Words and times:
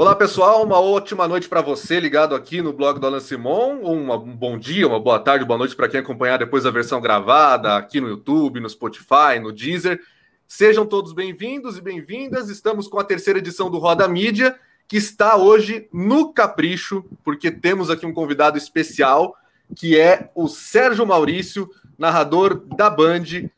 Olá, 0.00 0.16
pessoal. 0.16 0.64
Uma 0.64 0.80
ótima 0.80 1.28
noite 1.28 1.46
para 1.46 1.60
você 1.60 2.00
ligado 2.00 2.34
aqui 2.34 2.62
no 2.62 2.72
blog 2.72 2.98
do 2.98 3.06
Alan 3.06 3.20
Simon. 3.20 3.80
Um, 3.84 4.18
bom 4.34 4.58
dia, 4.58 4.88
uma 4.88 4.98
boa 4.98 5.18
tarde, 5.18 5.44
boa 5.44 5.58
noite 5.58 5.76
para 5.76 5.90
quem 5.90 6.00
acompanhar 6.00 6.38
depois 6.38 6.64
a 6.64 6.70
versão 6.70 7.02
gravada 7.02 7.76
aqui 7.76 8.00
no 8.00 8.08
YouTube, 8.08 8.60
no 8.60 8.70
Spotify, 8.70 9.38
no 9.38 9.52
Deezer. 9.52 10.00
Sejam 10.48 10.86
todos 10.86 11.12
bem-vindos 11.12 11.76
e 11.76 11.82
bem-vindas. 11.82 12.48
Estamos 12.48 12.88
com 12.88 12.98
a 12.98 13.04
terceira 13.04 13.40
edição 13.40 13.70
do 13.70 13.76
Roda 13.76 14.08
Mídia, 14.08 14.58
que 14.88 14.96
está 14.96 15.36
hoje 15.36 15.86
no 15.92 16.32
Capricho, 16.32 17.04
porque 17.22 17.50
temos 17.50 17.90
aqui 17.90 18.06
um 18.06 18.14
convidado 18.14 18.56
especial, 18.56 19.36
que 19.76 20.00
é 20.00 20.30
o 20.34 20.48
Sérgio 20.48 21.06
Maurício, 21.06 21.68
narrador 21.98 22.54
da 22.74 22.88
Band 22.88 23.50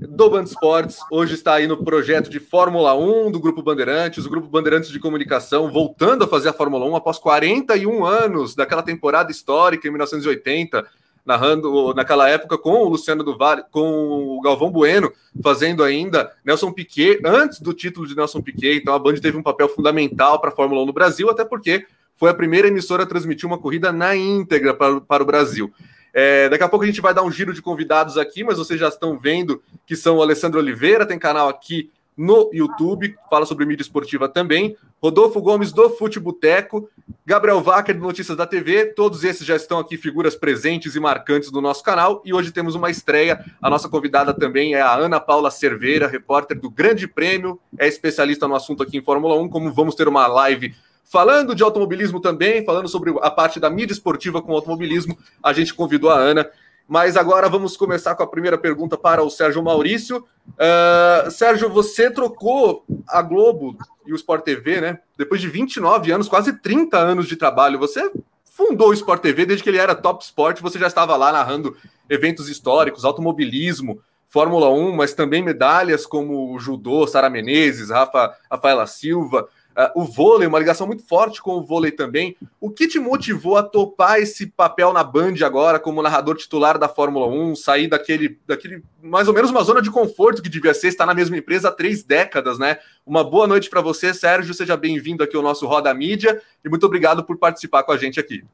do 0.00 0.30
Band 0.30 0.44
Esportes. 0.44 0.98
Hoje 1.10 1.34
está 1.34 1.54
aí 1.54 1.66
no 1.66 1.84
projeto 1.84 2.30
de 2.30 2.40
Fórmula 2.40 2.94
1 2.96 3.30
do 3.30 3.38
Grupo 3.38 3.62
Bandeirantes, 3.62 4.24
o 4.24 4.30
Grupo 4.30 4.48
Bandeirantes 4.48 4.90
de 4.90 4.98
Comunicação, 4.98 5.70
voltando 5.70 6.24
a 6.24 6.28
fazer 6.28 6.48
a 6.48 6.52
Fórmula 6.54 6.86
1 6.86 6.96
após 6.96 7.18
41 7.18 8.04
anos 8.04 8.54
daquela 8.54 8.82
temporada 8.82 9.30
histórica 9.30 9.86
em 9.86 9.90
1980, 9.90 10.86
narrando 11.24 11.92
naquela 11.92 12.28
época 12.30 12.56
com 12.56 12.82
o 12.82 12.88
Luciano 12.88 13.22
do 13.22 13.36
Vale, 13.36 13.62
com 13.70 14.38
o 14.38 14.40
Galvão 14.40 14.70
Bueno, 14.70 15.12
fazendo 15.42 15.84
ainda 15.84 16.32
Nelson 16.44 16.72
Piquet 16.72 17.20
antes 17.24 17.60
do 17.60 17.74
título 17.74 18.06
de 18.06 18.16
Nelson 18.16 18.40
Piquet. 18.40 18.78
Então 18.78 18.94
a 18.94 18.98
Band 18.98 19.16
teve 19.16 19.36
um 19.36 19.42
papel 19.42 19.68
fundamental 19.68 20.40
para 20.40 20.48
a 20.48 20.54
Fórmula 20.54 20.82
1 20.82 20.86
no 20.86 20.92
Brasil, 20.94 21.28
até 21.28 21.44
porque 21.44 21.84
foi 22.16 22.30
a 22.30 22.34
primeira 22.34 22.68
emissora 22.68 23.02
a 23.02 23.06
transmitir 23.06 23.46
uma 23.46 23.58
corrida 23.58 23.92
na 23.92 24.16
íntegra 24.16 24.72
para, 24.72 25.00
para 25.00 25.22
o 25.22 25.26
Brasil. 25.26 25.70
É, 26.12 26.48
daqui 26.48 26.64
a 26.64 26.68
pouco 26.68 26.84
a 26.84 26.86
gente 26.86 27.00
vai 27.00 27.14
dar 27.14 27.22
um 27.22 27.30
giro 27.30 27.52
de 27.52 27.62
convidados 27.62 28.18
aqui, 28.18 28.42
mas 28.42 28.58
vocês 28.58 28.78
já 28.78 28.88
estão 28.88 29.18
vendo 29.18 29.62
que 29.86 29.96
são 29.96 30.16
o 30.16 30.22
Alessandro 30.22 30.58
Oliveira, 30.58 31.06
tem 31.06 31.18
canal 31.18 31.48
aqui 31.48 31.90
no 32.16 32.50
YouTube, 32.52 33.16
fala 33.30 33.46
sobre 33.46 33.64
mídia 33.64 33.82
esportiva 33.82 34.28
também. 34.28 34.76
Rodolfo 35.02 35.40
Gomes 35.40 35.72
do 35.72 35.88
Futeboteco, 35.88 36.90
Gabriel 37.24 37.62
Wacker 37.62 37.96
do 37.96 38.02
Notícias 38.02 38.36
da 38.36 38.46
TV, 38.46 38.86
todos 38.86 39.24
esses 39.24 39.46
já 39.46 39.56
estão 39.56 39.78
aqui, 39.78 39.96
figuras 39.96 40.36
presentes 40.36 40.94
e 40.94 41.00
marcantes 41.00 41.50
do 41.50 41.62
nosso 41.62 41.82
canal. 41.82 42.20
E 42.22 42.34
hoje 42.34 42.52
temos 42.52 42.74
uma 42.74 42.90
estreia. 42.90 43.42
A 43.62 43.70
nossa 43.70 43.88
convidada 43.88 44.34
também 44.34 44.74
é 44.74 44.82
a 44.82 44.94
Ana 44.94 45.18
Paula 45.18 45.50
Cerveira, 45.50 46.06
repórter 46.06 46.60
do 46.60 46.68
Grande 46.68 47.08
Prêmio, 47.08 47.58
é 47.78 47.88
especialista 47.88 48.46
no 48.46 48.54
assunto 48.54 48.82
aqui 48.82 48.98
em 48.98 49.02
Fórmula 49.02 49.40
1. 49.40 49.48
Como 49.48 49.72
vamos 49.72 49.94
ter 49.94 50.06
uma 50.06 50.26
live 50.26 50.74
Falando 51.10 51.56
de 51.56 51.62
automobilismo 51.64 52.20
também, 52.20 52.64
falando 52.64 52.88
sobre 52.88 53.12
a 53.20 53.28
parte 53.32 53.58
da 53.58 53.68
mídia 53.68 53.92
esportiva 53.92 54.40
com 54.40 54.52
automobilismo, 54.52 55.18
a 55.42 55.52
gente 55.52 55.74
convidou 55.74 56.08
a 56.08 56.14
Ana. 56.14 56.48
Mas 56.86 57.16
agora 57.16 57.48
vamos 57.48 57.76
começar 57.76 58.14
com 58.14 58.22
a 58.22 58.26
primeira 58.28 58.56
pergunta 58.56 58.96
para 58.96 59.20
o 59.20 59.28
Sérgio 59.28 59.60
Maurício. 59.60 60.24
Uh, 60.50 61.28
Sérgio, 61.32 61.68
você 61.68 62.12
trocou 62.12 62.84
a 63.08 63.20
Globo 63.22 63.76
e 64.06 64.12
o 64.12 64.14
Sport 64.14 64.44
TV, 64.44 64.80
né? 64.80 65.00
Depois 65.18 65.40
de 65.40 65.48
29 65.48 66.12
anos, 66.12 66.28
quase 66.28 66.52
30 66.60 66.96
anos 66.96 67.26
de 67.26 67.34
trabalho. 67.34 67.80
Você 67.80 68.08
fundou 68.44 68.90
o 68.90 68.94
Sport 68.94 69.20
TV 69.20 69.44
desde 69.44 69.64
que 69.64 69.70
ele 69.70 69.78
era 69.78 69.96
top 69.96 70.22
sport, 70.22 70.60
você 70.60 70.78
já 70.78 70.86
estava 70.86 71.16
lá 71.16 71.32
narrando 71.32 71.76
eventos 72.08 72.48
históricos, 72.48 73.04
automobilismo, 73.04 74.00
Fórmula 74.28 74.70
1, 74.70 74.94
mas 74.94 75.12
também 75.12 75.42
medalhas 75.42 76.06
como 76.06 76.54
o 76.54 76.58
judô, 76.60 77.04
Sara 77.04 77.28
Menezes, 77.28 77.90
Rafa, 77.90 78.32
Rafaela 78.48 78.86
Silva. 78.86 79.48
Uh, 79.76 80.02
o 80.02 80.04
vôlei, 80.04 80.48
uma 80.48 80.58
ligação 80.58 80.86
muito 80.86 81.06
forte 81.06 81.40
com 81.40 81.52
o 81.52 81.62
vôlei 81.62 81.92
também. 81.92 82.36
O 82.60 82.70
que 82.70 82.88
te 82.88 82.98
motivou 82.98 83.56
a 83.56 83.62
topar 83.62 84.18
esse 84.18 84.46
papel 84.46 84.92
na 84.92 85.04
Band 85.04 85.34
agora, 85.44 85.78
como 85.78 86.02
narrador 86.02 86.36
titular 86.36 86.78
da 86.78 86.88
Fórmula 86.88 87.26
1, 87.26 87.54
sair 87.54 87.88
daquele, 87.88 88.38
daquele 88.46 88.82
mais 89.02 89.28
ou 89.28 89.34
menos 89.34 89.50
uma 89.50 89.62
zona 89.62 89.80
de 89.80 89.90
conforto 89.90 90.42
que 90.42 90.48
devia 90.48 90.74
ser, 90.74 90.88
estar 90.88 91.06
na 91.06 91.14
mesma 91.14 91.36
empresa 91.36 91.68
há 91.68 91.72
três 91.72 92.02
décadas, 92.02 92.58
né? 92.58 92.78
Uma 93.06 93.22
boa 93.22 93.46
noite 93.46 93.70
para 93.70 93.80
você, 93.80 94.12
Sérgio. 94.12 94.54
Seja 94.54 94.76
bem-vindo 94.76 95.22
aqui 95.22 95.36
ao 95.36 95.42
nosso 95.42 95.66
Roda 95.66 95.92
Mídia 95.94 96.40
e 96.64 96.68
muito 96.68 96.84
obrigado 96.84 97.24
por 97.24 97.38
participar 97.38 97.82
com 97.84 97.92
a 97.92 97.96
gente 97.96 98.18
aqui. 98.18 98.44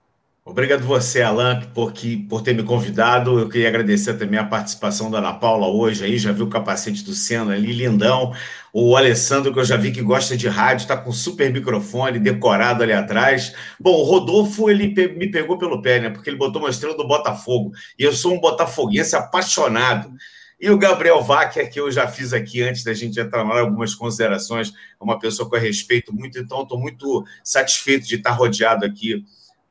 Obrigado 0.48 0.84
você, 0.86 1.22
Alan, 1.22 1.60
por, 1.74 1.92
que, 1.92 2.16
por 2.16 2.40
ter 2.40 2.54
me 2.54 2.62
convidado. 2.62 3.36
Eu 3.36 3.48
queria 3.48 3.66
agradecer 3.66 4.14
também 4.14 4.38
a 4.38 4.44
participação 4.44 5.10
da 5.10 5.18
Ana 5.18 5.34
Paula 5.34 5.66
hoje 5.66 6.04
aí, 6.04 6.16
já 6.16 6.30
viu 6.30 6.46
o 6.46 6.48
capacete 6.48 7.02
do 7.02 7.12
Senna 7.12 7.54
ali, 7.54 7.72
lindão. 7.72 8.32
O 8.72 8.96
Alessandro, 8.96 9.52
que 9.52 9.58
eu 9.58 9.64
já 9.64 9.76
vi 9.76 9.90
que 9.90 10.00
gosta 10.00 10.36
de 10.36 10.46
rádio, 10.46 10.84
está 10.84 10.96
com 10.96 11.10
super 11.10 11.52
microfone 11.52 12.20
decorado 12.20 12.84
ali 12.84 12.92
atrás. 12.92 13.52
Bom, 13.80 13.94
o 13.94 14.04
Rodolfo, 14.04 14.70
ele 14.70 14.86
me 15.16 15.28
pegou 15.28 15.58
pelo 15.58 15.82
pé, 15.82 15.98
né? 15.98 16.10
Porque 16.10 16.30
ele 16.30 16.36
botou 16.36 16.62
uma 16.62 16.70
estrela 16.70 16.96
do 16.96 17.08
Botafogo. 17.08 17.72
E 17.98 18.04
eu 18.04 18.12
sou 18.12 18.32
um 18.32 18.40
botafoguense 18.40 19.16
apaixonado. 19.16 20.12
E 20.60 20.70
o 20.70 20.78
Gabriel 20.78 21.24
Wacker, 21.24 21.68
que 21.72 21.80
eu 21.80 21.90
já 21.90 22.06
fiz 22.06 22.32
aqui 22.32 22.62
antes 22.62 22.84
da 22.84 22.94
gente 22.94 23.18
entrar 23.18 23.44
em 23.44 23.50
algumas 23.50 23.96
considerações, 23.96 24.68
é 24.68 25.02
uma 25.02 25.18
pessoa 25.18 25.50
que 25.50 25.56
eu 25.56 25.60
respeito 25.60 26.14
muito, 26.14 26.38
então 26.38 26.62
estou 26.62 26.78
muito 26.78 27.24
satisfeito 27.42 28.06
de 28.06 28.14
estar 28.14 28.30
rodeado 28.30 28.86
aqui 28.86 29.24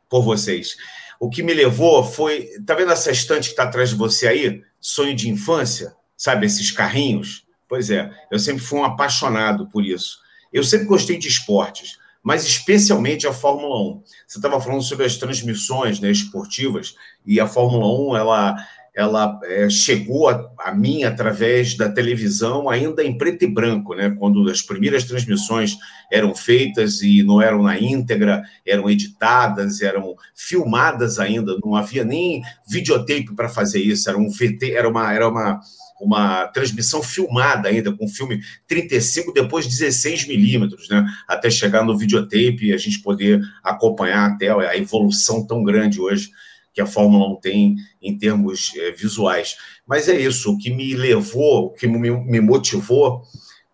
por 0.09 0.23
vocês. 0.23 0.75
O 1.19 1.29
que 1.29 1.43
me 1.43 1.53
levou 1.53 2.03
foi. 2.03 2.49
Tá 2.65 2.75
vendo 2.75 2.91
essa 2.91 3.11
estante 3.11 3.45
que 3.45 3.51
está 3.51 3.63
atrás 3.63 3.89
de 3.89 3.95
você 3.95 4.27
aí? 4.27 4.61
Sonho 4.79 5.15
de 5.15 5.29
infância? 5.29 5.95
Sabe, 6.17 6.45
esses 6.45 6.71
carrinhos? 6.71 7.45
Pois 7.67 7.89
é, 7.89 8.11
eu 8.31 8.39
sempre 8.39 8.63
fui 8.63 8.79
um 8.79 8.85
apaixonado 8.85 9.67
por 9.67 9.83
isso. 9.83 10.19
Eu 10.53 10.63
sempre 10.63 10.85
gostei 10.85 11.17
de 11.17 11.27
esportes, 11.27 11.97
mas 12.23 12.45
especialmente 12.45 13.27
a 13.27 13.33
Fórmula 13.33 13.95
1. 13.95 14.03
Você 14.27 14.37
estava 14.37 14.61
falando 14.61 14.83
sobre 14.83 15.05
as 15.05 15.17
transmissões 15.17 15.99
né, 15.99 16.09
esportivas, 16.11 16.95
e 17.25 17.39
a 17.39 17.47
Fórmula 17.47 17.87
1 18.13 18.17
ela, 18.17 18.55
ela 18.95 19.37
é, 19.43 19.69
chegou 19.69 20.29
a, 20.29 20.49
a, 20.57 20.73
mim 20.73 21.03
através 21.03 21.75
da 21.75 21.89
televisão, 21.89 22.69
ainda 22.69 23.03
em 23.03 23.17
preto 23.17 23.43
e 23.43 23.47
branco, 23.47 23.93
né? 23.93 24.15
Quando 24.17 24.49
as 24.49 24.61
primeiras 24.61 25.03
transmissões 25.03 25.77
eram 26.09 26.33
feitas 26.33 27.01
e 27.01 27.21
não 27.21 27.41
eram 27.41 27.61
na 27.61 27.77
íntegra, 27.77 28.41
eram 28.65 28.89
editadas, 28.89 29.81
eram 29.81 30.15
filmadas 30.33 31.19
ainda, 31.19 31.57
não 31.61 31.75
havia 31.75 32.05
nem 32.05 32.41
videotape 32.69 33.35
para 33.35 33.49
fazer 33.49 33.81
isso, 33.81 34.09
era 34.09 34.17
um 34.17 34.29
VT, 34.29 34.71
era 34.71 34.87
uma, 34.87 35.13
era 35.13 35.27
uma, 35.27 35.59
uma 35.99 36.47
transmissão 36.47 37.03
filmada 37.03 37.67
ainda, 37.67 37.91
com 37.91 38.07
filme 38.07 38.39
35, 38.65 39.33
depois 39.33 39.67
16 39.67 40.25
milímetros, 40.25 40.87
né? 40.87 41.05
Até 41.27 41.49
chegar 41.49 41.83
no 41.83 41.97
videotape 41.97 42.67
e 42.67 42.73
a 42.73 42.77
gente 42.77 43.01
poder 43.01 43.41
acompanhar 43.61 44.31
até 44.31 44.49
a 44.49 44.77
evolução 44.77 45.45
tão 45.45 45.65
grande 45.65 45.99
hoje 45.99 46.31
que 46.75 46.81
a 46.81 46.85
Fórmula 46.85 47.27
1 47.37 47.39
tem 47.39 47.75
em 48.01 48.17
termos 48.17 48.73
é, 48.75 48.91
visuais. 48.91 49.55
Mas 49.87 50.09
é 50.09 50.19
isso, 50.19 50.51
o 50.51 50.57
que 50.57 50.69
me 50.69 50.93
levou, 50.93 51.67
o 51.67 51.69
que 51.71 51.87
me, 51.87 52.11
me 52.11 52.41
motivou 52.41 53.23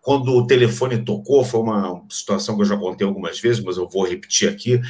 quando 0.02 0.34
o 0.34 0.46
telefone 0.46 0.98
tocou, 0.98 1.44
foi 1.44 1.60
uma 1.60 2.02
situação 2.10 2.56
que 2.56 2.62
eu 2.62 2.66
já 2.66 2.76
contei 2.76 3.06
algumas 3.06 3.40
vezes, 3.40 3.62
mas 3.62 3.76
eu 3.76 3.88
vou 3.88 4.04
repetir 4.04 4.48
aqui. 4.48 4.80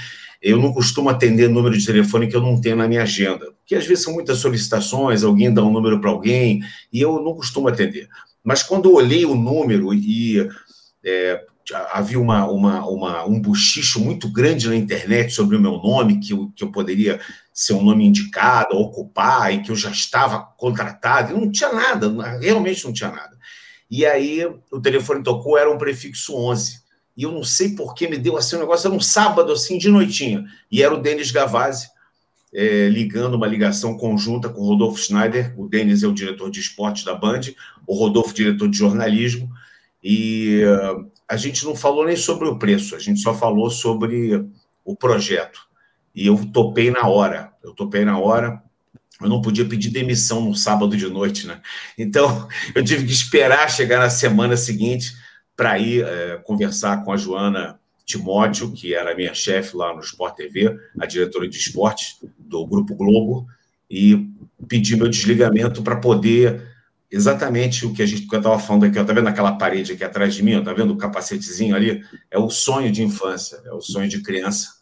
Eu 0.40 0.58
não 0.58 0.72
costumo 0.72 1.10
atender 1.10 1.48
número 1.48 1.76
de 1.76 1.84
telefone 1.84 2.26
que 2.26 2.34
eu 2.34 2.40
não 2.40 2.58
tenho 2.58 2.76
na 2.76 2.88
minha 2.88 3.02
agenda, 3.02 3.52
porque 3.58 3.74
às 3.74 3.86
vezes 3.86 4.04
são 4.04 4.14
muitas 4.14 4.38
solicitações, 4.38 5.22
alguém 5.22 5.52
dá 5.52 5.62
um 5.62 5.70
número 5.70 6.00
para 6.00 6.10
alguém, 6.10 6.62
e 6.90 7.00
eu 7.00 7.22
não 7.22 7.34
costumo 7.34 7.68
atender. 7.68 8.08
Mas 8.42 8.62
quando 8.62 8.88
eu 8.88 8.94
olhei 8.94 9.26
o 9.26 9.34
número 9.34 9.92
e 9.92 10.48
é, 11.04 11.44
havia 11.92 12.18
uma, 12.18 12.46
uma, 12.50 12.86
uma, 12.88 13.24
um 13.24 13.38
buchicho 13.38 14.00
muito 14.00 14.28
grande 14.28 14.66
na 14.66 14.74
internet 14.74 15.32
sobre 15.32 15.56
o 15.56 15.60
meu 15.60 15.72
nome, 15.72 16.20
que 16.20 16.32
eu, 16.32 16.50
que 16.56 16.64
eu 16.64 16.72
poderia 16.72 17.20
ser 17.52 17.74
um 17.74 17.82
nome 17.82 18.04
indicado, 18.04 18.76
ocupar, 18.76 19.52
e 19.52 19.62
que 19.62 19.70
eu 19.70 19.76
já 19.76 19.90
estava 19.90 20.40
contratado, 20.56 21.36
não 21.36 21.50
tinha 21.50 21.72
nada, 21.72 22.10
realmente 22.38 22.84
não 22.84 22.92
tinha 22.92 23.10
nada. 23.10 23.36
E 23.90 24.06
aí 24.06 24.44
o 24.70 24.80
telefone 24.80 25.22
tocou, 25.22 25.58
era 25.58 25.70
um 25.70 25.76
prefixo 25.76 26.34
11. 26.34 26.80
E 27.14 27.24
eu 27.24 27.30
não 27.30 27.44
sei 27.44 27.74
por 27.74 27.94
que 27.94 28.08
me 28.08 28.16
deu 28.16 28.38
assim 28.38 28.56
um 28.56 28.60
negócio, 28.60 28.86
era 28.86 28.96
um 28.96 29.00
sábado, 29.00 29.52
assim, 29.52 29.76
de 29.76 29.90
noitinha. 29.90 30.46
E 30.70 30.82
era 30.82 30.94
o 30.94 31.00
Denis 31.00 31.30
Gavazzi, 31.30 31.88
é, 32.54 32.88
ligando 32.88 33.34
uma 33.34 33.46
ligação 33.46 33.98
conjunta 33.98 34.48
com 34.48 34.62
o 34.62 34.66
Rodolfo 34.66 34.98
Schneider. 34.98 35.52
O 35.60 35.68
Denis 35.68 36.02
é 36.02 36.06
o 36.06 36.14
diretor 36.14 36.50
de 36.50 36.60
esportes 36.60 37.04
da 37.04 37.14
Band, 37.14 37.40
o 37.86 37.94
Rodolfo, 37.94 38.32
diretor 38.32 38.68
de 38.70 38.78
jornalismo. 38.78 39.50
E 40.02 40.62
uh, 40.64 41.10
a 41.28 41.36
gente 41.36 41.64
não 41.64 41.76
falou 41.76 42.04
nem 42.06 42.16
sobre 42.16 42.48
o 42.48 42.58
preço, 42.58 42.96
a 42.96 42.98
gente 42.98 43.20
só 43.20 43.34
falou 43.34 43.70
sobre 43.70 44.44
o 44.84 44.96
projeto. 44.96 45.60
E 46.14 46.26
eu 46.26 46.38
topei 46.52 46.90
na 46.90 47.06
hora. 47.06 47.52
Eu 47.62 47.72
topei 47.72 48.04
na 48.04 48.18
hora. 48.18 48.62
Eu 49.20 49.28
não 49.28 49.40
podia 49.40 49.64
pedir 49.64 49.90
demissão 49.90 50.40
no 50.40 50.54
sábado 50.54 50.96
de 50.96 51.08
noite, 51.08 51.46
né? 51.46 51.60
Então, 51.96 52.48
eu 52.74 52.84
tive 52.84 53.06
que 53.06 53.12
esperar 53.12 53.70
chegar 53.70 53.98
na 53.98 54.10
semana 54.10 54.56
seguinte 54.56 55.12
para 55.56 55.78
ir 55.78 56.04
é, 56.04 56.36
conversar 56.44 57.04
com 57.04 57.12
a 57.12 57.16
Joana 57.16 57.78
Timóteo, 58.04 58.72
que 58.72 58.94
era 58.94 59.14
minha 59.14 59.32
chefe 59.32 59.76
lá 59.76 59.94
no 59.94 60.00
Sport 60.00 60.36
TV, 60.36 60.76
a 60.98 61.06
diretora 61.06 61.48
de 61.48 61.56
esportes 61.56 62.18
do 62.38 62.66
Grupo 62.66 62.94
Globo, 62.94 63.46
e 63.88 64.28
pedir 64.66 64.96
meu 64.96 65.08
desligamento 65.08 65.82
para 65.82 65.96
poder 65.96 66.72
exatamente 67.10 67.84
o 67.84 67.92
que 67.92 68.02
a 68.02 68.06
gente 68.06 68.26
eu 68.30 68.38
estava 68.38 68.58
falando 68.58 68.84
aqui, 68.84 68.98
ó, 68.98 69.04
tá 69.04 69.12
vendo 69.12 69.28
aquela 69.28 69.52
parede 69.52 69.92
aqui 69.92 70.02
atrás 70.02 70.34
de 70.34 70.42
mim, 70.42 70.54
ó, 70.54 70.62
tá 70.62 70.72
vendo 70.72 70.94
o 70.94 70.96
capacetezinho 70.96 71.76
ali? 71.76 72.02
É 72.30 72.38
o 72.38 72.48
sonho 72.48 72.90
de 72.90 73.02
infância, 73.02 73.60
é 73.66 73.72
o 73.72 73.82
sonho 73.82 74.08
de 74.08 74.22
criança. 74.22 74.81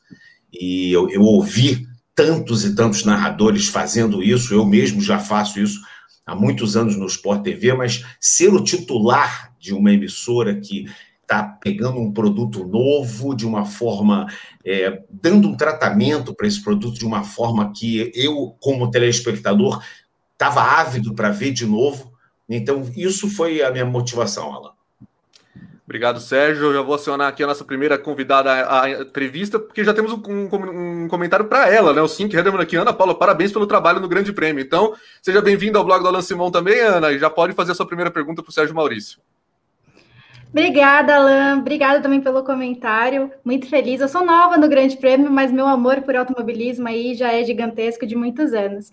E 0.52 0.92
eu, 0.92 1.08
eu 1.10 1.22
ouvi 1.22 1.86
tantos 2.14 2.64
e 2.64 2.74
tantos 2.74 3.04
narradores 3.04 3.68
fazendo 3.68 4.22
isso, 4.22 4.52
eu 4.52 4.64
mesmo 4.64 5.00
já 5.00 5.18
faço 5.18 5.58
isso 5.60 5.80
há 6.26 6.34
muitos 6.34 6.76
anos 6.76 6.96
no 6.96 7.06
Sport 7.06 7.42
TV, 7.42 7.72
mas 7.72 8.04
ser 8.20 8.52
o 8.52 8.62
titular 8.62 9.54
de 9.58 9.72
uma 9.72 9.92
emissora 9.92 10.54
que 10.60 10.86
está 11.22 11.42
pegando 11.42 12.00
um 12.00 12.12
produto 12.12 12.66
novo 12.66 13.34
de 13.34 13.46
uma 13.46 13.64
forma, 13.64 14.26
é, 14.64 15.02
dando 15.10 15.48
um 15.48 15.56
tratamento 15.56 16.34
para 16.34 16.46
esse 16.46 16.62
produto 16.62 16.98
de 16.98 17.06
uma 17.06 17.22
forma 17.22 17.72
que 17.72 18.10
eu, 18.14 18.56
como 18.60 18.90
telespectador, 18.90 19.82
estava 20.32 20.62
ávido 20.62 21.14
para 21.14 21.30
ver 21.30 21.52
de 21.52 21.66
novo. 21.66 22.12
Então, 22.48 22.90
isso 22.96 23.28
foi 23.28 23.62
a 23.62 23.70
minha 23.70 23.84
motivação, 23.84 24.52
Alan. 24.52 24.72
Obrigado, 25.90 26.20
Sérgio. 26.20 26.66
Eu 26.66 26.74
já 26.74 26.82
vou 26.82 26.94
acionar 26.94 27.26
aqui 27.26 27.42
a 27.42 27.48
nossa 27.48 27.64
primeira 27.64 27.98
convidada 27.98 28.48
à 28.80 28.88
entrevista, 28.88 29.58
porque 29.58 29.82
já 29.82 29.92
temos 29.92 30.12
um, 30.12 30.22
um, 30.28 31.02
um 31.02 31.08
comentário 31.08 31.46
para 31.46 31.68
ela, 31.68 31.92
né? 31.92 32.00
O 32.00 32.06
Sim 32.06 32.28
Herman 32.32 32.62
aqui, 32.62 32.76
Ana 32.76 32.92
Paula, 32.92 33.12
parabéns 33.12 33.50
pelo 33.50 33.66
trabalho 33.66 33.98
no 33.98 34.06
Grande 34.06 34.32
Prêmio. 34.32 34.62
Então, 34.62 34.94
seja 35.20 35.42
bem-vindo 35.42 35.76
ao 35.76 35.84
blog 35.84 36.00
do 36.00 36.06
Alan 36.06 36.22
Simão 36.22 36.48
também, 36.48 36.78
Ana, 36.78 37.10
e 37.10 37.18
já 37.18 37.28
pode 37.28 37.54
fazer 37.54 37.72
a 37.72 37.74
sua 37.74 37.86
primeira 37.86 38.08
pergunta 38.08 38.40
para 38.40 38.50
o 38.50 38.52
Sérgio 38.52 38.72
Maurício. 38.72 39.18
Obrigada, 40.50 41.16
Alan. 41.16 41.58
Obrigada 41.58 42.00
também 42.00 42.20
pelo 42.20 42.44
comentário. 42.44 43.32
Muito 43.44 43.68
feliz. 43.68 44.00
Eu 44.00 44.08
sou 44.08 44.24
nova 44.24 44.56
no 44.56 44.68
Grande 44.68 44.96
Prêmio, 44.96 45.30
mas 45.30 45.50
meu 45.50 45.66
amor 45.66 46.02
por 46.02 46.14
automobilismo 46.14 46.86
aí 46.86 47.14
já 47.14 47.32
é 47.32 47.42
gigantesco 47.42 48.06
de 48.06 48.14
muitos 48.14 48.52
anos. 48.52 48.92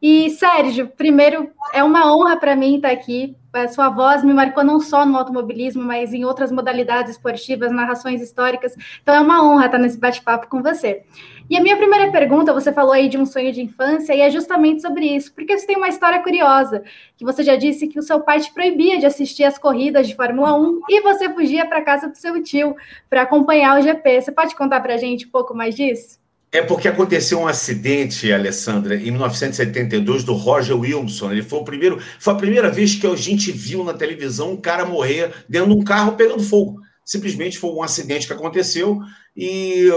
E, 0.00 0.30
Sérgio, 0.30 0.88
primeiro, 0.88 1.50
é 1.74 1.84
uma 1.84 2.10
honra 2.14 2.38
para 2.38 2.56
mim 2.56 2.76
estar 2.76 2.90
aqui. 2.90 3.36
A 3.52 3.66
sua 3.68 3.88
voz 3.88 4.22
me 4.22 4.32
marcou 4.34 4.62
não 4.62 4.78
só 4.78 5.06
no 5.06 5.16
automobilismo, 5.16 5.82
mas 5.82 6.12
em 6.12 6.24
outras 6.24 6.52
modalidades 6.52 7.12
esportivas, 7.12 7.72
narrações 7.72 8.20
históricas. 8.20 8.74
Então, 9.02 9.14
é 9.14 9.20
uma 9.20 9.42
honra 9.42 9.66
estar 9.66 9.78
nesse 9.78 9.98
bate-papo 9.98 10.48
com 10.48 10.62
você. 10.62 11.02
E 11.50 11.56
a 11.56 11.62
minha 11.62 11.78
primeira 11.78 12.12
pergunta, 12.12 12.52
você 12.52 12.70
falou 12.70 12.92
aí 12.92 13.08
de 13.08 13.16
um 13.16 13.24
sonho 13.24 13.50
de 13.50 13.62
infância, 13.62 14.14
e 14.14 14.20
é 14.20 14.30
justamente 14.30 14.82
sobre 14.82 15.06
isso, 15.06 15.32
porque 15.34 15.56
você 15.56 15.66
tem 15.66 15.78
uma 15.78 15.88
história 15.88 16.22
curiosa, 16.22 16.82
que 17.16 17.24
você 17.24 17.42
já 17.42 17.56
disse 17.56 17.88
que 17.88 17.98
o 17.98 18.02
seu 18.02 18.20
pai 18.20 18.38
te 18.38 18.52
proibia 18.52 18.98
de 18.98 19.06
assistir 19.06 19.44
as 19.44 19.56
corridas 19.56 20.06
de 20.06 20.14
Fórmula 20.14 20.52
1 20.54 20.80
e 20.90 21.00
você 21.00 21.32
fugia 21.32 21.66
para 21.66 21.80
casa 21.80 22.06
do 22.06 22.16
seu 22.16 22.42
tio 22.42 22.76
para 23.08 23.22
acompanhar 23.22 23.78
o 23.78 23.82
GP. 23.82 24.20
Você 24.20 24.30
pode 24.30 24.54
contar 24.54 24.80
para 24.80 24.94
a 24.94 24.98
gente 24.98 25.26
um 25.26 25.30
pouco 25.30 25.54
mais 25.54 25.74
disso? 25.74 26.18
É 26.50 26.62
porque 26.62 26.88
aconteceu 26.88 27.40
um 27.40 27.46
acidente, 27.46 28.32
Alessandra, 28.32 28.96
em 28.96 29.10
1972 29.10 30.24
do 30.24 30.32
Roger 30.32 30.78
Wilson. 30.78 31.32
Ele 31.32 31.42
foi 31.42 31.58
o 31.58 31.64
primeiro, 31.64 32.00
foi 32.18 32.32
a 32.32 32.36
primeira 32.36 32.70
vez 32.70 32.94
que 32.94 33.06
a 33.06 33.14
gente 33.14 33.52
viu 33.52 33.84
na 33.84 33.92
televisão 33.92 34.52
um 34.52 34.56
cara 34.56 34.86
morrer 34.86 35.30
dentro 35.46 35.68
de 35.68 35.74
um 35.74 35.84
carro 35.84 36.12
pegando 36.12 36.42
fogo. 36.42 36.80
Simplesmente 37.04 37.58
foi 37.58 37.70
um 37.70 37.82
acidente 37.82 38.26
que 38.26 38.32
aconteceu 38.32 38.98
e, 39.36 39.88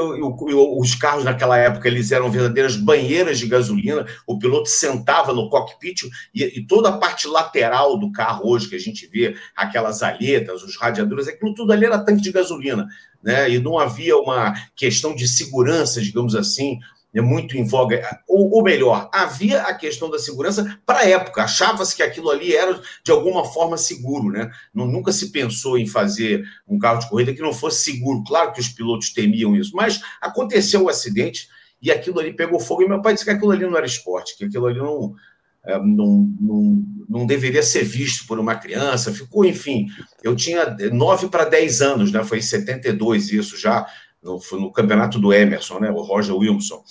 os 0.77 0.95
carros 0.95 1.23
naquela 1.23 1.57
época 1.57 1.87
eles 1.87 2.11
eram 2.11 2.29
verdadeiras 2.29 2.75
banheiras 2.75 3.39
de 3.39 3.47
gasolina. 3.47 4.05
O 4.27 4.37
piloto 4.37 4.69
sentava 4.69 5.33
no 5.33 5.49
cockpit 5.49 6.03
e, 6.33 6.65
toda 6.67 6.89
a 6.89 6.97
parte 6.97 7.27
lateral 7.27 7.97
do 7.97 8.11
carro 8.11 8.49
hoje 8.49 8.69
que 8.69 8.75
a 8.75 8.79
gente 8.79 9.07
vê, 9.07 9.35
aquelas 9.55 10.03
alhetas, 10.03 10.63
os 10.63 10.77
radiadores, 10.77 11.27
aquilo 11.27 11.53
tudo 11.53 11.73
ali 11.73 11.85
era 11.85 11.99
tanque 11.99 12.21
de 12.21 12.31
gasolina, 12.31 12.87
né? 13.23 13.49
E 13.49 13.59
não 13.59 13.77
havia 13.77 14.17
uma 14.17 14.53
questão 14.75 15.15
de 15.15 15.27
segurança, 15.27 16.01
digamos 16.01 16.35
assim, 16.35 16.79
é 17.13 17.21
muito 17.21 17.57
em 17.57 17.63
voga. 17.63 18.01
Ou, 18.27 18.49
ou 18.51 18.63
melhor, 18.63 19.09
havia 19.13 19.63
a 19.63 19.73
questão 19.73 20.09
da 20.09 20.17
segurança 20.17 20.79
para 20.85 20.99
a 20.99 21.09
época. 21.09 21.43
Achava-se 21.43 21.95
que 21.95 22.03
aquilo 22.03 22.29
ali 22.29 22.55
era 22.55 22.81
de 23.03 23.11
alguma 23.11 23.43
forma 23.45 23.77
seguro, 23.77 24.29
né? 24.31 24.49
Nunca 24.73 25.11
se 25.11 25.31
pensou 25.31 25.77
em 25.77 25.85
fazer 25.85 26.43
um 26.67 26.79
carro 26.79 26.99
de 26.99 27.09
corrida 27.09 27.33
que 27.33 27.41
não 27.41 27.53
fosse 27.53 27.83
seguro. 27.83 28.23
Claro 28.23 28.53
que 28.53 28.61
os 28.61 28.69
pilotos 28.69 29.11
temiam 29.13 29.55
isso, 29.55 29.75
mas 29.75 30.01
aconteceu 30.21 30.83
o 30.83 30.89
acidente 30.89 31.49
e 31.81 31.91
aquilo 31.91 32.19
ali 32.19 32.33
pegou 32.33 32.59
fogo. 32.59 32.83
E 32.83 32.87
meu 32.87 33.01
pai 33.01 33.13
disse 33.13 33.25
que 33.25 33.31
aquilo 33.31 33.51
ali 33.51 33.65
não 33.65 33.75
era 33.75 33.85
esporte, 33.85 34.37
que 34.37 34.45
aquilo 34.45 34.67
ali 34.67 34.77
não, 34.77 35.13
é, 35.65 35.77
não, 35.77 36.29
não, 36.39 36.85
não 37.07 37.25
deveria 37.25 37.63
ser 37.63 37.83
visto 37.83 38.25
por 38.27 38.39
uma 38.39 38.55
criança. 38.55 39.13
Ficou, 39.13 39.45
enfim, 39.45 39.87
eu 40.23 40.35
tinha 40.35 40.75
9 40.91 41.29
para 41.29 41.45
10 41.45 41.81
anos, 41.81 42.11
né? 42.11 42.23
Foi 42.23 42.39
em 42.39 42.41
72 42.41 43.31
isso 43.31 43.57
já 43.57 43.85
no, 44.21 44.39
no 44.53 44.71
campeonato 44.71 45.19
do 45.19 45.33
Emerson, 45.33 45.79
né, 45.79 45.89
o 45.89 46.01
Roger 46.01 46.35
Wilson. 46.35 46.83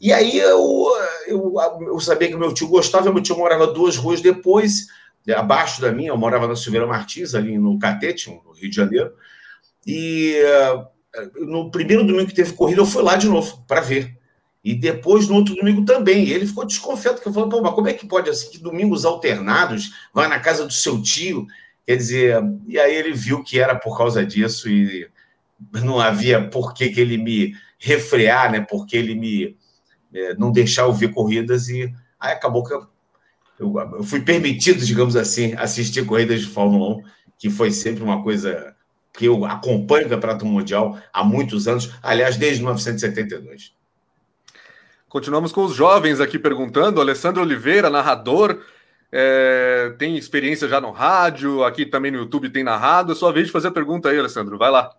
E 0.00 0.12
aí 0.12 0.38
eu, 0.38 0.88
eu, 1.28 1.54
eu 1.86 2.00
sabia 2.00 2.28
que 2.28 2.36
meu 2.36 2.52
tio 2.52 2.66
gostava, 2.66 3.12
meu 3.12 3.22
tio 3.22 3.36
morava 3.36 3.68
duas 3.68 3.96
ruas 3.96 4.20
depois, 4.20 4.88
abaixo 5.36 5.80
da 5.80 5.92
minha, 5.92 6.10
eu 6.10 6.18
morava 6.18 6.48
na 6.48 6.56
Silveira 6.56 6.86
Martins, 6.86 7.34
ali 7.34 7.56
no 7.56 7.78
Catete, 7.78 8.28
no 8.28 8.52
Rio 8.52 8.68
de 8.68 8.74
Janeiro, 8.74 9.12
e 9.86 10.42
uh, 10.42 11.46
no 11.46 11.70
primeiro 11.70 12.04
domingo 12.04 12.26
que 12.26 12.34
teve 12.34 12.52
corrida, 12.52 12.80
eu 12.80 12.86
fui 12.86 13.02
lá 13.02 13.14
de 13.14 13.28
novo 13.28 13.64
para 13.68 13.80
ver. 13.80 14.18
E 14.64 14.74
depois, 14.74 15.28
no 15.28 15.34
outro 15.34 15.54
domingo 15.56 15.84
também. 15.84 16.28
Ele 16.28 16.46
ficou 16.46 16.64
desconfiado, 16.64 17.16
porque 17.16 17.32
falei, 17.32 17.50
pô, 17.50 17.60
mas 17.60 17.74
como 17.74 17.88
é 17.88 17.92
que 17.92 18.06
pode, 18.06 18.30
assim, 18.30 18.50
que 18.50 18.58
domingos 18.58 19.04
alternados, 19.04 19.92
vai 20.14 20.28
na 20.28 20.38
casa 20.38 20.64
do 20.64 20.72
seu 20.72 21.02
tio? 21.02 21.46
Quer 21.86 21.96
dizer, 21.96 22.42
e 22.66 22.78
aí 22.78 22.94
ele 22.94 23.12
viu 23.12 23.42
que 23.42 23.58
era 23.58 23.74
por 23.74 23.98
causa 23.98 24.24
disso 24.24 24.68
e 24.68 25.08
não 25.82 25.98
havia 26.00 26.48
por 26.48 26.74
que, 26.74 26.88
que 26.90 27.00
ele 27.00 27.18
me 27.18 27.54
refrear, 27.78 28.52
né? 28.52 28.60
Porque 28.60 28.96
ele 28.96 29.14
me 29.14 29.56
é, 30.14 30.34
não 30.34 30.52
deixar 30.52 30.82
eu 30.82 30.92
ver 30.92 31.12
corridas 31.12 31.68
e 31.68 31.92
aí 32.20 32.32
acabou 32.32 32.64
que 32.64 32.72
eu, 32.72 32.86
eu, 33.58 33.74
eu, 33.78 34.04
fui 34.04 34.20
permitido, 34.20 34.84
digamos 34.84 35.16
assim, 35.16 35.54
assistir 35.54 36.06
corridas 36.06 36.40
de 36.40 36.46
Fórmula 36.46 36.98
1, 36.98 37.02
que 37.36 37.50
foi 37.50 37.72
sempre 37.72 38.04
uma 38.04 38.22
coisa 38.22 38.76
que 39.12 39.26
eu 39.26 39.44
acompanho 39.44 40.06
o 40.06 40.10
Campeonato 40.10 40.46
Mundial 40.46 40.98
há 41.12 41.24
muitos 41.24 41.66
anos, 41.66 41.92
aliás, 42.02 42.36
desde 42.36 42.62
1972. 42.62 43.74
Continuamos 45.12 45.52
com 45.52 45.62
os 45.66 45.74
jovens 45.74 46.20
aqui 46.20 46.38
perguntando. 46.38 46.98
Alessandro 46.98 47.42
Oliveira, 47.42 47.90
narrador, 47.90 48.60
é, 49.12 49.92
tem 49.98 50.16
experiência 50.16 50.66
já 50.66 50.80
no 50.80 50.90
rádio, 50.90 51.62
aqui 51.64 51.84
também 51.84 52.10
no 52.10 52.16
YouTube 52.16 52.48
tem 52.48 52.64
narrado. 52.64 53.12
É 53.12 53.14
sua 53.14 53.30
vez 53.30 53.48
de 53.48 53.52
fazer 53.52 53.68
a 53.68 53.70
pergunta 53.70 54.08
aí, 54.08 54.18
Alessandro. 54.18 54.56
Vai 54.56 54.70
lá. 54.70 54.90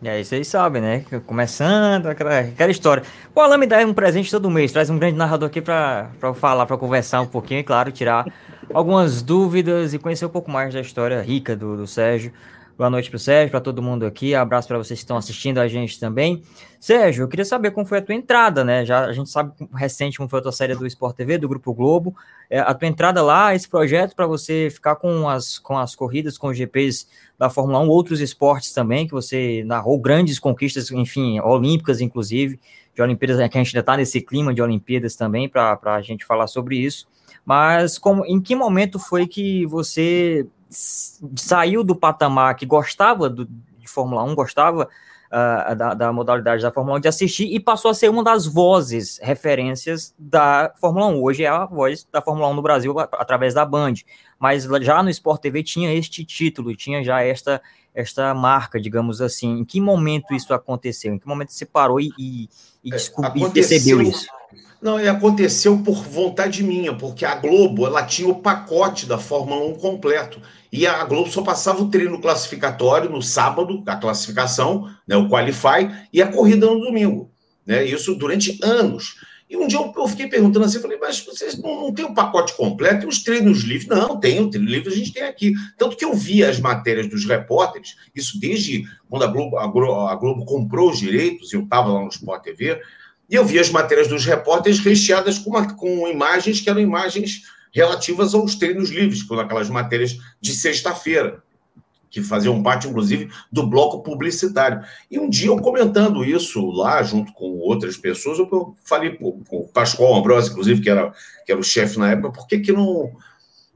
E 0.00 0.08
aí 0.08 0.24
vocês 0.24 0.46
sabem, 0.46 0.80
né? 0.80 1.04
Começando 1.26 2.06
aquela, 2.06 2.38
aquela 2.38 2.70
história. 2.70 3.02
O 3.34 3.40
Alan 3.40 3.58
me 3.58 3.66
dá 3.66 3.78
um 3.78 3.92
presente 3.92 4.30
todo 4.30 4.48
mês, 4.48 4.70
traz 4.70 4.90
um 4.90 4.96
grande 4.96 5.16
narrador 5.16 5.48
aqui 5.48 5.60
para 5.60 6.08
falar, 6.36 6.64
para 6.64 6.78
conversar 6.78 7.20
um 7.22 7.26
pouquinho 7.26 7.58
e, 7.58 7.64
claro, 7.64 7.90
tirar 7.90 8.32
algumas 8.72 9.22
dúvidas 9.22 9.92
e 9.92 9.98
conhecer 9.98 10.24
um 10.24 10.28
pouco 10.28 10.52
mais 10.52 10.72
da 10.72 10.80
história 10.80 11.20
rica 11.20 11.56
do, 11.56 11.76
do 11.76 11.86
Sérgio. 11.88 12.32
Boa 12.78 12.88
noite 12.88 13.10
para 13.10 13.16
o 13.16 13.18
Sérgio, 13.18 13.50
para 13.50 13.60
todo 13.60 13.82
mundo 13.82 14.06
aqui. 14.06 14.36
Abraço 14.36 14.68
para 14.68 14.78
vocês 14.78 15.00
que 15.00 15.02
estão 15.02 15.16
assistindo 15.16 15.58
a 15.58 15.66
gente 15.66 15.98
também. 15.98 16.44
Sérgio, 16.78 17.24
eu 17.24 17.28
queria 17.28 17.44
saber 17.44 17.72
como 17.72 17.84
foi 17.84 17.98
a 17.98 18.02
tua 18.02 18.14
entrada, 18.14 18.62
né? 18.62 18.86
Já 18.86 19.06
a 19.06 19.12
gente 19.12 19.28
sabe 19.30 19.52
recente 19.74 20.16
como 20.16 20.28
foi 20.28 20.38
a 20.38 20.42
tua 20.42 20.52
série 20.52 20.76
do 20.76 20.86
Sport 20.86 21.16
TV, 21.16 21.38
do 21.38 21.48
Grupo 21.48 21.74
Globo. 21.74 22.14
É, 22.48 22.60
a 22.60 22.72
tua 22.72 22.86
entrada 22.86 23.20
lá, 23.20 23.52
esse 23.52 23.68
projeto 23.68 24.14
para 24.14 24.28
você 24.28 24.68
ficar 24.70 24.94
com 24.94 25.28
as, 25.28 25.58
com 25.58 25.76
as 25.76 25.96
corridas, 25.96 26.38
com 26.38 26.46
os 26.46 26.56
GPs 26.56 27.08
da 27.36 27.50
Fórmula 27.50 27.80
1, 27.80 27.88
outros 27.88 28.20
esportes 28.20 28.72
também, 28.72 29.08
que 29.08 29.12
você 29.12 29.64
narrou 29.66 29.98
grandes 29.98 30.38
conquistas, 30.38 30.88
enfim, 30.92 31.40
olímpicas, 31.40 32.00
inclusive, 32.00 32.60
de 32.94 33.02
Olimpíadas, 33.02 33.38
né, 33.38 33.48
que 33.48 33.58
a 33.58 33.60
gente 33.60 33.70
ainda 33.70 33.80
está 33.80 33.96
nesse 33.96 34.20
clima 34.20 34.54
de 34.54 34.62
Olimpíadas 34.62 35.16
também, 35.16 35.48
para 35.48 35.76
a 35.82 36.00
gente 36.00 36.24
falar 36.24 36.46
sobre 36.46 36.76
isso. 36.76 37.08
Mas 37.44 37.98
como, 37.98 38.24
em 38.24 38.40
que 38.40 38.54
momento 38.54 39.00
foi 39.00 39.26
que 39.26 39.66
você 39.66 40.46
saiu 40.70 41.82
do 41.82 41.94
patamar 41.94 42.54
que 42.56 42.66
gostava 42.66 43.28
do, 43.28 43.44
de 43.44 43.88
Fórmula 43.88 44.22
1, 44.24 44.34
gostava 44.34 44.88
uh, 45.28 45.74
da, 45.74 45.94
da, 45.94 46.12
modalidade 46.12 46.62
da 46.62 46.70
Fórmula 46.70 46.98
1 46.98 47.00
de 47.00 47.08
assistir 47.08 47.44
e 47.52 47.60
passou 47.60 47.90
a 47.90 47.94
ser 47.94 48.08
uma 48.08 48.22
das 48.22 48.46
vozes, 48.46 49.18
referências 49.22 50.14
da 50.18 50.72
Fórmula 50.80 51.06
1. 51.06 51.22
Hoje 51.22 51.44
é 51.44 51.48
a 51.48 51.64
voz 51.64 52.06
da 52.10 52.20
Fórmula 52.20 52.48
1 52.48 52.54
no 52.54 52.62
Brasil 52.62 52.98
através 52.98 53.54
da 53.54 53.64
Band, 53.64 53.94
mas 54.38 54.64
já 54.64 55.02
no 55.02 55.10
Sport 55.10 55.40
TV 55.40 55.62
tinha 55.62 55.92
este 55.92 56.24
título, 56.24 56.74
tinha 56.74 57.02
já 57.02 57.22
esta, 57.22 57.60
esta 57.94 58.34
marca, 58.34 58.80
digamos 58.80 59.20
assim. 59.20 59.60
Em 59.60 59.64
que 59.64 59.80
momento 59.80 60.34
isso 60.34 60.52
aconteceu? 60.54 61.14
Em 61.14 61.18
que 61.18 61.26
momento 61.26 61.52
você 61.52 61.66
parou 61.66 62.00
e, 62.00 62.10
e, 62.18 62.48
e, 62.84 62.90
é, 62.94 63.50
percebeu 63.52 64.02
isso? 64.02 64.26
Não, 64.80 65.00
e 65.00 65.08
aconteceu 65.08 65.76
por 65.78 66.04
vontade 66.04 66.62
minha, 66.62 66.94
porque 66.94 67.24
a 67.24 67.34
Globo 67.34 67.84
ela 67.84 68.04
tinha 68.04 68.28
o 68.28 68.36
pacote 68.36 69.06
da 69.06 69.18
Fórmula 69.18 69.64
1 69.72 69.74
completo. 69.74 70.40
E 70.70 70.86
a 70.86 71.04
Globo 71.04 71.30
só 71.30 71.42
passava 71.42 71.82
o 71.82 71.90
treino 71.90 72.20
classificatório 72.20 73.10
no 73.10 73.22
sábado, 73.22 73.82
a 73.86 73.96
classificação, 73.96 74.90
né, 75.06 75.16
o 75.16 75.28
Qualify, 75.28 75.90
e 76.12 76.20
a 76.20 76.30
corrida 76.30 76.66
no 76.66 76.80
domingo. 76.80 77.30
Né, 77.66 77.84
isso 77.84 78.14
durante 78.14 78.58
anos. 78.62 79.16
E 79.48 79.56
um 79.56 79.66
dia 79.66 79.78
eu, 79.78 80.08
fiquei 80.08 80.26
perguntando 80.26 80.66
assim, 80.66 80.78
falei, 80.78 80.98
mas 80.98 81.20
vocês 81.20 81.58
não, 81.58 81.82
não 81.82 81.94
tem 81.94 82.04
o 82.04 82.12
pacote 82.12 82.54
completo 82.54 83.06
e 83.06 83.08
os 83.08 83.22
treinos 83.22 83.62
livres? 83.62 83.88
Não, 83.88 84.20
tem, 84.20 84.40
o 84.40 84.50
treino 84.50 84.68
livre 84.68 84.92
a 84.92 84.96
gente 84.96 85.12
tem 85.12 85.22
aqui. 85.22 85.54
Tanto 85.78 85.96
que 85.96 86.04
eu 86.04 86.12
via 86.12 86.50
as 86.50 86.60
matérias 86.60 87.08
dos 87.08 87.24
repórteres, 87.24 87.96
isso 88.14 88.38
desde 88.38 88.84
quando 89.08 89.22
a 89.22 89.26
Globo, 89.26 89.56
a 89.56 89.66
Globo, 89.66 90.06
a 90.06 90.14
Globo 90.16 90.44
comprou 90.44 90.90
os 90.90 90.98
direitos, 90.98 91.50
eu 91.52 91.62
estava 91.62 91.88
lá 91.88 92.02
no 92.02 92.08
Sport 92.08 92.42
TV, 92.42 92.78
e 93.30 93.34
eu 93.34 93.44
vi 93.44 93.58
as 93.58 93.70
matérias 93.70 94.08
dos 94.08 94.24
repórteres 94.26 94.80
recheadas 94.80 95.38
com, 95.38 95.50
uma, 95.50 95.74
com 95.74 96.06
imagens 96.06 96.60
que 96.60 96.68
eram 96.68 96.80
imagens 96.80 97.42
relativas 97.72 98.34
aos 98.34 98.54
treinos 98.54 98.90
livres, 98.90 99.22
com 99.22 99.38
aquelas 99.38 99.68
matérias 99.68 100.18
de 100.40 100.54
sexta-feira, 100.54 101.42
que 102.10 102.22
faziam 102.22 102.62
parte, 102.62 102.88
inclusive, 102.88 103.30
do 103.52 103.66
bloco 103.66 104.02
publicitário. 104.02 104.82
E 105.10 105.18
um 105.18 105.28
dia 105.28 105.48
eu 105.48 105.58
comentando 105.58 106.24
isso 106.24 106.70
lá, 106.70 107.02
junto 107.02 107.32
com 107.32 107.58
outras 107.58 107.96
pessoas, 107.96 108.38
eu 108.38 108.74
falei 108.84 109.16
com 109.16 109.42
o 109.50 109.68
Pascoal 109.68 110.16
Ambrosio, 110.16 110.52
inclusive, 110.52 110.80
que 110.80 110.90
era, 110.90 111.12
que 111.44 111.52
era 111.52 111.60
o 111.60 111.64
chefe 111.64 111.98
na 111.98 112.10
época, 112.10 112.32
por 112.32 112.46
que, 112.46 112.58
que 112.60 112.72
não, 112.72 113.12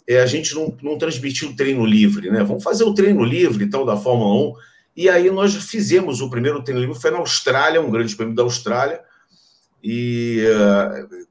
é, 0.06 0.20
a 0.20 0.26
gente 0.26 0.54
não, 0.54 0.76
não 0.82 0.98
transmitiu 0.98 1.50
o 1.50 1.56
treino 1.56 1.84
livre, 1.84 2.30
né? 2.30 2.42
Vamos 2.42 2.64
fazer 2.64 2.84
o 2.84 2.94
treino 2.94 3.22
livre, 3.24 3.64
então, 3.64 3.84
da 3.84 3.96
Fórmula 3.96 4.50
1. 4.50 4.54
E 4.96 5.08
aí 5.08 5.30
nós 5.30 5.54
fizemos 5.54 6.20
o 6.20 6.30
primeiro 6.30 6.62
treino 6.62 6.80
livre, 6.80 7.00
foi 7.00 7.10
na 7.10 7.18
Austrália, 7.18 7.80
um 7.80 7.90
grande 7.90 8.14
prêmio 8.16 8.34
da 8.34 8.42
Austrália, 8.42 9.00
e, 9.82 10.44
uh, 10.46 11.21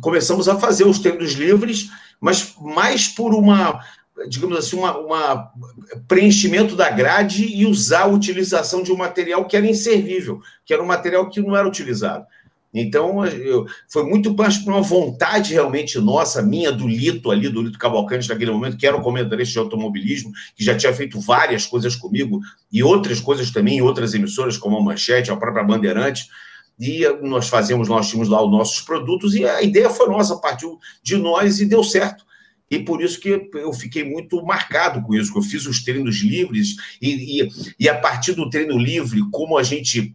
começamos 0.00 0.48
a 0.48 0.58
fazer 0.58 0.84
os 0.84 0.98
treinos 0.98 1.32
livres, 1.32 1.90
mas 2.20 2.54
mais 2.60 3.08
por 3.08 3.34
uma, 3.34 3.80
digamos 4.28 4.56
assim, 4.58 4.76
uma, 4.76 4.98
uma, 4.98 5.52
preenchimento 6.08 6.74
da 6.74 6.90
grade 6.90 7.44
e 7.44 7.66
usar 7.66 8.02
a 8.02 8.06
utilização 8.06 8.82
de 8.82 8.92
um 8.92 8.96
material 8.96 9.44
que 9.44 9.56
era 9.56 9.66
inservível, 9.66 10.40
que 10.64 10.72
era 10.72 10.82
um 10.82 10.86
material 10.86 11.28
que 11.28 11.40
não 11.40 11.56
era 11.56 11.68
utilizado. 11.68 12.24
Então, 12.78 13.24
eu, 13.24 13.64
foi 13.88 14.04
muito 14.04 14.34
mais 14.34 14.58
por 14.58 14.70
uma 14.70 14.82
vontade 14.82 15.54
realmente 15.54 15.98
nossa, 15.98 16.42
minha, 16.42 16.70
do 16.70 16.86
Lito 16.86 17.30
ali, 17.30 17.48
do 17.48 17.62
Lito 17.62 17.78
Cavalcante, 17.78 18.28
naquele 18.28 18.50
momento, 18.50 18.76
que 18.76 18.86
era 18.86 18.96
o 18.96 19.00
comentarista 19.00 19.52
de 19.52 19.58
automobilismo, 19.60 20.30
que 20.54 20.62
já 20.62 20.76
tinha 20.76 20.92
feito 20.92 21.18
várias 21.18 21.64
coisas 21.64 21.96
comigo, 21.96 22.40
e 22.70 22.82
outras 22.82 23.18
coisas 23.18 23.50
também 23.50 23.78
em 23.78 23.82
outras 23.82 24.12
emissoras, 24.12 24.58
como 24.58 24.76
a 24.76 24.82
Manchete, 24.82 25.30
a 25.30 25.36
própria 25.36 25.64
Bandeirantes, 25.64 26.28
e 26.78 27.08
nós 27.22 27.48
fazemos, 27.48 27.88
nós 27.88 28.08
tínhamos 28.08 28.28
lá 28.28 28.42
os 28.42 28.50
nossos 28.50 28.80
produtos, 28.82 29.34
e 29.34 29.44
a 29.44 29.62
ideia 29.62 29.88
foi 29.88 30.08
nossa, 30.08 30.36
partiu 30.36 30.78
de 31.02 31.16
nós 31.16 31.60
e 31.60 31.66
deu 31.66 31.82
certo. 31.82 32.24
E 32.70 32.78
por 32.80 33.00
isso 33.00 33.20
que 33.20 33.48
eu 33.54 33.72
fiquei 33.72 34.04
muito 34.04 34.44
marcado 34.44 35.00
com 35.02 35.14
isso, 35.14 35.32
que 35.32 35.38
eu 35.38 35.42
fiz 35.42 35.66
os 35.66 35.82
treinos 35.82 36.16
livres, 36.16 36.76
e, 37.00 37.42
e, 37.42 37.48
e 37.78 37.88
a 37.88 37.98
partir 37.98 38.34
do 38.34 38.50
treino 38.50 38.76
livre, 38.76 39.20
como 39.30 39.56
a 39.56 39.62
gente 39.62 40.14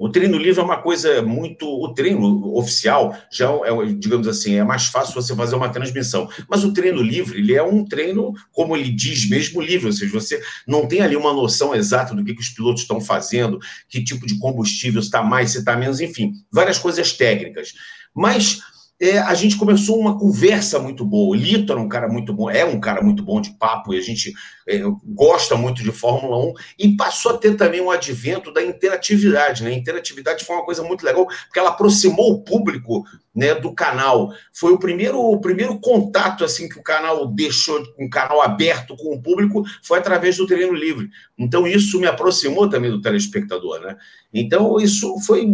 o 0.00 0.08
treino 0.08 0.38
livre 0.38 0.62
é 0.62 0.64
uma 0.64 0.80
coisa 0.80 1.20
muito. 1.20 1.66
O 1.68 1.92
treino 1.92 2.56
oficial 2.56 3.14
já 3.30 3.50
é, 3.50 3.92
digamos 3.98 4.26
assim, 4.26 4.54
é 4.54 4.64
mais 4.64 4.86
fácil 4.86 5.12
você 5.12 5.36
fazer 5.36 5.54
uma 5.56 5.68
transmissão. 5.68 6.26
Mas 6.48 6.64
o 6.64 6.72
treino 6.72 7.02
livre, 7.02 7.38
ele 7.38 7.54
é 7.54 7.62
um 7.62 7.84
treino, 7.84 8.32
como 8.50 8.74
ele 8.74 8.90
diz 8.90 9.28
mesmo, 9.28 9.60
livre, 9.60 9.88
ou 9.88 9.92
seja, 9.92 10.10
você 10.10 10.42
não 10.66 10.88
tem 10.88 11.02
ali 11.02 11.16
uma 11.16 11.34
noção 11.34 11.74
exata 11.74 12.14
do 12.14 12.24
que, 12.24 12.32
que 12.32 12.40
os 12.40 12.48
pilotos 12.48 12.80
estão 12.80 12.98
fazendo, 12.98 13.58
que 13.90 14.02
tipo 14.02 14.26
de 14.26 14.38
combustível 14.38 15.02
está 15.02 15.22
mais, 15.22 15.50
se 15.50 15.58
está 15.58 15.76
menos, 15.76 16.00
enfim, 16.00 16.32
várias 16.50 16.78
coisas 16.78 17.12
técnicas. 17.12 17.74
Mas 18.14 18.62
é, 19.00 19.18
a 19.18 19.32
gente 19.32 19.56
começou 19.56 19.98
uma 19.98 20.18
conversa 20.18 20.78
muito 20.78 21.06
boa. 21.06 21.30
O 21.30 21.34
Lito 21.34 21.72
era 21.72 21.80
um 21.80 21.88
cara 21.88 22.06
muito 22.06 22.34
bom, 22.34 22.50
é 22.50 22.64
um 22.66 22.78
cara 22.78 23.02
muito 23.02 23.22
bom 23.22 23.40
de 23.40 23.50
papo, 23.52 23.94
e 23.94 23.98
a 23.98 24.02
gente 24.02 24.34
é, 24.68 24.82
gosta 25.06 25.56
muito 25.56 25.82
de 25.82 25.90
Fórmula 25.90 26.36
1, 26.36 26.52
e 26.78 26.96
passou 26.96 27.32
a 27.32 27.38
ter 27.38 27.56
também 27.56 27.80
um 27.80 27.90
advento 27.90 28.52
da 28.52 28.62
interatividade. 28.62 29.62
Né? 29.62 29.70
A 29.70 29.74
interatividade 29.74 30.44
foi 30.44 30.54
uma 30.54 30.64
coisa 30.64 30.82
muito 30.82 31.02
legal, 31.02 31.26
porque 31.26 31.58
ela 31.58 31.70
aproximou 31.70 32.32
o 32.32 32.42
público 32.42 33.04
né, 33.40 33.54
do 33.54 33.72
canal. 33.72 34.34
Foi 34.52 34.70
o 34.70 34.78
primeiro, 34.78 35.18
o 35.18 35.40
primeiro 35.40 35.80
contato 35.80 36.44
assim 36.44 36.68
que 36.68 36.78
o 36.78 36.82
canal 36.82 37.26
deixou, 37.26 37.82
um 37.98 38.06
canal 38.06 38.42
aberto 38.42 38.94
com 38.94 39.14
o 39.14 39.22
público, 39.22 39.64
foi 39.82 39.98
através 39.98 40.36
do 40.36 40.46
treino 40.46 40.74
livre. 40.74 41.08
Então, 41.38 41.66
isso 41.66 41.98
me 41.98 42.06
aproximou 42.06 42.68
também 42.68 42.90
do 42.90 43.00
telespectador. 43.00 43.80
Né? 43.80 43.96
Então, 44.30 44.78
isso 44.78 45.18
foi 45.20 45.46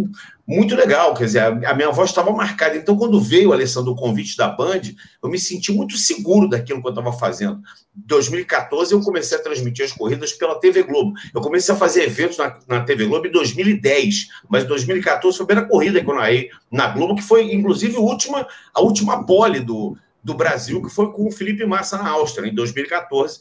muito 0.46 0.76
legal, 0.76 1.12
quer 1.14 1.24
dizer, 1.24 1.40
a, 1.40 1.74
minha 1.74 1.90
voz 1.90 2.10
estava 2.10 2.30
marcada. 2.32 2.76
Então, 2.76 2.96
quando 2.96 3.20
veio, 3.20 3.52
Alessandro, 3.52 3.92
o 3.92 3.96
convite 3.96 4.36
da 4.36 4.48
Band, 4.48 4.82
eu 5.22 5.28
me 5.28 5.38
senti 5.38 5.72
muito 5.72 5.96
seguro 5.96 6.48
daquilo 6.48 6.80
que 6.80 6.86
eu 6.86 6.90
estava 6.90 7.12
fazendo. 7.12 7.60
Em 7.96 8.06
2014, 8.06 8.92
eu 8.92 9.00
comecei 9.00 9.38
a 9.38 9.42
transmitir 9.42 9.84
as 9.84 9.92
corridas 9.92 10.32
pela 10.32 10.60
TV 10.60 10.84
Globo. 10.84 11.14
Eu 11.34 11.40
comecei 11.40 11.74
a 11.74 11.78
fazer 11.78 12.04
eventos 12.04 12.38
na, 12.38 12.58
na 12.68 12.80
TV 12.80 13.06
Globo 13.06 13.26
em 13.26 13.32
2010, 13.32 14.28
mas 14.48 14.64
em 14.64 14.68
2014 14.68 15.36
foi 15.36 15.44
a 15.44 15.46
primeira 15.46 15.68
corrida 15.68 16.00
que 16.00 16.08
eu 16.08 16.14
narrei 16.14 16.50
na 16.70 16.88
Globo, 16.88 17.16
que 17.16 17.22
foi, 17.22 17.52
inclusive, 17.52 17.75
a 17.84 18.00
última, 18.00 18.46
a 18.74 18.80
última 18.80 19.24
pole 19.24 19.60
do, 19.60 19.96
do 20.22 20.34
Brasil, 20.34 20.82
que 20.82 20.88
foi 20.88 21.12
com 21.12 21.26
o 21.26 21.30
Felipe 21.30 21.64
Massa 21.64 21.98
na 21.98 22.08
Áustria, 22.10 22.48
em 22.48 22.54
2014 22.54 23.40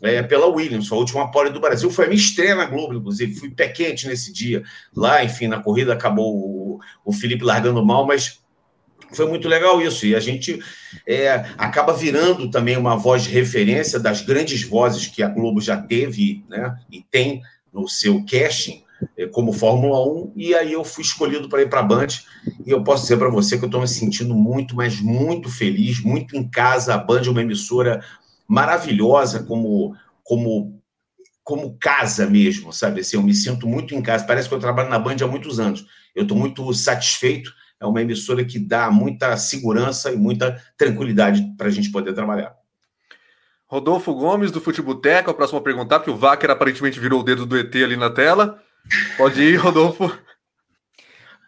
é, 0.00 0.22
pela 0.22 0.46
Williams, 0.46 0.90
a 0.92 0.96
última 0.96 1.30
pole 1.30 1.50
do 1.50 1.60
Brasil. 1.60 1.90
Foi 1.90 2.04
a 2.04 2.08
minha 2.08 2.20
estreia 2.20 2.54
na 2.54 2.66
Globo, 2.66 2.94
inclusive. 2.94 3.34
Fui 3.34 3.50
pé 3.50 3.68
quente 3.68 4.06
nesse 4.06 4.32
dia. 4.32 4.62
Lá, 4.94 5.24
enfim, 5.24 5.48
na 5.48 5.60
corrida 5.60 5.92
acabou 5.92 6.34
o, 6.34 6.80
o 7.04 7.12
Felipe 7.12 7.44
largando 7.44 7.84
mal, 7.84 8.06
mas 8.06 8.40
foi 9.12 9.26
muito 9.26 9.48
legal 9.48 9.80
isso. 9.80 10.06
E 10.06 10.14
a 10.14 10.20
gente 10.20 10.60
é, 11.06 11.46
acaba 11.56 11.92
virando 11.92 12.50
também 12.50 12.76
uma 12.76 12.96
voz 12.96 13.24
de 13.24 13.30
referência 13.30 13.98
das 13.98 14.20
grandes 14.20 14.62
vozes 14.62 15.06
que 15.06 15.22
a 15.22 15.28
Globo 15.28 15.60
já 15.60 15.76
teve 15.76 16.44
né, 16.48 16.78
e 16.90 17.02
tem 17.02 17.42
no 17.72 17.88
seu 17.88 18.24
casting 18.24 18.82
como 19.32 19.52
Fórmula 19.52 20.04
1, 20.06 20.32
e 20.36 20.54
aí 20.54 20.72
eu 20.72 20.84
fui 20.84 21.02
escolhido 21.02 21.48
para 21.48 21.62
ir 21.62 21.68
para 21.68 21.80
a 21.80 21.84
Band, 21.84 22.08
e 22.64 22.70
eu 22.70 22.82
posso 22.82 23.02
dizer 23.02 23.16
para 23.16 23.28
você 23.28 23.56
que 23.58 23.64
eu 23.64 23.68
estou 23.68 23.80
me 23.80 23.88
sentindo 23.88 24.34
muito, 24.34 24.74
mas 24.74 25.00
muito 25.00 25.50
feliz, 25.50 26.00
muito 26.00 26.36
em 26.36 26.48
casa, 26.48 26.94
a 26.94 26.98
Band 26.98 27.22
é 27.26 27.30
uma 27.30 27.42
emissora 27.42 28.02
maravilhosa 28.46 29.42
como 29.44 29.94
como 30.24 30.78
como 31.48 31.78
casa 31.78 32.26
mesmo, 32.26 32.74
sabe? 32.74 33.00
Assim, 33.00 33.16
eu 33.16 33.22
me 33.22 33.32
sinto 33.32 33.66
muito 33.66 33.94
em 33.94 34.02
casa. 34.02 34.26
Parece 34.26 34.46
que 34.50 34.54
eu 34.54 34.58
trabalho 34.58 34.90
na 34.90 34.98
Band 34.98 35.16
há 35.22 35.26
muitos 35.26 35.58
anos. 35.58 35.86
Eu 36.14 36.24
estou 36.24 36.36
muito 36.36 36.74
satisfeito. 36.74 37.50
É 37.80 37.86
uma 37.86 38.02
emissora 38.02 38.44
que 38.44 38.58
dá 38.58 38.90
muita 38.90 39.34
segurança 39.38 40.12
e 40.12 40.16
muita 40.16 40.62
tranquilidade 40.76 41.42
para 41.56 41.68
a 41.68 41.70
gente 41.70 41.90
poder 41.90 42.12
trabalhar. 42.12 42.54
Rodolfo 43.66 44.14
Gomes, 44.14 44.50
do 44.50 44.60
Futeboteco, 44.60 45.30
a 45.30 45.34
próxima 45.34 45.62
perguntar, 45.62 46.00
porque 46.00 46.10
o 46.10 46.18
Wacker 46.18 46.50
aparentemente 46.50 47.00
virou 47.00 47.20
o 47.20 47.24
dedo 47.24 47.46
do 47.46 47.56
ET 47.56 47.74
ali 47.76 47.96
na 47.96 48.10
tela. 48.10 48.62
Pode 49.16 49.42
ir, 49.42 49.56
Rodolfo. 49.56 50.10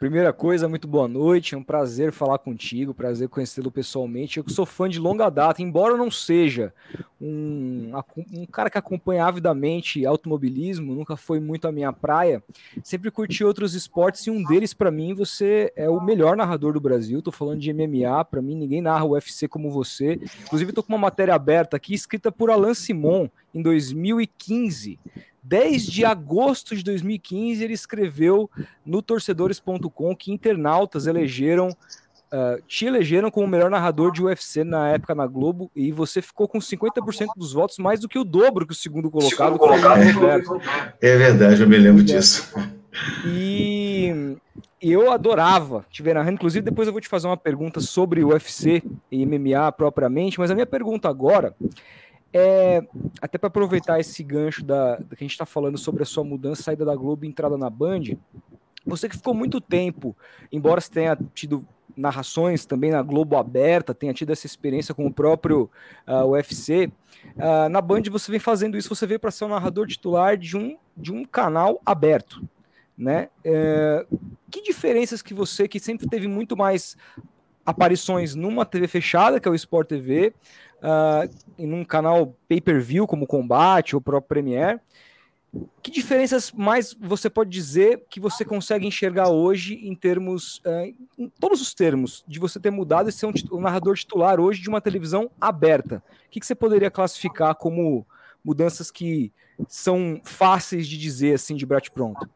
Primeira 0.01 0.33
coisa, 0.33 0.67
muito 0.67 0.89
boa 0.89 1.07
noite. 1.07 1.55
É 1.55 1.59
um 1.59 1.63
prazer 1.63 2.11
falar 2.11 2.39
contigo, 2.39 2.95
prazer 2.95 3.29
conhecê-lo 3.29 3.71
pessoalmente. 3.71 4.39
Eu 4.39 4.45
sou 4.49 4.65
fã 4.65 4.89
de 4.89 4.99
longa 4.99 5.29
data, 5.29 5.61
embora 5.61 5.93
eu 5.93 5.99
não 5.99 6.11
seja 6.11 6.73
um, 7.21 7.93
um 8.33 8.47
cara 8.47 8.71
que 8.71 8.79
acompanha 8.79 9.27
avidamente 9.27 10.07
automobilismo, 10.07 10.95
nunca 10.95 11.19
foi 11.19 11.39
muito 11.39 11.69
a 11.69 11.73
minha 11.73 11.93
praia. 11.93 12.43
Sempre 12.83 13.11
curti 13.11 13.45
outros 13.45 13.75
esportes 13.75 14.27
e 14.27 14.31
um 14.31 14.43
deles, 14.43 14.73
para 14.73 14.91
mim, 14.91 15.13
você 15.13 15.71
é 15.77 15.91
o 15.91 16.01
melhor 16.01 16.35
narrador 16.35 16.73
do 16.73 16.81
Brasil. 16.81 17.21
Tô 17.21 17.31
falando 17.31 17.61
de 17.61 17.71
MMA, 17.71 18.25
para 18.25 18.41
mim, 18.41 18.55
ninguém 18.55 18.81
narra 18.81 19.05
o 19.05 19.11
UFC 19.11 19.47
como 19.49 19.71
você. 19.71 20.19
Inclusive, 20.45 20.73
tô 20.73 20.83
com 20.83 20.95
uma 20.95 20.99
matéria 20.99 21.35
aberta 21.35 21.77
aqui, 21.77 21.93
escrita 21.93 22.33
por 22.33 22.49
Alan 22.49 22.73
Simon, 22.73 23.29
em 23.55 23.61
2015. 23.61 24.99
10 25.43 25.87
de 25.87 26.05
agosto 26.05 26.77
de 26.77 26.83
2015, 26.85 27.65
ele 27.65 27.75
escreveu 27.75 28.51
no 28.85 29.01
torcedores.com 29.01 30.15
que 30.15 30.33
internautas 30.33 31.07
elegeram, 31.07 31.69
uh, 31.69 32.63
te 32.67 32.87
elegeram 32.87 33.31
como 33.31 33.47
o 33.47 33.49
melhor 33.49 33.71
narrador 33.71 34.13
de 34.13 34.23
UFC 34.23 34.65
na 34.65 34.89
época 34.89 35.15
na 35.15 35.27
Globo 35.27 35.71
e 35.75 35.93
você 35.93 36.21
ficou 36.21 36.47
com 36.47 36.59
50% 36.59 37.29
dos 37.37 37.53
votos, 37.53 37.79
mais 37.79 38.01
do 38.01 38.09
que 38.09 38.19
o 38.19 38.25
dobro 38.25 38.67
que 38.67 38.73
o 38.73 38.77
segundo 38.77 39.11
colocado. 39.11 39.55
Segundo 39.55 39.59
colocado 39.59 40.03
é, 40.03 40.43
é 41.01 41.17
verdade, 41.17 41.63
eu 41.63 41.69
me 41.69 41.79
lembro 41.79 42.03
disso. 42.03 42.53
E 43.25 44.37
eu 44.81 45.13
adorava 45.13 45.85
te 45.91 46.03
ver 46.03 46.15
narrando. 46.15 46.35
Inclusive, 46.35 46.65
depois 46.65 46.87
eu 46.87 46.93
vou 46.93 47.01
te 47.01 47.09
fazer 47.09 47.27
uma 47.27 47.37
pergunta 47.37 47.81
sobre 47.81 48.23
o 48.25 48.29
UFC 48.29 48.83
e 49.11 49.27
MMA 49.27 49.71
propriamente, 49.73 50.39
mas 50.39 50.51
a 50.51 50.55
minha 50.55 50.67
pergunta 50.67 51.09
agora 51.09 51.55
é, 52.33 52.83
até 53.21 53.39
para 53.39 53.49
aproveitar 53.49 53.99
esse 53.99 54.23
gancho 54.23 54.65
da, 54.65 54.97
da, 54.97 55.17
que 55.17 55.25
a 55.25 55.27
gente 55.27 55.33
está 55.33 55.47
falando 55.47 55.77
sobre 55.77 56.03
a 56.03 56.07
sua 56.07 56.25
mudança, 56.25 56.63
saída 56.63 56.85
da 56.85 56.95
Globo 56.95 57.25
e 57.25 57.29
entrada 57.29 57.59
na 57.59 57.69
Band, 57.69 58.17
você 58.87 59.09
que 59.09 59.17
ficou 59.17 59.35
muito 59.35 59.61
tempo, 59.61 60.17
embora 60.51 60.81
você 60.81 60.91
tenha 60.91 61.19
tido 61.35 61.67
narrações 61.97 62.65
também 62.65 62.91
na 62.91 63.03
Globo 63.03 63.37
aberta, 63.37 63.95
tenha 63.95 64.15
tido 64.15 64.31
essa 64.31 64.47
experiência 64.47 64.95
com 64.95 65.07
o 65.07 65.13
próprio 65.13 65.65
uh, 66.07 66.13
ah, 66.13 66.27
UFC, 66.27 66.91
uh, 67.37 67.69
na 67.69 67.81
Band 67.81 68.03
você 68.11 68.31
vem 68.31 68.41
fazendo 68.41 68.79
isso, 68.79 68.89
você 68.89 69.07
veio 69.07 69.21
para 69.21 69.31
ser 69.31 69.45
o 69.45 69.49
narrador 69.49 69.87
titular 69.87 70.37
de 70.37 70.57
um, 70.57 70.79
de 70.97 71.13
um 71.13 71.25
canal 71.25 71.81
aberto, 71.85 72.43
né? 72.97 73.29
É, 73.45 74.07
que 74.51 74.63
diferenças 74.63 75.23
que 75.23 75.35
você, 75.35 75.67
que 75.67 75.81
sempre 75.81 76.09
teve 76.09 76.29
muito 76.29 76.57
mais 76.57 76.97
aparições 77.65 78.35
numa 78.35 78.65
TV 78.65 78.89
fechada, 78.89 79.41
que 79.41 79.49
é 79.49 79.51
o 79.51 79.55
Sport 79.55 79.89
TV, 79.89 80.35
uh, 80.83 81.31
em 81.59 81.73
um 81.73 81.85
canal 81.85 82.37
pay-per-view 82.49 83.07
como 83.07 83.27
Combate 83.27 83.95
ou 83.95 84.01
próprio 84.01 84.29
Premiere. 84.29 84.81
Que 85.83 85.91
diferenças 85.91 86.53
mais 86.53 86.95
você 86.95 87.29
pode 87.29 87.51
dizer 87.51 88.05
que 88.09 88.21
você 88.21 88.45
consegue 88.45 88.87
enxergar 88.87 89.29
hoje 89.29 89.75
em 89.83 89.95
termos, 89.97 90.59
uh, 90.59 90.95
em 91.19 91.29
todos 91.41 91.61
os 91.61 91.75
termos, 91.75 92.25
de 92.27 92.39
você 92.39 92.61
ter 92.61 92.71
mudado 92.71 93.09
e 93.09 93.13
ser 93.13 93.27
um, 93.27 93.33
um 93.53 93.61
narrador 93.61 93.97
titular 93.97 94.39
hoje 94.39 94.63
de 94.63 94.69
uma 94.69 94.81
televisão 94.81 95.31
aberta? 95.41 96.03
O 96.27 96.31
que, 96.31 96.39
que 96.39 96.47
você 96.47 96.55
poderia 96.55 96.91
classificar 96.91 97.55
como 97.57 98.07
mudanças 98.45 98.91
que 98.91 99.33
são 99.69 100.21
fáceis 100.25 100.87
de 100.87 100.97
dizer 100.97 101.35
assim 101.35 101.57
de 101.57 101.67
bate 101.67 101.91
pronto? 101.91 102.29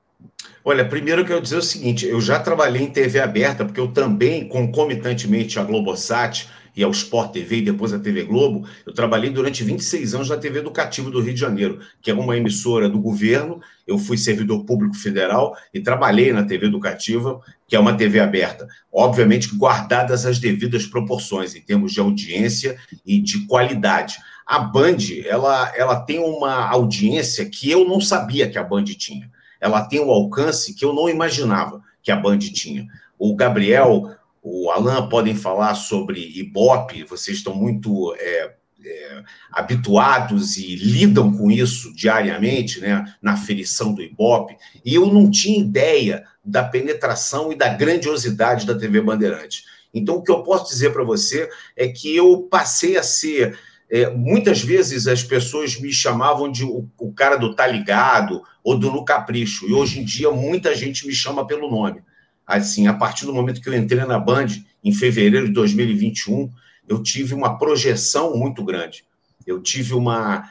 Olha, 0.65 0.87
primeiro 0.89 1.21
eu 1.21 1.27
quero 1.27 1.41
dizer 1.41 1.57
o 1.57 1.63
seguinte: 1.63 2.07
eu 2.07 2.21
já 2.21 2.41
trabalhei 2.41 2.83
em 2.83 2.91
TV 2.91 3.21
aberta, 3.21 3.65
porque 3.65 3.81
eu 3.81 3.89
também, 3.89 4.49
concomitantemente 4.49 5.59
à 5.59 5.63
Globosat, 5.63 6.49
e 6.77 6.83
ao 6.83 6.91
Sport 6.91 7.33
TV 7.33 7.59
e 7.59 7.63
depois 7.63 7.93
à 7.93 7.99
TV 7.99 8.25
Globo, 8.25 8.67
eu 8.85 8.93
trabalhei 8.93 9.31
durante 9.31 9.63
26 9.63 10.15
anos 10.15 10.29
na 10.29 10.37
TV 10.37 10.59
Educativa 10.59 11.11
do 11.11 11.21
Rio 11.21 11.35
de 11.35 11.41
Janeiro, 11.41 11.81
que 12.03 12.11
é 12.11 12.15
uma 12.15 12.37
emissora 12.37 12.89
do 12.89 12.99
governo. 12.99 13.61
Eu 13.87 13.99
fui 13.99 14.17
servidor 14.17 14.65
público 14.65 14.97
federal 14.97 15.57
e 15.73 15.81
trabalhei 15.81 16.33
na 16.33 16.45
TV 16.45 16.67
Educativa, 16.67 17.41
que 17.69 17.77
é 17.77 17.79
uma 17.79 17.97
TV 17.97 18.19
aberta. 18.19 18.67
Obviamente 18.93 19.55
guardadas 19.55 20.27
as 20.27 20.39
devidas 20.39 20.87
proporções 20.87 21.55
em 21.55 21.61
termos 21.61 21.93
de 21.93 22.01
audiência 22.01 22.77
e 23.07 23.21
de 23.21 23.47
qualidade. 23.47 24.17
a 24.47 24.59
Band, 24.59 24.99
ela, 25.27 25.73
ela 25.77 26.01
tem 26.01 26.19
uma 26.19 26.69
audiência 26.69 27.47
que 27.47 27.71
eu 27.71 27.89
não 27.89 28.01
sabia 28.01 28.49
que 28.49 28.59
a 28.59 28.65
Band 28.65 28.85
tinha. 28.85 29.31
Ela 29.61 29.83
tem 29.83 30.01
um 30.01 30.11
alcance 30.11 30.75
que 30.75 30.85
eu 30.85 30.93
não 30.93 31.09
imaginava 31.09 31.83
que 32.03 32.11
a 32.11 32.17
Band 32.17 32.39
tinha. 32.39 32.87
O 33.19 33.35
Gabriel, 33.35 34.15
o 34.47 34.71
Alan 34.71 35.09
podem 35.09 35.35
falar 35.35 35.75
sobre 35.75 36.21
Ibope, 36.21 37.03
vocês 37.05 37.39
estão 37.39 37.55
muito 37.55 38.15
é, 38.19 38.53
é, 38.85 39.23
habituados 39.51 40.59
e 40.59 40.77
lidam 40.77 41.33
com 41.33 41.51
isso 41.51 41.95
diariamente, 41.95 42.79
né, 42.79 43.11
na 43.23 43.39
ferição 43.39 43.95
do 43.95 44.03
Ibope, 44.03 44.55
e 44.85 44.95
eu 44.95 45.07
não 45.07 45.31
tinha 45.31 45.59
ideia 45.59 46.27
da 46.45 46.63
penetração 46.63 47.51
e 47.51 47.57
da 47.57 47.71
grandiosidade 47.71 48.67
da 48.67 48.77
TV 48.77 49.01
Bandeirante. 49.01 49.65
Então, 49.95 50.17
o 50.17 50.23
que 50.23 50.31
eu 50.31 50.43
posso 50.43 50.71
dizer 50.71 50.93
para 50.93 51.05
você 51.05 51.49
é 51.75 51.89
que 51.89 52.15
eu 52.15 52.43
passei 52.43 52.99
a 52.99 53.03
ser. 53.03 53.59
É, 53.91 54.11
muitas 54.11 54.61
vezes 54.63 55.07
as 55.07 55.23
pessoas 55.23 55.79
me 55.79 55.93
chamavam 55.93 56.51
de 56.51 56.65
o, 56.65 56.89
o, 56.99 57.13
cara 57.13 57.37
do 57.37 57.55
Tá 57.55 57.67
Ligado 57.67 58.43
ou 58.63 58.77
do 58.77 58.91
No 58.91 59.05
Capricho, 59.05 59.69
e 59.69 59.73
hoje 59.73 60.01
em 60.01 60.05
dia 60.05 60.31
muita 60.31 60.75
gente 60.75 61.07
me 61.07 61.15
chama 61.15 61.47
pelo 61.47 61.71
nome. 61.71 62.03
Assim, 62.47 62.87
a 62.87 62.95
partir 62.95 63.25
do 63.27 63.35
momento 63.35 63.61
que 63.61 63.69
eu 63.69 63.75
entrei 63.75 64.05
na 64.05 64.19
Band, 64.19 64.49
em 64.83 64.93
fevereiro 64.93 65.47
de 65.47 65.53
2021, 65.53 66.51
eu 66.89 67.03
tive 67.03 67.35
uma 67.35 67.59
projeção 67.59 68.37
muito 68.37 68.63
grande. 68.63 69.05
Eu 69.47 69.63
tive 69.63 69.95
uma. 69.95 70.49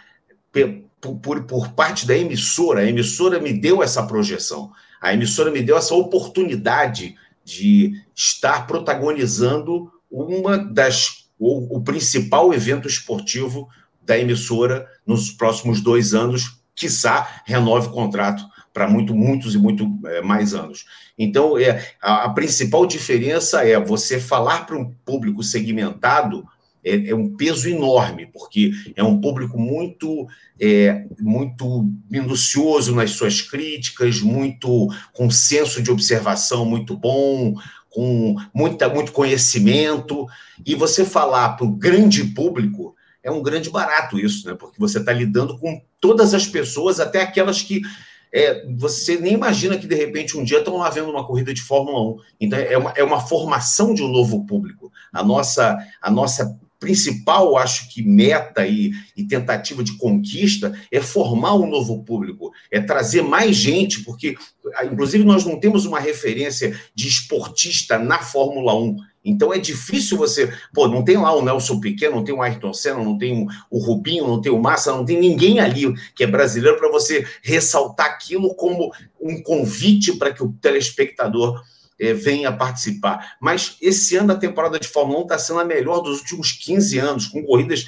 Por, 1.00 1.15
por, 1.17 1.43
por 1.43 1.69
parte 1.73 2.07
da 2.07 2.17
emissora, 2.17 2.81
a 2.81 2.85
emissora 2.85 3.39
me 3.39 3.53
deu 3.53 3.83
essa 3.83 4.03
projeção. 4.03 4.71
A 5.01 5.13
emissora 5.13 5.51
me 5.51 5.62
deu 5.62 5.77
essa 5.77 5.93
oportunidade 5.93 7.15
de 7.43 8.01
estar 8.15 8.65
protagonizando 8.65 9.91
uma 10.09 10.57
das 10.57 11.23
o, 11.38 11.77
o, 11.77 11.81
principal 11.81 12.53
evento 12.53 12.88
esportivo 12.88 13.67
da 14.01 14.17
emissora 14.17 14.88
nos 15.05 15.31
próximos 15.31 15.81
dois 15.81 16.13
anos, 16.13 16.59
quiçá 16.73 17.41
renove 17.45 17.88
o 17.88 17.91
contrato 17.91 18.45
para 18.73 18.89
muito, 18.89 19.13
muitos 19.13 19.53
e 19.53 19.57
muito 19.57 19.87
é, 20.05 20.21
mais 20.21 20.53
anos. 20.53 20.85
Então, 21.17 21.57
é, 21.57 21.93
a, 22.01 22.25
a, 22.25 22.29
principal 22.31 22.85
diferença 22.85 23.63
é 23.63 23.79
você 23.79 24.19
falar 24.19 24.65
para 24.65 24.75
um 24.75 24.91
público 25.05 25.43
segmentado 25.43 26.43
é, 26.83 27.09
é, 27.09 27.15
um 27.15 27.35
peso 27.37 27.69
enorme, 27.69 28.25
porque 28.25 28.71
é 28.95 29.03
um 29.03 29.21
público 29.21 29.57
muito, 29.57 30.27
é, 30.59 31.05
muito 31.19 31.89
minucioso 32.09 32.93
nas 32.93 33.11
suas 33.11 33.41
críticas, 33.41 34.19
muito 34.19 34.89
com 35.13 35.29
senso 35.29 35.81
de 35.81 35.91
observação 35.91 36.65
muito 36.65 36.97
bom, 36.97 37.55
com 37.89 38.35
muita, 38.53 38.89
muito 38.89 39.11
conhecimento, 39.11 40.25
e 40.65 40.73
você 40.73 41.05
falar 41.05 41.49
para 41.49 41.65
o 41.65 41.71
grande 41.71 42.23
público 42.23 42.95
é 43.23 43.31
um 43.31 43.41
grande 43.41 43.69
barato 43.69 44.19
isso, 44.19 44.45
né? 44.45 44.53
Porque 44.53 44.77
você 44.77 44.99
está 44.99 45.13
lidando 45.13 45.57
com 45.57 45.81
todas 46.01 46.33
as 46.33 46.45
pessoas, 46.45 46.99
até 46.99 47.21
aquelas 47.21 47.61
que 47.61 47.81
é, 48.33 48.65
você 48.75 49.17
nem 49.17 49.33
imagina 49.33 49.77
que 49.77 49.85
de 49.85 49.93
repente 49.93 50.35
um 50.35 50.43
dia 50.43 50.57
estão 50.57 50.77
lá 50.77 50.89
vendo 50.89 51.11
uma 51.11 51.25
corrida 51.25 51.53
de 51.53 51.61
Fórmula 51.61 52.01
1. 52.01 52.17
Então 52.41 52.59
é 52.59 52.77
uma, 52.77 52.93
é 52.97 53.03
uma 53.03 53.21
formação 53.21 53.93
de 53.93 54.01
um 54.01 54.07
novo 54.07 54.43
público. 54.45 54.91
A 55.13 55.23
nossa, 55.23 55.77
a 56.01 56.09
nossa 56.09 56.59
principal, 56.79 57.55
acho 57.55 57.87
que, 57.89 58.03
meta 58.03 58.67
e, 58.67 58.91
e, 59.15 59.23
tentativa 59.23 59.81
de 59.81 59.95
conquista 59.97 60.77
é 60.91 60.99
formar 60.99 61.55
um 61.55 61.69
novo 61.69 62.03
público, 62.03 62.51
é 62.69 62.81
trazer 62.81 63.21
mais 63.21 63.55
gente, 63.55 64.03
porque, 64.03 64.35
inclusive, 64.83 65.23
nós 65.23 65.45
não 65.45 65.57
temos 65.57 65.85
uma 65.85 65.99
referência 65.99 66.77
de 66.93 67.07
esportista 67.07 67.97
na 67.97 68.19
Fórmula 68.19 68.75
1. 68.75 68.97
Então 69.23 69.53
é 69.53 69.57
difícil 69.57 70.17
você. 70.17 70.51
Pô, 70.73 70.87
não 70.87 71.03
tem 71.03 71.17
lá 71.17 71.33
o 71.33 71.43
Nelson 71.43 71.79
Piquet, 71.79 72.09
não 72.09 72.23
tem 72.23 72.35
o 72.35 72.41
Ayrton 72.41 72.73
Senna, 72.73 73.03
não 73.03 73.17
tem 73.17 73.47
o 73.69 73.79
Rubinho, 73.79 74.27
não 74.27 74.41
tem 74.41 74.51
o 74.51 74.61
Massa, 74.61 74.91
não 74.91 75.05
tem 75.05 75.19
ninguém 75.19 75.59
ali 75.59 75.93
que 76.13 76.23
é 76.23 76.27
brasileiro 76.27 76.77
para 76.77 76.89
você 76.89 77.25
ressaltar 77.41 78.07
aquilo 78.07 78.53
como 78.55 78.91
um 79.21 79.41
convite 79.41 80.13
para 80.13 80.33
que 80.33 80.43
o 80.43 80.53
telespectador 80.61 81.63
é, 81.99 82.13
venha 82.13 82.51
participar. 82.51 83.35
Mas 83.39 83.77
esse 83.81 84.17
ano 84.17 84.33
a 84.33 84.38
temporada 84.38 84.79
de 84.79 84.88
Fórmula 84.88 85.19
1 85.19 85.23
está 85.23 85.38
sendo 85.38 85.59
a 85.59 85.65
melhor 85.65 86.01
dos 86.01 86.19
últimos 86.19 86.51
15 86.51 86.97
anos, 86.99 87.27
com 87.27 87.43
corridas 87.43 87.86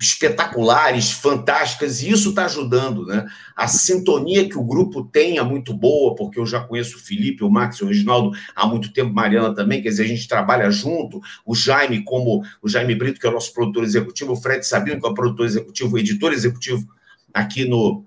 espetaculares, 0.00 1.12
fantásticas, 1.12 2.02
e 2.02 2.10
isso 2.10 2.30
está 2.30 2.46
ajudando, 2.46 3.04
né? 3.04 3.26
A 3.54 3.68
sintonia 3.68 4.48
que 4.48 4.56
o 4.56 4.64
grupo 4.64 5.04
tem 5.04 5.36
é 5.36 5.42
muito 5.42 5.74
boa, 5.74 6.14
porque 6.14 6.40
eu 6.40 6.46
já 6.46 6.60
conheço 6.60 6.96
o 6.96 7.00
Felipe, 7.00 7.44
o 7.44 7.50
Max, 7.50 7.82
o 7.82 7.86
Reginaldo 7.86 8.30
há 8.56 8.66
muito 8.66 8.94
tempo, 8.94 9.12
Mariana 9.12 9.54
também, 9.54 9.82
quer 9.82 9.90
dizer, 9.90 10.04
a 10.04 10.08
gente 10.08 10.26
trabalha 10.26 10.70
junto, 10.70 11.20
o 11.44 11.54
Jaime, 11.54 12.02
como 12.02 12.42
o 12.62 12.68
Jaime 12.68 12.94
Brito, 12.94 13.20
que 13.20 13.26
é 13.26 13.30
o 13.30 13.34
nosso 13.34 13.52
produtor 13.52 13.84
executivo, 13.84 14.32
o 14.32 14.36
Fred 14.36 14.66
Sabino, 14.66 14.98
que 14.98 15.06
é 15.06 15.10
o 15.10 15.14
produtor 15.14 15.44
executivo, 15.44 15.94
o 15.94 15.98
editor 15.98 16.32
executivo 16.32 16.88
aqui 17.34 17.66
no, 17.66 18.02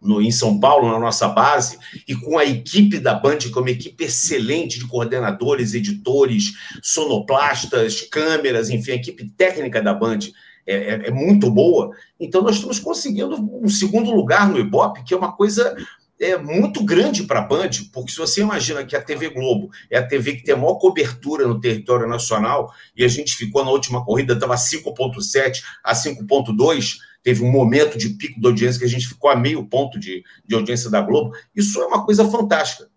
no, 0.00 0.22
em 0.22 0.30
São 0.30 0.58
Paulo, 0.58 0.90
na 0.90 0.98
nossa 0.98 1.28
base, 1.28 1.78
e 2.08 2.14
com 2.14 2.38
a 2.38 2.46
equipe 2.46 2.98
da 2.98 3.12
Band, 3.12 3.36
que 3.36 3.52
é 3.54 3.60
uma 3.60 3.70
equipe 3.70 4.04
excelente 4.04 4.78
de 4.78 4.86
coordenadores, 4.86 5.74
editores, 5.74 6.54
sonoplastas, 6.82 8.00
câmeras, 8.00 8.70
enfim, 8.70 8.92
a 8.92 8.96
equipe 8.96 9.28
técnica 9.36 9.82
da 9.82 9.92
Band 9.92 10.20
é, 10.66 10.74
é, 10.74 11.08
é 11.08 11.10
muito 11.10 11.50
boa. 11.50 11.90
Então, 12.18 12.42
nós 12.42 12.56
estamos 12.56 12.78
conseguindo 12.78 13.36
um 13.62 13.68
segundo 13.68 14.10
lugar 14.10 14.48
no 14.48 14.58
Ibope, 14.58 15.04
que 15.04 15.14
é 15.14 15.16
uma 15.16 15.32
coisa 15.32 15.76
é 16.18 16.38
muito 16.38 16.82
grande 16.82 17.24
para 17.24 17.40
a 17.40 17.42
Band, 17.42 17.70
porque 17.92 18.10
se 18.10 18.18
você 18.18 18.40
imagina 18.40 18.84
que 18.84 18.96
a 18.96 19.02
TV 19.02 19.28
Globo 19.28 19.70
é 19.90 19.98
a 19.98 20.06
TV 20.06 20.36
que 20.36 20.44
tem 20.44 20.54
a 20.54 20.56
maior 20.56 20.76
cobertura 20.76 21.46
no 21.46 21.60
território 21.60 22.08
nacional, 22.08 22.72
e 22.96 23.04
a 23.04 23.08
gente 23.08 23.34
ficou 23.34 23.64
na 23.64 23.70
última 23.70 24.04
corrida, 24.04 24.32
estava 24.32 24.54
5,7 24.54 25.62
a 25.84 25.92
5,2, 25.92 26.96
teve 27.22 27.44
um 27.44 27.50
momento 27.50 27.98
de 27.98 28.10
pico 28.10 28.40
de 28.40 28.46
audiência 28.46 28.78
que 28.78 28.86
a 28.86 28.88
gente 28.88 29.08
ficou 29.08 29.28
a 29.28 29.36
meio 29.36 29.66
ponto 29.66 29.98
de, 29.98 30.24
de 30.46 30.54
audiência 30.54 30.88
da 30.88 31.00
Globo. 31.00 31.32
Isso 31.54 31.80
é 31.82 31.86
uma 31.86 32.04
coisa 32.04 32.24
fantástica. 32.30 32.88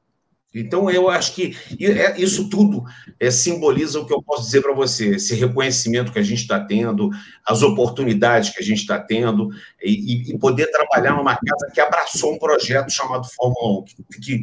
Então, 0.54 0.90
eu 0.90 1.10
acho 1.10 1.36
que 1.36 1.56
é, 1.80 2.20
isso 2.20 2.50
tudo 2.50 2.84
é, 3.20 3.30
simboliza 3.30 4.00
o 4.00 4.06
que 4.06 4.14
eu 4.14 4.22
posso 4.22 4.46
dizer 4.46 4.62
para 4.62 4.74
você: 4.74 5.16
esse 5.16 5.36
reconhecimento 5.36 6.12
que 6.12 6.18
a 6.18 6.24
gente 6.24 6.42
está 6.42 6.60
tendo, 6.60 7.12
as 7.46 7.62
oportunidades 7.62 8.50
que 8.50 8.60
a 8.60 8.66
gente 8.66 8.80
está 8.80 9.00
tendo, 9.00 9.50
e, 9.82 10.32
e, 10.32 10.40
poder 10.40 10.72
trabalhar 10.72 11.16
numa 11.16 11.36
casa 11.36 11.72
que 11.72 11.80
abraçou 11.80 12.34
um 12.34 12.40
projeto 12.40 12.90
chamado 12.90 13.28
Fórmula 13.30 13.82
1, 13.82 13.86
que, 14.20 14.42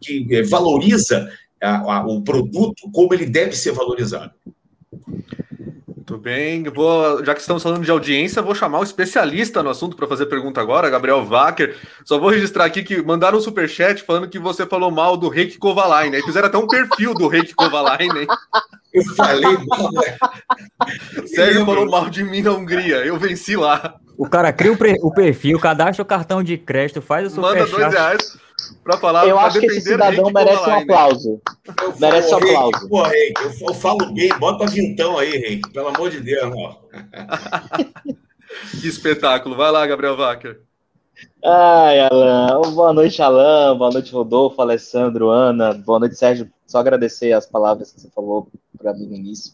que, 0.00 0.24
que 0.24 0.42
valoriza 0.44 1.30
a, 1.62 1.96
a, 1.96 2.06
o 2.06 2.22
produto 2.22 2.90
como 2.90 3.12
ele 3.12 3.26
deve 3.26 3.52
ser 3.54 3.72
valorizado. 3.72 4.32
Muito 6.12 6.24
bem, 6.24 6.62
vou, 6.64 7.24
já 7.24 7.34
que 7.34 7.40
estamos 7.40 7.62
falando 7.62 7.82
de 7.82 7.90
audiência, 7.90 8.42
vou 8.42 8.54
chamar 8.54 8.80
o 8.80 8.82
especialista 8.82 9.62
no 9.62 9.70
assunto 9.70 9.96
para 9.96 10.06
fazer 10.06 10.26
pergunta 10.26 10.60
agora, 10.60 10.90
Gabriel 10.90 11.24
Wacker. 11.24 11.74
Só 12.04 12.18
vou 12.18 12.28
registrar 12.28 12.66
aqui 12.66 12.82
que 12.82 13.00
mandaram 13.00 13.38
um 13.38 13.40
superchat 13.40 14.02
falando 14.02 14.28
que 14.28 14.38
você 14.38 14.66
falou 14.66 14.90
mal 14.90 15.16
do 15.16 15.30
Reiki 15.30 15.56
Kovalainen. 15.56 16.16
Aí 16.16 16.22
fizeram 16.22 16.48
até 16.48 16.58
um 16.58 16.66
perfil 16.66 17.14
do 17.14 17.28
Reiki 17.28 17.54
Kovalainen. 17.54 18.26
Eu 18.92 19.04
falei 19.14 19.56
mal. 19.66 19.90
Sérgio 21.24 21.64
falou 21.64 21.90
mal 21.90 22.10
de 22.10 22.22
mim 22.22 22.42
na 22.42 22.52
Hungria. 22.52 22.96
Eu 22.96 23.16
venci 23.16 23.56
lá. 23.56 23.94
O 24.18 24.28
cara 24.28 24.52
cria 24.52 24.72
o, 24.72 25.14
perfil, 25.14 25.58
cadastra 25.58 26.02
o 26.02 26.06
cartão 26.06 26.42
de 26.42 26.58
crédito, 26.58 27.00
faz 27.00 27.28
o 27.28 27.30
superchat. 27.36 27.70
Manda 27.70 27.70
dois 27.70 27.94
reais 27.94 28.38
para 28.82 28.96
falar. 28.96 29.26
Eu 29.26 29.38
acho 29.38 29.60
que 29.60 29.66
esse 29.66 29.80
cidadão 29.82 30.30
merece 30.30 30.68
um 30.68 30.74
aplauso. 30.74 31.40
Eu 31.82 31.94
merece 31.98 32.34
um 32.34 32.38
aplauso. 32.38 32.88
Pô, 32.88 33.02
Reik, 33.02 33.42
eu, 33.42 33.68
eu, 33.68 33.74
falo 33.74 34.12
bem, 34.12 34.28
bota 34.38 34.66
vintão 34.66 35.18
aí, 35.18 35.30
Reik, 35.30 35.70
pelo 35.72 35.88
amor 35.88 36.10
de 36.10 36.20
Deus. 36.20 36.54
Ó. 36.56 36.76
que 38.80 38.88
espetáculo. 38.88 39.56
Vai 39.56 39.70
lá, 39.70 39.86
Gabriel 39.86 40.16
Wacker. 40.16 40.60
Ai, 41.44 42.00
Alan. 42.00 42.60
Boa 42.72 42.92
noite, 42.92 43.20
Alan. 43.22 43.76
Boa 43.76 43.90
noite, 43.90 44.12
Rodolfo, 44.12 44.60
Alessandro, 44.60 45.30
Ana. 45.30 45.74
Boa 45.74 45.98
noite, 45.98 46.16
Sérgio. 46.16 46.50
Só 46.66 46.78
agradecer 46.78 47.32
as 47.32 47.46
palavras 47.46 47.92
que 47.92 48.00
você 48.00 48.08
falou 48.10 48.48
para 48.78 48.94
mim 48.94 49.06
no 49.06 49.16
início. 49.16 49.52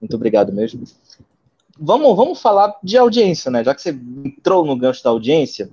Muito 0.00 0.16
obrigado 0.16 0.52
mesmo. 0.52 0.84
Vamos, 1.78 2.16
vamos 2.16 2.40
falar 2.40 2.76
de 2.82 2.98
audiência, 2.98 3.50
né? 3.50 3.64
Já 3.64 3.74
que 3.74 3.82
você 3.82 3.90
entrou 3.90 4.64
no 4.64 4.76
gancho 4.76 5.02
da 5.02 5.10
audiência, 5.10 5.70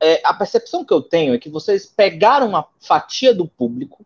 é, 0.00 0.20
a 0.24 0.32
percepção 0.32 0.84
que 0.84 0.92
eu 0.92 1.02
tenho 1.02 1.34
é 1.34 1.38
que 1.38 1.50
vocês 1.50 1.86
pegaram 1.86 2.48
uma 2.48 2.66
fatia 2.80 3.34
do 3.34 3.46
público 3.46 4.04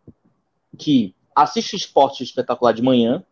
que 0.76 1.14
assiste 1.34 1.76
esporte 1.76 2.22
espetacular 2.22 2.72
de 2.72 2.82
manhã, 2.82 3.22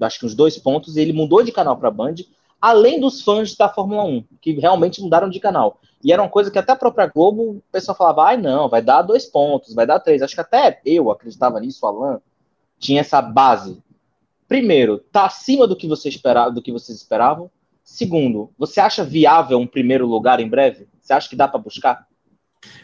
acho 0.00 0.18
que 0.18 0.26
uns 0.26 0.34
dois 0.34 0.58
pontos, 0.58 0.96
e 0.96 1.00
ele 1.00 1.12
mudou 1.12 1.42
de 1.42 1.52
canal 1.52 1.76
para 1.76 1.90
Band, 1.90 2.16
além 2.60 2.98
dos 2.98 3.22
fãs 3.22 3.54
da 3.54 3.68
Fórmula 3.68 4.04
1, 4.04 4.24
que 4.40 4.52
realmente 4.52 5.00
mudaram 5.00 5.28
de 5.28 5.38
canal. 5.38 5.80
E 6.02 6.12
era 6.12 6.22
uma 6.22 6.28
coisa 6.28 6.50
que 6.50 6.58
até 6.58 6.72
a 6.72 6.76
própria 6.76 7.06
Globo, 7.06 7.42
o 7.42 7.62
pessoal 7.70 7.96
falava, 7.96 8.24
ai 8.24 8.36
não, 8.36 8.68
vai 8.68 8.82
dar 8.82 9.02
dois 9.02 9.26
pontos, 9.26 9.74
vai 9.74 9.86
dar 9.86 10.00
três. 10.00 10.20
Acho 10.20 10.34
que 10.34 10.40
até 10.40 10.80
eu 10.84 11.10
acreditava 11.10 11.60
nisso, 11.60 11.84
o 11.84 11.88
Alan, 11.88 12.20
tinha 12.78 13.00
essa 13.00 13.22
base. 13.22 13.82
Primeiro, 14.48 14.98
tá 14.98 15.26
acima 15.26 15.66
do 15.66 15.76
que 15.76 15.86
você 15.86 16.08
esperava, 16.08 16.50
do 16.50 16.60
que 16.60 16.72
vocês 16.72 16.98
esperavam. 16.98 17.50
Segundo, 17.84 18.50
você 18.58 18.80
acha 18.80 19.04
viável 19.04 19.58
um 19.58 19.66
primeiro 19.66 20.06
lugar 20.06 20.40
em 20.40 20.48
breve? 20.48 20.88
Você 21.00 21.12
acha 21.12 21.28
que 21.28 21.36
dá 21.36 21.46
para 21.46 21.60
buscar? 21.60 22.06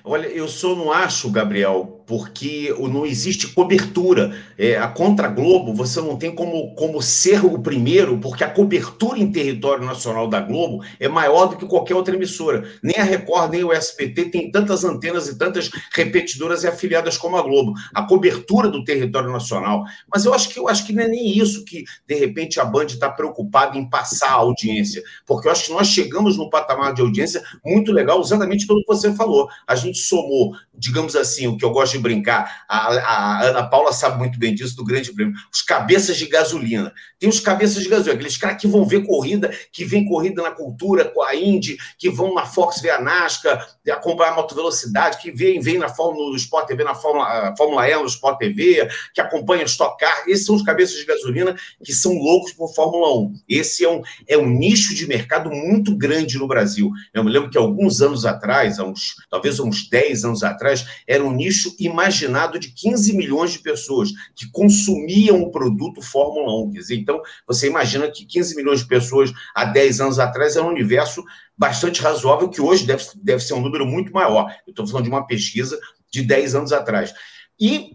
Olha, 0.05 0.27
eu 0.27 0.47
só 0.47 0.77
não 0.77 0.93
acho, 0.93 1.31
Gabriel, 1.31 2.00
porque 2.11 2.75
não 2.77 3.07
existe 3.07 3.47
cobertura. 3.47 4.37
É, 4.59 4.77
a 4.77 4.89
Contra 4.89 5.29
Globo, 5.29 5.73
você 5.73 6.01
não 6.01 6.17
tem 6.17 6.35
como, 6.35 6.75
como 6.75 7.01
ser 7.01 7.45
o 7.45 7.57
primeiro, 7.57 8.19
porque 8.19 8.43
a 8.43 8.51
cobertura 8.51 9.21
em 9.21 9.31
território 9.31 9.85
nacional 9.85 10.27
da 10.27 10.41
Globo 10.41 10.83
é 10.99 11.07
maior 11.07 11.47
do 11.47 11.57
que 11.57 11.65
qualquer 11.67 11.95
outra 11.95 12.17
emissora. 12.17 12.69
Nem 12.83 12.97
a 12.97 13.05
Record, 13.05 13.53
nem 13.53 13.63
o 13.63 13.73
SBT 13.73 14.25
tem 14.25 14.51
tantas 14.51 14.83
antenas 14.83 15.29
e 15.29 15.39
tantas 15.39 15.71
repetidoras 15.93 16.65
e 16.65 16.67
afiliadas 16.67 17.17
como 17.17 17.37
a 17.37 17.43
Globo. 17.43 17.75
A 17.95 18.03
cobertura 18.03 18.69
do 18.69 18.83
território 18.83 19.31
nacional. 19.31 19.85
Mas 20.13 20.25
eu 20.25 20.35
acho 20.35 20.49
que 20.49 20.59
eu 20.59 20.69
acho 20.69 20.85
que 20.85 20.93
não 20.93 21.05
é 21.05 21.09
nem 21.09 21.39
isso 21.39 21.65
que, 21.65 21.85
de 22.09 22.17
repente, 22.17 22.59
a 22.59 22.65
Band 22.65 22.87
está 22.87 23.09
preocupada 23.09 23.79
em 23.79 23.89
passar 23.89 24.31
a 24.31 24.35
audiência. 24.35 25.01
Porque 25.25 25.47
eu 25.47 25.53
acho 25.53 25.67
que 25.67 25.73
nós 25.73 25.87
chegamos 25.87 26.37
num 26.37 26.51
patamar 26.51 26.93
de 26.93 27.03
audiência 27.03 27.41
muito 27.65 27.93
legal, 27.93 28.21
exatamente 28.21 28.67
pelo 28.67 28.81
que 28.81 28.89
você 28.89 29.15
falou. 29.15 29.49
A 29.65 29.77
gente 29.77 29.99
somou, 29.99 30.57
digamos 30.81 31.15
assim, 31.15 31.47
o 31.47 31.57
que 31.57 31.65
eu 31.65 31.71
gosto 31.71 31.93
de 31.93 31.99
brincar, 31.99 32.65
a, 32.67 32.89
a 32.89 33.45
Ana 33.45 33.63
Paula 33.63 33.93
sabe 33.93 34.19
muito 34.19 34.39
bem 34.39 34.55
disso, 34.55 34.75
do 34.75 34.85
Grande 34.85 35.13
Prêmio, 35.13 35.35
os 35.53 35.61
cabeças 35.61 36.17
de 36.17 36.27
gasolina. 36.27 36.93
Tem 37.19 37.29
os 37.29 37.39
cabeças 37.39 37.83
de 37.83 37.89
gasolina, 37.89 38.15
aqueles 38.15 38.39
caras 38.39 38.61
que 38.61 38.67
vão 38.67 38.87
ver 38.87 39.07
corrida, 39.07 39.51
que 39.71 39.85
vem 39.85 40.07
corrida 40.07 40.43
na 40.43 40.51
cultura 40.51 41.05
com 41.05 41.23
a 41.23 41.37
Indy, 41.37 41.77
que 41.99 42.09
vão 42.09 42.35
na 42.35 42.47
Fox 42.47 42.81
ver 42.81 42.91
a 42.91 43.01
NASCAR, 43.01 43.69
acompanhar 43.91 44.33
a 44.33 44.37
motovelocidade, 44.37 45.19
que 45.19 45.31
vem, 45.31 45.61
vem 45.61 45.77
na 45.77 45.89
Fórmula, 45.89 46.31
no 46.31 46.37
Sport 46.37 46.67
TV, 46.67 46.83
na 46.83 46.95
Fórmula, 46.95 47.55
Fórmula 47.59 47.89
E, 47.89 47.95
no 47.95 48.07
Sport 48.07 48.39
TV, 48.39 48.89
que 49.15 49.21
acompanha 49.21 49.65
Stock 49.65 49.99
Car. 49.99 50.25
Esses 50.27 50.47
são 50.47 50.55
os 50.55 50.63
cabeças 50.63 50.97
de 50.97 51.05
gasolina 51.05 51.55
que 51.85 51.93
são 51.93 52.15
loucos 52.15 52.53
por 52.53 52.73
Fórmula 52.75 53.15
1. 53.19 53.35
Esse 53.49 53.85
é 53.85 53.91
um, 53.91 54.03
é 54.27 54.39
um 54.39 54.49
nicho 54.49 54.95
de 54.95 55.07
mercado 55.07 55.51
muito 55.51 55.95
grande 55.97 56.39
no 56.39 56.49
Brasil. 56.49 56.91
Eu 57.13 57.23
me 57.23 57.31
lembro 57.31 57.51
que 57.51 57.59
alguns 57.59 58.01
anos 58.01 58.25
atrás, 58.25 58.79
uns, 58.79 59.17
talvez 59.29 59.61
uns 59.61 59.89
10 59.89 60.25
anos 60.25 60.43
atrás, 60.43 60.70
era 61.07 61.25
um 61.25 61.33
nicho 61.33 61.75
imaginado 61.79 62.59
de 62.59 62.73
15 62.73 63.17
milhões 63.17 63.53
de 63.53 63.59
pessoas 63.59 64.11
que 64.35 64.51
consumiam 64.51 65.43
o 65.43 65.51
produto 65.51 66.03
Fórmula 66.03 66.65
1. 66.67 66.73
Quer 66.73 66.79
dizer, 66.79 66.97
então, 66.97 67.21
você 67.47 67.67
imagina 67.67 68.11
que 68.11 68.25
15 68.25 68.57
milhões 68.57 68.81
de 68.81 68.87
pessoas 68.87 69.33
há 69.55 69.65
10 69.65 70.01
anos 70.01 70.19
atrás 70.19 70.57
era 70.57 70.65
um 70.65 70.71
universo 70.71 71.25
bastante 71.57 72.01
razoável, 72.01 72.49
que 72.49 72.61
hoje 72.61 72.87
deve, 72.87 73.05
deve 73.17 73.43
ser 73.43 73.55
um 73.55 73.61
número 73.61 73.87
muito 73.87 74.13
maior. 74.13 74.51
Estou 74.67 74.87
falando 74.87 75.05
de 75.05 75.11
uma 75.11 75.27
pesquisa 75.27 75.79
de 76.11 76.23
10 76.23 76.55
anos 76.55 76.73
atrás. 76.73 77.13
E 77.61 77.95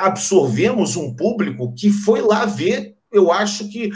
absorvemos 0.00 0.96
um 0.96 1.14
público 1.14 1.74
que 1.74 1.90
foi 1.90 2.22
lá 2.22 2.46
ver, 2.46 2.96
eu 3.12 3.30
acho 3.30 3.68
que, 3.68 3.90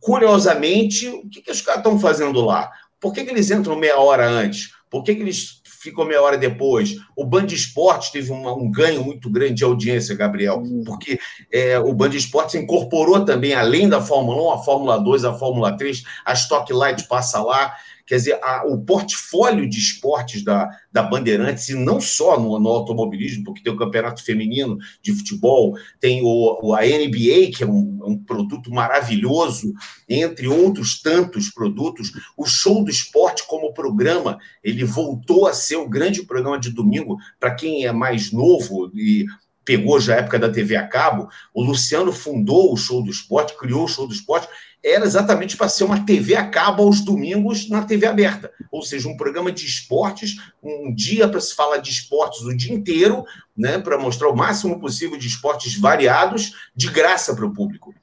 curiosamente, 0.00 1.06
o 1.08 1.28
que, 1.28 1.42
que 1.42 1.50
os 1.50 1.60
caras 1.60 1.80
estão 1.80 1.98
fazendo 1.98 2.40
lá? 2.40 2.70
Por 2.98 3.12
que, 3.12 3.24
que 3.24 3.30
eles 3.30 3.50
entram 3.50 3.76
meia 3.76 3.98
hora 3.98 4.26
antes? 4.26 4.70
Por 4.88 5.02
que, 5.04 5.14
que 5.14 5.20
eles 5.20 5.59
ficam 5.80 6.04
meia 6.04 6.20
hora 6.20 6.36
depois? 6.36 6.96
O 7.16 7.24
Band 7.24 7.46
Esportes 7.46 8.10
teve 8.10 8.30
uma, 8.30 8.52
um 8.52 8.70
ganho 8.70 9.02
muito 9.02 9.30
grande 9.30 9.54
de 9.54 9.64
audiência, 9.64 10.14
Gabriel, 10.14 10.62
porque 10.84 11.18
é, 11.50 11.78
o 11.78 11.94
Band 11.94 12.10
Esportes 12.10 12.54
incorporou 12.54 13.24
também, 13.24 13.54
além 13.54 13.88
da 13.88 14.00
Fórmula 14.00 14.42
1, 14.42 14.52
a 14.52 14.58
Fórmula 14.62 14.98
2, 14.98 15.24
a 15.24 15.32
Fórmula 15.32 15.76
3, 15.76 16.02
a 16.24 16.34
Stock 16.34 16.70
Light 16.72 17.08
passa 17.08 17.42
lá. 17.42 17.74
Quer 18.10 18.16
dizer, 18.16 18.40
a, 18.42 18.64
o 18.66 18.76
portfólio 18.82 19.70
de 19.70 19.78
esportes 19.78 20.42
da, 20.42 20.68
da 20.90 21.00
Bandeirantes, 21.00 21.68
e 21.68 21.76
não 21.76 22.00
só 22.00 22.40
no, 22.40 22.58
no, 22.58 22.68
automobilismo, 22.68 23.44
porque 23.44 23.62
tem 23.62 23.72
o 23.72 23.76
campeonato 23.76 24.24
feminino 24.24 24.76
de 25.00 25.12
futebol, 25.12 25.76
tem 26.00 26.20
o, 26.20 26.74
a 26.74 26.80
NBA, 26.80 27.52
que 27.54 27.62
é 27.62 27.66
um, 27.68 28.00
um, 28.04 28.18
produto 28.18 28.68
maravilhoso, 28.72 29.72
entre 30.08 30.48
outros 30.48 31.00
tantos 31.00 31.50
produtos. 31.50 32.10
O 32.36 32.44
show 32.44 32.82
do 32.82 32.90
esporte 32.90 33.44
como 33.46 33.72
programa, 33.72 34.40
ele 34.64 34.82
voltou 34.82 35.46
a 35.46 35.52
ser 35.52 35.76
o 35.76 35.88
grande 35.88 36.24
programa 36.24 36.58
de 36.58 36.70
domingo, 36.70 37.16
para 37.38 37.54
quem 37.54 37.86
é 37.86 37.92
mais 37.92 38.32
novo 38.32 38.90
e 38.92 39.24
pegou 39.64 40.00
já 40.00 40.14
a 40.14 40.18
época 40.18 40.36
da 40.36 40.50
TV 40.50 40.74
a 40.74 40.84
cabo, 40.84 41.28
o 41.54 41.62
Luciano 41.62 42.12
fundou 42.12 42.72
o 42.72 42.76
show 42.76 43.04
do 43.04 43.10
esporte, 43.10 43.56
criou 43.56 43.84
o 43.84 43.88
show 43.88 44.04
do 44.04 44.12
esporte, 44.12 44.48
era 44.82 45.04
exatamente 45.04 45.56
para 45.56 45.68
ser 45.68 45.84
uma 45.84 46.04
TV 46.04 46.34
a 46.34 46.46
cabo 46.46 46.82
aos 46.82 47.00
domingos 47.00 47.68
na 47.68 47.82
TV 47.82 48.06
aberta, 48.06 48.50
ou 48.70 48.82
seja, 48.82 49.08
um 49.08 49.16
programa 49.16 49.52
de 49.52 49.66
esportes, 49.66 50.36
um 50.62 50.94
dia 50.94 51.28
para 51.28 51.40
se 51.40 51.54
falar 51.54 51.78
de 51.78 51.90
esportes 51.90 52.40
o 52.42 52.56
dia 52.56 52.72
inteiro, 52.72 53.24
né, 53.56 53.78
para 53.78 53.98
mostrar 53.98 54.28
o 54.28 54.36
máximo 54.36 54.80
possível 54.80 55.18
de 55.18 55.26
esportes 55.26 55.78
variados, 55.78 56.52
de 56.74 56.88
graça 56.88 57.34
para 57.34 57.44
o 57.44 57.52
público. 57.52 57.94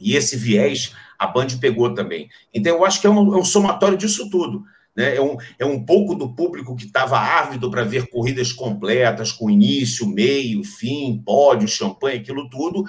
E 0.00 0.16
esse 0.16 0.36
viés 0.36 0.92
a 1.18 1.26
Band 1.26 1.48
pegou 1.60 1.92
também. 1.94 2.28
Então, 2.54 2.76
eu 2.76 2.84
acho 2.84 3.00
que 3.00 3.06
é 3.06 3.10
um, 3.10 3.34
é 3.34 3.38
um 3.38 3.44
somatório 3.44 3.98
disso 3.98 4.30
tudo. 4.30 4.64
Né? 4.96 5.16
É, 5.16 5.20
um, 5.20 5.36
é 5.58 5.64
um 5.66 5.84
pouco 5.84 6.14
do 6.14 6.32
público 6.32 6.76
que 6.76 6.84
estava 6.84 7.18
ávido 7.18 7.70
para 7.70 7.82
ver 7.82 8.08
corridas 8.08 8.52
completas, 8.52 9.32
com 9.32 9.50
início, 9.50 10.06
meio, 10.06 10.62
fim, 10.64 11.22
pódio, 11.24 11.68
champanhe, 11.68 12.18
aquilo 12.18 12.48
tudo, 12.48 12.84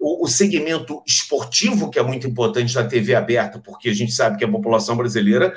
o, 0.00 0.26
segmento 0.26 1.02
esportivo, 1.06 1.90
que 1.90 1.98
é 1.98 2.02
muito 2.02 2.26
importante 2.26 2.74
na 2.74 2.84
TV 2.84 3.14
aberta, 3.14 3.58
porque 3.58 3.90
a 3.90 3.94
gente 3.94 4.12
sabe 4.12 4.38
que 4.38 4.44
a 4.44 4.50
população 4.50 4.96
brasileira, 4.96 5.52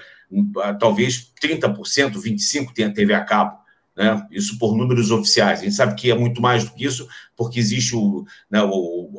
ah, 0.61 0.73
talvez 0.73 1.31
30%, 1.41 2.13
25% 2.21 2.73
tenha 2.73 2.93
TV 2.93 3.13
a 3.13 3.23
cabo. 3.23 3.57
Né? 3.95 4.27
Isso 4.31 4.57
por 4.57 4.75
números 4.75 5.11
oficiais. 5.11 5.59
A 5.59 5.63
gente 5.63 5.75
sabe 5.75 5.95
que 5.95 6.11
é 6.11 6.15
muito 6.15 6.41
mais 6.41 6.65
do 6.65 6.71
que 6.71 6.83
isso, 6.83 7.07
porque 7.37 7.59
existe 7.59 7.95
o, 7.95 8.25
né, 8.51 8.61
o 8.61 9.09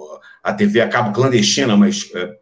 a 0.42 0.52
TV 0.52 0.82
a 0.82 0.88
cabo 0.88 1.12
clandestina, 1.12 1.74
mas 1.74 2.10
é, 2.14 2.36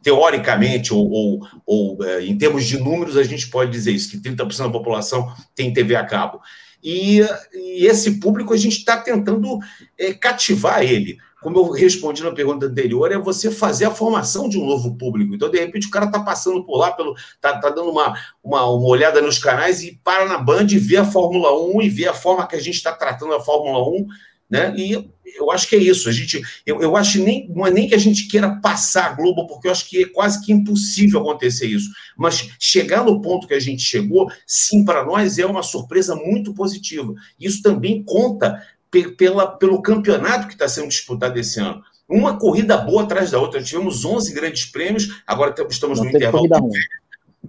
teoricamente, 0.00 0.94
ou, 0.94 1.10
ou, 1.10 1.48
ou 1.66 2.04
é, 2.04 2.24
em 2.24 2.38
termos 2.38 2.64
de 2.66 2.78
números, 2.78 3.16
a 3.16 3.24
gente 3.24 3.48
pode 3.48 3.72
dizer 3.72 3.90
isso, 3.90 4.10
que 4.10 4.18
30% 4.18 4.58
da 4.58 4.70
população 4.70 5.34
tem 5.56 5.72
TV 5.72 5.96
a 5.96 6.04
cabo. 6.04 6.40
E, 6.84 7.20
e 7.52 7.84
esse 7.84 8.20
público 8.20 8.54
a 8.54 8.56
gente 8.56 8.78
está 8.78 8.96
tentando 8.96 9.58
é, 9.98 10.14
cativar 10.14 10.82
ele 10.82 11.18
como 11.40 11.58
eu 11.58 11.70
respondi 11.70 12.22
na 12.22 12.32
pergunta 12.32 12.66
anterior, 12.66 13.12
é 13.12 13.18
você 13.18 13.50
fazer 13.50 13.84
a 13.84 13.90
formação 13.90 14.48
de 14.48 14.58
um 14.58 14.66
novo 14.66 14.96
público. 14.96 15.34
Então, 15.34 15.50
de 15.50 15.58
repente, 15.58 15.86
o 15.86 15.90
cara 15.90 16.06
está 16.06 16.20
passando 16.20 16.64
por 16.64 16.78
lá, 16.78 16.90
pelo, 16.92 17.14
tá, 17.40 17.58
tá 17.58 17.70
dando 17.70 17.90
uma, 17.90 18.14
uma, 18.42 18.64
uma, 18.64 18.88
olhada 18.88 19.22
nos 19.22 19.38
canais 19.38 19.82
e 19.82 20.00
para 20.02 20.26
na 20.26 20.38
Band 20.38 20.66
e 20.70 20.78
vê 20.78 20.96
a 20.96 21.04
Fórmula 21.04 21.56
1 21.74 21.82
e 21.82 21.88
vê 21.88 22.08
a 22.08 22.14
forma 22.14 22.46
que 22.46 22.56
a 22.56 22.60
gente 22.60 22.74
está 22.76 22.92
tratando 22.92 23.34
a 23.34 23.40
Fórmula 23.40 23.88
1. 23.88 24.06
Né? 24.50 24.74
E 24.76 25.08
eu 25.36 25.50
acho 25.50 25.68
que 25.68 25.76
é 25.76 25.78
isso. 25.78 26.08
A 26.08 26.12
gente, 26.12 26.42
eu, 26.66 26.80
eu 26.80 26.96
acho 26.96 27.22
nem 27.22 27.48
não 27.50 27.66
é 27.66 27.70
nem 27.70 27.86
que 27.86 27.94
a 27.94 27.98
gente 27.98 28.26
queira 28.26 28.56
passar 28.60 29.06
a 29.06 29.12
Globo, 29.12 29.46
porque 29.46 29.68
eu 29.68 29.72
acho 29.72 29.88
que 29.88 30.02
é 30.02 30.08
quase 30.08 30.44
que 30.44 30.52
impossível 30.52 31.20
acontecer 31.20 31.66
isso. 31.66 31.90
Mas 32.16 32.48
chegar 32.58 33.04
no 33.04 33.20
ponto 33.20 33.46
que 33.46 33.54
a 33.54 33.60
gente 33.60 33.82
chegou, 33.82 34.28
sim, 34.46 34.84
para 34.84 35.04
nós 35.04 35.38
é 35.38 35.46
uma 35.46 35.62
surpresa 35.62 36.16
muito 36.16 36.54
positiva. 36.54 37.14
Isso 37.38 37.62
também 37.62 38.02
conta 38.02 38.60
pela, 39.16 39.46
pelo 39.46 39.82
campeonato 39.82 40.46
que 40.46 40.54
está 40.54 40.68
sendo 40.68 40.88
disputado 40.88 41.38
esse 41.38 41.60
ano. 41.60 41.82
Uma 42.08 42.38
corrida 42.38 42.76
boa 42.76 43.02
atrás 43.02 43.30
da 43.30 43.38
outra. 43.38 43.62
Tivemos 43.62 44.04
11 44.04 44.32
grandes 44.32 44.64
prêmios, 44.66 45.22
agora 45.26 45.54
estamos 45.68 45.98
Não 45.98 46.04
no 46.06 46.10
intervalo. 46.10 46.48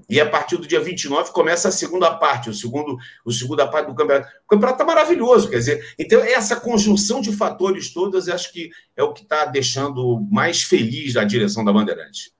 E 0.09 0.19
a 0.19 0.27
partir 0.27 0.57
do 0.57 0.67
dia 0.67 0.79
29 0.79 1.31
começa 1.31 1.69
a 1.69 1.71
segunda 1.71 2.11
parte, 2.15 2.49
o 2.49 2.53
segundo, 2.53 2.97
o 3.23 3.31
segunda 3.31 3.67
parte 3.67 3.87
do 3.87 3.95
campeonato. 3.95 4.27
O 4.45 4.47
campeonato 4.49 4.81
está 4.81 4.85
maravilhoso, 4.85 5.49
quer 5.49 5.57
dizer. 5.57 5.93
Então, 5.97 6.21
essa 6.21 6.55
conjunção 6.55 7.21
de 7.21 7.31
fatores 7.31 7.93
todos, 7.93 8.27
acho 8.27 8.51
que 8.51 8.69
é 8.95 9.03
o 9.03 9.13
que 9.13 9.21
está 9.21 9.45
deixando 9.45 10.19
mais 10.31 10.63
feliz 10.63 11.15
a 11.15 11.23
direção 11.23 11.63
da 11.63 11.71
Bandeirantes. 11.71 12.31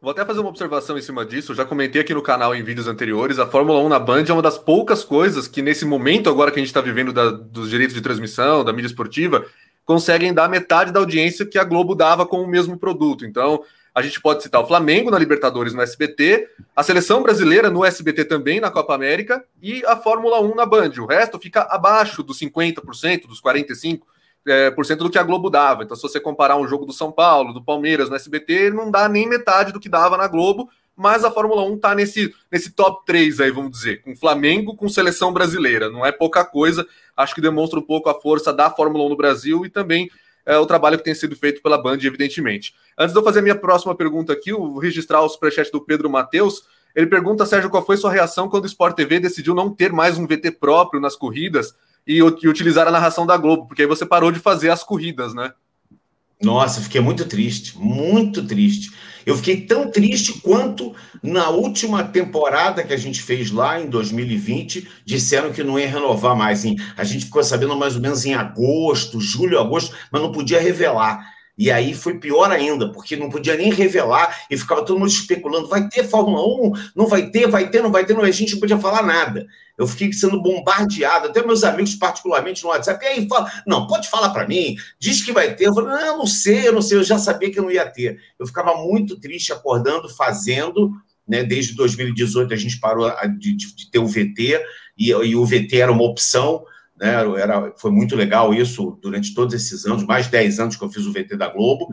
Vou 0.00 0.10
até 0.10 0.24
fazer 0.24 0.40
uma 0.40 0.48
observação 0.48 0.98
em 0.98 1.02
cima 1.02 1.24
disso. 1.24 1.52
Eu 1.52 1.56
já 1.56 1.64
comentei 1.64 2.00
aqui 2.00 2.12
no 2.12 2.22
canal 2.22 2.54
em 2.54 2.62
vídeos 2.62 2.88
anteriores. 2.88 3.38
A 3.38 3.46
Fórmula 3.46 3.78
1 3.80 3.88
na 3.88 3.98
Band 3.98 4.24
é 4.28 4.32
uma 4.32 4.42
das 4.42 4.58
poucas 4.58 5.04
coisas 5.04 5.46
que, 5.46 5.62
nesse 5.62 5.84
momento 5.84 6.28
agora 6.28 6.50
que 6.50 6.58
a 6.58 6.62
gente 6.62 6.68
está 6.68 6.80
vivendo 6.80 7.12
da, 7.12 7.30
dos 7.30 7.70
direitos 7.70 7.94
de 7.94 8.00
transmissão, 8.00 8.64
da 8.64 8.72
mídia 8.72 8.88
esportiva, 8.88 9.46
conseguem 9.84 10.34
dar 10.34 10.48
metade 10.48 10.90
da 10.90 10.98
audiência 10.98 11.46
que 11.46 11.58
a 11.58 11.64
Globo 11.64 11.94
dava 11.94 12.26
com 12.26 12.42
o 12.42 12.48
mesmo 12.48 12.76
produto. 12.76 13.24
Então, 13.24 13.62
a 13.94 14.02
gente 14.02 14.20
pode 14.20 14.42
citar 14.42 14.60
o 14.60 14.66
Flamengo 14.66 15.10
na 15.10 15.18
Libertadores 15.18 15.72
no 15.72 15.80
SBT, 15.80 16.48
a 16.74 16.82
seleção 16.82 17.22
brasileira 17.22 17.70
no 17.70 17.84
SBT 17.84 18.24
também 18.24 18.60
na 18.60 18.70
Copa 18.70 18.94
América 18.94 19.44
e 19.62 19.84
a 19.86 19.96
Fórmula 19.96 20.40
1 20.40 20.54
na 20.56 20.66
Band. 20.66 20.92
O 20.98 21.06
resto 21.06 21.38
fica 21.38 21.62
abaixo 21.62 22.24
dos 22.24 22.38
50%, 22.40 23.26
dos 23.28 23.40
45% 23.40 24.00
é, 24.46 24.70
por 24.70 24.86
cento 24.86 25.02
do 25.04 25.10
que 25.10 25.18
a 25.18 25.22
Globo 25.22 25.50
dava. 25.50 25.82
Então, 25.82 25.96
se 25.96 26.02
você 26.02 26.20
comparar 26.20 26.56
um 26.56 26.66
jogo 26.66 26.86
do 26.86 26.92
São 26.92 27.10
Paulo, 27.10 27.52
do 27.52 27.62
Palmeiras 27.62 28.08
no 28.08 28.16
SBT, 28.16 28.70
não 28.70 28.90
dá 28.90 29.08
nem 29.08 29.28
metade 29.28 29.72
do 29.72 29.80
que 29.80 29.88
dava 29.88 30.16
na 30.16 30.28
Globo, 30.28 30.70
mas 30.96 31.24
a 31.24 31.30
Fórmula 31.30 31.62
1 31.62 31.78
tá 31.78 31.94
nesse, 31.94 32.34
nesse 32.50 32.70
top 32.70 33.04
3 33.04 33.40
aí, 33.40 33.50
vamos 33.50 33.72
dizer, 33.72 34.02
com 34.02 34.16
Flamengo, 34.16 34.74
com 34.74 34.88
seleção 34.88 35.32
brasileira. 35.32 35.90
Não 35.90 36.06
é 36.06 36.12
pouca 36.12 36.44
coisa, 36.44 36.86
acho 37.16 37.34
que 37.34 37.40
demonstra 37.40 37.78
um 37.78 37.82
pouco 37.82 38.08
a 38.08 38.18
força 38.18 38.52
da 38.52 38.70
Fórmula 38.70 39.04
1 39.04 39.08
no 39.10 39.16
Brasil 39.16 39.66
e 39.66 39.68
também 39.68 40.08
é, 40.46 40.56
o 40.56 40.64
trabalho 40.64 40.96
que 40.96 41.04
tem 41.04 41.14
sido 41.14 41.36
feito 41.36 41.60
pela 41.60 41.76
Band, 41.76 41.98
evidentemente. 42.02 42.72
Antes 42.96 43.12
de 43.12 43.18
eu 43.18 43.24
fazer 43.24 43.40
a 43.40 43.42
minha 43.42 43.56
próxima 43.56 43.94
pergunta 43.94 44.32
aqui, 44.32 44.50
eu 44.50 44.58
vou 44.58 44.78
registrar 44.78 45.20
o 45.20 45.28
superchat 45.28 45.70
do 45.70 45.80
Pedro 45.80 46.08
Matheus. 46.08 46.62
Ele 46.94 47.06
pergunta, 47.06 47.44
Sérgio, 47.44 47.68
qual 47.68 47.84
foi 47.84 47.98
sua 47.98 48.10
reação 48.10 48.48
quando 48.48 48.64
o 48.64 48.68
Sport 48.68 48.96
TV 48.96 49.20
decidiu 49.20 49.54
não 49.54 49.68
ter 49.68 49.92
mais 49.92 50.16
um 50.16 50.26
VT 50.26 50.52
próprio 50.52 51.00
nas 51.00 51.14
corridas 51.14 51.74
e, 52.06 52.18
e 52.18 52.48
utilizar 52.48 52.86
a 52.86 52.90
narração 52.90 53.26
da 53.26 53.36
Globo, 53.36 53.66
porque 53.66 53.82
aí 53.82 53.88
você 53.88 54.06
parou 54.06 54.30
de 54.30 54.38
fazer 54.38 54.70
as 54.70 54.82
corridas, 54.82 55.34
né? 55.34 55.52
Nossa, 56.40 56.82
fiquei 56.82 57.00
muito 57.00 57.24
triste, 57.24 57.78
muito 57.78 58.46
triste. 58.46 58.92
Eu 59.24 59.36
fiquei 59.36 59.62
tão 59.62 59.90
triste 59.90 60.34
quanto 60.40 60.94
na 61.22 61.48
última 61.48 62.04
temporada 62.04 62.84
que 62.84 62.92
a 62.92 62.96
gente 62.96 63.22
fez 63.22 63.50
lá 63.50 63.80
em 63.80 63.88
2020, 63.88 64.86
disseram 65.04 65.50
que 65.50 65.64
não 65.64 65.78
ia 65.78 65.88
renovar 65.88 66.36
mais. 66.36 66.62
A 66.96 67.04
gente 67.04 67.24
ficou 67.24 67.42
sabendo 67.42 67.74
mais 67.74 67.96
ou 67.96 68.02
menos 68.02 68.24
em 68.26 68.34
agosto, 68.34 69.18
julho, 69.18 69.58
agosto, 69.58 69.96
mas 70.12 70.22
não 70.22 70.30
podia 70.30 70.60
revelar. 70.60 71.35
E 71.58 71.70
aí 71.70 71.94
foi 71.94 72.18
pior 72.18 72.50
ainda, 72.50 72.92
porque 72.92 73.16
não 73.16 73.30
podia 73.30 73.56
nem 73.56 73.72
revelar 73.72 74.44
e 74.50 74.58
ficava 74.58 74.84
todo 74.84 74.98
mundo 74.98 75.08
especulando: 75.08 75.68
vai 75.68 75.88
ter 75.88 76.04
Fórmula 76.04 76.42
1? 76.46 76.72
Não 76.94 77.06
vai 77.06 77.30
ter, 77.30 77.48
vai 77.48 77.70
ter, 77.70 77.82
não 77.82 77.90
vai 77.90 78.04
ter, 78.04 78.12
não. 78.12 78.22
A 78.22 78.30
gente 78.30 78.52
não 78.52 78.60
podia 78.60 78.78
falar 78.78 79.02
nada. 79.02 79.46
Eu 79.78 79.86
fiquei 79.86 80.12
sendo 80.12 80.40
bombardeado, 80.42 81.28
até 81.28 81.44
meus 81.44 81.64
amigos, 81.64 81.94
particularmente 81.94 82.62
no 82.62 82.70
WhatsApp. 82.70 83.02
E 83.04 83.08
aí, 83.08 83.28
fala, 83.28 83.50
não, 83.66 83.86
pode 83.86 84.08
falar 84.08 84.30
para 84.30 84.46
mim, 84.46 84.76
diz 84.98 85.22
que 85.22 85.32
vai 85.32 85.54
ter. 85.54 85.66
Eu 85.66 85.74
falei, 85.74 86.04
não, 86.04 86.18
não 86.18 86.26
sei, 86.26 86.68
eu 86.68 86.72
não 86.72 86.82
sei, 86.82 86.98
eu 86.98 87.04
já 87.04 87.18
sabia 87.18 87.50
que 87.50 87.60
não 87.60 87.70
ia 87.70 87.86
ter. 87.86 88.18
Eu 88.38 88.46
ficava 88.46 88.74
muito 88.74 89.18
triste 89.18 89.52
acordando, 89.52 90.08
fazendo, 90.08 90.90
né? 91.26 91.42
Desde 91.42 91.74
2018 91.74 92.52
a 92.52 92.56
gente 92.56 92.78
parou 92.78 93.10
de, 93.38 93.54
de, 93.54 93.74
de 93.74 93.90
ter 93.90 93.98
o 93.98 94.06
VT, 94.06 94.62
e, 94.96 95.10
e 95.10 95.36
o 95.36 95.44
VT 95.44 95.76
era 95.76 95.92
uma 95.92 96.04
opção 96.04 96.64
né? 96.98 97.14
Era, 97.38 97.72
foi 97.76 97.90
muito 97.90 98.16
legal 98.16 98.54
isso 98.54 98.98
durante 99.02 99.34
todos 99.34 99.54
esses 99.54 99.84
anos, 99.84 100.04
mais 100.04 100.26
de 100.26 100.32
10 100.32 100.58
anos 100.60 100.76
que 100.76 100.82
eu 100.82 100.88
fiz 100.88 101.04
o 101.04 101.12
VT 101.12 101.36
da 101.36 101.48
Globo, 101.48 101.88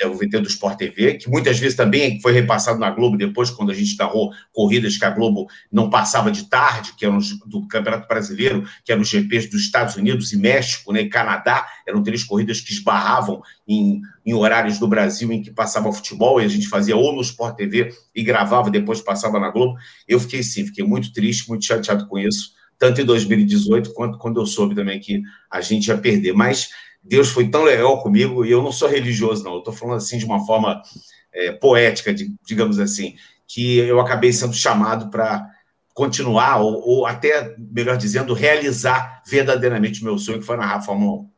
é 0.00 0.06
o 0.06 0.14
VT 0.14 0.40
do 0.40 0.48
Sport 0.48 0.76
TV, 0.76 1.14
que 1.14 1.30
muitas 1.30 1.58
vezes 1.58 1.76
também 1.76 2.20
foi 2.20 2.32
repassado 2.32 2.78
na 2.78 2.90
Globo 2.90 3.16
depois, 3.16 3.50
quando 3.50 3.70
a 3.70 3.74
gente 3.74 3.96
narrou 3.96 4.32
corridas 4.52 4.96
que 4.96 5.04
a 5.04 5.10
Globo 5.10 5.46
não 5.70 5.88
passava 5.88 6.30
de 6.30 6.48
tarde, 6.48 6.94
que 6.96 7.04
eram 7.04 7.18
do 7.46 7.66
Campeonato 7.68 8.08
Brasileiro, 8.08 8.64
que 8.84 8.90
eram 8.90 9.02
os 9.02 9.08
GPs 9.08 9.48
dos 9.48 9.60
Estados 9.60 9.96
Unidos 9.96 10.32
e 10.32 10.36
México, 10.36 10.92
né, 10.92 11.02
e 11.02 11.08
Canadá, 11.08 11.66
eram 11.86 12.02
três 12.02 12.24
corridas 12.24 12.60
que 12.60 12.72
esbarravam 12.72 13.40
em, 13.66 14.00
em 14.26 14.34
horários 14.34 14.78
do 14.78 14.88
Brasil 14.88 15.32
em 15.32 15.42
que 15.42 15.50
passava 15.50 15.92
futebol, 15.92 16.40
e 16.40 16.44
a 16.44 16.48
gente 16.48 16.68
fazia 16.68 16.96
ou 16.96 17.14
no 17.14 17.22
Sport 17.22 17.56
TV 17.56 17.92
e 18.14 18.22
gravava, 18.22 18.70
depois 18.70 19.00
passava 19.00 19.38
na 19.38 19.50
Globo. 19.50 19.76
Eu 20.08 20.18
fiquei 20.18 20.42
sim, 20.42 20.66
fiquei 20.66 20.84
muito 20.84 21.12
triste, 21.12 21.48
muito 21.48 21.64
chateado 21.64 22.06
com 22.08 22.18
isso 22.18 22.59
tanto 22.80 23.02
em 23.02 23.04
2018 23.04 23.92
quanto 23.92 24.16
quando 24.16 24.40
eu 24.40 24.46
soube 24.46 24.74
também 24.74 24.98
que 24.98 25.22
a 25.50 25.60
gente 25.60 25.88
ia 25.88 25.98
perder. 25.98 26.32
Mas 26.32 26.70
Deus 27.02 27.28
foi 27.28 27.46
tão 27.48 27.62
legal 27.62 28.02
comigo 28.02 28.42
e 28.42 28.50
eu 28.50 28.62
não 28.62 28.72
sou 28.72 28.88
religioso, 28.88 29.44
não. 29.44 29.52
Eu 29.52 29.58
estou 29.58 29.74
falando 29.74 29.98
assim 29.98 30.16
de 30.16 30.24
uma 30.24 30.44
forma 30.46 30.82
é, 31.30 31.52
poética, 31.52 32.12
de, 32.12 32.34
digamos 32.42 32.80
assim, 32.80 33.16
que 33.46 33.76
eu 33.76 34.00
acabei 34.00 34.32
sendo 34.32 34.54
chamado 34.54 35.10
para 35.10 35.46
continuar, 35.92 36.60
ou, 36.60 36.80
ou, 36.80 37.06
até, 37.06 37.54
melhor 37.58 37.98
dizendo, 37.98 38.32
realizar 38.32 39.22
verdadeiramente 39.26 40.00
o 40.00 40.04
meu 40.04 40.16
sonho, 40.16 40.38
que 40.38 40.46
foi 40.46 40.56
narrar 40.56 40.76
a 40.76 40.82
Fórmula 40.82 41.28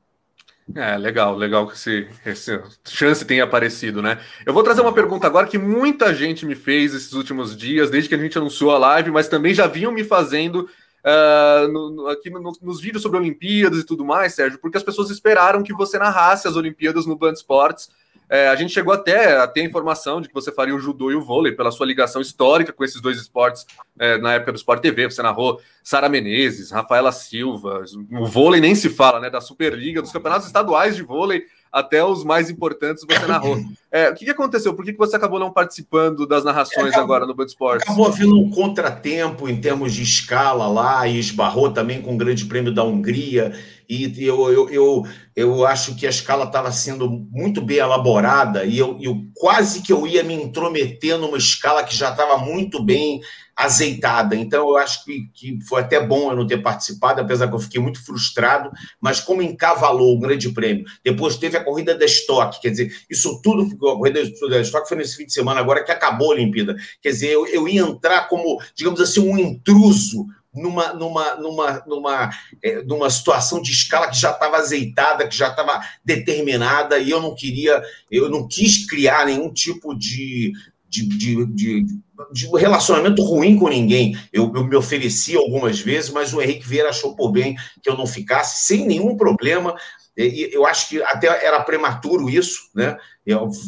1. 0.68 0.80
É, 0.80 0.96
legal, 0.96 1.36
legal 1.36 1.66
que 1.66 1.74
esse, 1.74 2.06
essa 2.24 2.62
chance 2.84 3.24
tenha 3.24 3.42
aparecido, 3.42 4.00
né? 4.00 4.20
Eu 4.46 4.54
vou 4.54 4.62
trazer 4.62 4.80
uma 4.80 4.92
pergunta 4.92 5.26
agora 5.26 5.48
que 5.48 5.58
muita 5.58 6.14
gente 6.14 6.46
me 6.46 6.54
fez 6.54 6.94
esses 6.94 7.12
últimos 7.14 7.56
dias, 7.56 7.90
desde 7.90 8.08
que 8.08 8.14
a 8.14 8.18
gente 8.18 8.38
anunciou 8.38 8.70
a 8.70 8.78
live, 8.78 9.10
mas 9.10 9.26
também 9.26 9.52
já 9.52 9.66
vinham 9.66 9.90
me 9.90 10.04
fazendo 10.04 10.68
uh, 11.04 11.68
no, 11.68 12.08
aqui 12.08 12.30
no, 12.30 12.52
nos 12.60 12.80
vídeos 12.80 13.02
sobre 13.02 13.18
Olimpíadas 13.18 13.80
e 13.80 13.86
tudo 13.86 14.04
mais, 14.04 14.34
Sérgio, 14.34 14.58
porque 14.58 14.76
as 14.76 14.82
pessoas 14.82 15.10
esperaram 15.10 15.62
que 15.62 15.72
você 15.72 15.98
narrasse 15.98 16.48
as 16.48 16.56
Olimpíadas 16.56 17.06
no 17.06 17.16
Band 17.16 17.32
Esportes. 17.32 17.90
É, 18.28 18.48
a 18.48 18.56
gente 18.56 18.72
chegou 18.72 18.94
até 18.94 19.36
a 19.36 19.46
ter 19.46 19.60
a 19.60 19.64
informação 19.64 20.18
de 20.18 20.28
que 20.28 20.32
você 20.32 20.50
faria 20.50 20.74
o 20.74 20.78
judô 20.78 21.10
e 21.10 21.14
o 21.14 21.20
vôlei 21.20 21.52
pela 21.52 21.70
sua 21.70 21.84
ligação 21.84 22.22
histórica 22.22 22.72
com 22.72 22.82
esses 22.82 22.98
dois 22.98 23.18
esportes 23.18 23.66
é, 23.98 24.16
na 24.16 24.32
época 24.32 24.52
do 24.52 24.56
Sport 24.56 24.80
TV. 24.80 25.10
Você 25.10 25.20
narrou 25.20 25.60
Sara 25.84 26.08
Menezes, 26.08 26.70
Rafaela 26.70 27.12
Silva, 27.12 27.84
o 28.10 28.24
vôlei 28.24 28.58
nem 28.58 28.74
se 28.74 28.88
fala, 28.88 29.20
né? 29.20 29.28
Da 29.28 29.42
Superliga, 29.42 30.00
dos 30.00 30.12
campeonatos 30.12 30.46
estaduais 30.46 30.96
de 30.96 31.02
vôlei 31.02 31.44
até 31.72 32.04
os 32.04 32.22
mais 32.22 32.50
importantes 32.50 33.04
você 33.08 33.26
narrou. 33.26 33.58
É, 33.90 34.10
o 34.10 34.14
que, 34.14 34.26
que, 34.26 34.30
aconteceu? 34.30 34.74
Por 34.74 34.84
que, 34.84 34.92
que 34.92 34.98
você 34.98 35.16
acabou 35.16 35.38
não 35.38 35.50
participando 35.50 36.26
das 36.26 36.44
narrações 36.44 36.88
acabou, 36.88 37.02
agora 37.02 37.26
no 37.26 37.34
Band 37.34 37.46
Esportes? 37.46 37.88
Acabou 37.88 38.06
havendo 38.06 38.38
um 38.38 38.50
contratempo 38.50 39.48
em 39.48 39.60
termos 39.60 39.94
de 39.94 40.02
escala 40.02 40.66
lá, 40.66 41.06
e 41.06 41.18
esbarrou 41.18 41.70
também 41.70 42.02
com 42.02 42.14
o 42.14 42.18
Grande 42.18 42.44
Prêmio 42.44 42.74
da 42.74 42.84
Hungria, 42.84 43.52
e 43.88 44.12
eu, 44.24 44.50
eu, 44.50 44.70
eu, 44.70 45.02
eu 45.34 45.66
acho 45.66 45.94
que 45.94 46.06
a 46.06 46.10
escala 46.10 46.44
estava 46.44 46.70
sendo 46.72 47.08
muito 47.08 47.60
bem 47.60 47.78
elaborada, 47.78 48.64
e 48.64 48.78
eu, 48.78 48.98
eu 49.00 49.22
quase 49.34 49.82
que 49.82 49.92
eu 49.92 50.06
ia 50.06 50.22
me 50.22 50.34
intrometer 50.34 51.18
numa 51.18 51.36
escala 51.38 51.84
que 51.84 51.96
já 51.96 52.10
estava 52.10 52.36
muito 52.38 52.82
bem 52.82 53.20
azeitada. 53.64 54.34
Então, 54.36 54.68
eu 54.68 54.76
acho 54.76 55.04
que, 55.04 55.28
que 55.34 55.58
foi 55.66 55.80
até 55.80 56.04
bom 56.04 56.30
eu 56.30 56.36
não 56.36 56.46
ter 56.46 56.58
participado, 56.58 57.20
apesar 57.20 57.48
que 57.48 57.54
eu 57.54 57.58
fiquei 57.58 57.80
muito 57.80 58.04
frustrado, 58.04 58.70
mas 59.00 59.20
como 59.20 59.42
encavalou 59.42 60.16
o 60.16 60.20
grande 60.20 60.50
prêmio. 60.50 60.84
Depois 61.04 61.36
teve 61.36 61.56
a 61.56 61.64
corrida 61.64 61.94
da 61.94 62.04
Stock, 62.04 62.60
quer 62.60 62.70
dizer, 62.70 62.92
isso 63.08 63.40
tudo, 63.42 63.62
a 63.88 63.96
corrida 63.96 64.22
da 64.48 64.60
Stock 64.60 64.88
foi 64.88 64.96
nesse 64.96 65.16
fim 65.16 65.26
de 65.26 65.32
semana, 65.32 65.60
agora 65.60 65.84
que 65.84 65.92
acabou 65.92 66.28
a 66.28 66.34
Olimpíada. 66.34 66.76
Quer 67.00 67.10
dizer, 67.10 67.28
eu, 67.28 67.46
eu 67.46 67.68
ia 67.68 67.82
entrar 67.82 68.28
como, 68.28 68.60
digamos 68.74 69.00
assim, 69.00 69.20
um 69.20 69.38
intruso 69.38 70.26
numa, 70.54 70.92
numa, 70.92 71.34
numa, 71.36 71.82
numa, 71.86 72.30
é, 72.62 72.82
numa 72.82 73.08
situação 73.08 73.60
de 73.62 73.72
escala 73.72 74.08
que 74.08 74.18
já 74.18 74.30
estava 74.30 74.58
azeitada, 74.58 75.26
que 75.26 75.36
já 75.36 75.48
estava 75.48 75.80
determinada, 76.04 76.98
e 76.98 77.10
eu 77.10 77.20
não 77.20 77.34
queria, 77.34 77.82
eu 78.10 78.28
não 78.28 78.46
quis 78.46 78.86
criar 78.86 79.26
nenhum 79.26 79.52
tipo 79.52 79.94
de, 79.94 80.52
de, 80.88 81.06
de, 81.06 81.46
de, 81.46 81.86
de 82.32 82.46
relacionamento 82.48 83.22
ruim 83.22 83.56
com 83.56 83.68
ninguém. 83.68 84.16
Eu, 84.32 84.52
eu, 84.54 84.64
me 84.64 84.76
ofereci 84.76 85.36
algumas 85.36 85.80
vezes, 85.80 86.10
mas 86.10 86.32
o 86.32 86.40
Henrique 86.40 86.66
Vieira 86.66 86.90
achou 86.90 87.16
por 87.16 87.32
bem 87.32 87.56
que 87.82 87.88
eu 87.88 87.96
não 87.96 88.06
ficasse 88.06 88.66
sem 88.66 88.86
nenhum 88.86 89.16
problema. 89.16 89.74
E 90.16 90.50
eu 90.52 90.66
acho 90.66 90.90
que 90.90 91.02
até 91.02 91.26
era 91.26 91.62
prematuro 91.62 92.28
isso, 92.28 92.70
né? 92.74 92.96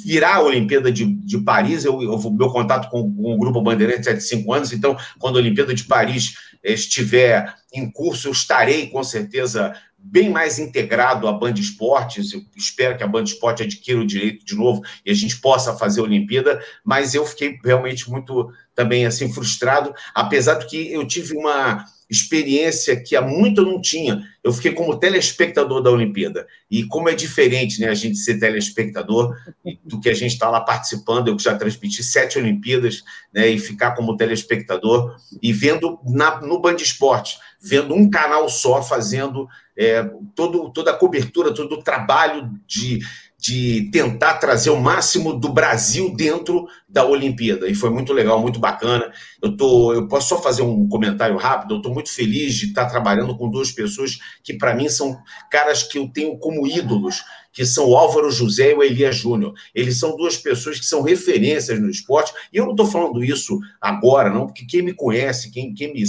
Virar 0.04 0.36
a 0.36 0.42
Olimpíada 0.42 0.92
de, 0.92 1.06
de 1.06 1.38
Paris, 1.38 1.84
eu, 1.84 2.02
eu, 2.02 2.18
meu 2.32 2.50
contato 2.50 2.90
com, 2.90 3.14
com 3.14 3.34
o 3.34 3.38
Grupo 3.38 3.62
Bandeirantes 3.62 4.06
é 4.06 4.12
de 4.12 4.22
cinco 4.22 4.52
anos, 4.52 4.72
então, 4.72 4.96
quando 5.18 5.36
a 5.36 5.40
Olimpíada 5.40 5.72
de 5.72 5.84
Paris 5.84 6.34
estiver 6.62 7.54
em 7.72 7.90
curso, 7.90 8.28
eu 8.28 8.32
estarei 8.32 8.88
com 8.88 9.02
certeza 9.02 9.74
bem 10.04 10.28
mais 10.28 10.58
integrado 10.58 11.26
à 11.26 11.32
Band 11.32 11.54
Esportes. 11.54 12.32
Eu 12.32 12.44
espero 12.54 12.96
que 12.96 13.02
a 13.02 13.06
Band 13.06 13.24
Esporte 13.24 13.62
adquira 13.62 13.98
o 13.98 14.06
direito 14.06 14.44
de 14.44 14.54
novo 14.54 14.82
e 15.04 15.10
a 15.10 15.14
gente 15.14 15.40
possa 15.40 15.74
fazer 15.76 16.00
a 16.00 16.04
Olimpíada, 16.04 16.62
mas 16.84 17.14
eu 17.14 17.24
fiquei 17.24 17.58
realmente 17.64 18.10
muito 18.10 18.52
também 18.74 19.06
assim 19.06 19.32
frustrado, 19.32 19.94
apesar 20.14 20.54
de 20.54 20.66
que 20.66 20.92
eu 20.92 21.06
tive 21.06 21.36
uma 21.36 21.84
experiência 22.10 23.00
que 23.00 23.16
há 23.16 23.22
muito 23.22 23.62
eu 23.62 23.64
não 23.64 23.80
tinha. 23.80 24.22
Eu 24.42 24.52
fiquei 24.52 24.72
como 24.72 24.98
telespectador 24.98 25.82
da 25.82 25.90
Olimpíada. 25.90 26.46
E 26.70 26.84
como 26.84 27.08
é 27.08 27.14
diferente 27.14 27.80
né, 27.80 27.88
a 27.88 27.94
gente 27.94 28.18
ser 28.18 28.38
telespectador 28.38 29.34
do 29.82 30.00
que 30.00 30.10
a 30.10 30.14
gente 30.14 30.32
está 30.32 30.50
lá 30.50 30.60
participando. 30.60 31.28
Eu 31.28 31.38
já 31.38 31.56
transmiti 31.56 32.02
sete 32.02 32.38
Olimpíadas 32.38 33.02
né, 33.32 33.48
e 33.48 33.58
ficar 33.58 33.92
como 33.92 34.16
telespectador 34.16 35.16
e 35.42 35.52
vendo 35.52 35.98
na, 36.04 36.40
no 36.42 36.60
Band 36.60 36.76
Esporte, 36.76 37.38
vendo 37.60 37.94
um 37.94 38.10
canal 38.10 38.48
só 38.48 38.82
fazendo 38.82 39.48
é, 39.76 40.08
todo, 40.34 40.70
toda 40.70 40.90
a 40.92 40.96
cobertura, 40.96 41.54
todo 41.54 41.74
o 41.74 41.82
trabalho 41.82 42.50
de, 42.66 43.00
de 43.38 43.90
tentar 43.90 44.34
trazer 44.34 44.70
o 44.70 44.80
máximo 44.80 45.34
do 45.34 45.48
Brasil 45.52 46.14
dentro 46.16 46.66
da 46.94 47.04
Olimpíada. 47.04 47.68
E 47.68 47.74
foi 47.74 47.90
muito 47.90 48.12
legal, 48.12 48.40
muito 48.40 48.61
bacana. 48.61 49.12
Eu, 49.42 49.57
tô, 49.57 49.92
eu 49.92 50.07
posso 50.07 50.28
só 50.28 50.40
fazer 50.40 50.62
um 50.62 50.88
comentário 50.88 51.37
rápido? 51.37 51.74
Eu 51.74 51.78
estou 51.78 51.92
muito 51.92 52.09
feliz 52.09 52.54
de 52.54 52.66
estar 52.66 52.87
trabalhando 52.87 53.37
com 53.37 53.50
duas 53.50 53.72
pessoas 53.72 54.16
que, 54.44 54.54
para 54.54 54.76
mim, 54.76 54.88
são 54.88 55.18
caras 55.50 55.83
que 55.83 55.98
eu 55.98 56.09
tenho 56.09 56.38
como 56.38 56.68
ídolos 56.68 57.24
que 57.54 57.64
são 57.64 57.88
o 57.88 57.96
Álvaro 57.96 58.30
José 58.33 58.72
e 58.72 58.74
o 58.74 58.83
Elias 58.83 59.16
Júnior. 59.16 59.54
Eles 59.72 59.98
são 59.98 60.16
duas 60.16 60.37
pessoas 60.37 60.78
que 60.78 60.85
são 60.85 61.00
referências 61.00 61.80
no 61.80 61.88
esporte, 61.88 62.33
e 62.52 62.57
eu 62.57 62.64
não 62.64 62.72
estou 62.72 62.85
falando 62.85 63.22
isso 63.22 63.61
agora, 63.80 64.28
não, 64.28 64.46
porque 64.46 64.66
quem 64.66 64.83
me 64.83 64.92
conhece, 64.92 65.52
quem, 65.52 65.72
quem 65.72 65.94
me 65.94 66.02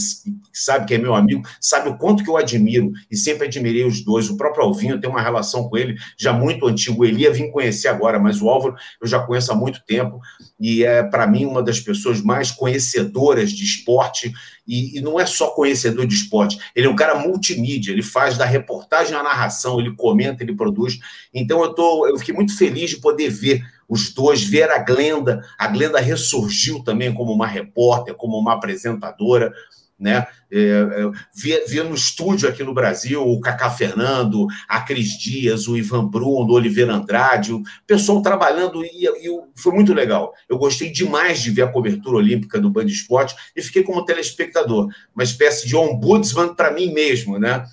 sabe 0.52 0.88
que 0.88 0.96
é 0.96 0.98
meu 0.98 1.14
amigo, 1.14 1.44
sabe 1.62 1.90
o 1.90 1.98
quanto 1.98 2.24
que 2.24 2.30
eu 2.30 2.36
admiro, 2.36 2.92
e 3.12 3.16
sempre 3.16 3.46
admirei 3.46 3.86
os 3.86 4.04
dois. 4.04 4.28
O 4.28 4.36
próprio 4.36 4.66
Alvinho 4.66 5.00
tem 5.00 5.10
uma 5.10 5.22
relação 5.22 5.70
com 5.70 5.78
ele 5.78 5.96
já 6.18 6.34
muito 6.34 6.66
antigo. 6.66 7.04
O 7.04 7.06
Elias 7.06 7.38
vim 7.38 7.52
conhecer 7.52 7.90
agora, 7.90 8.20
mas 8.20 8.42
o 8.42 8.50
Álvaro 8.50 8.76
eu 9.00 9.08
já 9.08 9.20
conheço 9.20 9.52
há 9.52 9.56
muito 9.56 9.86
tempo, 9.86 10.20
e 10.60 10.75
é, 10.84 11.04
para 11.04 11.28
mim, 11.28 11.46
uma 11.46 11.62
das 11.62 11.80
pessoas 11.80 12.22
mais 12.22 12.52
conhecedoras 12.52 13.52
de 13.52 13.64
esporte 13.64 14.34
e, 14.68 14.98
e, 14.98 15.02
não 15.02 15.20
é 15.20 15.26
só 15.26 15.52
conhecedor 15.52 16.08
de 16.08 16.16
esporte, 16.16 16.58
ele 16.76 16.88
é 16.88 16.90
um 16.90 16.96
cara 16.96 17.20
multimídia, 17.20 17.92
ele 17.92 18.02
faz 18.02 18.38
da 18.38 18.46
reportagem 18.46 19.16
à 19.16 19.22
narração, 19.22 19.80
ele 19.80 19.96
comenta, 19.96 20.44
ele 20.44 20.56
produz. 20.56 21.00
Então 21.34 21.64
eu, 21.64 21.74
tô, 21.74 22.08
eu 22.08 22.18
fiquei 22.18 22.34
muito 22.34 22.58
feliz 22.58 22.90
de 22.90 22.98
poder 22.98 23.30
ver 23.30 23.64
os 23.88 24.12
dois, 24.12 24.44
ver 24.44 24.72
a 24.72 24.80
Glenda. 24.80 25.46
A 25.58 25.68
Glenda 25.68 26.00
ressurgiu 26.00 26.84
também 26.84 27.14
como 27.14 27.32
uma 27.32 27.46
repórter, 27.46 28.16
como 28.16 28.38
uma 28.38 28.54
apresentadora 28.54 29.54
né? 30.00 30.28
É, 30.52 30.60
é, 30.60 31.84
no 31.84 31.96
estúdio 31.96 32.48
aqui 32.48 32.64
no 32.64 32.74
Brasil 32.74 33.22
o 33.22 33.40
Cacá 33.40 33.70
Fernando, 33.70 34.48
a 34.68 34.82
Cris 34.82 35.18
Dias, 35.18 35.68
o 35.68 35.78
Ivan 35.78 36.06
Bruno, 36.08 36.52
o 36.52 36.56
Oliveira 36.56 36.94
Andrade, 36.94 37.54
o 37.54 37.64
pessoal 37.88 38.22
trabalhando 38.22 38.84
e, 38.84 39.06
e, 39.06 39.42
foi 39.56 39.74
muito 39.74 39.94
legal. 39.94 40.34
Eu 40.50 40.58
gostei 40.58 40.92
demais 40.92 41.42
de 41.42 41.52
ver 41.52 41.64
a 41.64 41.72
cobertura 41.72 42.18
olímpica 42.18 42.60
do 42.60 42.70
Band 42.70 42.86
Esporte 42.86 43.36
e 43.56 43.62
fiquei 43.62 43.84
como 43.84 44.06
telespectador, 44.06 44.90
uma 45.14 45.24
espécie 45.24 45.68
de 45.68 45.76
ombudsman 45.76 46.54
para 46.54 46.72
mim 46.72 46.94
mesmo, 46.94 47.40
né? 47.40 47.66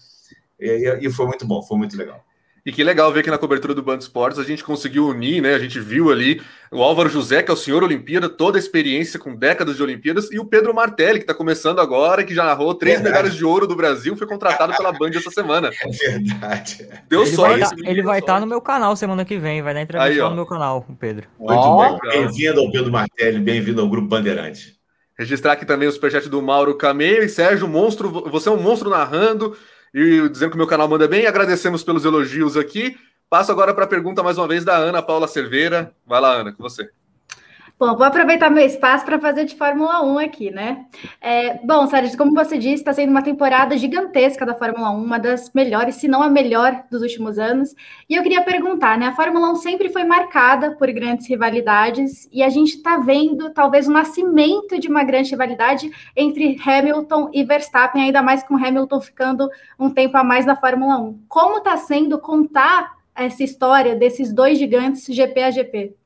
E, 0.58 0.98
e, 1.02 1.10
foi 1.10 1.26
muito 1.26 1.46
bom, 1.46 1.62
foi 1.62 1.76
muito 1.76 1.96
legal. 1.96 2.24
E 2.64 2.70
que 2.70 2.84
legal 2.84 3.12
ver 3.12 3.24
que 3.24 3.30
na 3.30 3.38
cobertura 3.38 3.74
do 3.74 3.82
Band 3.82 3.98
Esportes 3.98 4.38
a 4.38 4.44
gente 4.44 4.62
conseguiu 4.62 5.08
unir, 5.08 5.42
né? 5.42 5.52
A 5.52 5.58
gente 5.58 5.80
viu 5.80 6.12
ali 6.12 6.40
o 6.70 6.80
Álvaro 6.80 7.08
José, 7.08 7.42
que 7.42 7.50
é 7.50 7.54
o 7.54 7.56
senhor 7.56 7.82
Olimpíada, 7.82 8.28
toda 8.28 8.56
a 8.56 8.60
experiência 8.60 9.18
com 9.18 9.34
décadas 9.34 9.76
de 9.76 9.82
Olimpíadas, 9.82 10.30
e 10.30 10.38
o 10.38 10.44
Pedro 10.44 10.72
Martelli, 10.72 11.18
que 11.18 11.24
está 11.24 11.34
começando 11.34 11.80
agora, 11.80 12.22
que 12.22 12.32
já 12.32 12.44
narrou 12.44 12.72
três 12.72 13.00
verdade. 13.00 13.16
medalhas 13.16 13.36
de 13.36 13.44
ouro 13.44 13.66
do 13.66 13.74
Brasil, 13.74 14.16
foi 14.16 14.28
contratado 14.28 14.76
pela 14.76 14.92
Band 14.92 15.10
essa 15.10 15.30
semana. 15.30 15.70
É 15.82 16.18
verdade. 16.18 16.88
Deu 17.08 17.22
ele 17.22 17.30
sorte. 17.34 17.60
Vai, 17.60 17.90
ele 17.90 18.02
vai 18.02 18.18
estar 18.20 18.34
tá 18.34 18.40
no 18.40 18.46
meu 18.46 18.60
canal 18.60 18.94
semana 18.94 19.24
que 19.24 19.36
vem, 19.38 19.62
vai 19.62 19.74
dar 19.74 19.82
entrevista 19.82 20.22
Aí, 20.24 20.30
no 20.30 20.34
meu 20.34 20.46
canal, 20.46 20.86
o 20.88 20.94
Pedro. 20.94 21.26
Muito 21.38 21.58
oh, 21.58 21.98
Bem-vindo 22.08 22.60
ao 22.60 22.70
Pedro 22.70 22.90
Martelli, 22.90 23.38
bem-vindo 23.40 23.80
ao 23.80 23.88
Grupo 23.88 24.08
Bandeirante. 24.08 24.76
Registrar 25.18 25.52
aqui 25.52 25.66
também 25.66 25.88
o 25.88 25.92
superchat 25.92 26.28
do 26.28 26.40
Mauro 26.40 26.74
Cameio 26.76 27.22
e 27.22 27.28
Sérgio 27.28 27.68
Monstro, 27.68 28.10
você 28.30 28.48
é 28.48 28.52
um 28.52 28.60
monstro 28.60 28.88
narrando 28.88 29.56
e 29.92 30.28
dizendo 30.28 30.50
que 30.50 30.56
o 30.56 30.58
meu 30.58 30.66
canal 30.66 30.88
manda 30.88 31.06
bem. 31.06 31.26
Agradecemos 31.26 31.82
pelos 31.84 32.04
elogios 32.04 32.56
aqui. 32.56 32.96
Passo 33.28 33.50
agora 33.50 33.74
para 33.74 33.84
a 33.84 33.88
pergunta 33.88 34.22
mais 34.22 34.38
uma 34.38 34.48
vez 34.48 34.64
da 34.64 34.76
Ana 34.76 35.02
Paula 35.02 35.26
Cerveira. 35.26 35.94
Vai 36.06 36.20
lá, 36.20 36.32
Ana, 36.34 36.52
com 36.52 36.62
você. 36.62 36.90
Bom, 37.82 37.96
vou 37.96 38.06
aproveitar 38.06 38.48
meu 38.48 38.64
espaço 38.64 39.04
para 39.04 39.18
fazer 39.18 39.44
de 39.44 39.56
Fórmula 39.56 40.04
1 40.04 40.18
aqui, 40.18 40.52
né? 40.52 40.86
É, 41.20 41.54
bom, 41.66 41.84
Sérgio, 41.88 42.16
como 42.16 42.32
você 42.32 42.56
disse, 42.56 42.74
está 42.74 42.92
sendo 42.92 43.10
uma 43.10 43.22
temporada 43.22 43.76
gigantesca 43.76 44.46
da 44.46 44.54
Fórmula 44.54 44.90
1, 44.90 45.02
uma 45.02 45.18
das 45.18 45.52
melhores, 45.52 45.96
se 45.96 46.06
não 46.06 46.22
a 46.22 46.30
melhor 46.30 46.84
dos 46.88 47.02
últimos 47.02 47.40
anos. 47.40 47.74
E 48.08 48.14
eu 48.14 48.22
queria 48.22 48.40
perguntar, 48.44 48.96
né? 48.96 49.06
A 49.06 49.16
Fórmula 49.16 49.50
1 49.50 49.56
sempre 49.56 49.88
foi 49.88 50.04
marcada 50.04 50.76
por 50.76 50.92
grandes 50.92 51.28
rivalidades 51.28 52.28
e 52.32 52.40
a 52.40 52.48
gente 52.48 52.76
está 52.76 52.98
vendo 52.98 53.50
talvez 53.50 53.88
o 53.88 53.92
nascimento 53.92 54.78
de 54.78 54.86
uma 54.86 55.02
grande 55.02 55.30
rivalidade 55.30 55.90
entre 56.14 56.56
Hamilton 56.64 57.30
e 57.32 57.42
Verstappen, 57.42 58.00
ainda 58.00 58.22
mais 58.22 58.44
com 58.44 58.54
Hamilton 58.54 59.00
ficando 59.00 59.50
um 59.76 59.90
tempo 59.90 60.16
a 60.16 60.22
mais 60.22 60.46
na 60.46 60.54
Fórmula 60.54 60.98
1. 60.98 61.24
Como 61.28 61.58
está 61.58 61.76
sendo 61.76 62.20
contar 62.20 62.92
essa 63.12 63.42
história 63.42 63.96
desses 63.96 64.32
dois 64.32 64.56
gigantes 64.56 65.04
GP 65.04 65.42
a 65.42 65.50
GP? 65.50 66.01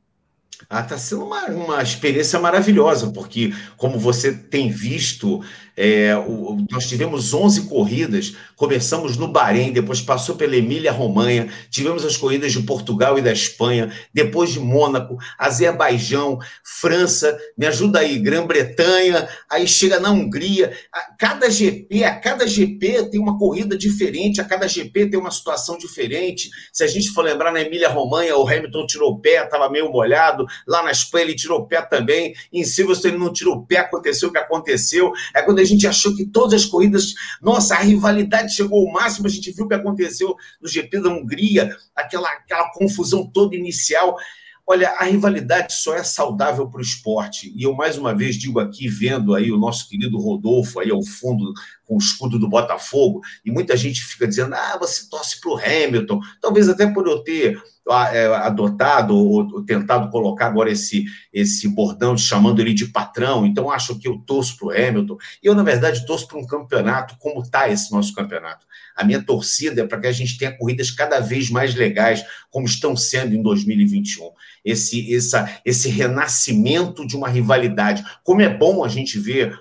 Ah, 0.68 0.80
está 0.80 0.96
sendo 0.98 1.24
uma, 1.24 1.46
uma 1.46 1.82
experiência 1.82 2.38
maravilhosa, 2.38 3.12
porque, 3.12 3.52
como 3.76 3.98
você 3.98 4.32
tem 4.32 4.70
visto, 4.70 5.40
é, 5.76 6.16
o, 6.16 6.56
nós 6.70 6.88
tivemos 6.88 7.34
11 7.34 7.68
corridas, 7.68 8.34
começamos 8.56 9.16
no 9.16 9.28
Bahrein, 9.28 9.72
depois 9.72 10.00
passou 10.00 10.34
pela 10.34 10.56
Emília-Romanha, 10.56 11.48
tivemos 11.70 12.04
as 12.04 12.16
corridas 12.16 12.52
de 12.52 12.62
Portugal 12.62 13.18
e 13.18 13.22
da 13.22 13.32
Espanha, 13.32 13.92
depois 14.12 14.50
de 14.52 14.58
Mônaco, 14.58 15.18
Azerbaijão, 15.38 16.38
França, 16.64 17.36
me 17.56 17.66
ajuda 17.66 17.98
aí, 17.98 18.18
Grã-Bretanha, 18.18 19.28
aí 19.50 19.68
chega 19.68 20.00
na 20.00 20.10
Hungria. 20.10 20.74
A 20.90 21.14
cada 21.18 21.50
GP, 21.50 22.04
a 22.04 22.18
cada 22.18 22.46
GP 22.46 23.10
tem 23.10 23.20
uma 23.20 23.38
corrida 23.38 23.76
diferente, 23.76 24.40
a 24.40 24.44
cada 24.44 24.66
GP 24.66 25.10
tem 25.10 25.20
uma 25.20 25.30
situação 25.30 25.76
diferente. 25.76 26.48
Se 26.72 26.84
a 26.84 26.86
gente 26.86 27.10
for 27.10 27.22
lembrar 27.22 27.52
na 27.52 27.60
Emília-Romanha, 27.60 28.36
o 28.36 28.48
Hamilton 28.48 28.86
tirou 28.86 29.20
pé, 29.20 29.44
estava 29.44 29.68
meio 29.68 29.90
molhado, 29.90 30.46
lá 30.66 30.82
na 30.82 30.90
Espanha 30.90 31.26
ele 31.26 31.34
tirou 31.34 31.66
pé 31.66 31.82
também, 31.82 32.34
em 32.50 32.64
Silverstone 32.64 33.14
ele 33.14 33.22
não 33.22 33.32
tirou 33.32 33.64
pé, 33.66 33.78
aconteceu 33.78 34.30
o 34.30 34.32
que 34.32 34.38
aconteceu. 34.38 35.12
É 35.34 35.42
quando 35.42 35.58
a 35.58 35.65
gente 35.66 35.86
achou 35.86 36.14
que 36.14 36.26
todas 36.26 36.62
as 36.62 36.66
corridas, 36.66 37.14
nossa, 37.42 37.74
a 37.74 37.80
rivalidade 37.80 38.54
chegou 38.54 38.86
ao 38.86 38.92
máximo, 38.92 39.26
a 39.26 39.30
gente 39.30 39.52
viu 39.52 39.64
o 39.64 39.68
que 39.68 39.74
aconteceu 39.74 40.34
no 40.60 40.68
GP 40.68 41.00
da 41.00 41.10
Hungria, 41.10 41.76
aquela, 41.94 42.28
aquela 42.30 42.70
confusão 42.72 43.26
toda 43.26 43.56
inicial. 43.56 44.16
Olha, 44.66 44.90
a 44.98 45.04
rivalidade 45.04 45.74
só 45.74 45.94
é 45.94 46.02
saudável 46.02 46.68
para 46.68 46.78
o 46.78 46.82
esporte. 46.82 47.52
E 47.54 47.62
eu, 47.62 47.72
mais 47.72 47.96
uma 47.96 48.12
vez, 48.14 48.36
digo 48.36 48.58
aqui, 48.58 48.88
vendo 48.88 49.34
aí 49.34 49.52
o 49.52 49.58
nosso 49.58 49.88
querido 49.88 50.18
Rodolfo 50.18 50.80
aí 50.80 50.90
ao 50.90 51.04
fundo 51.04 51.52
com 51.86 51.94
o 51.94 51.98
escudo 51.98 52.38
do 52.38 52.48
Botafogo, 52.48 53.22
e 53.44 53.50
muita 53.50 53.76
gente 53.76 54.04
fica 54.04 54.26
dizendo, 54.26 54.54
ah, 54.54 54.76
você 54.78 55.08
torce 55.08 55.40
para 55.40 55.50
o 55.50 55.58
Hamilton. 55.58 56.20
Talvez 56.40 56.68
até 56.68 56.86
por 56.86 57.06
eu 57.06 57.20
ter 57.20 57.62
é, 58.12 58.26
adotado 58.26 59.16
ou, 59.16 59.64
tentado 59.64 60.10
colocar 60.10 60.46
agora 60.46 60.70
esse, 60.70 61.04
esse 61.32 61.68
bordão 61.68 62.16
de 62.16 62.22
chamando 62.22 62.60
ele 62.60 62.74
de 62.74 62.86
patrão, 62.86 63.46
então 63.46 63.70
acho 63.70 63.96
que 63.96 64.08
eu 64.08 64.18
torço 64.18 64.56
para 64.58 64.66
o 64.66 64.70
Hamilton. 64.70 65.16
E 65.40 65.46
eu, 65.46 65.54
na 65.54 65.62
verdade, 65.62 66.04
torço 66.04 66.26
para 66.26 66.38
um 66.38 66.46
campeonato 66.46 67.16
como 67.18 67.40
está 67.40 67.68
esse 67.68 67.92
nosso 67.92 68.12
campeonato. 68.12 68.66
A 68.96 69.04
minha 69.04 69.22
torcida 69.22 69.82
é 69.82 69.86
para 69.86 70.00
que 70.00 70.06
a 70.08 70.12
gente 70.12 70.36
tenha 70.36 70.56
corridas 70.56 70.90
cada 70.90 71.20
vez 71.20 71.48
mais 71.48 71.74
legais, 71.74 72.24
como 72.50 72.66
estão 72.66 72.96
sendo 72.96 73.34
em 73.34 73.42
2021. 73.42 74.30
Esse, 74.64 75.14
essa, 75.14 75.60
esse 75.64 75.88
renascimento 75.88 77.06
de 77.06 77.14
uma 77.16 77.28
rivalidade. 77.28 78.04
Como 78.24 78.42
é 78.42 78.48
bom 78.48 78.82
a 78.82 78.88
gente 78.88 79.16
ver 79.18 79.56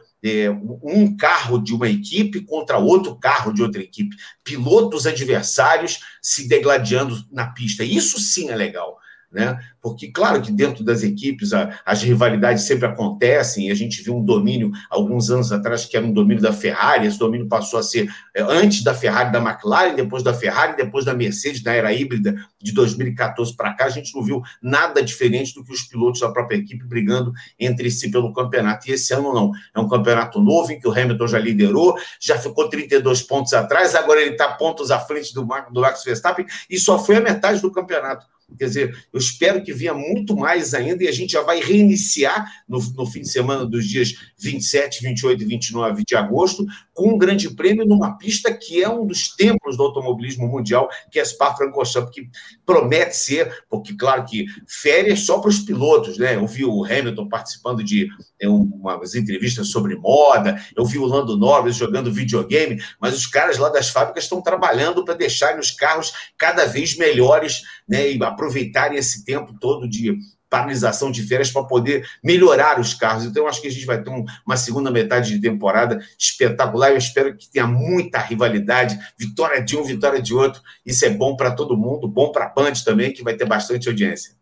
um 0.83 1.15
carro 1.15 1.59
de 1.59 1.73
uma 1.73 1.87
equipe 1.87 2.41
contra 2.41 2.77
outro 2.77 3.15
carro 3.15 3.53
de 3.53 3.61
outra 3.61 3.81
equipe, 3.81 4.15
pilotos 4.43 5.05
adversários 5.05 5.99
se 6.21 6.47
degladiando 6.47 7.23
na 7.31 7.47
pista. 7.47 7.83
Isso 7.83 8.19
sim 8.19 8.49
é 8.49 8.55
legal 8.55 8.97
né? 9.31 9.59
Porque, 9.81 10.11
claro 10.11 10.41
que 10.41 10.51
dentro 10.51 10.83
das 10.83 11.03
equipes 11.03 11.53
a, 11.53 11.79
as 11.85 12.01
rivalidades 12.01 12.63
sempre 12.63 12.87
acontecem, 12.87 13.67
e 13.67 13.71
a 13.71 13.75
gente 13.75 14.01
viu 14.01 14.15
um 14.15 14.23
domínio 14.23 14.71
alguns 14.89 15.29
anos 15.29 15.51
atrás 15.51 15.85
que 15.85 15.97
era 15.97 16.05
um 16.05 16.13
domínio 16.13 16.41
da 16.41 16.53
Ferrari, 16.53 17.05
esse 17.05 17.19
domínio 17.19 17.47
passou 17.47 17.79
a 17.79 17.83
ser 17.83 18.09
é, 18.33 18.41
antes 18.41 18.83
da 18.83 18.93
Ferrari, 18.93 19.31
da 19.31 19.39
McLaren, 19.39 19.95
depois 19.95 20.23
da 20.23 20.33
Ferrari, 20.33 20.77
depois 20.77 21.05
da 21.05 21.13
Mercedes, 21.13 21.61
na 21.63 21.73
era 21.73 21.93
híbrida 21.93 22.35
de 22.61 22.71
2014 22.71 23.55
para 23.55 23.73
cá, 23.73 23.85
a 23.85 23.89
gente 23.89 24.15
não 24.15 24.23
viu 24.23 24.41
nada 24.61 25.03
diferente 25.03 25.53
do 25.53 25.63
que 25.63 25.73
os 25.73 25.83
pilotos 25.83 26.21
da 26.21 26.31
própria 26.31 26.57
equipe 26.57 26.85
brigando 26.85 27.31
entre 27.59 27.91
si 27.91 28.09
pelo 28.09 28.33
campeonato. 28.33 28.89
E 28.89 28.93
esse 28.93 29.13
ano 29.13 29.33
não, 29.33 29.51
é 29.73 29.79
um 29.79 29.87
campeonato 29.87 30.41
novo 30.41 30.71
em 30.71 30.79
que 30.79 30.87
o 30.87 30.91
Hamilton 30.91 31.27
já 31.27 31.39
liderou, 31.39 31.95
já 32.19 32.37
ficou 32.37 32.69
32 32.69 33.21
pontos 33.21 33.53
atrás, 33.53 33.95
agora 33.95 34.21
ele 34.21 34.31
está 34.31 34.47
pontos 34.53 34.91
à 34.91 34.99
frente 34.99 35.33
do, 35.33 35.45
do 35.71 35.81
Max 35.81 36.03
Verstappen, 36.03 36.45
e 36.69 36.79
só 36.79 36.97
foi 36.97 37.17
a 37.17 37.21
metade 37.21 37.61
do 37.61 37.71
campeonato. 37.71 38.25
Quer 38.57 38.65
dizer, 38.65 39.07
eu 39.11 39.19
espero 39.19 39.63
que 39.63 39.73
venha 39.73 39.93
muito 39.93 40.35
mais 40.35 40.73
ainda 40.73 41.03
e 41.03 41.07
a 41.07 41.11
gente 41.11 41.31
já 41.31 41.41
vai 41.41 41.59
reiniciar 41.59 42.45
no, 42.67 42.79
no 42.93 43.05
fim 43.05 43.21
de 43.21 43.29
semana 43.29 43.65
dos 43.65 43.87
dias 43.87 44.13
27, 44.37 45.01
28 45.01 45.43
e 45.43 45.45
29 45.45 46.03
de 46.07 46.15
agosto 46.15 46.65
com 46.95 47.09
um 47.09 47.17
grande 47.17 47.49
prêmio 47.49 47.85
numa 47.85 48.17
pista 48.17 48.51
que 48.51 48.81
é 48.81 48.89
um 48.89 49.05
dos 49.05 49.35
templos 49.35 49.75
do 49.75 49.83
automobilismo 49.83 50.47
mundial, 50.47 50.89
que 51.11 51.19
é 51.19 51.25
Spa-Francorchamps, 51.25 52.09
que 52.09 52.29
promete 52.65 53.17
ser, 53.17 53.65
porque 53.69 53.93
claro 53.95 54.23
que 54.25 54.45
férias 54.65 55.19
só 55.19 55.39
para 55.39 55.49
os 55.49 55.59
pilotos, 55.59 56.17
né? 56.17 56.35
Eu 56.35 56.47
vi 56.47 56.63
o 56.63 56.85
Hamilton 56.85 57.27
participando 57.27 57.83
de 57.83 58.07
é, 58.41 58.47
umas 58.47 59.13
entrevistas 59.13 59.67
sobre 59.67 59.95
moda, 59.97 60.59
eu 60.75 60.85
vi 60.85 60.97
o 60.97 61.05
Lando 61.05 61.37
Norris 61.37 61.75
jogando 61.75 62.13
videogame, 62.13 62.81
mas 62.99 63.13
os 63.13 63.27
caras 63.27 63.57
lá 63.57 63.67
das 63.67 63.89
fábricas 63.89 64.23
estão 64.23 64.41
trabalhando 64.41 65.03
para 65.03 65.15
deixarem 65.15 65.59
os 65.59 65.71
carros 65.71 66.13
cada 66.37 66.65
vez 66.65 66.97
melhores, 66.97 67.61
né? 67.87 68.09
E 68.09 68.23
aproveitarem 68.23 68.97
esse 68.97 69.25
tempo 69.25 69.53
todo 69.59 69.87
de 69.87 70.17
paralisação 70.55 71.11
de 71.11 71.21
férias 71.23 71.51
para 71.51 71.63
poder 71.63 72.07
melhorar 72.23 72.79
os 72.79 72.93
carros. 72.93 73.25
Então, 73.25 73.45
acho 73.45 73.61
que 73.61 73.67
a 73.67 73.71
gente 73.71 73.85
vai 73.85 74.01
ter 74.01 74.09
um, 74.09 74.23
uma 74.45 74.55
segunda 74.55 74.89
metade 74.89 75.33
de 75.33 75.41
temporada 75.41 75.99
espetacular. 76.17 76.91
Eu 76.91 76.97
espero 76.97 77.35
que 77.35 77.49
tenha 77.49 77.67
muita 77.67 78.19
rivalidade, 78.19 78.97
vitória 79.17 79.61
de 79.61 79.75
um, 79.75 79.83
vitória 79.83 80.21
de 80.21 80.33
outro. 80.33 80.61
Isso 80.85 81.05
é 81.05 81.09
bom 81.09 81.35
para 81.35 81.51
todo 81.51 81.75
mundo, 81.75 82.07
bom 82.07 82.31
para 82.31 82.45
a 82.45 82.49
Band 82.49 82.73
também, 82.85 83.11
que 83.11 83.23
vai 83.23 83.35
ter 83.35 83.45
bastante 83.45 83.89
audiência. 83.89 84.33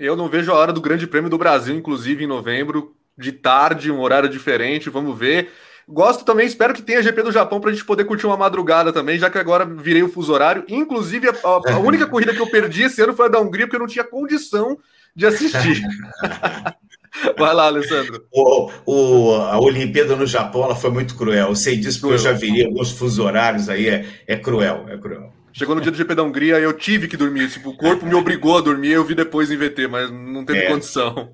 Eu 0.00 0.16
não 0.16 0.28
vejo 0.28 0.50
a 0.50 0.56
hora 0.56 0.72
do 0.72 0.80
Grande 0.80 1.06
Prêmio 1.06 1.30
do 1.30 1.38
Brasil, 1.38 1.76
inclusive 1.76 2.24
em 2.24 2.26
novembro, 2.26 2.96
de 3.16 3.30
tarde, 3.30 3.92
um 3.92 4.00
horário 4.00 4.28
diferente. 4.28 4.90
Vamos 4.90 5.16
ver. 5.16 5.50
Gosto 5.88 6.24
também, 6.24 6.46
espero 6.46 6.74
que 6.74 6.82
tenha 6.82 7.02
GP 7.02 7.22
do 7.22 7.32
Japão 7.32 7.60
para 7.60 7.70
a 7.70 7.72
gente 7.72 7.84
poder 7.84 8.04
curtir 8.04 8.26
uma 8.26 8.36
madrugada 8.36 8.92
também, 8.92 9.18
já 9.18 9.28
que 9.28 9.38
agora 9.38 9.64
virei 9.64 10.02
o 10.02 10.08
fuso 10.08 10.32
horário. 10.32 10.64
Inclusive, 10.68 11.28
a, 11.28 11.72
a 11.72 11.78
única 11.78 12.06
corrida 12.06 12.32
que 12.32 12.40
eu 12.40 12.50
perdi 12.50 12.84
esse 12.84 13.00
ano 13.02 13.14
foi 13.14 13.26
a 13.26 13.28
da 13.28 13.40
Hungria, 13.40 13.66
porque 13.66 13.76
eu 13.76 13.80
não 13.80 13.86
tinha 13.86 14.04
condição 14.04 14.78
de 15.14 15.26
assistir. 15.26 15.82
Vai 17.38 17.54
lá, 17.54 17.66
Alessandro. 17.66 18.24
O, 18.32 18.70
o, 18.86 19.34
a 19.34 19.60
Olimpíada 19.60 20.16
no 20.16 20.26
Japão 20.26 20.64
ela 20.64 20.74
foi 20.74 20.90
muito 20.90 21.14
cruel. 21.14 21.48
Eu 21.48 21.56
sei 21.56 21.76
disso 21.76 22.00
porque 22.00 22.14
eu 22.14 22.18
já 22.18 22.32
viria 22.32 22.66
alguns 22.66 22.90
fusos 22.92 23.18
horários 23.18 23.68
aí. 23.68 23.88
É, 23.88 24.06
é 24.26 24.36
cruel, 24.36 24.86
é 24.88 24.96
cruel. 24.96 25.32
Chegou 25.52 25.74
no 25.74 25.82
dia 25.82 25.90
do 25.90 25.98
GP 25.98 26.14
da 26.14 26.22
Hungria, 26.22 26.58
eu 26.58 26.72
tive 26.72 27.06
que 27.06 27.16
dormir. 27.16 27.50
Tipo, 27.50 27.70
o 27.70 27.76
corpo 27.76 28.06
me 28.06 28.14
obrigou 28.14 28.56
a 28.56 28.62
dormir, 28.62 28.92
eu 28.92 29.04
vi 29.04 29.14
depois 29.14 29.50
em 29.50 29.56
VT, 29.56 29.86
mas 29.86 30.10
não 30.10 30.44
teve 30.46 30.60
é. 30.60 30.68
condição. 30.68 31.30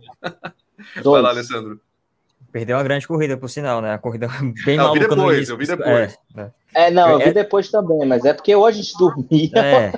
Vai 1.04 1.22
lá, 1.22 1.30
Alessandro. 1.30 1.80
Perdeu 2.58 2.76
uma 2.76 2.82
grande 2.82 3.06
corrida, 3.06 3.36
por 3.36 3.48
sinal, 3.48 3.80
né? 3.80 3.94
A 3.94 3.98
corrida 3.98 4.26
bem 4.66 4.76
não, 4.76 4.88
maluca 4.88 5.04
eu 5.04 5.08
vi 5.08 5.16
depois, 5.16 5.48
Eu 5.48 5.56
vi 5.56 5.66
depois. 5.66 6.18
É, 6.36 6.40
é. 6.40 6.88
é 6.88 6.90
não, 6.90 7.10
eu 7.10 7.18
vi 7.18 7.24
é- 7.26 7.32
depois 7.32 7.70
também, 7.70 8.04
mas 8.04 8.24
é 8.24 8.34
porque 8.34 8.54
hoje 8.54 8.80
a 8.80 8.82
gente 8.82 8.98
dormia. 8.98 9.50
É. 9.54 9.92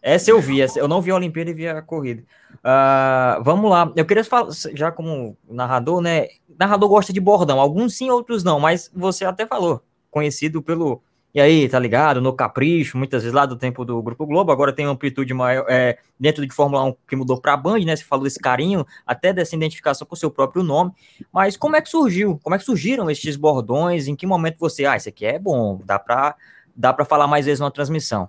Essa 0.00 0.30
eu 0.30 0.40
vi, 0.40 0.62
essa, 0.62 0.78
eu 0.78 0.86
não 0.86 1.00
vi 1.00 1.10
a 1.10 1.16
Olimpíada 1.16 1.50
e 1.50 1.54
vi 1.54 1.66
a 1.66 1.82
corrida. 1.82 2.22
Uh, 2.56 3.42
vamos 3.42 3.68
lá, 3.68 3.92
eu 3.96 4.04
queria 4.04 4.22
falar, 4.22 4.48
já 4.74 4.92
como 4.92 5.36
narrador, 5.48 6.00
né? 6.00 6.28
Narrador 6.56 6.88
gosta 6.88 7.12
de 7.12 7.20
bordão, 7.20 7.58
alguns 7.58 7.96
sim, 7.96 8.10
outros 8.10 8.44
não, 8.44 8.60
mas 8.60 8.88
você 8.94 9.24
até 9.24 9.44
falou, 9.44 9.82
conhecido 10.08 10.62
pelo. 10.62 11.02
E 11.34 11.40
aí, 11.40 11.68
tá 11.68 11.80
ligado? 11.80 12.20
No 12.20 12.32
Capricho, 12.32 12.96
muitas 12.96 13.24
vezes 13.24 13.34
lá 13.34 13.44
do 13.44 13.56
tempo 13.56 13.84
do 13.84 14.00
Grupo 14.00 14.24
Globo, 14.24 14.52
agora 14.52 14.72
tem 14.72 14.86
uma 14.86 14.92
amplitude 14.92 15.34
maior 15.34 15.66
é, 15.68 15.98
dentro 16.18 16.46
de 16.46 16.54
Fórmula 16.54 16.84
1 16.84 16.94
que 17.08 17.16
mudou 17.16 17.40
para 17.40 17.54
a 17.54 17.56
Band, 17.56 17.80
né? 17.80 17.96
Você 17.96 18.04
falou 18.04 18.22
desse 18.22 18.38
carinho, 18.38 18.86
até 19.04 19.32
dessa 19.32 19.56
identificação 19.56 20.06
com 20.06 20.14
o 20.14 20.18
seu 20.18 20.30
próprio 20.30 20.62
nome. 20.62 20.92
Mas 21.32 21.56
como 21.56 21.74
é 21.74 21.80
que 21.80 21.88
surgiu? 21.88 22.38
Como 22.40 22.54
é 22.54 22.58
que 22.58 22.64
surgiram 22.64 23.10
estes 23.10 23.34
bordões? 23.34 24.06
Em 24.06 24.14
que 24.14 24.26
momento 24.26 24.58
você, 24.60 24.86
ah, 24.86 24.96
isso 24.96 25.08
aqui 25.08 25.26
é 25.26 25.36
bom, 25.36 25.80
dá 25.84 25.98
para 25.98 26.36
dá 26.76 26.92
para 26.92 27.04
falar 27.04 27.26
mais 27.26 27.46
vezes 27.46 27.60
na 27.60 27.70
transmissão? 27.70 28.28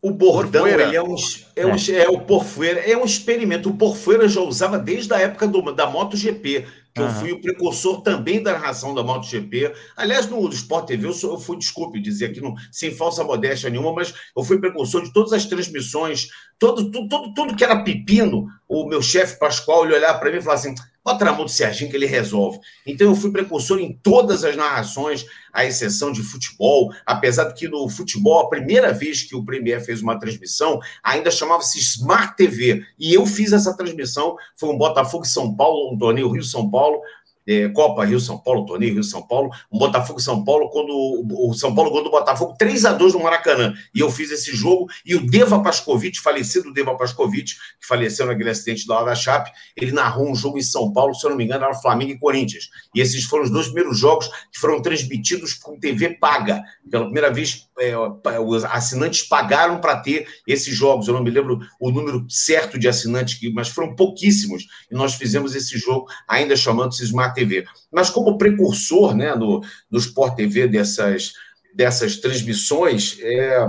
O 0.00 0.12
bordão 0.12 0.68
ele 0.68 0.94
é 0.94 1.02
um, 1.02 1.16
é, 1.56 1.66
um, 1.66 1.74
é. 1.74 2.04
é 2.04 2.08
o 2.08 2.20
porfoeira, 2.20 2.78
é 2.80 2.96
um 2.96 3.04
experimento. 3.04 3.70
O 3.70 3.76
porfoeira 3.76 4.28
já 4.28 4.40
usava 4.40 4.78
desde 4.78 5.12
a 5.12 5.18
época 5.18 5.48
do, 5.48 5.72
da 5.72 5.88
MotoGP, 5.88 6.64
que 6.96 7.02
uhum. 7.02 7.08
eu 7.08 7.14
fui 7.14 7.32
o 7.32 7.40
precursor 7.42 8.00
também 8.00 8.42
da 8.42 8.54
narração 8.54 8.94
da 8.94 9.02
MotoGP. 9.02 9.70
Aliás, 9.94 10.26
no, 10.26 10.48
Sport 10.48 10.86
TV, 10.86 11.06
eu, 11.06 11.12
sou, 11.12 11.34
eu 11.34 11.38
fui, 11.38 11.58
desculpe 11.58 12.00
dizer 12.00 12.30
aqui, 12.30 12.40
não, 12.40 12.54
sem 12.72 12.90
falsa 12.90 13.22
modéstia 13.22 13.68
nenhuma, 13.68 13.92
mas 13.92 14.14
eu 14.34 14.42
fui 14.42 14.58
precursor 14.58 15.02
de 15.02 15.12
todas 15.12 15.34
as 15.34 15.44
transmissões, 15.44 16.28
todo, 16.58 16.90
tudo, 16.90 17.06
tudo, 17.06 17.34
tudo 17.34 17.54
que 17.54 17.62
era 17.62 17.84
pepino. 17.84 18.46
O 18.66 18.88
meu 18.88 19.02
chefe 19.02 19.38
Pascoal 19.38 19.84
ele 19.84 19.94
olhava 19.94 20.18
para 20.18 20.30
mim 20.30 20.38
e 20.38 20.40
falava 20.40 20.58
assim: 20.58 20.74
Bota 21.06 21.24
na 21.24 21.32
mão 21.32 21.44
do 21.44 21.50
Serginho 21.50 21.88
que 21.88 21.96
ele 21.96 22.04
resolve. 22.04 22.58
Então 22.84 23.06
eu 23.06 23.14
fui 23.14 23.30
precursor 23.30 23.78
em 23.78 23.92
todas 24.02 24.42
as 24.42 24.56
narrações, 24.56 25.24
à 25.52 25.64
exceção 25.64 26.10
de 26.10 26.20
futebol, 26.20 26.92
apesar 27.06 27.44
de 27.44 27.54
que 27.54 27.68
no 27.68 27.88
futebol, 27.88 28.40
a 28.40 28.48
primeira 28.48 28.92
vez 28.92 29.22
que 29.22 29.36
o 29.36 29.44
Premier 29.44 29.80
fez 29.80 30.02
uma 30.02 30.18
transmissão, 30.18 30.80
ainda 31.04 31.30
chamava-se 31.30 31.78
Smart 31.78 32.36
TV. 32.36 32.82
E 32.98 33.14
eu 33.14 33.24
fiz 33.24 33.52
essa 33.52 33.76
transmissão, 33.76 34.36
foi 34.56 34.68
um 34.68 34.76
Botafogo 34.76 35.24
São 35.24 35.54
Paulo, 35.54 35.94
um 35.94 35.96
torneio 35.96 36.28
Rio-São 36.28 36.68
Paulo, 36.68 36.85
Paulo, 36.86 37.02
é, 37.46 37.68
Copa 37.68 38.04
Rio-São 38.04 38.38
Paulo, 38.38 38.66
torneio 38.66 38.94
Rio-São 38.94 39.22
Paulo, 39.22 39.50
um 39.70 39.78
Botafogo-São 39.78 40.44
Paulo, 40.44 40.68
quando 40.70 40.92
o 41.30 41.54
São 41.54 41.74
Paulo 41.74 41.90
ganhou 41.90 42.04
do 42.04 42.10
Botafogo 42.10 42.54
3 42.58 42.84
a 42.84 42.92
2 42.92 43.14
no 43.14 43.22
Maracanã. 43.22 43.74
E 43.94 44.00
eu 44.00 44.10
fiz 44.10 44.30
esse 44.30 44.54
jogo, 44.54 44.86
e 45.04 45.14
o 45.14 45.26
Deva 45.26 45.62
Pascovitch, 45.62 46.18
falecido 46.18 46.72
Deva 46.72 46.96
Pascovitch, 46.96 47.54
que 47.80 47.86
faleceu 47.86 48.26
naquele 48.26 48.50
acidente 48.50 48.86
da 48.86 48.96
hora 48.96 49.06
da 49.06 49.14
Chape, 49.14 49.50
ele 49.76 49.92
narrou 49.92 50.30
um 50.30 50.34
jogo 50.34 50.58
em 50.58 50.62
São 50.62 50.92
Paulo, 50.92 51.14
se 51.14 51.24
eu 51.24 51.30
não 51.30 51.36
me 51.36 51.44
engano, 51.44 51.64
era 51.64 51.74
Flamengo 51.74 52.12
e 52.12 52.18
Corinthians. 52.18 52.68
E 52.94 53.00
esses 53.00 53.24
foram 53.24 53.44
os 53.44 53.50
dois 53.50 53.66
primeiros 53.66 53.98
jogos 53.98 54.28
que 54.52 54.58
foram 54.58 54.82
transmitidos 54.82 55.54
com 55.54 55.78
TV 55.78 56.16
paga. 56.18 56.62
Pela 56.90 57.04
primeira 57.04 57.32
vez, 57.32 57.68
é, 57.78 57.94
os 58.40 58.64
assinantes 58.64 59.22
pagaram 59.22 59.80
para 59.80 59.96
ter 59.96 60.26
esses 60.46 60.74
jogos. 60.74 61.06
Eu 61.06 61.14
não 61.14 61.22
me 61.22 61.30
lembro 61.30 61.60
o 61.80 61.90
número 61.90 62.24
certo 62.28 62.78
de 62.78 62.88
assinantes, 62.88 63.38
mas 63.52 63.68
foram 63.68 63.94
pouquíssimos. 63.94 64.66
E 64.90 64.94
nós 64.94 65.14
fizemos 65.14 65.54
esse 65.54 65.78
jogo, 65.78 66.08
ainda 66.26 66.56
chamando-se 66.56 67.04
Smart 67.04 67.35
TV. 67.36 67.64
Mas 67.92 68.10
como 68.10 68.36
precursor 68.36 69.14
né, 69.14 69.34
no, 69.34 69.62
no 69.90 69.98
Sport 69.98 70.34
TV 70.34 70.66
dessas, 70.66 71.32
dessas 71.74 72.16
transmissões, 72.16 73.18
é, 73.20 73.66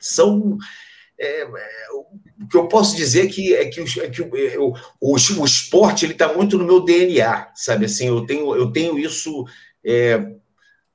são. 0.00 0.56
É, 1.18 1.42
é, 1.42 1.48
o 2.40 2.46
que 2.48 2.56
eu 2.56 2.68
posso 2.68 2.96
dizer 2.96 3.28
que 3.28 3.54
é 3.54 3.64
que, 3.66 3.80
é 4.00 4.10
que 4.10 4.20
o, 4.20 4.36
é, 4.36 4.58
o, 4.58 4.74
o, 5.00 5.16
esporte 5.16 6.06
está 6.06 6.32
muito 6.32 6.58
no 6.58 6.64
meu 6.64 6.84
DNA, 6.84 7.48
sabe 7.54 7.86
assim, 7.86 8.08
eu 8.08 8.26
tenho, 8.26 8.54
eu 8.54 8.70
tenho 8.72 8.98
isso 8.98 9.44
é, 9.84 10.18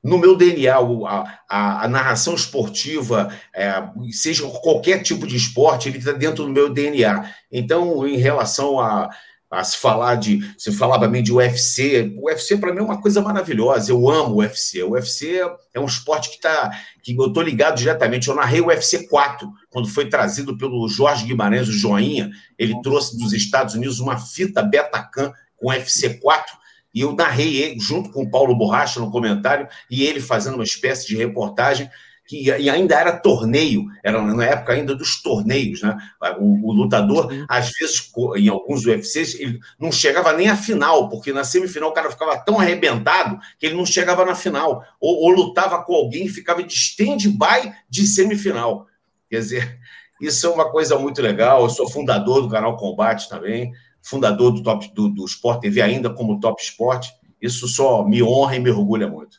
no 0.04 0.18
meu 0.18 0.36
DNA, 0.36 0.76
a, 0.76 1.40
a, 1.50 1.86
a 1.86 1.88
narração 1.88 2.34
esportiva, 2.34 3.34
é, 3.54 3.84
seja 4.12 4.48
qualquer 4.48 5.02
tipo 5.02 5.28
de 5.28 5.36
esporte, 5.36 5.90
ele 5.90 5.98
está 5.98 6.14
dentro 6.14 6.46
do 6.46 6.52
meu 6.52 6.70
DNA. 6.70 7.30
Então, 7.52 8.08
em 8.08 8.18
relação 8.18 8.80
a, 8.80 9.10
a 9.50 9.64
se 9.64 9.78
falar 9.78 10.16
de. 10.16 10.40
Você 10.58 10.72
falava 10.72 11.08
bem 11.08 11.24
de 11.24 11.34
UFC. 11.34 12.14
O 12.18 12.28
UFC, 12.28 12.58
para 12.58 12.72
mim, 12.72 12.80
é 12.80 12.84
uma 12.84 13.02
coisa 13.02 13.22
maravilhosa. 13.22 13.92
Eu 13.92 14.08
amo 14.10 14.36
o 14.36 14.38
UFC. 14.38 14.84
O 14.84 14.92
UFC 14.92 15.42
é 15.74 15.80
um 15.80 15.86
esporte 15.86 16.30
que 16.30 16.36
está. 16.36 16.70
que 17.02 17.16
eu 17.16 17.28
estou 17.28 17.42
ligado 17.42 17.78
diretamente. 17.78 18.28
Eu 18.28 18.36
narrei 18.36 18.62
o 18.62 18.68
UFC 18.68 19.08
4, 19.08 19.52
quando 19.70 19.88
foi 19.88 20.08
trazido 20.08 20.58
pelo 20.58 20.88
Jorge 20.88 21.26
Guimarães, 21.26 21.68
o 21.68 21.72
Joinha. 21.72 22.30
Ele 22.58 22.80
trouxe 22.82 23.18
dos 23.18 23.34
Estados 23.34 23.74
Unidos 23.74 24.00
uma 24.00 24.18
fita 24.20 24.62
Betacam 24.62 25.34
com 25.58 25.70
UFC 25.70 26.20
4. 26.20 26.60
E 26.94 27.02
eu 27.02 27.14
narrei 27.14 27.58
ele 27.58 27.80
junto 27.80 28.12
com 28.12 28.24
o 28.24 28.30
Paulo 28.30 28.56
Borracha 28.56 29.00
no 29.00 29.12
comentário, 29.12 29.68
e 29.90 30.04
ele 30.04 30.20
fazendo 30.20 30.56
uma 30.56 30.64
espécie 30.64 31.08
de 31.08 31.16
reportagem 31.16 31.90
que 32.30 32.44
e 32.44 32.70
ainda 32.70 32.94
era 32.94 33.18
torneio, 33.18 33.88
era 34.04 34.22
na 34.22 34.46
época 34.46 34.74
ainda 34.74 34.94
dos 34.94 35.20
torneios, 35.20 35.82
né? 35.82 35.98
O, 36.40 36.70
o 36.70 36.72
lutador, 36.72 37.28
às 37.50 37.72
vezes, 37.72 38.12
em 38.38 38.48
alguns 38.48 38.86
UFCs, 38.86 39.34
ele 39.40 39.60
não 39.80 39.92
chegava 39.92 40.32
nem 40.34 40.48
à 40.48 40.56
final, 40.56 41.10
porque 41.10 41.34
na 41.34 41.44
semifinal 41.44 41.90
o 41.90 41.94
cara 41.94 42.12
ficava 42.12 42.38
tão 42.38 42.60
arrebentado 42.60 43.40
que 43.58 43.66
ele 43.66 43.76
não 43.76 43.84
chegava 43.84 44.24
na 44.24 44.36
final, 44.36 44.84
ou, 45.02 45.24
ou 45.24 45.30
lutava 45.32 45.84
com 45.84 45.96
alguém 45.96 46.28
e 46.28 46.30
ficava 46.30 46.62
de 46.62 46.72
stand-by 46.72 47.74
de 47.90 48.06
semifinal. 48.06 48.86
Quer 49.28 49.40
dizer, 49.40 49.80
isso 50.22 50.46
é 50.46 50.50
uma 50.52 50.70
coisa 50.70 51.00
muito 51.00 51.24
legal. 51.24 51.64
Eu 51.64 51.70
sou 51.72 51.90
fundador 51.90 52.44
do 52.44 52.50
canal 52.50 52.78
Combate 52.78 53.28
também, 53.28 53.72
fundador 54.04 54.52
do 54.52 54.62
Top 54.62 54.88
do, 54.94 55.10
do 55.10 55.26
Sport 55.26 55.62
TV 55.62 55.82
ainda 55.82 56.12
como 56.12 56.40
Top 56.40 56.62
Sport. 56.62 57.08
Isso 57.42 57.68
só 57.68 58.06
me 58.08 58.22
honra 58.22 58.56
e 58.56 58.60
me 58.60 58.70
orgulha 58.70 59.08
muito. 59.08 59.39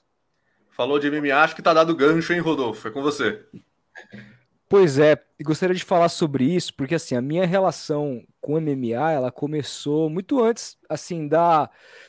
Falou 0.80 0.98
de 0.98 1.10
MMA, 1.10 1.36
acho 1.36 1.54
que 1.54 1.60
tá 1.60 1.74
dado 1.74 1.94
gancho, 1.94 2.32
hein, 2.32 2.40
Rodolfo? 2.40 2.88
É 2.88 2.90
com 2.90 3.02
você. 3.02 3.44
Pois 4.66 4.98
é, 4.98 5.14
gostaria 5.42 5.74
de 5.74 5.84
falar 5.84 6.08
sobre 6.08 6.42
isso, 6.42 6.72
porque 6.72 6.94
assim, 6.94 7.14
a 7.14 7.20
minha 7.20 7.44
relação 7.44 8.24
com 8.40 8.58
MMA, 8.58 9.12
ela 9.12 9.30
começou 9.30 10.08
muito 10.08 10.42
antes, 10.42 10.78
assim, 10.88 11.28
da 11.28 11.68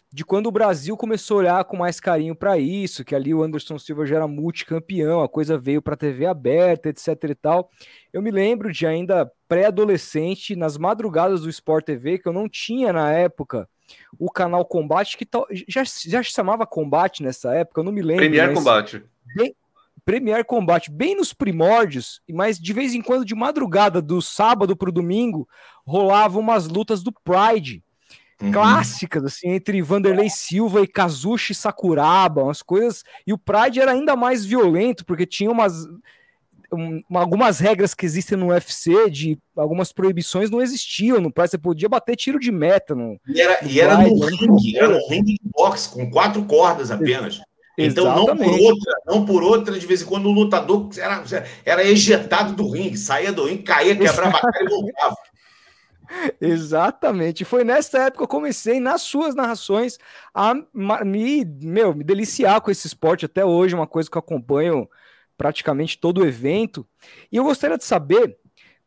de 0.09 0.23
quando 0.23 0.47
o 0.47 0.51
Brasil 0.53 0.95
começou 0.95 1.35
a 1.35 1.39
olhar 1.39 1.65
com 1.65 1.75
mais 1.75 1.99
carinho 1.99 2.33
para 2.33 2.57
isso, 2.57 3.03
que 3.03 3.13
ali 3.13 3.33
o 3.33 3.43
Anderson 3.43 3.77
Silva 3.77 4.05
já 4.05 4.15
era 4.15 4.27
multicampeão, 4.27 5.21
a 5.21 5.27
coisa 5.27 5.57
veio 5.57 5.81
para 5.81 5.97
TV 5.97 6.25
aberta, 6.25 6.87
etc 6.87 7.07
e 7.29 7.35
tal. 7.35 7.69
Eu 8.13 8.21
me 8.21 8.31
lembro 8.31 8.71
de 8.71 8.87
ainda 8.87 9.29
pré-adolescente, 9.49 10.55
nas 10.55 10.77
madrugadas 10.77 11.41
do 11.41 11.49
Sport 11.49 11.83
TV, 11.83 12.19
que 12.19 12.29
eu 12.29 12.31
não 12.31 12.47
tinha 12.47 12.93
na 12.93 13.11
época 13.11 13.67
o 14.19 14.31
canal 14.31 14.65
Combate, 14.65 15.17
que 15.17 15.25
tal, 15.25 15.47
já, 15.67 15.83
já 15.83 16.23
se 16.23 16.31
chamava 16.31 16.65
Combate 16.65 17.23
nessa 17.23 17.53
época, 17.55 17.81
eu 17.81 17.85
não 17.85 17.91
me 17.91 18.01
lembro. 18.01 18.23
Premier 18.23 18.53
Combate. 18.53 19.03
Bem, 19.35 19.55
Premier 20.03 20.43
Combate, 20.43 20.89
bem 20.89 21.15
nos 21.15 21.33
primórdios, 21.33 22.21
mas 22.29 22.59
de 22.59 22.73
vez 22.73 22.93
em 22.93 23.01
quando, 23.01 23.25
de 23.25 23.35
madrugada, 23.35 24.01
do 24.01 24.21
sábado 24.21 24.75
para 24.75 24.89
o 24.89 24.93
domingo, 24.93 25.47
rolavam 25.85 26.41
umas 26.41 26.67
lutas 26.67 27.03
do 27.03 27.11
Pride. 27.11 27.83
Uhum. 28.41 28.51
Clássicas, 28.51 29.23
assim, 29.23 29.49
entre 29.49 29.81
Vanderlei 29.83 30.29
Silva 30.29 30.81
e 30.81 30.87
Kazushi 30.87 31.53
Sakuraba, 31.53 32.43
umas 32.43 32.63
coisas. 32.63 33.03
E 33.25 33.31
o 33.31 33.37
Pride 33.37 33.79
era 33.79 33.91
ainda 33.91 34.15
mais 34.15 34.43
violento, 34.43 35.05
porque 35.05 35.27
tinha 35.27 35.51
umas 35.51 35.87
um, 36.73 37.01
algumas 37.13 37.59
regras 37.59 37.93
que 37.93 38.05
existem 38.05 38.37
no 38.37 38.47
UFC, 38.47 39.09
de 39.09 39.37
algumas 39.55 39.91
proibições, 39.91 40.49
não 40.49 40.61
existiam 40.61 41.19
no 41.19 41.31
Pride. 41.31 41.51
Você 41.51 41.57
podia 41.57 41.89
bater 41.89 42.15
tiro 42.15 42.39
de 42.39 42.51
meta. 42.51 42.95
No, 42.95 43.19
e 43.27 43.41
era, 43.41 43.61
no, 43.61 43.69
e 43.69 43.79
era 43.79 43.97
no 43.97 44.25
ringue, 44.25 44.77
era 44.77 44.87
no 44.87 45.07
ringue 45.07 45.33
de 45.33 45.49
boxe, 45.53 45.89
com 45.89 46.09
quatro 46.09 46.43
cordas 46.45 46.91
apenas. 46.91 47.41
Então, 47.77 48.05
Exatamente. 48.05 48.49
não 48.51 48.57
por 48.57 48.61
outra, 48.61 48.93
não 49.05 49.25
por 49.25 49.43
outra, 49.43 49.79
de 49.79 49.85
vez 49.85 50.01
em 50.01 50.05
quando 50.05 50.27
o 50.27 50.31
lutador 50.31 50.89
era, 50.97 51.23
era 51.65 51.83
ejetado 51.83 52.53
do 52.53 52.69
ringue, 52.69 52.97
saía 52.97 53.31
do 53.31 53.45
ringue, 53.45 53.63
caía, 53.63 53.95
quebrava 53.95 54.37
a 54.37 54.41
cara 54.41 54.65
e 54.65 54.69
voltava. 54.69 55.15
Exatamente. 56.39 57.45
Foi 57.45 57.63
nessa 57.63 57.99
época 57.99 58.17
que 58.17 58.23
eu 58.23 58.27
comecei, 58.27 58.79
nas 58.79 59.01
suas 59.01 59.33
narrações, 59.33 59.97
a 60.33 60.53
me, 60.53 61.45
meu, 61.61 61.95
me 61.95 62.03
deliciar 62.03 62.59
com 62.61 62.69
esse 62.69 62.87
esporte 62.87 63.25
até 63.25 63.45
hoje, 63.45 63.75
uma 63.75 63.87
coisa 63.87 64.09
que 64.09 64.17
eu 64.17 64.19
acompanho 64.19 64.87
praticamente 65.41 65.97
todo 65.97 66.21
o 66.21 66.25
evento. 66.25 66.87
E 67.31 67.37
eu 67.37 67.43
gostaria 67.43 67.75
de 67.75 67.83
saber 67.83 68.37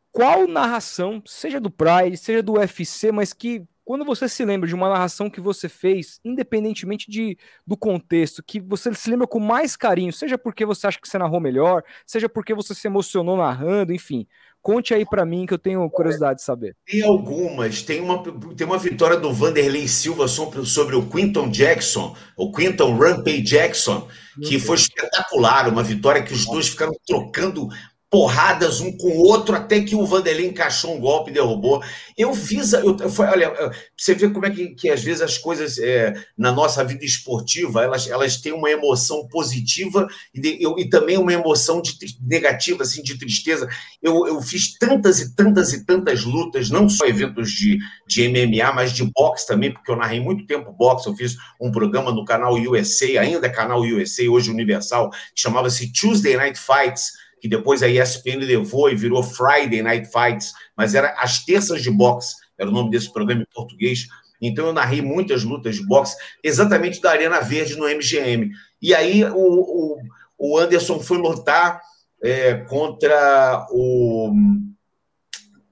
qual 0.09 0.47
narração, 0.47 1.21
seja 1.25 1.59
do 1.59 1.69
Pride, 1.69 2.15
seja 2.15 2.41
do 2.41 2.53
UFC, 2.53 3.11
mas 3.11 3.33
que 3.33 3.67
quando 3.83 4.05
você 4.05 4.29
se 4.29 4.45
lembra 4.45 4.65
de 4.65 4.73
uma 4.73 4.87
narração 4.87 5.29
que 5.29 5.41
você 5.41 5.67
fez, 5.67 6.21
independentemente 6.23 7.11
de, 7.11 7.37
do 7.67 7.75
contexto, 7.75 8.41
que 8.41 8.61
você 8.61 8.93
se 8.93 9.09
lembra 9.09 9.27
com 9.27 9.37
mais 9.37 9.75
carinho, 9.75 10.13
seja 10.13 10.37
porque 10.37 10.65
você 10.65 10.87
acha 10.87 10.97
que 10.99 11.09
você 11.09 11.17
narrou 11.17 11.41
melhor, 11.41 11.83
seja 12.05 12.29
porque 12.29 12.53
você 12.53 12.73
se 12.73 12.87
emocionou 12.87 13.35
narrando, 13.35 13.91
enfim. 13.91 14.25
Conte 14.65 14.95
aí 14.95 15.05
para 15.05 15.23
mim 15.27 15.45
que 15.45 15.53
eu 15.53 15.59
tenho 15.59 15.87
curiosidade 15.91 16.39
de 16.39 16.43
saber. 16.43 16.75
Tem 16.87 17.03
algumas. 17.03 17.83
Tem 17.83 18.01
uma, 18.01 18.23
tem 18.57 18.65
uma 18.65 18.79
vitória 18.79 19.15
do 19.15 19.31
Vanderlei 19.31 19.87
Silva 19.87 20.27
sobre, 20.27 20.95
o 20.95 21.07
Quinton 21.07 21.51
Jackson, 21.51 22.15
o 22.35 22.51
Quinton 22.51 22.97
Rampage 22.97 23.43
Jackson, 23.43 24.07
que 24.41 24.57
foi 24.57 24.77
espetacular. 24.77 25.69
Uma 25.69 25.83
vitória 25.83 26.23
que 26.23 26.33
os 26.33 26.47
dois 26.47 26.67
ficaram 26.67 26.93
trocando 27.05 27.69
porradas 28.09 28.79
um 28.81 28.95
com 28.95 29.09
o 29.09 29.17
outro 29.17 29.55
até 29.55 29.81
que 29.81 29.95
o 29.95 30.05
Vanderlei 30.05 30.47
encaixou 30.47 30.95
um 30.95 30.99
golpe 30.99 31.31
e 31.31 31.33
derrubou. 31.33 31.83
Eu 32.17 32.33
fiz, 32.33 32.71
eu, 32.73 32.97
foi, 33.09 33.25
olha, 33.25 33.53
você 33.97 34.13
vê 34.13 34.29
como 34.29 34.45
é 34.45 34.51
que, 34.51 34.69
que 34.69 34.89
às 34.89 35.03
vezes 35.03 35.21
as 35.21 35.37
coisas 35.37 35.77
é, 35.79 36.13
na 36.37 36.51
nossa 36.51 36.83
vida 36.83 37.03
esportiva 37.03 37.83
elas, 37.83 38.07
elas 38.07 38.37
têm 38.37 38.53
uma 38.53 38.69
emoção 38.69 39.27
positiva 39.27 40.07
e, 40.33 40.39
de, 40.39 40.63
eu, 40.63 40.77
e 40.77 40.87
também 40.87 41.17
uma 41.17 41.33
emoção 41.33 41.81
de, 41.81 41.97
negativa, 42.21 42.83
assim, 42.83 43.01
de 43.01 43.17
tristeza. 43.17 43.67
Eu, 44.01 44.25
eu 44.27 44.41
fiz 44.41 44.77
tantas 44.77 45.19
e 45.19 45.35
tantas 45.35 45.73
e 45.73 45.85
tantas 45.85 46.23
lutas, 46.23 46.69
não 46.69 46.87
só 46.87 47.05
eventos 47.05 47.51
de, 47.51 47.77
de 48.07 48.29
MMA, 48.29 48.71
mas 48.73 48.93
de 48.93 49.03
boxe 49.03 49.47
também, 49.47 49.73
porque 49.73 49.91
eu 49.91 49.95
narrei 49.95 50.19
muito 50.19 50.45
tempo 50.45 50.71
boxe. 50.71 51.07
Eu 51.07 51.15
fiz 51.15 51.35
um 51.59 51.71
programa 51.71 52.11
no 52.11 52.23
canal 52.23 52.53
USA, 52.53 53.19
ainda 53.19 53.49
canal 53.49 53.81
USA, 53.81 54.23
hoje 54.29 54.51
Universal, 54.51 55.09
que 55.09 55.41
chamava-se 55.41 55.91
Tuesday 55.91 56.37
Night 56.37 56.59
Fights 56.59 57.24
que 57.45 57.49
depois 57.49 57.83
a 57.83 57.87
ESPN 57.87 58.39
levou 58.39 58.89
e 58.89 58.95
virou 58.95 59.21
Friday 59.21 59.83
Night 59.83 60.09
Fights, 60.11 60.51
mas 60.75 60.95
era 60.95 61.13
as 61.19 61.45
terças 61.45 61.83
de 61.83 61.91
boxe, 61.91 62.35
era 62.57 62.67
o 62.67 62.73
nome 62.73 62.89
desse 62.89 63.13
programa 63.13 63.43
em 63.43 63.53
português. 63.53 64.07
Então 64.41 64.65
eu 64.65 64.73
narrei 64.73 64.99
muitas 64.99 65.43
lutas 65.43 65.75
de 65.75 65.85
boxe, 65.85 66.17
exatamente 66.43 66.99
da 66.99 67.11
Arena 67.11 67.39
Verde 67.41 67.77
no 67.77 67.87
MGM. 67.87 68.49
E 68.81 68.95
aí 68.95 69.23
o, 69.25 69.35
o, 69.35 69.97
o 70.39 70.57
Anderson 70.57 70.99
foi 70.99 71.19
lutar 71.19 71.79
é, 72.23 72.55
contra 72.55 73.67
o 73.69 74.33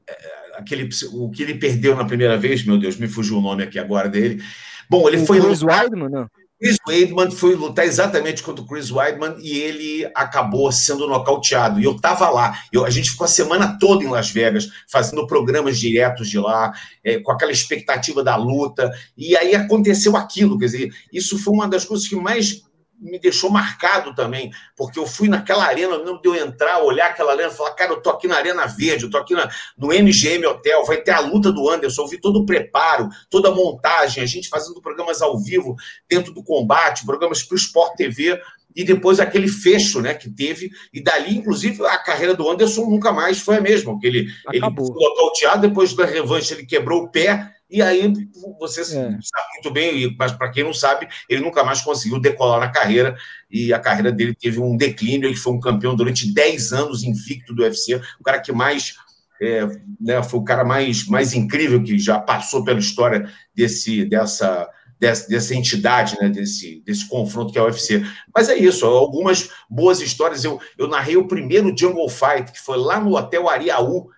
é, 0.08 0.16
aquele 0.54 0.88
o 1.12 1.32
que 1.32 1.42
ele 1.42 1.56
perdeu 1.56 1.96
na 1.96 2.06
primeira 2.06 2.38
vez, 2.38 2.64
meu 2.64 2.78
Deus, 2.78 2.98
me 2.98 3.08
fugiu 3.08 3.40
o 3.40 3.42
nome 3.42 3.64
aqui 3.64 3.80
agora 3.80 4.08
dele. 4.08 4.44
Bom, 4.88 5.08
ele 5.08 5.24
o 5.24 5.26
foi 5.26 5.42
Chris 5.42 5.64
Weidman, 5.64 6.10
não? 6.10 6.30
Chris 6.60 6.78
Weidman 6.88 7.30
foi 7.32 7.56
lutar 7.56 7.86
exatamente 7.86 8.42
contra 8.42 8.64
o 8.64 8.68
Chris 8.68 8.90
Weidman 8.90 9.36
e 9.40 9.60
ele 9.60 10.10
acabou 10.16 10.72
sendo 10.72 11.08
nocauteado. 11.08 11.80
E 11.80 11.84
eu 11.84 11.96
estava 11.96 12.30
lá. 12.30 12.58
Eu, 12.72 12.86
a 12.86 12.90
gente 12.90 13.12
ficou 13.12 13.26
a 13.26 13.28
semana 13.28 13.78
toda 13.80 14.04
em 14.04 14.08
Las 14.08 14.32
Vegas, 14.32 14.70
fazendo 14.90 15.28
programas 15.28 15.78
diretos 15.78 16.30
de 16.30 16.40
lá, 16.40 16.72
é, 17.04 17.20
com 17.20 17.32
aquela 17.32 17.52
expectativa 17.52 18.24
da 18.24 18.36
luta. 18.36 18.92
E 19.18 19.36
aí 19.36 19.56
aconteceu 19.56 20.16
aquilo. 20.16 20.58
Quer 20.58 20.66
dizer, 20.66 20.90
isso 21.12 21.38
foi 21.38 21.54
uma 21.54 21.68
das 21.68 21.84
coisas 21.84 22.08
que 22.08 22.16
mais 22.16 22.64
me 23.04 23.20
deixou 23.20 23.50
marcado 23.50 24.16
também, 24.16 24.52
porque 24.76 24.98
eu 24.98 25.06
fui 25.06 25.28
naquela 25.28 25.66
arena, 25.66 25.98
não 25.98 26.20
deu 26.22 26.36
entrar, 26.36 26.80
olhar 26.80 27.08
aquela 27.08 27.34
arena 27.34 27.50
e 27.50 27.56
falar, 27.56 27.72
cara, 27.72 27.92
eu 27.92 28.02
tô 28.02 28.10
aqui 28.10 28.28
na 28.28 28.38
Arena 28.38 28.66
Verde, 28.66 29.04
eu 29.04 29.10
tô 29.10 29.18
aqui 29.18 29.34
na, 29.34 29.50
no 29.78 29.88
MGM 29.88 30.46
Hotel, 30.46 30.84
vai 30.86 30.98
ter 30.98 31.12
a 31.12 31.20
luta 31.20 31.52
do 31.52 31.70
Anderson, 31.70 32.04
eu 32.04 32.08
vi 32.08 32.20
todo 32.20 32.40
o 32.40 32.46
preparo, 32.46 33.10
toda 33.30 33.50
a 33.50 33.56
montagem, 33.56 34.24
a 34.24 34.26
gente 34.26 34.50
fazendo 34.50 34.82
programas 34.82 35.22
ao 35.22 35.38
vivo 35.40 35.76
dentro 36.10 36.34
do 36.34 36.44
combate, 36.44 37.06
programas 37.06 37.44
para 37.44 37.56
o 37.56 37.58
Sport 37.58 37.96
TV, 37.96 38.40
e 38.76 38.84
depois 38.84 39.20
aquele 39.20 39.48
fecho 39.48 40.02
né, 40.02 40.14
que 40.14 40.30
teve, 40.30 40.72
e 40.92 41.02
dali, 41.02 41.38
inclusive, 41.38 41.86
a 41.86 41.98
carreira 41.98 42.34
do 42.34 42.50
Anderson 42.50 42.86
nunca 42.86 43.12
mais 43.12 43.40
foi 43.40 43.58
a 43.58 43.62
mesma, 43.62 43.94
porque 43.94 44.08
ele, 44.08 44.28
Acabou. 44.48 44.86
ele 44.86 44.94
foi 44.94 45.10
nocauteado, 45.10 45.68
depois 45.68 45.94
da 45.94 46.06
revanche 46.06 46.54
ele 46.54 46.66
quebrou 46.66 47.04
o 47.04 47.12
pé, 47.12 47.52
e 47.74 47.82
aí 47.82 48.14
você 48.60 48.82
é. 48.82 48.86
sabe 48.86 49.48
muito 49.56 49.72
bem, 49.72 50.16
mas 50.16 50.32
para 50.32 50.52
quem 50.52 50.64
não 50.64 50.76
sabe, 50.76 51.08
ele 51.28 51.42
nunca 51.42 51.64
mais 51.64 51.82
conseguiu 51.82 52.20
decolar 52.20 52.60
na 52.60 52.70
carreira 52.70 53.18
e 53.50 53.74
a 53.74 53.80
carreira 53.80 54.12
dele 54.12 54.36
teve 54.36 54.60
um 54.60 54.78
declínio. 54.78 55.28
Ele 55.28 55.36
foi 55.36 55.54
um 55.54 55.60
campeão 55.60 55.96
durante 55.96 56.32
10 56.32 56.72
anos 56.72 57.04
invicto 57.04 57.52
do 57.52 57.64
UFC, 57.64 58.00
o 58.20 58.24
cara 58.24 58.40
que 58.40 58.52
mais. 58.52 58.96
É, 59.42 59.66
né, 60.00 60.22
foi 60.22 60.40
o 60.40 60.44
cara 60.44 60.64
mais, 60.64 61.08
mais 61.08 61.34
incrível 61.34 61.84
que 61.84 61.98
já 61.98 62.20
passou 62.20 62.64
pela 62.64 62.80
história 62.80 63.28
desse, 63.54 64.06
dessa, 64.06 64.70
dessa, 65.00 65.28
dessa 65.28 65.56
entidade, 65.56 66.16
né, 66.22 66.30
desse, 66.30 66.82
desse 66.86 67.10
confronto 67.10 67.52
que 67.52 67.58
é 67.58 67.62
o 67.62 67.66
UFC. 67.66 68.06
Mas 68.34 68.50
é 68.50 68.56
isso, 68.56 68.86
algumas 68.86 69.50
boas 69.68 70.00
histórias. 70.00 70.44
Eu, 70.44 70.62
eu 70.78 70.88
narrei 70.88 71.18
o 71.18 71.28
primeiro 71.28 71.76
Jungle 71.76 72.08
Fight, 72.08 72.52
que 72.52 72.62
foi 72.62 72.78
lá 72.78 73.00
no 73.00 73.18
Hotel 73.18 73.50
Ariaú, 73.50 74.12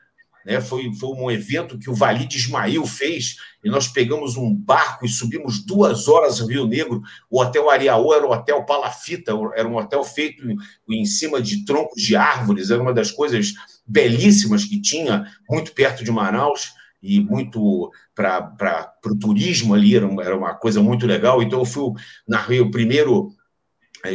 né? 0.45 0.61
Foi, 0.61 0.93
foi 0.93 1.09
um 1.09 1.31
evento 1.31 1.77
que 1.79 1.89
o 1.89 1.95
Valide 1.95 2.37
Ismail 2.37 2.85
fez, 2.85 3.37
e 3.63 3.69
nós 3.69 3.87
pegamos 3.87 4.37
um 4.37 4.53
barco 4.53 5.05
e 5.05 5.09
subimos 5.09 5.65
duas 5.65 6.07
horas 6.07 6.39
no 6.39 6.47
Rio 6.47 6.67
Negro. 6.67 7.01
O 7.29 7.41
Hotel 7.41 7.69
Ariaú 7.69 8.13
era 8.13 8.25
o 8.25 8.31
Hotel 8.31 8.63
Palafita, 8.63 9.33
era 9.55 9.67
um 9.67 9.75
hotel 9.75 10.03
feito 10.03 10.47
em, 10.47 10.57
em 10.87 11.05
cima 11.05 11.41
de 11.41 11.65
troncos 11.65 12.01
de 12.01 12.15
árvores, 12.15 12.69
era 12.69 12.81
uma 12.81 12.93
das 12.93 13.09
coisas 13.09 13.53
belíssimas 13.87 14.63
que 14.63 14.79
tinha, 14.79 15.25
muito 15.49 15.71
perto 15.71 16.03
de 16.03 16.11
Manaus 16.11 16.73
e 17.01 17.19
muito 17.19 17.91
para 18.15 18.93
o 19.05 19.15
turismo 19.15 19.73
ali, 19.73 19.95
era 19.95 20.07
uma, 20.07 20.23
era 20.23 20.37
uma 20.37 20.53
coisa 20.53 20.81
muito 20.81 21.05
legal. 21.07 21.41
Então, 21.41 21.59
eu 21.59 21.65
fui 21.65 21.93
narrei 22.27 22.61
o 22.61 22.71
primeiro 22.71 23.33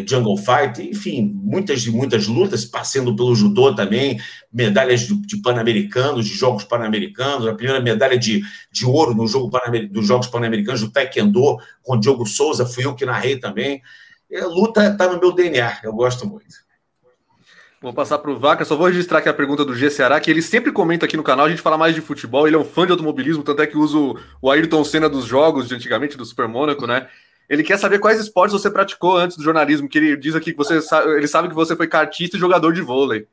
Jungle 0.07 0.36
Fight, 0.36 0.80
enfim, 0.82 1.32
muitas 1.43 1.84
e 1.84 1.91
muitas 1.91 2.26
lutas, 2.26 2.64
passando 2.64 3.14
pelo 3.14 3.34
judô 3.34 3.74
também, 3.74 4.20
medalhas 4.53 5.01
de, 5.01 5.36
pan-americanos, 5.43 6.26
de 6.26 6.34
Jogos 6.34 6.64
Pan-Americanos, 6.64 7.47
a 7.47 7.55
primeira 7.55 7.80
medalha 7.80 8.18
de, 8.18 8.43
de 8.70 8.86
ouro 8.86 9.14
no 9.14 9.26
jogo 9.26 9.51
dos 9.91 10.07
Jogos 10.07 10.26
Pan-Americanos 10.26 10.80
do 10.80 10.91
Taekwondo, 10.91 11.59
com 11.82 11.95
o 11.95 12.01
Diogo 12.01 12.26
Souza, 12.26 12.66
fui 12.66 12.84
eu 12.84 12.95
que 12.95 13.05
narrei 13.05 13.38
também. 13.38 13.82
A 14.34 14.47
luta 14.47 14.86
está 14.86 15.09
no 15.12 15.18
meu 15.18 15.32
DNA, 15.32 15.78
eu 15.82 15.93
gosto 15.93 16.26
muito. 16.26 16.70
Vou 17.82 17.95
passar 17.95 18.18
para 18.18 18.30
o 18.30 18.38
Vaca, 18.38 18.62
só 18.64 18.76
vou 18.76 18.88
registrar 18.88 19.20
aqui 19.20 19.28
a 19.30 19.34
pergunta 19.34 19.64
do 19.64 19.74
G 19.74 19.88
Ceará, 19.88 20.20
que 20.20 20.30
ele 20.30 20.43
sempre 20.43 20.70
comenta 20.70 21.07
aqui 21.07 21.16
no 21.16 21.22
canal, 21.22 21.47
a 21.47 21.49
gente 21.49 21.62
fala 21.62 21.78
mais 21.78 21.95
de 21.95 22.03
futebol, 22.03 22.47
ele 22.47 22.55
é 22.55 22.59
um 22.59 22.64
fã 22.64 22.84
de 22.84 22.93
automobilismo, 22.93 23.43
tanto 23.43 23.62
é 23.62 23.66
que 23.66 23.78
usa 23.78 23.97
o 24.43 24.51
Ayrton 24.51 24.84
Senna 24.84 25.09
dos 25.09 25.24
jogos 25.24 25.66
de 25.66 25.74
antigamente, 25.74 26.14
do 26.14 26.24
Super 26.26 26.47
Mônaco, 26.47 26.86
né? 26.86 27.09
Ele 27.51 27.64
quer 27.64 27.76
saber 27.80 27.98
quais 27.98 28.20
esportes 28.20 28.53
você 28.53 28.70
praticou 28.70 29.16
antes 29.16 29.36
do 29.36 29.42
jornalismo, 29.42 29.88
que 29.88 29.98
ele 29.98 30.16
diz 30.16 30.36
aqui 30.36 30.53
que 30.53 30.57
você 30.57 30.80
sabe, 30.80 31.11
ele 31.16 31.26
sabe 31.26 31.48
que 31.48 31.55
você 31.55 31.74
foi 31.74 31.88
cartista 31.88 32.36
e 32.36 32.40
jogador 32.40 32.72
de 32.72 32.80
vôlei. 32.80 33.26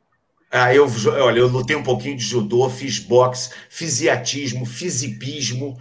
Ah, 0.52 0.74
eu, 0.74 0.88
olha, 1.22 1.40
eu 1.40 1.48
lutei 1.48 1.76
um 1.76 1.84
pouquinho 1.84 2.18
de 2.18 2.24
judô, 2.24 2.68
fiz 2.68 2.98
boxe, 2.98 3.52
fiz 3.70 4.02
iatismo, 4.02 4.66
fiz 4.66 5.04
hipismo, 5.04 5.78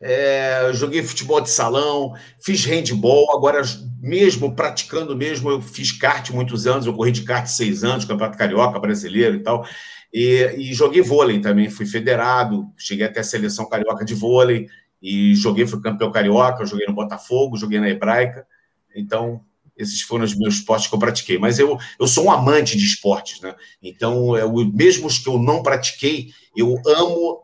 é, 0.00 0.70
joguei 0.72 1.04
futebol 1.04 1.40
de 1.40 1.50
salão, 1.50 2.14
fiz 2.40 2.64
handball, 2.64 3.36
agora 3.36 3.62
mesmo 4.00 4.56
praticando 4.56 5.14
mesmo, 5.14 5.48
eu 5.48 5.62
fiz 5.62 5.92
kart 5.92 6.30
muitos 6.30 6.66
anos, 6.66 6.84
eu 6.84 6.94
corri 6.94 7.12
de 7.12 7.22
kart 7.22 7.46
seis 7.46 7.84
anos, 7.84 8.04
campeonato 8.04 8.38
carioca, 8.38 8.80
brasileiro 8.80 9.36
e 9.36 9.40
tal, 9.40 9.64
e, 10.12 10.52
e 10.56 10.74
joguei 10.74 11.02
vôlei 11.02 11.40
também, 11.40 11.70
fui 11.70 11.86
federado, 11.86 12.66
cheguei 12.76 13.06
até 13.06 13.20
a 13.20 13.24
seleção 13.24 13.68
carioca 13.68 14.04
de 14.04 14.14
vôlei, 14.14 14.68
e 15.00 15.34
joguei, 15.34 15.66
fui 15.66 15.80
campeão 15.80 16.10
carioca, 16.10 16.66
joguei 16.66 16.86
no 16.86 16.94
Botafogo, 16.94 17.56
joguei 17.56 17.80
na 17.80 17.88
Hebraica. 17.88 18.46
Então, 18.94 19.40
esses 19.76 20.02
foram 20.02 20.24
os 20.24 20.36
meus 20.36 20.54
esportes 20.54 20.88
que 20.88 20.94
eu 20.94 20.98
pratiquei. 20.98 21.38
Mas 21.38 21.58
eu, 21.58 21.78
eu 21.98 22.06
sou 22.06 22.24
um 22.24 22.30
amante 22.30 22.76
de 22.76 22.84
esportes, 22.84 23.40
né? 23.40 23.54
Então, 23.82 24.36
é, 24.36 24.42
mesmo 24.74 25.06
os 25.06 25.18
que 25.18 25.28
eu 25.28 25.38
não 25.38 25.62
pratiquei, 25.62 26.32
eu 26.56 26.74
amo 26.84 27.42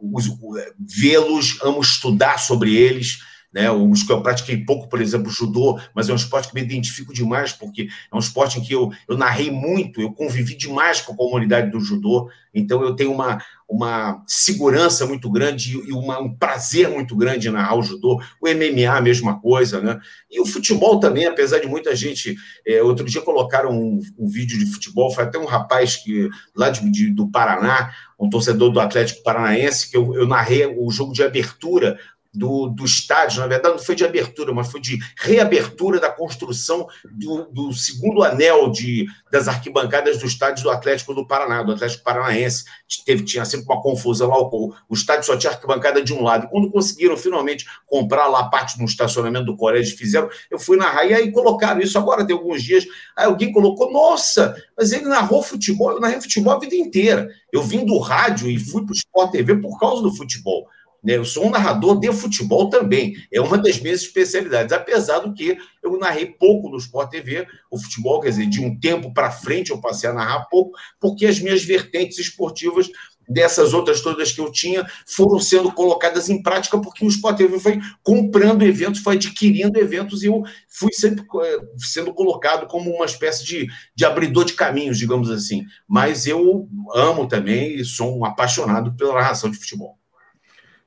vê-los, 0.78 1.60
amo 1.62 1.80
estudar 1.80 2.38
sobre 2.38 2.74
eles 2.74 3.18
né? 3.54 3.68
Eu 3.68 4.20
pratiquei 4.20 4.56
pouco, 4.56 4.88
por 4.88 5.00
exemplo, 5.00 5.30
judô, 5.30 5.78
mas 5.94 6.08
é 6.08 6.12
um 6.12 6.16
esporte 6.16 6.48
que 6.48 6.54
me 6.56 6.60
identifico 6.60 7.14
demais, 7.14 7.52
porque 7.52 7.88
é 8.12 8.16
um 8.16 8.18
esporte 8.18 8.58
em 8.58 8.62
que 8.62 8.74
eu, 8.74 8.90
eu 9.08 9.16
narrei 9.16 9.48
muito, 9.48 10.00
eu 10.00 10.12
convivi 10.12 10.56
demais 10.56 11.00
com 11.00 11.12
a 11.12 11.16
comunidade 11.16 11.70
do 11.70 11.78
judô, 11.78 12.28
então 12.52 12.82
eu 12.82 12.94
tenho 12.94 13.12
uma, 13.12 13.40
uma 13.68 14.22
segurança 14.26 15.06
muito 15.06 15.30
grande 15.30 15.72
e 15.72 15.92
uma, 15.92 16.20
um 16.20 16.32
prazer 16.32 16.88
muito 16.88 17.16
grande 17.16 17.48
em 17.48 17.50
narrar 17.50 17.76
o 17.76 17.82
judô. 17.82 18.20
O 18.40 18.48
MMA, 18.48 18.96
a 18.96 19.00
mesma 19.00 19.40
coisa, 19.40 19.80
né? 19.80 19.98
E 20.30 20.40
o 20.40 20.46
futebol 20.46 21.00
também, 21.00 21.26
apesar 21.26 21.58
de 21.58 21.66
muita 21.66 21.96
gente. 21.96 22.36
É, 22.66 22.82
outro 22.82 23.04
dia 23.04 23.20
colocaram 23.22 23.72
um, 23.72 24.00
um, 24.16 24.28
vídeo 24.28 24.58
de 24.58 24.66
futebol, 24.66 25.12
foi 25.12 25.24
até 25.24 25.38
um 25.38 25.46
rapaz 25.46 25.96
que 25.96 26.28
lá 26.54 26.70
de, 26.70 26.88
de, 26.90 27.10
do 27.10 27.28
Paraná, 27.28 27.92
um 28.18 28.30
torcedor 28.30 28.70
do 28.70 28.80
Atlético 28.80 29.24
Paranaense, 29.24 29.90
que 29.90 29.96
eu, 29.96 30.14
eu 30.14 30.26
narrei 30.26 30.66
o 30.66 30.90
jogo 30.90 31.12
de 31.12 31.22
abertura 31.22 31.98
do, 32.34 32.68
do 32.68 32.84
estádio, 32.84 33.40
na 33.40 33.46
verdade, 33.46 33.76
não 33.76 33.82
foi 33.82 33.94
de 33.94 34.04
abertura, 34.04 34.52
mas 34.52 34.70
foi 34.70 34.80
de 34.80 34.98
reabertura 35.16 36.00
da 36.00 36.10
construção 36.10 36.86
do, 37.04 37.44
do 37.44 37.72
segundo 37.72 38.22
anel 38.22 38.70
de, 38.70 39.06
das 39.30 39.46
arquibancadas 39.46 40.18
do 40.18 40.26
estádio 40.26 40.64
do 40.64 40.70
Atlético 40.70 41.14
do 41.14 41.26
Paraná, 41.26 41.62
do 41.62 41.72
Atlético 41.72 42.02
Paranaense. 42.02 42.64
Teve, 43.06 43.24
tinha 43.24 43.44
sempre 43.44 43.66
uma 43.66 43.80
confusão 43.80 44.28
lá, 44.28 44.40
o, 44.40 44.74
o 44.88 44.94
estádio 44.94 45.26
só 45.26 45.36
tinha 45.36 45.52
arquibancada 45.52 46.02
de 46.02 46.12
um 46.12 46.22
lado. 46.22 46.48
Quando 46.48 46.70
conseguiram 46.70 47.16
finalmente 47.16 47.64
comprar 47.86 48.26
lá 48.26 48.48
parte 48.48 48.76
do 48.76 48.84
estacionamento 48.84 49.46
do 49.46 49.56
colégio, 49.56 49.96
fizeram, 49.96 50.28
eu 50.50 50.58
fui 50.58 50.76
narrar, 50.76 51.04
e 51.04 51.14
aí 51.14 51.30
colocaram 51.30 51.80
isso 51.80 51.96
agora, 51.96 52.26
tem 52.26 52.36
alguns 52.36 52.62
dias, 52.62 52.84
aí 53.16 53.26
alguém 53.26 53.52
colocou, 53.52 53.92
nossa, 53.92 54.56
mas 54.76 54.92
ele 54.92 55.04
narrou 55.04 55.42
futebol, 55.42 55.92
eu 55.92 56.00
narrei 56.00 56.20
futebol 56.20 56.54
a 56.54 56.58
vida 56.58 56.74
inteira. 56.74 57.28
Eu 57.52 57.62
vim 57.62 57.86
do 57.86 57.98
rádio 57.98 58.50
e 58.50 58.58
fui 58.58 58.82
para 58.84 58.92
o 58.92 58.96
Sport 58.96 59.30
TV 59.30 59.56
por 59.56 59.78
causa 59.78 60.02
do 60.02 60.12
futebol. 60.12 60.66
Né? 61.04 61.16
Eu 61.16 61.24
sou 61.24 61.46
um 61.46 61.50
narrador 61.50 62.00
de 62.00 62.10
futebol 62.12 62.70
também, 62.70 63.14
é 63.30 63.40
uma 63.40 63.58
das 63.58 63.78
minhas 63.78 64.00
especialidades, 64.00 64.72
apesar 64.72 65.18
do 65.18 65.34
que 65.34 65.56
eu 65.82 65.98
narrei 65.98 66.26
pouco 66.26 66.70
no 66.70 66.78
Sport 66.78 67.10
TV, 67.10 67.46
o 67.70 67.78
futebol, 67.78 68.20
quer 68.20 68.30
dizer, 68.30 68.46
de 68.46 68.60
um 68.60 68.78
tempo 68.80 69.12
para 69.12 69.30
frente 69.30 69.70
eu 69.70 69.80
passei 69.80 70.08
a 70.08 70.14
narrar 70.14 70.46
pouco, 70.46 70.72
porque 70.98 71.26
as 71.26 71.38
minhas 71.38 71.62
vertentes 71.62 72.18
esportivas 72.18 72.88
dessas 73.28 73.72
outras 73.72 74.00
todas 74.00 74.32
que 74.32 74.40
eu 74.40 74.52
tinha 74.52 74.86
foram 75.06 75.38
sendo 75.38 75.72
colocadas 75.72 76.28
em 76.28 76.42
prática 76.42 76.78
porque 76.78 77.04
o 77.04 77.08
Sport 77.08 77.36
TV 77.36 77.58
foi 77.58 77.80
comprando 78.02 78.62
eventos, 78.62 79.00
foi 79.00 79.14
adquirindo 79.14 79.78
eventos 79.78 80.22
e 80.22 80.26
eu 80.26 80.42
fui 80.68 80.92
sempre 80.92 81.24
eh, 81.42 81.58
sendo 81.78 82.12
colocado 82.12 82.66
como 82.66 82.90
uma 82.90 83.06
espécie 83.06 83.44
de, 83.44 83.66
de 83.94 84.04
abridor 84.04 84.44
de 84.44 84.52
caminhos, 84.52 84.98
digamos 84.98 85.30
assim. 85.30 85.64
Mas 85.88 86.26
eu 86.26 86.68
amo 86.94 87.26
também 87.26 87.76
e 87.76 87.84
sou 87.84 88.18
um 88.18 88.24
apaixonado 88.24 88.94
pela 88.94 89.14
narração 89.14 89.50
de 89.50 89.56
futebol. 89.56 89.98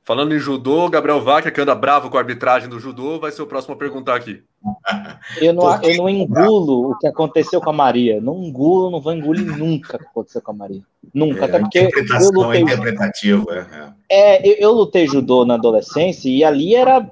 Falando 0.08 0.34
em 0.34 0.40
judô, 0.40 0.88
Gabriel 0.88 1.22
Vaca, 1.22 1.52
que 1.52 1.60
anda 1.60 1.76
bravo 1.76 2.10
com 2.10 2.16
a 2.16 2.22
arbitragem 2.22 2.70
do 2.70 2.80
judô, 2.80 3.20
vai 3.20 3.30
ser 3.30 3.42
o 3.42 3.46
próximo 3.46 3.74
a 3.74 3.78
perguntar 3.78 4.16
aqui. 4.16 4.42
Eu 5.42 5.54
não, 5.54 5.84
eu 5.84 5.98
não 5.98 6.10
engulo 6.10 6.92
o 6.92 6.98
que 6.98 7.06
aconteceu 7.06 7.60
com 7.60 7.70
a 7.70 7.74
Maria. 7.74 8.22
Não 8.22 8.42
engulo, 8.42 8.90
não 8.90 9.02
vou 9.02 9.14
engolir 9.14 9.46
nunca 9.46 9.98
o 9.98 10.00
que 10.00 10.06
aconteceu 10.06 10.42
com 10.42 10.52
a 10.52 10.54
Maria. 10.54 10.82
Nunca. 11.14 11.42
É, 11.42 11.44
até 11.44 11.60
porque 11.60 11.80
eu 11.80 12.32
lutei. 12.32 12.62
Interpretativo, 12.62 13.52
é, 13.52 13.94
é. 14.10 14.50
eu, 14.50 14.56
eu, 14.56 14.72
lutei 14.72 15.08
judô 15.08 15.46
na 15.46 15.56
adolescência 15.56 16.30
e 16.30 16.44
ali 16.44 16.74
era. 16.74 17.12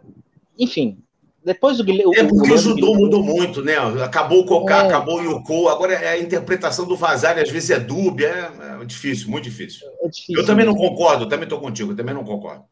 Enfim. 0.57 0.97
Depois 1.43 1.77
do 1.77 1.83
É 1.83 2.23
porque 2.23 2.51
o, 2.51 2.55
o 2.55 2.57
judô 2.57 2.75
Guilherme... 2.75 3.03
mudou 3.03 3.23
muito, 3.23 3.61
né? 3.61 3.75
Acabou 4.03 4.39
o 4.39 4.45
Koká, 4.45 4.83
é. 4.83 4.87
acabou 4.87 5.19
o 5.19 5.23
Yoko. 5.23 5.67
Agora 5.67 5.93
é 5.93 6.09
a 6.09 6.19
interpretação 6.19 6.87
do 6.87 6.95
Vazari 6.95 7.41
às 7.41 7.49
vezes 7.49 7.69
é 7.69 7.79
dúbia. 7.79 8.51
É, 8.59 8.81
é 8.81 8.85
difícil, 8.85 9.29
muito 9.29 9.43
difícil. 9.43 9.85
É 10.01 10.07
difícil 10.07 10.39
eu 10.39 10.45
também 10.45 10.65
mesmo. 10.65 10.79
não 10.79 10.89
concordo, 10.89 11.27
também 11.27 11.43
estou 11.43 11.59
contigo, 11.59 11.91
eu 11.91 11.95
também 11.95 12.15
não 12.15 12.23
concordo. 12.23 12.63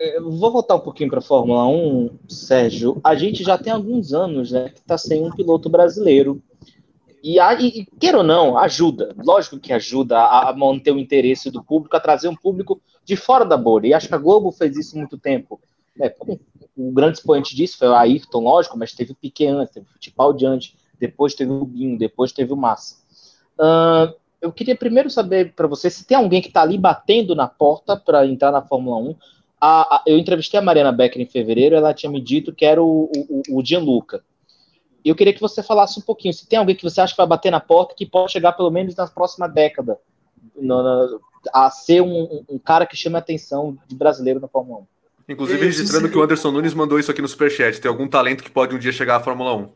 É, 0.00 0.20
vou 0.20 0.52
voltar 0.52 0.76
um 0.76 0.80
pouquinho 0.80 1.10
para 1.10 1.18
a 1.18 1.22
Fórmula 1.22 1.66
1, 1.66 2.18
Sérgio. 2.28 3.00
A 3.02 3.14
gente 3.16 3.42
já 3.42 3.58
tem 3.58 3.72
alguns 3.72 4.12
anos 4.12 4.52
né, 4.52 4.68
que 4.68 4.80
está 4.80 4.96
sem 4.96 5.24
um 5.24 5.30
piloto 5.30 5.68
brasileiro. 5.68 6.40
E, 7.22 7.40
a, 7.40 7.54
e, 7.54 7.84
queira 7.98 8.18
ou 8.18 8.24
não, 8.24 8.56
ajuda. 8.56 9.14
Lógico 9.18 9.58
que 9.58 9.72
ajuda 9.72 10.18
a, 10.18 10.50
a, 10.50 10.56
manter 10.56 10.92
o 10.92 10.98
interesse 10.98 11.50
do 11.50 11.64
público, 11.64 11.96
a 11.96 12.00
trazer 12.00 12.28
um 12.28 12.36
público 12.36 12.80
de 13.04 13.16
fora 13.16 13.44
da 13.44 13.56
bolha. 13.56 13.88
E 13.88 13.94
acho 13.94 14.06
que 14.06 14.14
a 14.14 14.18
Globo 14.18 14.52
fez 14.52 14.76
isso 14.76 14.96
muito 14.96 15.18
tempo. 15.18 15.60
Né? 15.96 16.12
O 16.76 16.92
grande 16.92 17.18
expoente 17.18 17.56
disso 17.56 17.76
foi 17.76 17.88
o 17.88 17.94
Ayrton, 17.94 18.38
lógico, 18.38 18.78
mas 18.78 18.92
teve 18.92 19.10
o 19.10 19.16
Piquet 19.16 19.48
antes, 19.48 19.74
teve 19.74 19.86
o 19.86 19.92
Futebol 19.92 20.32
diante, 20.32 20.76
depois 20.98 21.34
teve 21.34 21.50
o 21.50 21.64
Binho, 21.64 21.98
depois 21.98 22.30
teve 22.30 22.52
o 22.52 22.56
Massa. 22.56 22.96
Uh, 23.58 24.14
eu 24.40 24.52
queria 24.52 24.76
primeiro 24.76 25.10
saber 25.10 25.52
para 25.54 25.66
você 25.66 25.90
se 25.90 26.06
tem 26.06 26.16
alguém 26.16 26.40
que 26.40 26.46
está 26.46 26.62
ali 26.62 26.78
batendo 26.78 27.34
na 27.34 27.48
porta 27.48 27.96
para 27.96 28.24
entrar 28.24 28.52
na 28.52 28.62
Fórmula 28.62 28.96
1. 28.98 29.16
A, 29.60 29.96
a, 29.96 30.02
eu 30.06 30.18
entrevistei 30.18 30.58
a 30.58 30.62
Mariana 30.62 30.92
Becker 30.92 31.20
em 31.20 31.26
fevereiro, 31.26 31.74
ela 31.74 31.94
tinha 31.94 32.10
me 32.10 32.20
dito 32.20 32.52
que 32.52 32.64
era 32.64 32.82
o, 32.82 33.10
o, 33.12 33.58
o 33.58 33.64
Gianluca. 33.64 34.22
Eu 35.04 35.14
queria 35.14 35.32
que 35.32 35.40
você 35.40 35.62
falasse 35.62 35.98
um 35.98 36.02
pouquinho, 36.02 36.34
se 36.34 36.46
tem 36.46 36.58
alguém 36.58 36.76
que 36.76 36.82
você 36.82 37.00
acha 37.00 37.12
que 37.12 37.18
vai 37.18 37.26
bater 37.26 37.50
na 37.50 37.60
porta, 37.60 37.94
que 37.94 38.06
pode 38.06 38.32
chegar 38.32 38.52
pelo 38.52 38.70
menos 38.70 38.94
na 38.94 39.06
próxima 39.06 39.48
década 39.48 39.98
no, 40.54 40.82
no, 40.82 41.20
a 41.52 41.70
ser 41.70 42.00
um, 42.02 42.44
um, 42.48 42.58
cara 42.58 42.86
que 42.86 42.96
chame 42.96 43.16
a 43.16 43.20
atenção 43.20 43.78
de 43.86 43.96
brasileiro 43.96 44.40
na 44.40 44.48
Fórmula 44.48 44.80
1. 44.80 44.86
Inclusive, 45.30 45.64
registrando 45.64 46.08
que 46.08 46.16
o 46.16 46.22
Anderson 46.22 46.50
Nunes 46.50 46.74
mandou 46.74 46.98
isso 46.98 47.10
aqui 47.10 47.20
no 47.20 47.28
Superchat. 47.28 47.80
Tem 47.80 47.88
algum 47.88 48.08
talento 48.08 48.42
que 48.42 48.50
pode 48.50 48.74
um 48.74 48.78
dia 48.78 48.92
chegar 48.92 49.16
à 49.16 49.20
Fórmula 49.20 49.54
1? 49.54 49.68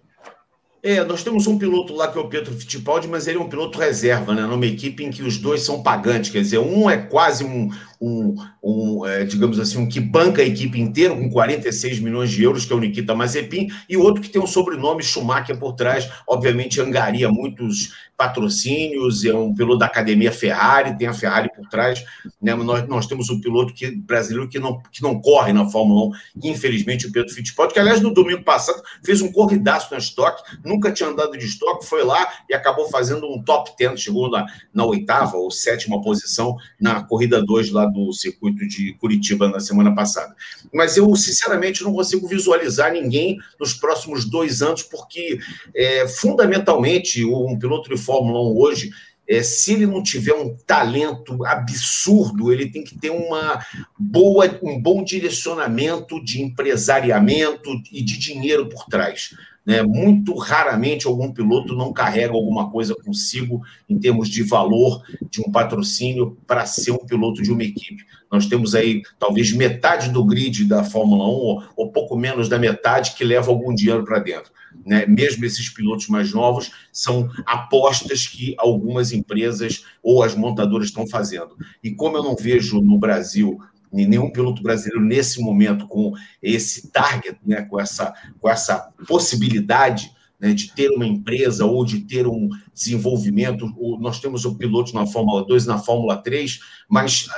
É, 0.83 1.05
nós 1.05 1.23
temos 1.23 1.47
um 1.47 1.57
piloto 1.57 1.95
lá 1.95 2.09
que 2.09 2.19
é 2.19 2.21
o 2.21 2.29
Pedro 2.29 2.53
Fittipaldi, 2.55 3.07
mas 3.07 3.29
ele 3.29 3.39
é 3.39 3.41
um 3.41 3.49
piloto 3.49 3.79
reserva, 3.79 4.35
né? 4.35 4.43
Numa 4.43 4.67
equipe 4.67 5.05
em 5.05 5.11
que 5.11 5.23
os 5.23 5.39
dois 5.39 5.63
são 5.63 5.81
pagantes, 5.81 6.31
quer 6.31 6.41
dizer, 6.41 6.59
um 6.59 6.91
é 6.91 6.97
quase 6.97 7.45
um, 7.45 7.71
um, 8.03 8.35
um 8.61 9.07
é, 9.07 9.25
digamos 9.25 9.61
assim, 9.61 9.79
um 9.79 9.89
que 9.89 10.01
banca 10.01 10.43
a 10.43 10.45
equipe 10.45 10.81
inteira 10.81 11.15
com 11.15 11.31
46 11.31 12.01
milhões 12.01 12.31
de 12.33 12.43
euros, 12.43 12.65
que 12.65 12.73
é 12.73 12.77
o 12.77 12.81
Nikita 12.81 13.15
Mazepin, 13.15 13.69
e 13.89 13.97
outro 13.97 14.21
que 14.21 14.29
tem 14.29 14.43
um 14.43 14.47
sobrenome 14.47 15.05
Schumacher 15.05 15.57
por 15.57 15.75
trás, 15.75 16.11
obviamente 16.27 16.81
angaria 16.81 17.31
muitos 17.31 17.93
patrocínios, 18.17 19.25
é 19.25 19.35
um 19.35 19.55
piloto 19.55 19.79
da 19.79 19.87
academia 19.87 20.31
Ferrari, 20.31 20.97
tem 20.97 21.09
a 21.09 21.15
Ferrari 21.15 21.51
por 21.55 21.69
trás, 21.69 22.05
né? 22.41 22.55
Nós, 22.55 22.87
nós 22.89 23.07
temos 23.07 23.31
um 23.31 23.41
piloto 23.41 23.73
que, 23.73 23.91
brasileiro 23.91 24.49
que 24.49 24.59
não, 24.59 24.81
que 24.93 25.03
não 25.03 25.21
corre 25.21 25.53
na 25.53 25.69
Fórmula 25.69 26.17
1, 26.37 26.49
infelizmente 26.51 27.07
o 27.07 27.13
Pedro 27.13 27.33
Fittipaldi, 27.33 27.75
que 27.75 27.81
aliás 27.81 28.01
no 28.01 28.13
domingo 28.13 28.45
passado 28.45 28.81
fez 29.05 29.23
um 29.23 29.33
corridaço 29.33 29.93
na 29.93 29.99
estoque, 29.99 30.43
nunca 30.65 30.93
tinha 30.93 31.09
andado 31.09 31.37
de 31.37 31.45
estoque, 31.45 31.87
foi 31.87 32.05
lá 32.05 32.29
e 32.49 32.55
acabou 32.55 32.89
fazendo 32.89 33.27
um 33.27 33.43
top 33.43 33.73
10, 33.79 34.01
chegou 34.01 34.31
na, 34.31 34.47
na 34.73 34.85
oitava 34.85 35.37
ou 35.37 35.51
sétima 35.51 36.01
posição 36.01 36.57
na 36.81 37.03
corrida 37.03 37.45
2 37.45 37.71
lá 37.71 37.92
do 37.93 38.13
circuito 38.13 38.67
de 38.67 38.95
Curitiba 38.95 39.49
na 39.49 39.61
semana 39.61 39.95
passada. 39.95 40.35
Mas 40.73 40.97
eu, 40.97 41.15
sinceramente, 41.15 41.85
não 41.85 41.93
consigo 41.93 42.27
visualizar 42.27 42.93
ninguém 42.93 43.39
nos 43.61 43.75
próximos 43.75 44.25
dois 44.25 44.63
anos, 44.63 44.83
porque 44.83 45.39
é, 45.75 46.09
fundamentalmente 46.09 47.25
um 47.25 47.59
piloto 47.59 47.95
de 47.95 48.01
Fórmula 48.01 48.41
1 48.41 48.59
hoje 48.59 48.91
é, 49.29 49.43
se 49.43 49.73
ele 49.73 49.87
não 49.87 50.03
tiver 50.03 50.35
um 50.35 50.55
talento 50.67 51.45
absurdo, 51.45 52.53
ele 52.53 52.71
tem 52.71 52.83
que 52.83 52.99
ter 52.99 53.11
uma 53.11 53.65
boa, 53.99 54.59
um 54.63 54.81
bom 54.81 55.03
direcionamento 55.03 56.23
de 56.23 56.43
empresariamento 56.43 57.71
e 57.91 58.03
de 58.03 58.19
dinheiro 58.19 58.69
por 58.69 58.85
trás. 58.87 59.35
Né? 59.65 59.83
Muito 59.83 60.35
raramente 60.35 61.07
algum 61.07 61.33
piloto 61.33 61.75
não 61.75 61.93
carrega 61.93 62.35
alguma 62.35 62.71
coisa 62.71 62.95
consigo 62.95 63.63
em 63.89 63.99
termos 63.99 64.29
de 64.29 64.43
valor 64.43 65.03
de 65.31 65.41
um 65.41 65.51
patrocínio 65.51 66.37
para 66.47 66.67
ser 66.67 66.91
um 66.91 67.07
piloto 67.07 67.43
de 67.43 67.53
uma 67.53 67.63
equipe. 67.63 68.05
Nós 68.31 68.47
temos 68.47 68.75
aí 68.75 69.03
talvez 69.19 69.53
metade 69.53 70.11
do 70.11 70.25
grid 70.25 70.65
da 70.65 70.83
Fórmula 70.83 71.25
1, 71.25 71.29
ou, 71.29 71.63
ou 71.77 71.93
pouco 71.93 72.17
menos 72.17 72.49
da 72.49 72.59
metade, 72.59 73.15
que 73.15 73.25
leva 73.25 73.51
algum 73.51 73.75
dinheiro 73.75 74.05
para 74.05 74.19
dentro. 74.19 74.51
Né? 74.85 75.07
Mesmo 75.07 75.45
esses 75.45 75.69
pilotos 75.69 76.09
mais 76.09 76.33
novos 76.33 76.73
são 76.91 77.31
apostas 77.47 78.27
que 78.27 78.55
algumas 78.59 79.13
empresas 79.13 79.85
ou 80.03 80.23
as 80.23 80.35
montadoras 80.35 80.89
estão 80.89 81.07
fazendo. 81.07 81.57
E 81.83 81.91
como 81.95 82.17
eu 82.17 82.23
não 82.23 82.35
vejo 82.35 82.81
no 82.81 82.99
Brasil 82.99 83.61
nenhum 83.93 84.31
piloto 84.31 84.63
brasileiro 84.63 85.05
nesse 85.05 85.41
momento 85.41 85.87
com 85.87 86.13
esse 86.43 86.89
target, 86.91 87.39
né, 87.45 87.63
com, 87.63 87.79
essa, 87.79 88.15
com 88.41 88.49
essa 88.49 88.91
possibilidade 89.07 90.11
né, 90.41 90.53
de 90.53 90.73
ter 90.73 90.91
uma 90.91 91.07
empresa 91.07 91.65
ou 91.65 91.85
de 91.85 92.01
ter 92.01 92.27
um 92.27 92.49
desenvolvimento. 92.75 93.67
Nós 94.01 94.19
temos 94.19 94.45
o 94.45 94.57
piloto 94.57 94.95
na 94.95 95.07
Fórmula 95.07 95.45
2 95.47 95.67
na 95.67 95.79
Fórmula 95.79 96.17
3, 96.17 96.59
mas 96.89 97.29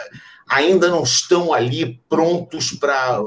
ainda 0.48 0.88
não 0.88 1.02
estão 1.02 1.52
ali 1.52 2.00
prontos 2.08 2.72
para. 2.72 3.20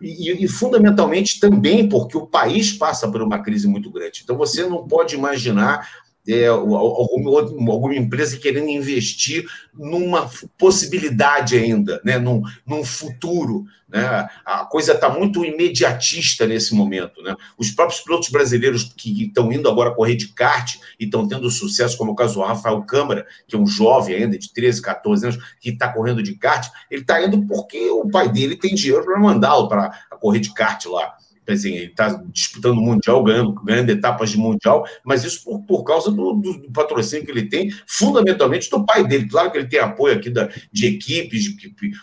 E, 0.00 0.44
e, 0.44 0.48
fundamentalmente 0.48 1.40
também 1.40 1.88
porque 1.88 2.16
o 2.16 2.26
país 2.26 2.72
passa 2.72 3.10
por 3.10 3.22
uma 3.22 3.40
crise 3.40 3.66
muito 3.66 3.90
grande. 3.90 4.20
Então 4.22 4.36
você 4.36 4.66
não 4.66 4.86
pode 4.86 5.14
imaginar 5.14 5.86
é, 6.26 6.46
alguma, 6.46 7.40
alguma, 7.40 7.94
empresa 7.94 8.38
querendo 8.38 8.68
investir 8.68 9.46
numa 9.74 10.30
possibilidade 10.56 11.56
ainda, 11.56 12.00
né? 12.04 12.18
num, 12.18 12.42
num 12.66 12.82
futuro. 12.82 13.64
Né? 13.88 14.28
A 14.44 14.64
coisa 14.64 14.92
está 14.92 15.08
muito 15.10 15.44
imediatista 15.44 16.46
nesse 16.46 16.74
momento. 16.74 17.22
Né? 17.22 17.36
Os 17.58 17.70
próprios 17.70 18.00
pilotos 18.00 18.30
brasileiros 18.30 18.84
que 18.96 19.24
estão 19.24 19.52
indo 19.52 19.68
agora 19.68 19.94
correr 19.94 20.16
de 20.16 20.28
kart 20.28 20.76
e 20.98 21.04
estão 21.04 21.28
tendo 21.28 21.50
sucesso, 21.50 21.98
como 21.98 22.12
o 22.12 22.16
caso 22.16 22.34
do 22.34 22.42
Rafael 22.42 22.80
Câmara, 22.82 23.26
que 23.46 23.54
é 23.54 23.58
um 23.58 23.66
jovem 23.66 24.16
ainda 24.16 24.38
de 24.38 24.52
13, 24.52 24.80
14 24.80 25.26
anos, 25.26 25.38
que 25.60 25.70
está 25.70 25.92
correndo 25.92 26.22
de 26.22 26.34
kart, 26.36 26.70
ele 26.90 27.02
está 27.02 27.22
indo 27.22 27.46
porque 27.46 27.90
o 27.90 28.08
pai 28.08 28.30
dele 28.30 28.56
tem 28.56 28.74
dinheiro 28.74 29.04
para 29.04 29.20
mandá-lo 29.20 29.68
para 29.68 29.90
correr 30.20 30.40
de 30.40 30.54
kart 30.54 30.86
lá 30.86 31.14
assim, 31.46 31.74
ele 31.74 31.86
está 31.86 32.22
disputando 32.28 32.78
o 32.78 32.82
Mundial, 32.82 33.22
ganhando, 33.22 33.54
ganhando 33.62 33.90
etapas 33.90 34.30
de 34.30 34.38
Mundial, 34.38 34.84
mas 35.04 35.24
isso 35.24 35.44
por, 35.44 35.62
por 35.62 35.84
causa 35.84 36.10
do, 36.10 36.34
do, 36.34 36.58
do, 36.58 36.72
patrocínio 36.72 37.24
que 37.24 37.30
ele 37.30 37.48
tem, 37.48 37.70
fundamentalmente 37.86 38.70
do 38.70 38.84
pai 38.84 39.06
dele. 39.06 39.28
Claro 39.28 39.50
que 39.50 39.58
ele 39.58 39.68
tem 39.68 39.80
apoio 39.80 40.16
aqui 40.16 40.30
da, 40.30 40.48
de 40.72 40.86
equipes, 40.86 41.44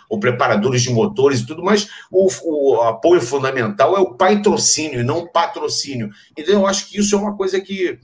ou 0.09 0.19
preparadores 0.19 0.81
de 0.81 0.91
motores 0.91 1.41
e 1.41 1.45
tudo, 1.45 1.63
mas 1.63 1.89
o, 2.09 2.27
o 2.43 2.81
apoio 2.81 3.21
fundamental 3.21 3.95
é 3.95 3.99
o 3.99 4.15
patrocínio 4.15 5.01
não 5.03 5.19
o 5.19 5.31
patrocínio. 5.31 6.09
Então, 6.37 6.53
eu 6.53 6.67
acho 6.67 6.89
que 6.89 6.99
isso 6.99 7.15
é 7.15 7.17
uma 7.17 7.35
coisa 7.35 7.59
que 7.59 7.99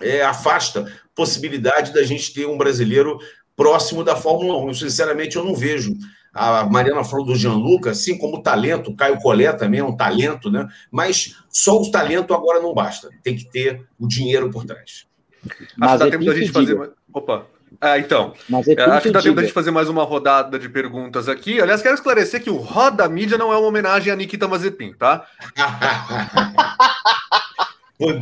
é, 0.00 0.22
afasta 0.22 0.90
possibilidade 1.14 1.92
da 1.92 2.02
gente 2.02 2.32
ter 2.32 2.46
um 2.46 2.58
brasileiro 2.58 3.18
próximo 3.56 4.04
da 4.04 4.14
Fórmula 4.14 4.58
1. 4.64 4.68
Eu, 4.68 4.74
sinceramente, 4.74 5.36
eu 5.36 5.44
não 5.44 5.54
vejo 5.54 5.94
a 6.36 6.64
Mariana 6.64 7.02
falou 7.02 7.24
do 7.24 7.34
Gianluca, 7.34 7.90
assim 7.90 8.18
como 8.18 8.36
o 8.36 8.42
talento, 8.42 8.90
o 8.90 8.96
Caio 8.96 9.18
Collet 9.18 9.58
também 9.58 9.80
é 9.80 9.84
um 9.84 9.96
talento, 9.96 10.50
né? 10.50 10.68
Mas 10.90 11.36
só 11.48 11.80
o 11.80 11.90
talento 11.90 12.34
agora 12.34 12.60
não 12.60 12.74
basta, 12.74 13.08
tem 13.22 13.34
que 13.34 13.50
ter 13.50 13.86
o 13.98 14.06
dinheiro 14.06 14.50
por 14.50 14.64
trás. 14.64 15.06
Mas 15.76 15.90
acho 15.90 15.98
que 15.98 15.98
dá 15.98 16.06
é 16.06 16.10
tempo 16.10 16.24
da 16.24 16.34
gente 16.34 16.52
fazer. 16.52 16.92
Opa. 17.12 17.46
Ah, 17.80 17.98
então. 17.98 18.32
Mas 18.48 18.68
é, 18.68 18.72
é 18.72 18.82
acho 18.82 19.02
que 19.02 19.10
dá 19.10 19.20
tempo 19.20 19.36
da 19.36 19.42
gente 19.42 19.52
fazer 19.52 19.70
mais 19.70 19.88
uma 19.88 20.04
rodada 20.04 20.58
de 20.58 20.68
perguntas 20.68 21.28
aqui. 21.28 21.60
Aliás, 21.60 21.82
quero 21.82 21.94
esclarecer 21.94 22.42
que 22.42 22.50
o 22.50 22.56
Roda 22.56 23.08
Mídia 23.08 23.36
não 23.36 23.52
é 23.52 23.56
uma 23.56 23.68
homenagem 23.68 24.12
a 24.12 24.16
Nikita 24.16 24.48
Mazepin, 24.48 24.92
tá? 24.92 25.26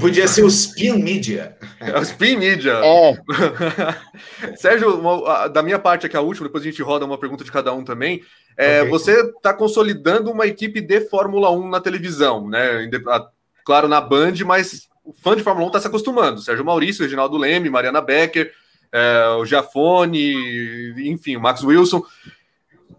Podia 0.01 0.29
ser 0.29 0.45
o 0.45 0.49
Spin 0.49 1.03
Media. 1.03 1.57
É 1.81 1.99
o 1.99 2.03
Spin 2.03 2.37
Media. 2.37 2.75
É. 2.75 4.55
Sérgio, 4.57 5.01
uma, 5.01 5.49
da 5.49 5.63
minha 5.63 5.79
parte 5.81 6.07
aqui, 6.07 6.17
a 6.17 6.21
última, 6.21 6.47
depois 6.47 6.63
a 6.63 6.67
gente 6.67 6.81
roda 6.81 7.05
uma 7.05 7.19
pergunta 7.19 7.43
de 7.43 7.51
cada 7.51 7.73
um 7.73 7.83
também. 7.83 8.23
É, 8.57 8.81
okay. 8.81 8.91
Você 8.91 9.21
está 9.21 9.53
consolidando 9.53 10.31
uma 10.31 10.47
equipe 10.47 10.81
de 10.81 11.01
Fórmula 11.03 11.51
1 11.51 11.69
na 11.69 11.81
televisão, 11.81 12.49
né? 12.49 12.89
Claro, 13.65 13.89
na 13.89 14.01
Band, 14.01 14.35
mas 14.47 14.89
o 15.05 15.13
fã 15.13 15.35
de 15.35 15.43
Fórmula 15.43 15.67
1 15.67 15.69
está 15.71 15.81
se 15.81 15.87
acostumando. 15.89 16.41
Sérgio 16.41 16.65
Maurício, 16.65 17.03
Reginaldo 17.03 17.37
Leme, 17.37 17.69
Mariana 17.69 18.01
Becker, 18.01 18.53
é, 18.93 19.27
o 19.41 19.45
Giafone, 19.45 20.95
enfim, 21.11 21.35
o 21.35 21.41
Max 21.41 21.65
Wilson. 21.65 22.01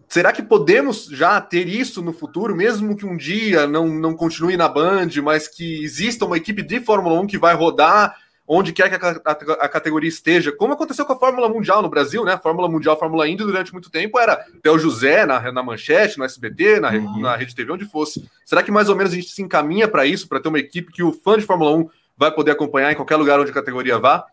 Será 0.07 0.31
que 0.31 0.43
podemos 0.43 1.05
já 1.05 1.41
ter 1.41 1.67
isso 1.67 2.01
no 2.01 2.13
futuro, 2.13 2.55
mesmo 2.55 2.95
que 2.95 3.05
um 3.05 3.17
dia 3.17 3.67
não, 3.67 3.87
não 3.87 4.15
continue 4.15 4.55
na 4.55 4.67
Band, 4.67 5.09
mas 5.23 5.47
que 5.47 5.83
exista 5.83 6.25
uma 6.25 6.37
equipe 6.37 6.61
de 6.61 6.79
Fórmula 6.79 7.19
1 7.21 7.27
que 7.27 7.37
vai 7.37 7.55
rodar 7.55 8.15
onde 8.47 8.71
quer 8.71 8.89
que 8.89 9.03
a, 9.03 9.09
a, 9.09 9.31
a, 9.65 9.69
categoria 9.69 10.07
esteja, 10.07 10.51
como 10.51 10.73
aconteceu 10.73 11.05
com 11.05 11.13
a 11.13 11.19
Fórmula 11.19 11.49
Mundial 11.49 11.81
no 11.81 11.89
Brasil, 11.89 12.23
né? 12.23 12.37
Fórmula 12.37 12.69
Mundial, 12.69 12.97
Fórmula 12.97 13.27
Indy, 13.27 13.43
durante 13.43 13.73
muito 13.73 13.89
tempo 13.89 14.19
era 14.19 14.37
Theo 14.61 14.77
José 14.77 15.25
na, 15.25 15.51
na 15.51 15.63
Manchete, 15.63 16.17
no 16.17 16.25
SBT, 16.25 16.79
na, 16.79 16.91
uhum. 16.91 17.21
na 17.21 17.35
Rede 17.35 17.55
TV, 17.55 17.71
onde 17.71 17.85
fosse. 17.85 18.29
Será 18.45 18.61
que 18.61 18.71
mais 18.71 18.87
ou 18.87 18.95
menos 18.95 19.11
a 19.11 19.15
gente 19.15 19.29
se 19.29 19.41
encaminha 19.41 19.87
para 19.87 20.05
isso, 20.05 20.27
para 20.27 20.39
ter 20.39 20.49
uma 20.49 20.59
equipe 20.59 20.91
que 20.91 21.03
o 21.03 21.11
fã 21.11 21.37
de 21.37 21.45
Fórmula 21.45 21.75
1 21.75 21.89
vai 22.17 22.31
poder 22.31 22.51
acompanhar 22.51 22.91
em 22.91 22.95
qualquer 22.95 23.15
lugar 23.15 23.39
onde 23.39 23.51
a 23.51 23.53
categoria 23.53 23.97
vá? 23.97 24.25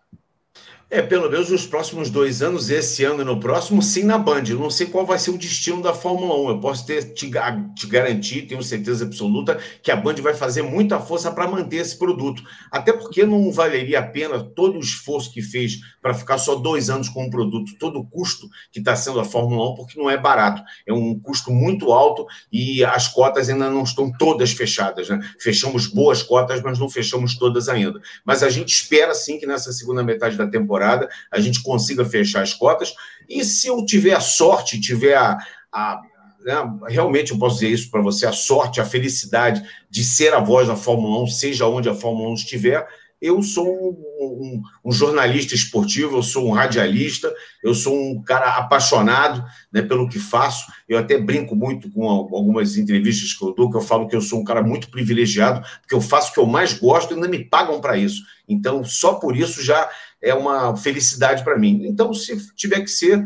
É, 0.95 1.01
pelo 1.01 1.31
menos 1.31 1.49
nos 1.49 1.65
próximos 1.65 2.11
dois 2.11 2.43
anos, 2.43 2.69
esse 2.69 3.03
ano 3.03 3.23
e 3.23 3.25
no 3.25 3.41
próximo, 3.41 3.81
sim, 3.81 4.03
na 4.03 4.19
Band. 4.19 4.43
Eu 4.47 4.59
não 4.59 4.69
sei 4.69 4.87
qual 4.87 5.07
vai 5.07 5.19
ser 5.19 5.31
o 5.31 5.39
destino 5.39 5.81
da 5.81 5.95
Fórmula 5.95 6.37
1. 6.37 6.49
Eu 6.51 6.61
posso 6.61 6.85
ter, 6.85 7.15
te, 7.15 7.31
te 7.75 7.87
garantir, 7.87 8.43
tenho 8.43 8.63
certeza 8.63 9.07
absoluta, 9.07 9.59
que 9.83 9.91
a 9.91 9.97
Band 9.97 10.17
vai 10.17 10.35
fazer 10.35 10.61
muita 10.61 11.01
força 11.01 11.33
para 11.33 11.49
manter 11.49 11.77
esse 11.77 11.97
produto. 11.97 12.43
Até 12.71 12.93
porque 12.93 13.25
não 13.25 13.51
valeria 13.51 14.01
a 14.01 14.03
pena 14.03 14.39
todo 14.39 14.77
o 14.77 14.81
esforço 14.81 15.33
que 15.33 15.41
fez 15.41 15.79
para 16.03 16.13
ficar 16.13 16.37
só 16.37 16.57
dois 16.57 16.91
anos 16.91 17.09
com 17.09 17.23
o 17.23 17.27
um 17.27 17.31
produto, 17.31 17.73
todo 17.79 17.99
o 17.99 18.05
custo 18.05 18.47
que 18.71 18.81
está 18.81 18.95
sendo 18.95 19.19
a 19.19 19.25
Fórmula 19.25 19.73
1, 19.73 19.75
porque 19.77 19.99
não 19.99 20.11
é 20.11 20.19
barato. 20.19 20.63
É 20.87 20.93
um 20.93 21.19
custo 21.19 21.51
muito 21.51 21.91
alto 21.91 22.27
e 22.53 22.85
as 22.85 23.09
cotas 23.09 23.49
ainda 23.49 23.71
não 23.71 23.85
estão 23.85 24.13
todas 24.13 24.53
fechadas. 24.53 25.09
Né? 25.09 25.19
Fechamos 25.41 25.87
boas 25.87 26.23
cotas, 26.23 26.61
mas 26.61 26.79
não 26.79 26.91
fechamos 26.91 27.35
todas 27.39 27.71
ainda. 27.71 27.99
Mas 28.27 28.43
a 28.43 28.51
gente 28.51 28.75
espera, 28.75 29.15
sim, 29.15 29.39
que 29.39 29.47
nessa 29.47 29.73
segunda 29.73 30.03
metade 30.03 30.37
da 30.37 30.47
temporada 30.47 30.82
temporada 30.83 31.09
a 31.31 31.41
gente 31.41 31.63
consiga 31.63 32.05
fechar 32.05 32.43
as 32.43 32.53
cotas. 32.53 32.95
E 33.29 33.45
se 33.45 33.69
eu 33.69 33.85
tiver 33.85 34.15
a 34.15 34.21
sorte, 34.21 34.81
tiver 34.81 35.15
a, 35.15 35.39
a 35.73 36.03
né, 36.45 36.55
realmente 36.89 37.31
eu 37.31 37.39
posso 37.39 37.57
dizer 37.57 37.71
isso 37.71 37.91
para 37.91 38.03
você, 38.03 38.27
a 38.27 38.33
sorte, 38.33 38.81
a 38.81 38.85
felicidade 38.85 39.63
de 39.89 40.05
ser 40.05 40.35
a 40.35 40.41
voz 40.41 40.67
da 40.67 40.75
Fórmula 40.75 41.23
1, 41.23 41.29
seja 41.29 41.67
onde 41.67 41.89
a 41.89 41.95
Fórmula 41.95 42.31
1 42.31 42.35
estiver, 42.35 42.89
eu 43.23 43.41
sou 43.41 43.65
um, 43.65 43.95
um, 44.21 44.63
um, 44.87 44.91
jornalista 44.91 45.55
esportivo, 45.55 46.17
eu 46.17 46.25
sou 46.25 46.49
um 46.49 46.51
radialista, 46.51 47.33
eu 47.63 47.73
sou 47.73 47.95
um 47.95 48.21
cara 48.21 48.57
apaixonado 48.57 49.45
né, 49.73 49.81
pelo 49.81 50.09
que 50.09 50.19
faço. 50.19 50.67
Eu 50.89 50.99
até 50.99 51.17
brinco 51.17 51.55
muito 51.55 51.89
com 51.89 52.09
algumas 52.09 52.77
entrevistas 52.77 53.33
que 53.33 53.45
eu 53.45 53.55
dou, 53.55 53.71
que 53.71 53.77
eu 53.77 53.81
falo 53.81 54.09
que 54.09 54.17
eu 54.17 54.21
sou 54.21 54.41
um 54.41 54.45
cara 54.45 54.61
muito 54.61 54.91
privilegiado, 54.91 55.65
porque 55.81 55.95
eu 55.95 56.01
faço 56.01 56.33
o 56.33 56.35
que 56.35 56.41
eu 56.41 56.47
mais 56.47 56.73
gosto 56.73 57.13
e 57.13 57.15
ainda 57.15 57.29
me 57.29 57.45
pagam 57.45 57.81
para 57.81 57.97
isso. 57.97 58.23
Então, 58.49 58.83
só 58.83 59.15
por 59.15 59.37
isso 59.37 59.63
já 59.63 59.89
é 60.23 60.33
uma 60.35 60.77
felicidade 60.77 61.43
para 61.43 61.59
mim. 61.59 61.85
Então, 61.85 62.15
se 62.15 62.55
tiver 62.55 62.81
que 62.81 62.91
ser, 62.91 63.25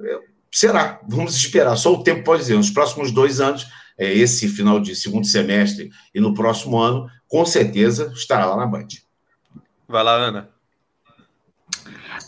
é, 0.00 0.18
será. 0.52 1.00
Vamos 1.08 1.34
esperar. 1.34 1.76
Só 1.76 1.94
o 1.94 2.02
tempo 2.02 2.24
pode 2.24 2.42
dizer. 2.42 2.56
Nos 2.56 2.70
próximos 2.70 3.10
dois 3.10 3.40
anos, 3.40 3.66
é, 3.98 4.12
esse 4.12 4.48
final 4.48 4.78
de 4.78 4.94
segundo 4.94 5.26
semestre 5.26 5.90
e 6.14 6.20
no 6.20 6.34
próximo 6.34 6.78
ano, 6.78 7.08
com 7.26 7.44
certeza 7.44 8.12
estará 8.14 8.46
lá 8.46 8.56
na 8.56 8.66
Band. 8.66 8.88
Vai 9.88 10.04
lá, 10.04 10.14
Ana. 10.16 10.55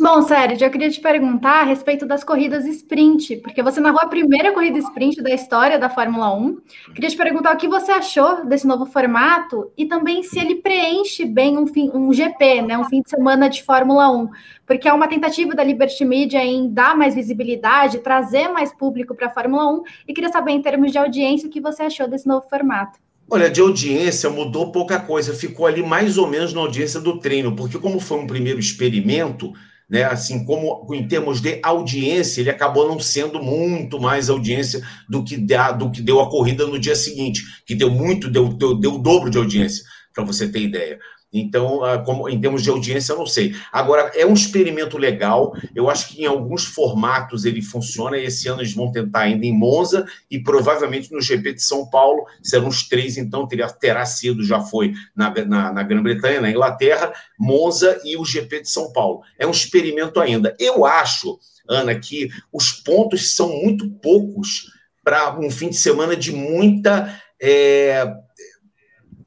Bom, 0.00 0.22
Sérgio, 0.22 0.64
eu 0.64 0.70
queria 0.70 0.90
te 0.90 1.00
perguntar 1.00 1.62
a 1.62 1.64
respeito 1.64 2.06
das 2.06 2.22
corridas 2.22 2.64
sprint, 2.66 3.38
porque 3.38 3.62
você 3.62 3.80
narrou 3.80 4.00
a 4.00 4.06
primeira 4.06 4.52
corrida 4.52 4.78
sprint 4.78 5.20
da 5.20 5.30
história 5.30 5.76
da 5.76 5.90
Fórmula 5.90 6.32
1. 6.34 6.56
Queria 6.94 7.10
te 7.10 7.16
perguntar 7.16 7.54
o 7.54 7.56
que 7.56 7.66
você 7.66 7.90
achou 7.90 8.44
desse 8.46 8.66
novo 8.66 8.86
formato 8.86 9.72
e 9.76 9.86
também 9.86 10.22
se 10.22 10.38
ele 10.38 10.56
preenche 10.56 11.24
bem 11.24 11.58
um, 11.58 11.66
fim, 11.66 11.90
um 11.92 12.12
GP, 12.12 12.62
né, 12.62 12.78
um 12.78 12.84
fim 12.84 13.02
de 13.02 13.10
semana 13.10 13.48
de 13.48 13.62
Fórmula 13.64 14.08
1, 14.10 14.28
porque 14.64 14.88
é 14.88 14.92
uma 14.92 15.08
tentativa 15.08 15.52
da 15.54 15.64
Liberty 15.64 16.04
Media 16.04 16.44
em 16.44 16.72
dar 16.72 16.96
mais 16.96 17.16
visibilidade, 17.16 17.98
trazer 17.98 18.48
mais 18.48 18.72
público 18.72 19.16
para 19.16 19.26
a 19.26 19.30
Fórmula 19.30 19.68
1, 19.72 19.82
e 20.06 20.14
queria 20.14 20.30
saber, 20.30 20.52
em 20.52 20.62
termos 20.62 20.92
de 20.92 20.98
audiência, 20.98 21.48
o 21.48 21.50
que 21.50 21.60
você 21.60 21.84
achou 21.84 22.06
desse 22.06 22.28
novo 22.28 22.46
formato. 22.48 23.00
Olha, 23.30 23.50
de 23.50 23.60
audiência 23.60 24.30
mudou 24.30 24.72
pouca 24.72 24.98
coisa, 24.98 25.34
ficou 25.34 25.66
ali 25.66 25.82
mais 25.82 26.16
ou 26.16 26.26
menos 26.26 26.54
na 26.54 26.60
audiência 26.60 26.98
do 26.98 27.20
treino, 27.20 27.54
porque 27.54 27.78
como 27.78 28.00
foi 28.00 28.18
um 28.18 28.26
primeiro 28.26 28.58
experimento, 28.58 29.52
né, 29.88 30.04
assim 30.04 30.44
como 30.46 30.86
em 30.94 31.06
termos 31.06 31.38
de 31.38 31.60
audiência, 31.62 32.40
ele 32.40 32.48
acabou 32.48 32.88
não 32.88 32.98
sendo 32.98 33.38
muito 33.42 34.00
mais 34.00 34.30
audiência 34.30 34.82
do 35.06 35.22
que, 35.22 35.36
da, 35.36 35.72
do 35.72 35.90
que 35.90 36.00
deu 36.00 36.20
a 36.20 36.30
corrida 36.30 36.66
no 36.66 36.78
dia 36.78 36.96
seguinte, 36.96 37.42
que 37.66 37.74
deu 37.74 37.90
muito, 37.90 38.30
deu, 38.30 38.48
deu, 38.48 38.74
deu 38.74 38.94
o 38.94 38.98
dobro 38.98 39.28
de 39.28 39.36
audiência, 39.36 39.84
para 40.14 40.24
você 40.24 40.48
ter 40.48 40.62
ideia. 40.62 40.98
Então, 41.32 41.84
ah, 41.84 41.98
como, 41.98 42.28
em 42.28 42.40
termos 42.40 42.62
de 42.62 42.70
audiência, 42.70 43.12
eu 43.12 43.18
não 43.18 43.26
sei. 43.26 43.54
Agora, 43.70 44.10
é 44.14 44.24
um 44.24 44.32
experimento 44.32 44.96
legal. 44.96 45.54
Eu 45.74 45.90
acho 45.90 46.08
que 46.08 46.22
em 46.22 46.26
alguns 46.26 46.64
formatos 46.64 47.44
ele 47.44 47.60
funciona. 47.60 48.16
Esse 48.18 48.48
ano 48.48 48.60
eles 48.60 48.72
vão 48.72 48.90
tentar 48.90 49.20
ainda 49.20 49.44
em 49.44 49.52
Monza 49.52 50.06
e 50.30 50.38
provavelmente 50.38 51.12
no 51.12 51.20
GP 51.20 51.54
de 51.54 51.62
São 51.62 51.88
Paulo. 51.88 52.24
Serão 52.42 52.68
os 52.68 52.88
três, 52.88 53.18
então 53.18 53.46
teria, 53.46 53.68
terá 53.68 54.06
sido, 54.06 54.42
já 54.42 54.60
foi 54.60 54.94
na, 55.14 55.32
na, 55.44 55.72
na 55.72 55.82
Grã-Bretanha, 55.82 56.40
na 56.40 56.50
Inglaterra, 56.50 57.12
Monza 57.38 58.00
e 58.04 58.16
o 58.16 58.24
GP 58.24 58.62
de 58.62 58.70
São 58.70 58.90
Paulo. 58.92 59.20
É 59.38 59.46
um 59.46 59.50
experimento 59.50 60.20
ainda. 60.20 60.56
Eu 60.58 60.86
acho, 60.86 61.38
Ana, 61.68 61.94
que 61.94 62.30
os 62.50 62.72
pontos 62.72 63.34
são 63.36 63.48
muito 63.62 63.90
poucos 63.90 64.72
para 65.04 65.38
um 65.38 65.50
fim 65.50 65.68
de 65.68 65.76
semana 65.76 66.16
de 66.16 66.32
muita. 66.32 67.20
É, 67.40 68.06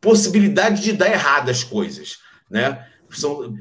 possibilidade 0.01 0.81
de 0.81 0.93
dar 0.93 1.11
errado 1.11 1.49
as 1.49 1.63
coisas, 1.63 2.17
né? 2.49 2.87
São 3.11 3.53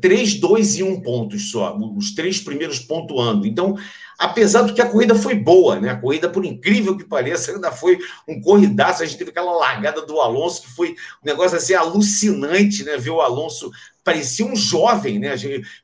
três, 0.00 0.34
dois 0.34 0.78
e 0.78 0.82
um 0.82 1.00
pontos 1.00 1.50
só, 1.50 1.76
os 1.96 2.14
três 2.14 2.40
primeiros 2.40 2.78
pontuando. 2.78 3.44
Então, 3.44 3.76
apesar 4.18 4.62
do 4.62 4.72
que 4.72 4.80
a 4.80 4.88
corrida 4.88 5.16
foi 5.16 5.34
boa, 5.34 5.80
né? 5.80 5.90
A 5.90 5.96
corrida, 5.96 6.28
por 6.28 6.44
incrível 6.44 6.96
que 6.96 7.04
pareça, 7.04 7.52
ainda 7.52 7.72
foi 7.72 7.98
um 8.26 8.40
corridaço. 8.40 9.02
A 9.02 9.06
gente 9.06 9.18
teve 9.18 9.30
aquela 9.30 9.52
largada 9.52 10.02
do 10.02 10.20
Alonso, 10.20 10.62
que 10.62 10.70
foi 10.70 10.90
um 10.90 11.26
negócio 11.26 11.56
assim 11.56 11.74
alucinante, 11.74 12.84
né? 12.84 12.96
Ver 12.96 13.10
o 13.10 13.20
Alonso 13.20 13.70
parecia 14.04 14.46
um 14.46 14.56
jovem, 14.56 15.18
né? 15.18 15.34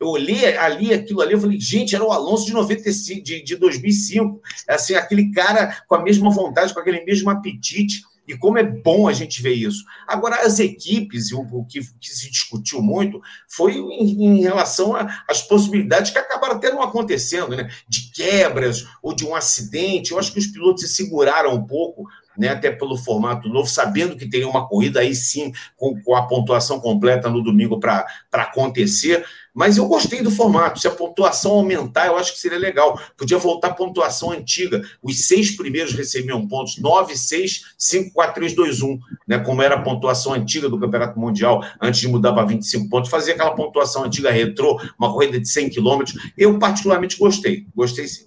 Eu 0.00 0.08
olhei 0.08 0.56
ali 0.56 0.94
aquilo 0.94 1.20
ali, 1.20 1.34
eu 1.34 1.40
falei, 1.40 1.60
gente, 1.60 1.94
era 1.94 2.04
o 2.04 2.10
Alonso 2.12 2.46
de 2.46 2.54
95, 2.54 3.22
de, 3.22 3.42
de 3.42 3.56
2005, 3.56 4.40
assim, 4.68 4.94
aquele 4.94 5.30
cara 5.30 5.82
com 5.86 5.94
a 5.94 6.02
mesma 6.02 6.30
vontade, 6.30 6.72
com 6.72 6.80
aquele 6.80 7.04
mesmo 7.04 7.28
apetite. 7.28 8.02
E 8.26 8.36
como 8.36 8.58
é 8.58 8.62
bom 8.62 9.06
a 9.06 9.12
gente 9.12 9.42
ver 9.42 9.52
isso. 9.52 9.84
Agora, 10.06 10.44
as 10.44 10.58
equipes, 10.58 11.30
o, 11.32 11.40
o 11.40 11.64
que, 11.66 11.80
que, 12.00 12.10
se 12.10 12.30
discutiu 12.30 12.80
muito 12.82 13.20
foi 13.48 13.76
em, 13.76 14.24
em 14.24 14.40
relação 14.40 14.94
às 15.28 15.42
possibilidades 15.42 16.10
que 16.10 16.18
acabaram 16.18 16.56
até 16.56 16.70
não 16.70 16.82
acontecendo, 16.82 17.56
né? 17.56 17.70
De 17.88 18.10
quebras 18.12 18.86
ou 19.02 19.14
de 19.14 19.26
um 19.26 19.34
acidente. 19.34 20.12
Eu 20.12 20.18
acho 20.18 20.32
que 20.32 20.38
os 20.38 20.46
pilotos 20.46 20.82
se 20.82 20.94
seguraram 20.94 21.54
um 21.54 21.66
pouco 21.66 22.06
né, 22.36 22.48
até 22.48 22.70
pelo 22.70 22.96
formato 22.96 23.48
novo, 23.48 23.68
sabendo 23.68 24.16
que 24.16 24.28
teria 24.28 24.48
uma 24.48 24.66
corrida 24.66 25.00
aí 25.00 25.14
sim, 25.14 25.52
com, 25.76 26.00
com 26.02 26.14
a 26.14 26.26
pontuação 26.26 26.80
completa 26.80 27.28
no 27.28 27.42
domingo 27.42 27.78
para 27.78 28.06
acontecer. 28.32 29.24
Mas 29.54 29.76
eu 29.76 29.86
gostei 29.86 30.20
do 30.20 30.32
formato. 30.32 30.80
Se 30.80 30.88
a 30.88 30.90
pontuação 30.90 31.52
aumentar, 31.52 32.08
eu 32.08 32.16
acho 32.16 32.32
que 32.32 32.40
seria 32.40 32.58
legal. 32.58 33.00
Podia 33.16 33.38
voltar 33.38 33.68
à 33.68 33.72
pontuação 33.74 34.32
antiga. 34.32 34.82
Os 35.00 35.26
seis 35.26 35.56
primeiros 35.56 35.92
recebiam 35.92 36.46
pontos: 36.48 36.78
9, 36.78 37.16
6, 37.16 37.74
5, 37.78 38.12
4, 38.12 38.34
3, 38.34 38.54
2, 38.54 38.82
1. 38.82 38.98
Né? 39.28 39.38
Como 39.38 39.62
era 39.62 39.76
a 39.76 39.82
pontuação 39.82 40.32
antiga 40.32 40.68
do 40.68 40.80
Campeonato 40.80 41.18
Mundial, 41.20 41.64
antes 41.80 42.00
de 42.00 42.08
mudar 42.08 42.32
para 42.32 42.46
25 42.46 42.88
pontos. 42.88 43.08
Fazia 43.08 43.34
aquela 43.34 43.54
pontuação 43.54 44.02
antiga 44.02 44.32
retrô, 44.32 44.80
uma 44.98 45.12
corrida 45.12 45.38
de 45.38 45.48
100 45.48 45.70
quilômetros. 45.70 46.32
Eu, 46.36 46.58
particularmente, 46.58 47.16
gostei. 47.16 47.64
Gostei 47.76 48.08
sim. 48.08 48.24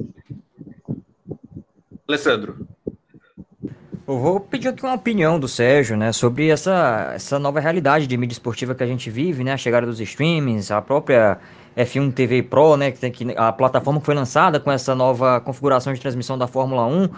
Alessandro. 2.07 2.66
Eu 4.07 4.17
vou 4.17 4.39
pedir 4.39 4.69
aqui 4.69 4.85
uma 4.85 4.93
opinião 4.93 5.37
do 5.37 5.49
Sérgio, 5.49 5.97
né, 5.97 6.13
sobre 6.13 6.47
essa, 6.47 7.11
essa 7.13 7.37
nova 7.37 7.59
realidade 7.59 8.07
de 8.07 8.15
mídia 8.15 8.35
esportiva 8.35 8.73
que 8.73 8.81
a 8.81 8.87
gente 8.87 9.09
vive, 9.09 9.43
né, 9.43 9.51
a 9.51 9.57
chegada 9.57 9.85
dos 9.85 9.99
streamings, 9.99 10.71
a 10.71 10.81
própria 10.81 11.37
F1 11.75 12.13
TV 12.13 12.41
Pro, 12.41 12.77
né, 12.77 12.89
que 12.89 12.99
tem 12.99 13.11
que 13.11 13.33
a 13.35 13.51
plataforma 13.51 13.99
que 13.99 14.05
foi 14.05 14.15
lançada 14.15 14.61
com 14.61 14.71
essa 14.71 14.95
nova 14.95 15.41
configuração 15.41 15.91
de 15.91 15.99
transmissão 15.99 16.37
da 16.37 16.47
Fórmula 16.47 16.85
1 16.85 17.09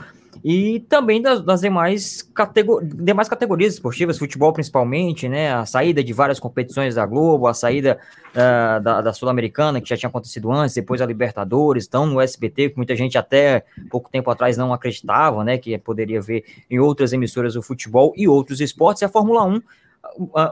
e 0.43 0.79
também 0.81 1.21
das, 1.21 1.41
das 1.41 1.61
demais, 1.61 2.21
categor 2.33 2.83
demais 2.83 3.27
categorias 3.27 3.73
esportivas, 3.73 4.17
futebol 4.17 4.53
principalmente, 4.53 5.27
né? 5.27 5.53
A 5.53 5.65
saída 5.65 6.03
de 6.03 6.13
várias 6.13 6.39
competições 6.39 6.95
da 6.95 7.05
Globo, 7.05 7.47
a 7.47 7.53
saída 7.53 7.99
uh, 8.29 8.81
da, 8.81 9.01
da 9.01 9.13
Sul-Americana, 9.13 9.81
que 9.81 9.89
já 9.89 9.97
tinha 9.97 10.09
acontecido 10.09 10.51
antes, 10.51 10.75
depois 10.75 11.01
a 11.01 11.05
Libertadores, 11.05 11.83
estão 11.83 12.05
no 12.05 12.21
SBT, 12.21 12.69
que 12.69 12.77
muita 12.77 12.95
gente 12.95 13.17
até 13.17 13.65
pouco 13.89 14.09
tempo 14.09 14.29
atrás 14.31 14.55
não 14.55 14.73
acreditava, 14.73 15.43
né? 15.43 15.57
Que 15.57 15.77
poderia 15.77 16.21
ver 16.21 16.45
em 16.69 16.79
outras 16.79 17.11
emissoras 17.11 17.55
o 17.55 17.61
futebol 17.61 18.13
e 18.15 18.27
outros 18.27 18.61
esportes, 18.61 19.01
e 19.01 19.05
a 19.05 19.09
Fórmula 19.09 19.43
1 19.43 19.61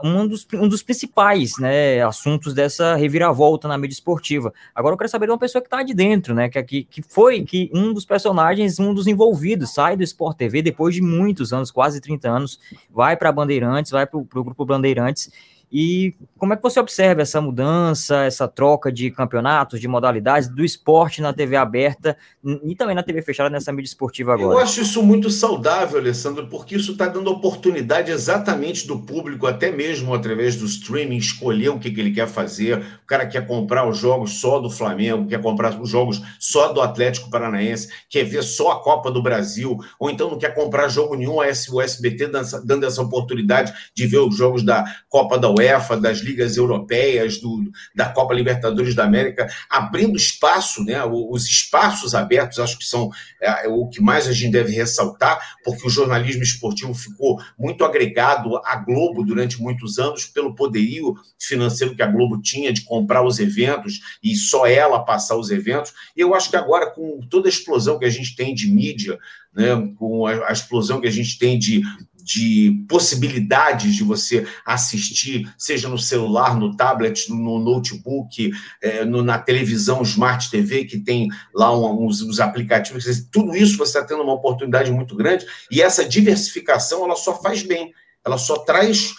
um 0.04 0.26
dos, 0.26 0.46
um 0.54 0.68
dos 0.68 0.82
principais 0.82 1.52
né, 1.58 2.02
assuntos 2.02 2.54
dessa 2.54 2.94
reviravolta 2.94 3.68
na 3.68 3.76
mídia 3.76 3.94
esportiva. 3.94 4.52
Agora 4.74 4.94
eu 4.94 4.98
quero 4.98 5.10
saber 5.10 5.26
de 5.26 5.32
uma 5.32 5.38
pessoa 5.38 5.60
que 5.60 5.66
está 5.66 5.82
de 5.82 5.94
dentro, 5.94 6.34
né? 6.34 6.48
Que, 6.48 6.84
que 6.84 7.02
foi 7.02 7.44
que 7.44 7.70
um 7.74 7.92
dos 7.92 8.04
personagens, 8.04 8.78
um 8.78 8.94
dos 8.94 9.06
envolvidos, 9.06 9.74
sai 9.74 9.96
do 9.96 10.02
Sport 10.02 10.36
TV 10.36 10.62
depois 10.62 10.94
de 10.94 11.02
muitos 11.02 11.52
anos, 11.52 11.70
quase 11.70 12.00
30 12.00 12.28
anos, 12.28 12.60
vai 12.90 13.16
para 13.16 13.32
Bandeirantes, 13.32 13.90
vai 13.90 14.06
para 14.06 14.18
o 14.18 14.24
grupo 14.24 14.64
Bandeirantes 14.64 15.30
e 15.70 16.14
como 16.38 16.54
é 16.54 16.56
que 16.56 16.62
você 16.62 16.80
observa 16.80 17.20
essa 17.20 17.40
mudança, 17.40 18.24
essa 18.24 18.48
troca 18.48 18.90
de 18.90 19.10
campeonatos, 19.10 19.80
de 19.80 19.88
modalidades, 19.88 20.48
do 20.48 20.64
esporte 20.64 21.20
na 21.20 21.32
TV 21.32 21.56
aberta 21.56 22.16
e 22.64 22.74
também 22.74 22.94
na 22.94 23.02
TV 23.02 23.20
fechada 23.22 23.50
nessa 23.50 23.72
mídia 23.72 23.88
esportiva 23.88 24.34
agora? 24.34 24.54
Eu 24.54 24.58
acho 24.58 24.80
isso 24.80 25.02
muito 25.02 25.28
saudável, 25.30 25.98
Alessandro, 25.98 26.46
porque 26.46 26.76
isso 26.76 26.92
está 26.92 27.06
dando 27.06 27.30
oportunidade 27.30 28.10
exatamente 28.10 28.86
do 28.86 29.00
público, 29.00 29.46
até 29.46 29.70
mesmo 29.70 30.14
através 30.14 30.56
do 30.56 30.64
streaming, 30.64 31.16
escolher 31.16 31.70
o 31.70 31.78
que, 31.78 31.90
que 31.90 32.00
ele 32.00 32.12
quer 32.12 32.28
fazer. 32.28 32.78
O 32.78 33.06
cara 33.06 33.26
quer 33.26 33.46
comprar 33.46 33.86
os 33.86 33.98
jogos 33.98 34.40
só 34.40 34.58
do 34.60 34.70
Flamengo, 34.70 35.26
quer 35.26 35.42
comprar 35.42 35.78
os 35.78 35.90
jogos 35.90 36.22
só 36.38 36.72
do 36.72 36.80
Atlético 36.80 37.30
Paranaense, 37.30 37.88
quer 38.08 38.24
ver 38.24 38.42
só 38.42 38.72
a 38.72 38.82
Copa 38.82 39.10
do 39.10 39.22
Brasil, 39.22 39.76
ou 39.98 40.08
então 40.08 40.30
não 40.30 40.38
quer 40.38 40.54
comprar 40.54 40.88
jogo 40.88 41.14
nenhum, 41.14 41.36
o 41.36 41.42
SBT 41.82 42.28
dando 42.64 42.86
essa 42.86 43.02
oportunidade 43.02 43.72
de 43.94 44.06
ver 44.06 44.18
os 44.18 44.36
jogos 44.36 44.62
da 44.62 44.84
Copa 45.08 45.36
da 45.36 45.57
UEFA, 45.58 45.96
das 45.96 46.18
ligas 46.18 46.56
europeias, 46.56 47.38
do, 47.38 47.70
da 47.94 48.06
Copa 48.06 48.34
Libertadores 48.34 48.94
da 48.94 49.04
América, 49.04 49.46
abrindo 49.68 50.16
espaço, 50.16 50.84
né, 50.84 51.04
os 51.04 51.46
espaços 51.46 52.14
abertos, 52.14 52.58
acho 52.58 52.78
que 52.78 52.84
são 52.84 53.10
é, 53.40 53.68
o 53.68 53.88
que 53.88 54.00
mais 54.00 54.26
a 54.26 54.32
gente 54.32 54.52
deve 54.52 54.72
ressaltar, 54.72 55.38
porque 55.64 55.86
o 55.86 55.90
jornalismo 55.90 56.42
esportivo 56.42 56.94
ficou 56.94 57.38
muito 57.58 57.84
agregado 57.84 58.56
à 58.64 58.76
Globo 58.76 59.24
durante 59.24 59.60
muitos 59.60 59.98
anos, 59.98 60.24
pelo 60.24 60.54
poderio 60.54 61.14
financeiro 61.38 61.94
que 61.94 62.02
a 62.02 62.06
Globo 62.06 62.40
tinha 62.40 62.72
de 62.72 62.82
comprar 62.82 63.24
os 63.24 63.38
eventos 63.38 64.00
e 64.22 64.34
só 64.34 64.66
ela 64.66 65.04
passar 65.04 65.36
os 65.36 65.50
eventos. 65.50 65.92
E 66.16 66.20
eu 66.20 66.34
acho 66.34 66.50
que 66.50 66.56
agora, 66.56 66.90
com 66.90 67.20
toda 67.28 67.48
a 67.48 67.50
explosão 67.50 67.98
que 67.98 68.04
a 68.04 68.10
gente 68.10 68.34
tem 68.34 68.54
de 68.54 68.70
mídia, 68.70 69.18
né, 69.54 69.92
com 69.96 70.26
a, 70.26 70.48
a 70.48 70.52
explosão 70.52 71.00
que 71.00 71.08
a 71.08 71.12
gente 71.12 71.38
tem 71.38 71.58
de, 71.58 71.82
de 72.28 72.84
possibilidades 72.86 73.94
de 73.94 74.04
você 74.04 74.46
assistir, 74.66 75.50
seja 75.56 75.88
no 75.88 75.96
celular, 75.96 76.54
no 76.58 76.76
tablet, 76.76 77.30
no 77.30 77.58
notebook, 77.58 78.52
é, 78.82 79.02
no, 79.02 79.22
na 79.22 79.38
televisão 79.38 80.02
Smart 80.02 80.50
TV, 80.50 80.84
que 80.84 80.98
tem 80.98 81.30
lá 81.54 81.74
um, 81.74 82.04
uns, 82.04 82.20
uns, 82.20 82.38
aplicativos, 82.38 83.06
tudo 83.32 83.56
isso 83.56 83.78
você 83.78 83.96
está 83.96 84.06
tendo 84.06 84.22
uma 84.22 84.34
oportunidade 84.34 84.92
muito 84.92 85.16
grande, 85.16 85.46
e 85.70 85.80
essa 85.80 86.06
diversificação 86.06 87.02
ela 87.02 87.16
só 87.16 87.40
faz 87.40 87.62
bem, 87.62 87.94
ela 88.22 88.36
só 88.36 88.58
traz 88.58 89.14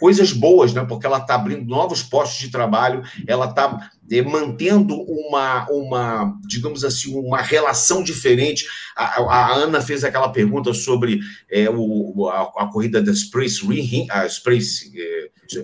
coisas 0.00 0.32
boas, 0.32 0.74
né? 0.74 0.84
porque 0.84 1.06
ela 1.06 1.18
está 1.18 1.36
abrindo 1.36 1.64
novos 1.64 2.02
postos 2.02 2.40
de 2.40 2.50
trabalho, 2.50 3.04
ela 3.24 3.46
está 3.46 3.88
é, 4.10 4.22
mantendo 4.22 4.94
uma, 5.02 5.68
uma, 5.70 6.38
digamos 6.46 6.84
assim, 6.84 7.14
uma 7.14 7.40
relação 7.40 8.02
diferente. 8.02 8.66
A, 8.96 9.20
a 9.22 9.54
Ana 9.54 9.80
fez 9.80 10.04
aquela 10.04 10.30
pergunta 10.30 10.72
sobre 10.74 11.20
é, 11.50 11.68
o, 11.70 12.28
a, 12.28 12.42
a, 12.64 12.66
corrida 12.66 13.02
da 13.02 13.12
Sprint, 13.12 14.06
a 14.10 14.24
é, 14.24 14.28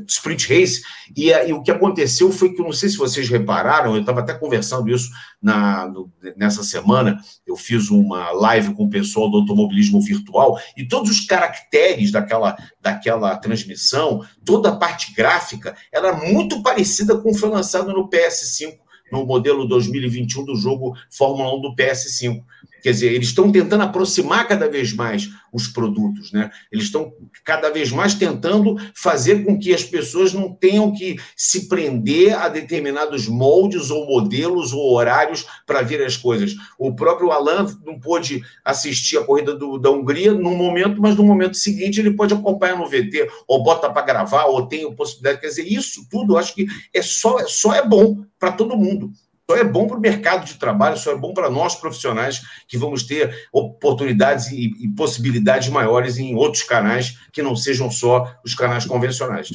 Sprint 0.07 0.49
Race, 0.49 0.83
e, 1.15 1.31
e, 1.31 1.53
o 1.53 1.63
que 1.63 1.71
aconteceu 1.71 2.33
foi 2.33 2.55
que, 2.55 2.63
não 2.63 2.73
sei 2.73 2.89
se 2.89 2.97
vocês 2.97 3.29
repararam, 3.29 3.95
eu 3.95 4.01
estava 4.01 4.21
até 4.21 4.33
conversando 4.33 4.89
isso 4.91 5.11
na, 5.43 5.87
no, 5.87 6.11
nessa 6.37 6.63
semana, 6.63 7.19
eu 7.47 7.55
fiz 7.57 7.91
uma 7.91 8.31
live 8.31 8.75
com 8.75 8.85
o 8.85 8.91
pessoal 8.91 9.31
do 9.31 9.39
automobilismo 9.39 10.01
virtual, 10.01 10.59
e 10.77 10.89
todos 10.89 11.11
os 11.11 11.27
caracteres 11.27 12.11
daquela, 12.11 12.57
daquela 12.81 13.37
transmissão, 13.37 14.25
toda 14.45 14.71
a 14.71 14.77
parte 14.77 15.13
gráfica, 15.13 15.77
era 15.93 16.15
muito 16.15 16.63
parecida 16.63 17.19
com 17.19 17.31
o 17.31 17.35
que 17.35 17.41
foi 17.41 17.51
lançado 17.51 17.93
no 17.93 18.09
PS5 18.35 18.79
no 19.13 19.25
modelo 19.25 19.67
2021 19.67 20.45
do 20.45 20.57
jogo 20.57 20.97
Fórmula 21.11 21.55
1 21.57 21.61
do 21.61 21.77
PS5. 21.77 22.43
Quer 22.85 22.91
dizer, 22.91 23.15
eles 23.15 23.29
estão 23.29 23.51
tentando 23.51 23.83
aproximar 23.83 24.47
cada 24.47 24.69
vez 24.69 24.93
mais 24.93 25.31
os 25.51 25.67
produtos, 25.67 26.31
né? 26.33 26.51
Eles 26.71 26.85
estão 26.85 27.15
cada 27.43 27.71
vez 27.71 27.91
mais 27.91 28.13
tentando 28.13 28.77
fazer 28.95 29.43
com 29.43 29.59
que 29.59 29.73
as 29.73 29.83
pessoas 29.83 30.35
não 30.35 30.53
tenham 30.53 30.93
que 30.93 31.17
se 31.35 31.67
prender 31.67 32.39
a 32.39 32.47
determinados 32.47 33.27
moldes 33.27 33.91
ou 33.91 34.07
modelos 34.07 34.75
ou 34.75 34.93
horários 34.93 35.47
para 35.67 35.81
ver 35.81 36.05
as 36.05 36.19
coisas. 36.19 36.57
O 36.79 36.95
próprio 36.95 37.31
Alan 37.31 37.75
não 37.87 37.99
pôde 37.99 38.43
assistir 38.63 39.17
a 39.17 39.25
corrida 39.25 39.55
do, 39.55 39.79
da 39.79 39.91
Hungria 39.91 40.35
num 40.35 40.55
momento, 40.55 41.01
mas 41.01 41.17
no 41.17 41.25
momento 41.25 41.57
seguinte 41.57 42.01
ele 42.01 42.11
pode 42.11 42.35
acompanhar 42.35 42.77
no 42.77 42.87
VT, 42.87 43.31
ou 43.49 43.63
bota 43.63 43.89
para 43.89 44.05
gravar, 44.05 44.45
ou 44.45 44.67
tem 44.67 44.95
possibilidade. 44.95 45.41
Quer 45.41 45.49
dizer, 45.49 45.67
isso 45.67 46.07
tudo 46.11 46.35
eu 46.35 46.39
acho 46.39 46.55
que 46.55 46.67
é 46.93 47.01
só, 47.01 47.39
só 47.47 47.73
é 47.73 47.83
bom 47.83 48.27
para 48.39 48.53
todo 48.53 48.77
mundo 48.77 49.11
só 49.49 49.57
é 49.57 49.65
bom 49.65 49.87
para 49.87 49.97
o 49.97 50.01
mercado 50.01 50.47
de 50.47 50.55
trabalho, 50.55 50.97
só 50.97 51.13
é 51.13 51.17
bom 51.17 51.35
para 51.35 51.51
nós 51.51 51.75
profissionais 51.75 52.43
que 52.67 52.79
vamos 52.79 53.03
ter 53.03 53.47
oportunidades 53.53 54.51
e, 54.51 54.73
e, 54.81 54.89
possibilidades 54.89 55.69
maiores 55.69 56.19
em 56.19 56.35
outros 56.35 56.63
canais 56.63 57.19
que 57.33 57.43
não 57.43 57.55
sejam 57.55 57.91
só 57.91 58.35
os 58.45 58.55
canais 58.55 58.87
convencionais. 58.87 59.51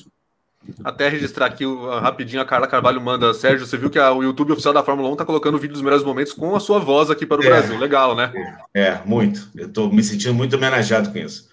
Até 0.84 1.10
registrar 1.10 1.48
aqui 1.48 1.64
rapidinho, 2.02 2.42
a 2.42 2.46
Carla 2.46 2.68
Carvalho 2.68 3.02
manda, 3.02 3.34
Sérgio, 3.34 3.66
você 3.66 3.78
viu 3.78 3.90
que 3.90 3.98
a, 3.98 4.12
o 4.12 4.22
YouTube 4.22 4.52
oficial 4.52 4.74
da 4.74 4.84
Fórmula 4.84 5.10
1 5.10 5.14
está 5.14 5.26
colocando 5.26 5.56
o 5.56 5.58
vídeo 5.58 5.74
dos 5.74 5.82
melhores 5.82 6.04
momentos 6.04 6.34
com 6.34 6.56
a 6.56 6.60
sua 6.60 6.80
voz 6.80 7.10
aqui 7.10 7.26
para 7.26 7.42
o 7.42 7.44
é, 7.44 7.48
Brasil. 7.48 7.78
Legal, 7.78 8.16
né? 8.16 8.32
É, 8.74 8.82
é 8.82 9.02
muito. 9.06 9.50
Eu 9.56 9.68
estou 9.68 9.92
me 9.92 10.04
sentindo 10.04 10.34
muito 10.34 10.56
homenageado 10.56 11.12
com 11.12 11.18
isso. 11.18 11.50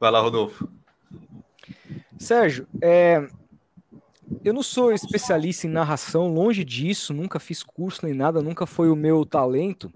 Vai 0.00 0.10
lá, 0.10 0.20
Rodolfo. 0.20 0.68
Sérgio, 2.18 2.66
é, 2.80 3.28
eu 4.44 4.52
não 4.52 4.62
sou 4.62 4.92
especialista 4.92 5.66
em 5.66 5.70
narração, 5.70 6.32
longe 6.32 6.64
disso, 6.64 7.14
nunca 7.14 7.38
fiz 7.38 7.62
curso 7.62 8.04
nem 8.04 8.14
nada, 8.14 8.42
nunca 8.42 8.66
foi 8.66 8.90
o 8.90 8.96
meu 8.96 9.24
talento. 9.24 9.92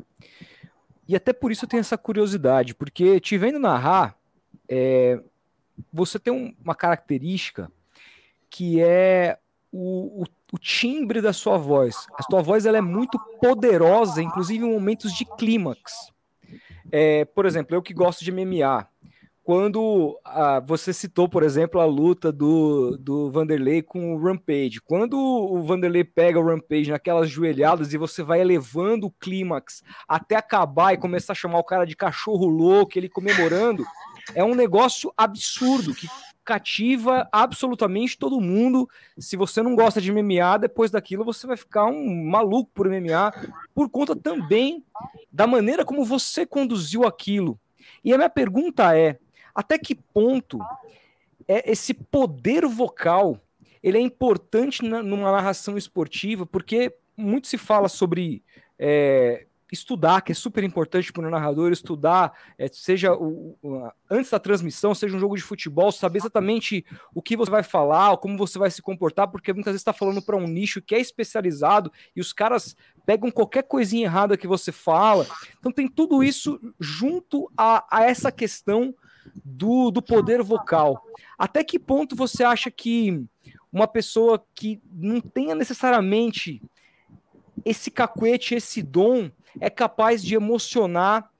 E 1.08 1.16
até 1.16 1.32
por 1.32 1.50
isso 1.50 1.64
eu 1.64 1.68
tenho 1.68 1.80
essa 1.80 1.98
curiosidade, 1.98 2.74
porque 2.74 3.18
te 3.18 3.36
vendo 3.36 3.58
narrar, 3.58 4.16
é, 4.68 5.20
você 5.92 6.18
tem 6.18 6.32
um, 6.32 6.54
uma 6.62 6.74
característica 6.74 7.70
que 8.48 8.80
é 8.80 9.38
o, 9.72 10.22
o, 10.22 10.24
o, 10.52 10.58
timbre 10.58 11.20
da 11.20 11.32
sua 11.32 11.56
voz. 11.56 12.06
A 12.14 12.22
sua 12.22 12.42
voz 12.42 12.66
ela 12.66 12.78
é 12.78 12.80
muito 12.80 13.18
poderosa, 13.40 14.22
inclusive 14.22 14.64
em 14.64 14.72
momentos 14.72 15.12
de 15.12 15.24
clímax. 15.24 16.12
É, 16.90 17.24
por 17.24 17.46
exemplo, 17.46 17.76
eu 17.76 17.82
que 17.82 17.94
gosto 17.94 18.24
de 18.24 18.32
MMA, 18.32 18.88
quando 19.50 20.16
ah, 20.24 20.62
você 20.64 20.92
citou, 20.92 21.28
por 21.28 21.42
exemplo, 21.42 21.80
a 21.80 21.84
luta 21.84 22.30
do, 22.30 22.96
do 22.96 23.32
Vanderlei 23.32 23.82
com 23.82 24.14
o 24.14 24.16
Rampage. 24.16 24.80
Quando 24.80 25.18
o 25.18 25.60
Vanderlei 25.64 26.04
pega 26.04 26.38
o 26.38 26.46
Rampage 26.46 26.92
naquelas 26.92 27.28
joelhadas 27.28 27.92
e 27.92 27.98
você 27.98 28.22
vai 28.22 28.40
elevando 28.40 29.08
o 29.08 29.10
clímax 29.10 29.82
até 30.06 30.36
acabar 30.36 30.92
e 30.92 30.98
começar 30.98 31.32
a 31.32 31.34
chamar 31.34 31.58
o 31.58 31.64
cara 31.64 31.84
de 31.84 31.96
cachorro 31.96 32.46
louco, 32.46 32.96
ele 32.96 33.08
comemorando, 33.08 33.84
é 34.36 34.44
um 34.44 34.54
negócio 34.54 35.12
absurdo 35.16 35.96
que 35.96 36.06
cativa 36.44 37.28
absolutamente 37.32 38.16
todo 38.16 38.40
mundo. 38.40 38.88
Se 39.18 39.36
você 39.36 39.64
não 39.64 39.74
gosta 39.74 40.00
de 40.00 40.12
MMA, 40.12 40.60
depois 40.60 40.92
daquilo 40.92 41.24
você 41.24 41.48
vai 41.48 41.56
ficar 41.56 41.86
um 41.86 42.24
maluco 42.24 42.70
por 42.72 42.88
MMA, 42.88 43.32
por 43.74 43.90
conta 43.90 44.14
também 44.14 44.84
da 45.32 45.48
maneira 45.48 45.84
como 45.84 46.04
você 46.04 46.46
conduziu 46.46 47.04
aquilo. 47.04 47.58
E 48.04 48.14
a 48.14 48.16
minha 48.16 48.30
pergunta 48.30 48.96
é: 48.96 49.18
até 49.54 49.78
que 49.78 49.94
ponto 49.94 50.58
é 51.46 51.70
esse 51.70 51.94
poder 51.94 52.66
vocal 52.66 53.40
ele 53.82 53.98
é 53.98 54.00
importante 54.00 54.84
na, 54.84 55.02
numa 55.02 55.32
narração 55.32 55.76
esportiva, 55.76 56.44
porque 56.44 56.94
muito 57.16 57.46
se 57.46 57.56
fala 57.56 57.88
sobre 57.88 58.42
é, 58.78 59.46
estudar, 59.72 60.20
que 60.22 60.32
é 60.32 60.34
super 60.34 60.64
importante 60.64 61.12
para 61.12 61.26
o 61.26 61.30
narrador 61.30 61.72
estudar, 61.72 62.32
é, 62.58 62.68
seja 62.68 63.14
o, 63.14 63.56
o, 63.62 63.90
antes 64.10 64.30
da 64.30 64.38
transmissão, 64.38 64.94
seja 64.94 65.16
um 65.16 65.20
jogo 65.20 65.36
de 65.36 65.42
futebol, 65.42 65.92
saber 65.92 66.18
exatamente 66.18 66.84
o 67.14 67.22
que 67.22 67.36
você 67.36 67.50
vai 67.50 67.62
falar, 67.62 68.16
como 68.18 68.36
você 68.36 68.58
vai 68.58 68.70
se 68.70 68.82
comportar, 68.82 69.28
porque 69.28 69.52
muitas 69.52 69.72
vezes 69.72 69.80
está 69.80 69.92
falando 69.92 70.20
para 70.20 70.36
um 70.36 70.46
nicho 70.46 70.82
que 70.82 70.94
é 70.94 71.00
especializado 71.00 71.92
e 72.14 72.20
os 72.20 72.32
caras 72.32 72.76
pegam 73.06 73.30
qualquer 73.30 73.62
coisinha 73.62 74.06
errada 74.06 74.36
que 74.36 74.46
você 74.46 74.72
fala. 74.72 75.26
Então 75.58 75.72
tem 75.72 75.88
tudo 75.88 76.22
isso 76.22 76.60
junto 76.78 77.50
a, 77.56 77.86
a 77.90 78.04
essa 78.04 78.30
questão 78.30 78.94
do, 79.44 79.90
do 79.90 80.02
poder 80.02 80.42
vocal. 80.42 81.04
Até 81.38 81.64
que 81.64 81.78
ponto 81.78 82.14
você 82.16 82.44
acha 82.44 82.70
que 82.70 83.24
uma 83.72 83.86
pessoa 83.86 84.44
que 84.54 84.80
não 84.92 85.20
tenha 85.20 85.54
necessariamente 85.54 86.60
esse 87.64 87.90
cacuete, 87.90 88.54
esse 88.54 88.82
dom, 88.82 89.30
é 89.60 89.68
capaz 89.68 90.22
de 90.22 90.34
emocionar 90.34 91.30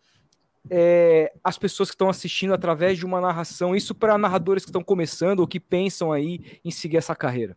é, 0.69 1.33
as 1.43 1.57
pessoas 1.57 1.91
que 1.91 1.95
estão 1.95 2.09
assistindo 2.09 2.55
através 2.55 2.99
de 2.99 3.07
uma 3.07 3.21
narração? 3.21 3.75
Isso 3.75 3.95
para 3.95 4.19
narradores 4.19 4.65
que 4.65 4.71
estão 4.71 4.83
começando 4.83 5.41
ou 5.41 5.47
que 5.47 5.61
pensam 5.61 6.13
aí 6.13 6.61
em 6.65 6.71
seguir 6.71 6.99
essa 6.99 7.15
carreira. 7.15 7.57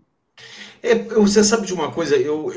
É, 0.86 0.96
você 0.96 1.42
sabe 1.46 1.66
de 1.66 1.74
uma 1.74 1.92
coisa, 1.92 2.18
eu, 2.18 2.52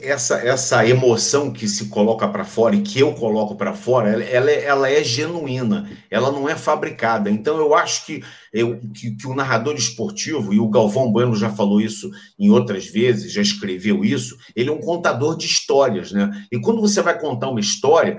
essa, 0.00 0.36
essa 0.36 0.86
emoção 0.86 1.50
que 1.50 1.68
se 1.68 1.90
coloca 1.90 2.26
para 2.26 2.42
fora 2.42 2.74
e 2.74 2.80
que 2.80 2.98
eu 2.98 3.12
coloco 3.12 3.56
para 3.56 3.74
fora, 3.74 4.08
ela, 4.08 4.24
ela, 4.24 4.50
é, 4.50 4.64
ela 4.64 4.90
é 4.90 5.04
genuína, 5.04 5.90
ela 6.10 6.32
não 6.32 6.48
é 6.48 6.56
fabricada. 6.56 7.28
Então 7.30 7.58
eu 7.58 7.74
acho 7.74 8.06
que 8.06 8.24
eu, 8.50 8.78
que, 8.94 9.10
que, 9.10 9.26
o 9.26 9.34
narrador 9.34 9.74
esportivo, 9.74 10.54
e 10.54 10.58
o 10.58 10.70
Galvão 10.70 11.12
Bueno 11.12 11.36
já 11.36 11.50
falou 11.50 11.78
isso 11.78 12.10
em 12.38 12.50
outras 12.50 12.86
vezes, 12.86 13.30
já 13.30 13.42
escreveu 13.42 14.02
isso, 14.02 14.38
ele 14.56 14.70
é 14.70 14.72
um 14.72 14.80
contador 14.80 15.36
de 15.36 15.44
histórias, 15.44 16.10
né? 16.10 16.30
E 16.50 16.58
quando 16.58 16.80
você 16.80 17.02
vai 17.02 17.20
contar 17.20 17.50
uma 17.50 17.60
história, 17.60 18.18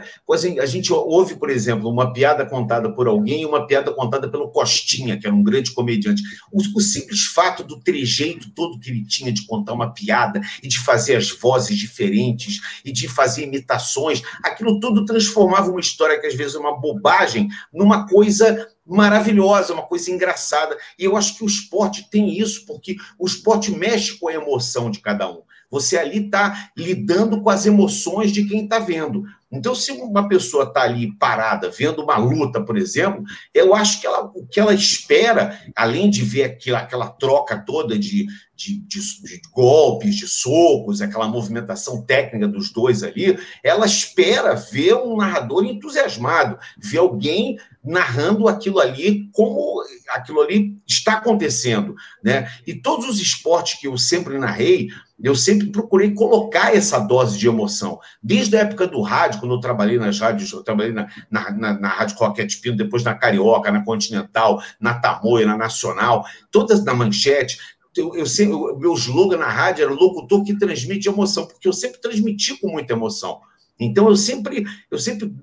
a 0.62 0.66
gente 0.68 0.94
ouve, 0.94 1.36
por 1.36 1.50
exemplo, 1.50 1.90
uma 1.90 2.14
piada 2.14 2.46
contada 2.46 2.94
por 2.94 3.08
alguém 3.08 3.42
e 3.42 3.46
uma 3.48 3.66
piada 3.66 3.92
contada 3.92 4.30
pelo 4.30 4.52
Costinha, 4.52 5.18
que 5.18 5.26
era 5.26 5.36
um 5.36 5.44
grande 5.44 5.72
comediante. 5.72 6.22
O, 6.52 6.60
o 6.78 6.82
simples 6.82 7.26
fato 7.26 7.64
do 7.64 7.80
trejeito 7.80 8.52
todo 8.52 8.80
que 8.80 8.89
ele 8.92 9.06
tinha 9.06 9.32
de 9.32 9.46
contar 9.46 9.74
uma 9.74 9.94
piada 9.94 10.42
e 10.62 10.68
de 10.68 10.80
fazer 10.80 11.16
as 11.16 11.30
vozes 11.32 11.78
diferentes 11.78 12.60
e 12.84 12.92
de 12.92 13.08
fazer 13.08 13.44
imitações, 13.44 14.22
aquilo 14.44 14.80
tudo 14.80 15.06
transformava 15.06 15.70
uma 15.70 15.80
história 15.80 16.20
que 16.20 16.28
às 16.28 16.36
vezes 16.36 16.56
é 16.56 16.60
uma 16.60 16.80
bobagem 16.80 17.50
numa 17.74 18.08
coisa 18.08 18.68
maravilhosa, 18.86 19.74
uma 19.74 19.86
coisa 19.86 20.12
engraçada. 20.12 20.78
E 20.98 21.06
eu 21.06 21.16
acho 21.16 21.38
que 21.38 21.44
o 21.44 21.48
esporte 21.48 22.10
tem 22.10 22.40
isso, 22.40 22.66
porque 22.66 22.96
o 23.18 23.28
esporte 23.28 23.72
mexe 23.72 24.18
com 24.18 24.28
a 24.28 24.34
emoção 24.34 24.90
de 24.90 25.00
cada 25.00 25.30
um. 25.30 25.42
Você 25.70 25.98
ali 25.98 26.26
está 26.26 26.72
lidando 26.76 27.42
com 27.42 27.50
as 27.50 27.66
emoções 27.66 28.32
de 28.32 28.46
quem 28.46 28.64
está 28.64 28.80
vendo. 28.80 29.24
Então, 29.52 29.74
se 29.74 29.92
uma 29.92 30.28
pessoa 30.28 30.66
está 30.66 30.84
ali 30.84 31.12
parada, 31.18 31.72
vendo 31.72 32.04
uma 32.04 32.18
luta, 32.18 32.62
por 32.62 32.78
exemplo, 32.78 33.24
eu 33.52 33.74
acho 33.74 34.00
que 34.00 34.06
ela, 34.06 34.32
o 34.36 34.46
que 34.46 34.60
ela 34.60 34.74
espera, 34.74 35.60
além 35.76 36.10
de 36.10 36.24
ver 36.24 36.44
aquela, 36.44 36.80
aquela 36.80 37.08
troca 37.08 37.58
toda 37.58 37.98
de, 37.98 38.28
de, 38.56 38.80
de, 38.82 39.00
de, 39.24 39.42
golpes, 39.52 40.16
de 40.16 40.28
socos, 40.28 41.02
aquela 41.02 41.28
movimentação 41.28 42.04
técnica 42.04 42.48
dos 42.48 42.72
dois 42.72 43.02
ali, 43.02 43.40
ela 43.64 43.88
espera 43.88 44.54
ver 44.54 44.94
um 44.94 45.18
narrador 45.18 45.66
entusiasmado, 45.66 46.60
ver 46.78 47.00
alguém 47.00 47.58
narrando 47.84 48.48
aquilo 48.48 48.80
ali 48.80 49.30
como 49.32 49.82
aquilo 50.10 50.42
ali 50.42 50.78
está 50.88 51.14
acontecendo, 51.14 51.96
né? 52.24 52.52
E 52.68 52.76
todos 52.76 53.08
os 53.08 53.20
esportes 53.20 53.80
que 53.80 53.88
eu 53.88 53.98
sempre 53.98 54.38
narrei, 54.38 54.90
eu 55.22 55.36
sempre 55.36 55.68
procurei 55.68 56.14
colocar 56.14 56.76
essa 56.76 57.00
dose 57.00 57.38
de 57.38 57.48
emoção. 57.48 58.00
Desde 58.22 58.56
a 58.56 58.62
época 58.62 58.88
do 58.88 59.02
rádio, 59.02 59.40
quando 59.40 59.56
eu 59.56 59.60
trabalhei 59.60 59.98
nas 59.98 60.20
rádios, 60.20 60.52
eu 60.52 60.64
trabalhei 60.64 60.94
na, 60.94 61.08
na, 61.30 61.52
na, 61.52 61.80
na 61.80 61.88
Rádio 61.90 62.18
Roquete 62.18 62.60
Pino, 62.62 62.78
depois 62.78 63.04
na 63.04 63.14
Carioca, 63.14 63.72
na 63.72 63.84
Continental, 63.84 64.62
na 64.80 64.94
Tamoia, 64.94 65.46
na 65.46 65.58
Nacional, 65.58 66.26
todas 66.52 66.84
na 66.84 66.94
Manchete. 66.94 67.58
Eu, 67.96 68.16
eu 68.16 68.26
sempre, 68.26 68.54
o 68.54 68.78
meu 68.78 68.94
slogan 68.94 69.38
na 69.38 69.50
rádio 69.50 69.84
era 69.84 69.94
locutor 69.94 70.44
que 70.44 70.58
transmite 70.58 71.10
emoção, 71.10 71.46
porque 71.46 71.68
eu 71.68 71.74
sempre 71.74 72.00
transmiti 72.00 72.58
com 72.58 72.70
muita 72.70 72.94
emoção. 72.94 73.42
Então 73.80 74.10
eu 74.10 74.16
sempre, 74.16 74.66
eu 74.92 75.00
sempre 75.00 75.34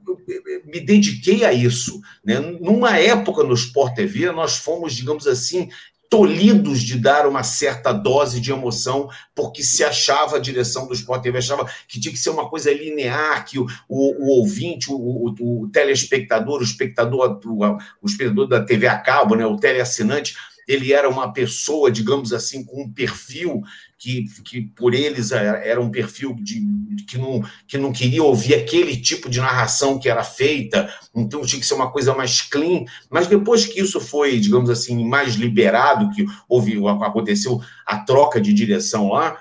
me 0.67 0.81
dediquei 0.81 1.45
a 1.45 1.53
isso. 1.53 2.01
Né? 2.25 2.39
Numa 2.39 2.99
época 2.99 3.43
no 3.43 3.55
Sport 3.55 3.95
TV, 3.95 4.31
nós 4.31 4.57
fomos, 4.57 4.95
digamos 4.95 5.27
assim, 5.27 5.69
tolhidos 6.09 6.83
de 6.83 6.99
dar 6.99 7.27
uma 7.27 7.43
certa 7.43 7.93
dose 7.93 8.41
de 8.41 8.53
emoção, 8.53 9.09
porque 9.35 9.63
se 9.63 9.83
achava 9.85 10.37
a 10.37 10.41
direção 10.41 10.87
do 10.87 10.95
Sport 10.95 11.23
TV, 11.23 11.39
achava 11.39 11.69
que 11.89 12.01
tinha 12.01 12.13
que 12.13 12.19
ser 12.19 12.31
uma 12.31 12.49
coisa 12.49 12.73
linear, 12.73 13.45
que 13.45 13.59
o, 13.59 13.67
o, 13.89 14.25
o 14.25 14.39
ouvinte, 14.39 14.91
o, 14.91 14.97
o, 14.97 15.35
o, 15.63 15.69
telespectador, 15.69 16.61
o 16.61 16.65
espectador, 16.65 17.41
o, 17.45 18.07
espectador 18.07 18.47
da 18.47 18.65
TV 18.65 18.87
a 18.87 18.99
cabo, 18.99 19.35
né, 19.35 19.45
o 19.47 19.57
teleassinante, 19.57 20.37
ele 20.67 20.93
era 20.93 21.09
uma 21.09 21.33
pessoa, 21.33 21.91
digamos 21.91 22.33
assim, 22.33 22.65
com 22.65 22.83
um 22.83 22.93
perfil 22.93 23.63
que, 23.99 24.25
que 24.45 24.63
por 24.63 24.95
eles 24.95 25.33
era 25.33 25.81
um 25.81 25.91
perfil 25.91 26.35
de, 26.35 26.63
que, 27.09 27.17
não, 27.17 27.43
que 27.67 27.79
não 27.79 27.93
queria 27.93 28.23
ouvir 28.23 28.55
aquele 28.55 28.97
tipo 28.97 29.29
de 29.29 29.41
narração 29.41 29.99
que 29.99 30.09
era 30.09 30.23
feita, 30.23 30.93
então 31.15 31.43
tinha 31.43 31.61
que 31.61 31.67
ser 31.67 31.75
uma 31.75 31.91
coisa 31.91 32.15
mais 32.15 32.43
clean. 32.43 32.85
Mas 33.11 33.27
depois 33.27 33.65
que 33.65 33.81
isso 33.81 34.01
foi, 34.01 34.39
digamos 34.39 34.69
assim, 34.69 35.07
mais 35.09 35.35
liberado, 35.35 36.11
que 36.15 36.27
houve, 36.49 36.77
aconteceu 37.03 37.61
a 37.87 37.99
troca 37.99 38.41
de 38.41 38.53
direção 38.53 39.11
lá, 39.11 39.41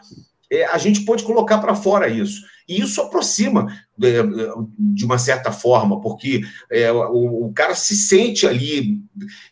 é, 0.52 0.66
a 0.66 0.78
gente 0.78 1.02
pode 1.02 1.24
colocar 1.24 1.58
para 1.58 1.76
fora 1.76 2.08
isso. 2.08 2.42
E 2.68 2.82
isso 2.82 3.00
aproxima 3.00 3.68
de, 3.96 4.24
de 4.78 5.06
uma 5.06 5.20
certa 5.20 5.52
forma, 5.52 6.02
porque 6.02 6.42
é, 6.72 6.92
o, 6.92 7.46
o, 7.46 7.54
cara 7.54 7.76
se 7.76 7.96
sente 7.96 8.48
ali 8.48 9.00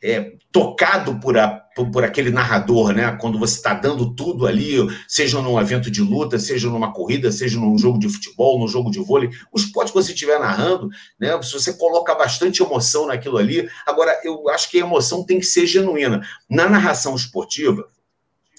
é, 0.01 0.33
tocado 0.51 1.19
por, 1.19 1.37
a, 1.37 1.47
por, 1.47 1.91
por, 1.91 2.03
aquele 2.03 2.31
narrador, 2.31 2.91
né? 2.91 3.15
Quando 3.21 3.37
você 3.37 3.55
está 3.55 3.75
dando 3.75 4.15
tudo 4.15 4.47
ali, 4.47 4.77
seja 5.07 5.39
num 5.41 5.59
evento 5.59 5.91
de 5.91 6.01
luta, 6.01 6.39
seja 6.39 6.69
numa 6.69 6.91
corrida, 6.91 7.31
seja 7.31 7.59
num 7.59 7.77
jogo 7.77 7.99
de 7.99 8.09
futebol, 8.09 8.59
num 8.59 8.67
jogo 8.67 8.89
de 8.89 8.99
vôlei, 8.99 9.29
o 9.51 9.59
esporte 9.59 9.91
que 9.91 9.97
você 9.97 10.11
estiver 10.11 10.39
narrando, 10.39 10.89
né? 11.19 11.39
Se 11.43 11.53
você 11.53 11.73
coloca 11.73 12.15
bastante 12.15 12.63
emoção 12.63 13.05
naquilo 13.05 13.37
ali, 13.37 13.69
agora 13.85 14.19
eu 14.23 14.49
acho 14.49 14.71
que 14.71 14.77
a 14.77 14.85
emoção 14.85 15.23
tem 15.23 15.39
que 15.39 15.45
ser 15.45 15.67
genuína. 15.67 16.21
Na 16.49 16.67
narração 16.67 17.15
esportiva, 17.15 17.87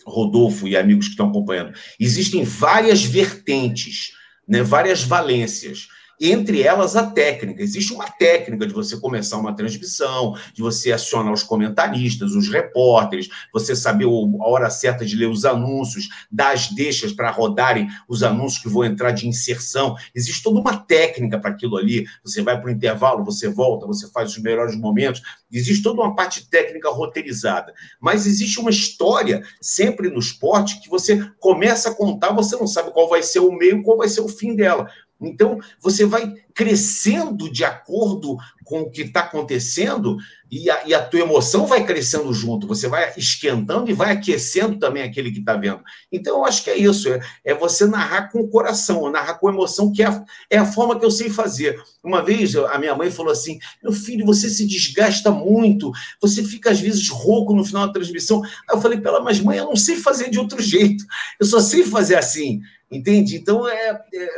Rodolfo 0.07 0.69
e 0.69 0.77
amigos 0.77 1.07
que 1.07 1.13
estão 1.13 1.29
acompanhando, 1.29 1.73
existem 1.99 2.45
várias 2.45 3.03
vertentes 3.03 4.13
né, 4.47 4.63
várias 4.63 5.03
valências. 5.03 5.89
Entre 6.21 6.63
elas, 6.63 6.97
a 6.97 7.07
técnica. 7.07 7.63
Existe 7.63 7.93
uma 7.93 8.09
técnica 8.09 8.67
de 8.67 8.73
você 8.73 8.97
começar 8.97 9.37
uma 9.37 9.55
transmissão, 9.55 10.35
de 10.53 10.63
você 10.63 10.93
acionar 10.93 11.33
os 11.33 11.43
comentaristas, 11.43 12.33
os 12.33 12.49
repórteres, 12.49 13.29
você 13.53 13.75
saber 13.75 14.05
a 14.05 14.49
hora 14.49 14.71
certa 14.71 15.05
de 15.05 15.17
ler 15.17 15.29
os 15.29 15.45
anúncios, 15.45 16.09
dar 16.31 16.53
as 16.53 16.71
deixas 16.71 17.13
para 17.13 17.31
rodarem 17.31 17.89
os 18.09 18.23
anúncios 18.23 18.63
que 18.63 18.69
vão 18.69 18.85
entrar 18.85 19.11
de 19.11 19.27
inserção. 19.27 19.97
Existe 20.15 20.43
toda 20.43 20.61
uma 20.61 20.77
técnica 20.77 21.39
para 21.39 21.51
aquilo 21.51 21.77
ali. 21.77 22.05
Você 22.23 22.43
vai 22.43 22.61
para 22.61 22.69
o 22.69 22.73
intervalo, 22.73 23.25
você 23.25 23.49
volta, 23.49 23.87
você 23.87 24.11
faz 24.11 24.31
os 24.31 24.39
melhores 24.39 24.77
momentos. 24.77 25.23
Existe 25.51 25.83
toda 25.83 26.01
uma 26.01 26.15
parte 26.15 26.49
técnica 26.49 26.91
roteirizada. 26.91 27.73
Mas 28.01 28.27
existe 28.27 28.59
uma 28.61 28.71
história 28.71 29.43
sempre 29.61 30.11
no 30.11 30.19
esporte 30.19 30.81
que 30.81 30.89
você 30.89 31.29
começa 31.39 31.91
a 31.91 31.95
contar, 31.95 32.33
você 32.33 32.57
não 32.57 32.67
sabe 32.67 32.93
qual 32.93 33.09
vai 33.09 33.23
ser 33.23 33.41
o 33.41 33.53
meio, 33.53 33.83
qual 33.83 33.99
vai 33.99 34.09
ser 34.09 34.21
o 34.21 34.29
fim 34.29 34.55
dela. 34.55 34.89
Então, 35.21 35.59
você 35.81 36.05
vai 36.05 36.35
crescendo 36.55 37.51
de 37.51 37.65
acordo 37.65 38.37
com 38.65 38.83
o 38.83 38.91
que 38.91 39.03
está 39.03 39.21
acontecendo 39.21 40.17
e 40.51 40.71
a, 40.71 40.87
e 40.87 40.95
a, 40.95 41.05
tua 41.05 41.21
emoção 41.21 41.67
vai 41.67 41.85
crescendo 41.85 42.33
junto. 42.33 42.67
Você 42.67 42.87
vai 42.87 43.13
esquentando 43.17 43.91
e 43.91 43.93
vai 43.93 44.13
aquecendo 44.13 44.79
também 44.79 45.03
aquele 45.03 45.33
que 45.33 45.41
está 45.41 45.57
vendo. 45.57 45.83
Então, 46.13 46.39
eu 46.39 46.45
acho 46.45 46.63
que 46.63 46.71
é 46.71 46.77
isso. 46.77 47.09
É, 47.09 47.21
é, 47.45 47.55
você 47.55 47.87
narrar 47.87 48.31
com 48.31 48.41
o 48.41 48.49
coração, 48.49 49.11
narrar 49.11 49.35
com 49.35 49.49
emoção, 49.49 49.93
que 49.93 50.03
é 50.03 50.07
a, 50.07 50.25
é 50.49 50.59
a 50.59 50.67
forma 50.67 50.99
que 50.99 51.05
eu 51.05 51.11
sei 51.11 51.29
fazer. 51.29 51.81
Uma 52.03 52.23
vez, 52.23 52.55
a 52.55 52.79
minha 52.79 52.95
mãe 52.95 53.11
falou 53.11 53.33
assim, 53.33 53.59
meu 53.83 53.93
filho, 53.93 54.25
você 54.25 54.49
se 54.49 54.67
desgasta 54.67 55.31
muito, 55.31 55.91
você 56.21 56.45
fica 56.45 56.71
às 56.71 56.81
vezes 56.81 57.09
rouco 57.09 57.55
no 57.55 57.65
final 57.65 57.87
da 57.87 57.93
transmissão. 57.93 58.43
Aí 58.45 58.77
eu 58.77 58.81
falei 58.81 59.01
para 59.01 59.11
ela, 59.11 59.21
mas 59.21 59.41
mãe, 59.41 59.59
eu 59.59 59.67
não 59.67 59.77
sei 59.77 59.97
fazer 59.97 60.31
de 60.31 60.39
outro 60.39 60.63
jeito. 60.63 61.05
Eu 61.41 61.47
só 61.47 61.61
sei 61.61 61.85
fazer 61.85 62.17
assim. 62.17 62.61
Entende? 62.91 63.35
Então, 63.37 63.67
é, 63.69 63.91
é 64.15 64.29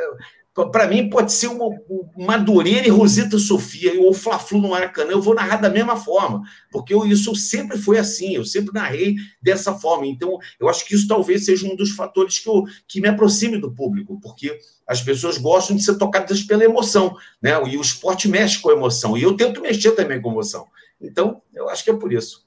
para 0.64 0.86
mim 0.86 1.11
pode 1.11 1.32
ser 1.32 1.48
uma 1.48 1.68
Madureira 2.16 2.86
e 2.86 2.90
Rosita 2.90 3.38
Sofia 3.38 4.00
ou 4.00 4.14
Fla-Flu 4.14 4.59
no 4.59 4.70
Maracanã, 4.70 5.11
eu 5.11 5.20
vou 5.20 5.34
narrar 5.34 5.57
da 5.57 5.68
mesma 5.68 5.96
forma, 5.96 6.42
porque 6.70 6.94
eu, 6.94 7.04
isso 7.04 7.34
sempre 7.34 7.76
foi 7.76 7.98
assim, 7.98 8.34
eu 8.34 8.44
sempre 8.44 8.72
narrei 8.72 9.16
dessa 9.42 9.74
forma. 9.74 10.07
Então, 10.07 10.38
eu 10.59 10.68
acho 10.68 10.86
que 10.86 10.94
isso 10.94 11.07
talvez 11.07 11.44
seja 11.44 11.66
um 11.66 11.76
dos 11.76 11.90
fatores 11.90 12.38
que, 12.38 12.48
eu, 12.48 12.64
que 12.88 13.00
me 13.00 13.09
aproxime 13.09 13.59
do 13.59 13.70
público, 13.70 14.18
porque 14.20 14.59
as 14.86 15.02
pessoas 15.02 15.36
gostam 15.36 15.76
de 15.76 15.82
ser 15.82 15.98
tocadas 15.98 16.42
pela 16.42 16.64
emoção, 16.64 17.14
né? 17.42 17.50
E 17.68 17.76
o 17.76 17.80
esporte 17.82 18.26
mexe 18.26 18.59
com 18.59 18.70
a 18.70 18.74
emoção, 18.74 19.16
e 19.16 19.22
eu 19.22 19.36
tento 19.36 19.61
mexer 19.61 19.92
também 19.92 20.20
com 20.22 20.30
a 20.30 20.32
emoção. 20.32 20.66
Então, 20.98 21.42
eu 21.54 21.68
acho 21.68 21.84
que 21.84 21.90
é 21.90 21.94
por 21.94 22.12
isso. 22.12 22.46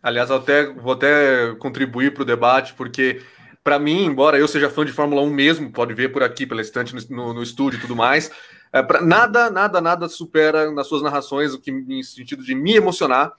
Aliás, 0.00 0.30
até, 0.30 0.70
vou 0.72 0.92
até 0.92 1.54
contribuir 1.54 2.12
para 2.12 2.22
o 2.22 2.26
debate, 2.26 2.74
porque 2.74 3.22
para 3.64 3.78
mim, 3.78 4.04
embora 4.04 4.38
eu 4.38 4.46
seja 4.46 4.68
fã 4.68 4.84
de 4.84 4.92
Fórmula 4.92 5.22
1 5.22 5.30
mesmo, 5.30 5.72
pode 5.72 5.94
ver 5.94 6.12
por 6.12 6.22
aqui, 6.22 6.46
pela 6.46 6.60
estante 6.60 6.94
no, 7.10 7.32
no, 7.32 7.42
estúdio 7.42 7.78
e 7.78 7.80
tudo 7.80 7.96
mais, 7.96 8.30
é, 8.70 8.82
pra, 8.82 9.00
nada, 9.00 9.50
nada, 9.50 9.80
nada 9.80 10.06
supera 10.06 10.70
nas 10.70 10.86
suas 10.86 11.00
narrações 11.00 11.54
o 11.54 11.60
que, 11.60 11.70
em 11.70 12.02
sentido 12.02 12.44
de 12.44 12.54
me 12.54 12.74
emocionar, 12.74 13.32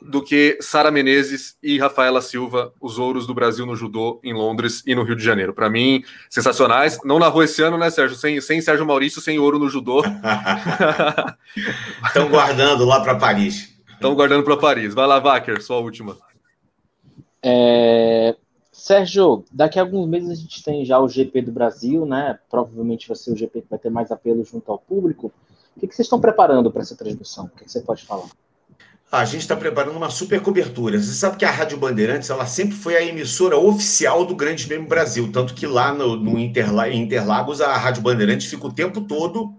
do 0.00 0.22
que 0.22 0.58
Sara 0.60 0.90
Menezes 0.90 1.56
e 1.62 1.78
Rafaela 1.78 2.20
Silva, 2.20 2.72
os 2.80 2.98
ouros 2.98 3.26
do 3.26 3.34
Brasil 3.34 3.64
no 3.64 3.74
judô 3.74 4.20
em 4.22 4.32
Londres 4.32 4.82
e 4.86 4.94
no 4.94 5.02
Rio 5.02 5.16
de 5.16 5.24
Janeiro. 5.24 5.54
Para 5.54 5.70
mim, 5.70 6.04
sensacionais. 6.28 6.98
Não 7.02 7.18
narrou 7.18 7.42
esse 7.42 7.62
ano, 7.62 7.78
né, 7.78 7.88
Sérgio? 7.88 8.16
Sem, 8.16 8.38
sem 8.42 8.60
Sérgio 8.60 8.84
Maurício, 8.84 9.22
sem 9.22 9.38
ouro 9.38 9.58
no 9.58 9.70
judô. 9.70 10.02
Estão 12.06 12.28
guardando 12.28 12.84
lá 12.84 13.00
para 13.00 13.14
Paris. 13.14 13.74
Estão 13.90 14.14
guardando 14.14 14.44
para 14.44 14.58
Paris. 14.58 14.92
Vai 14.92 15.06
lá, 15.06 15.18
Wacker, 15.18 15.62
sua 15.62 15.78
última. 15.78 16.16
É, 17.42 18.36
Sérgio, 18.86 19.44
daqui 19.50 19.80
a 19.80 19.82
alguns 19.82 20.08
meses 20.08 20.30
a 20.30 20.34
gente 20.36 20.62
tem 20.62 20.84
já 20.84 21.00
o 21.00 21.08
GP 21.08 21.42
do 21.42 21.50
Brasil, 21.50 22.06
né? 22.06 22.38
Provavelmente 22.48 23.08
vai 23.08 23.16
ser 23.16 23.32
o 23.32 23.36
GP 23.36 23.62
que 23.62 23.66
vai 23.68 23.80
ter 23.80 23.90
mais 23.90 24.12
apelo 24.12 24.44
junto 24.44 24.70
ao 24.70 24.78
público. 24.78 25.32
O 25.76 25.80
que, 25.80 25.88
vocês 25.88 26.06
estão 26.06 26.20
preparando 26.20 26.70
para 26.70 26.82
essa 26.82 26.94
transmissão? 26.94 27.46
O 27.46 27.48
que, 27.48 27.64
que 27.64 27.72
você 27.72 27.80
pode 27.80 28.04
falar? 28.04 28.28
A 29.10 29.24
gente 29.24 29.40
está 29.40 29.56
preparando 29.56 29.96
uma 29.96 30.08
super 30.08 30.40
cobertura. 30.40 31.00
Você 31.00 31.14
sabe 31.14 31.36
que 31.36 31.44
a 31.44 31.50
Rádio 31.50 31.78
Bandeirantes 31.78 32.30
ela 32.30 32.46
sempre 32.46 32.76
foi 32.76 32.94
a 32.94 33.02
emissora 33.02 33.58
oficial 33.58 34.24
do 34.24 34.36
Grande 34.36 34.64
Prêmio 34.64 34.86
Brasil, 34.86 35.32
tanto 35.32 35.52
que 35.52 35.66
lá 35.66 35.92
no, 35.92 36.14
no 36.14 36.38
Interla 36.38 36.88
Interlagos 36.88 37.60
a 37.60 37.76
Rádio 37.76 38.02
Bandeirantes 38.02 38.48
fica 38.48 38.68
o 38.68 38.72
tempo 38.72 39.00
todo 39.00 39.52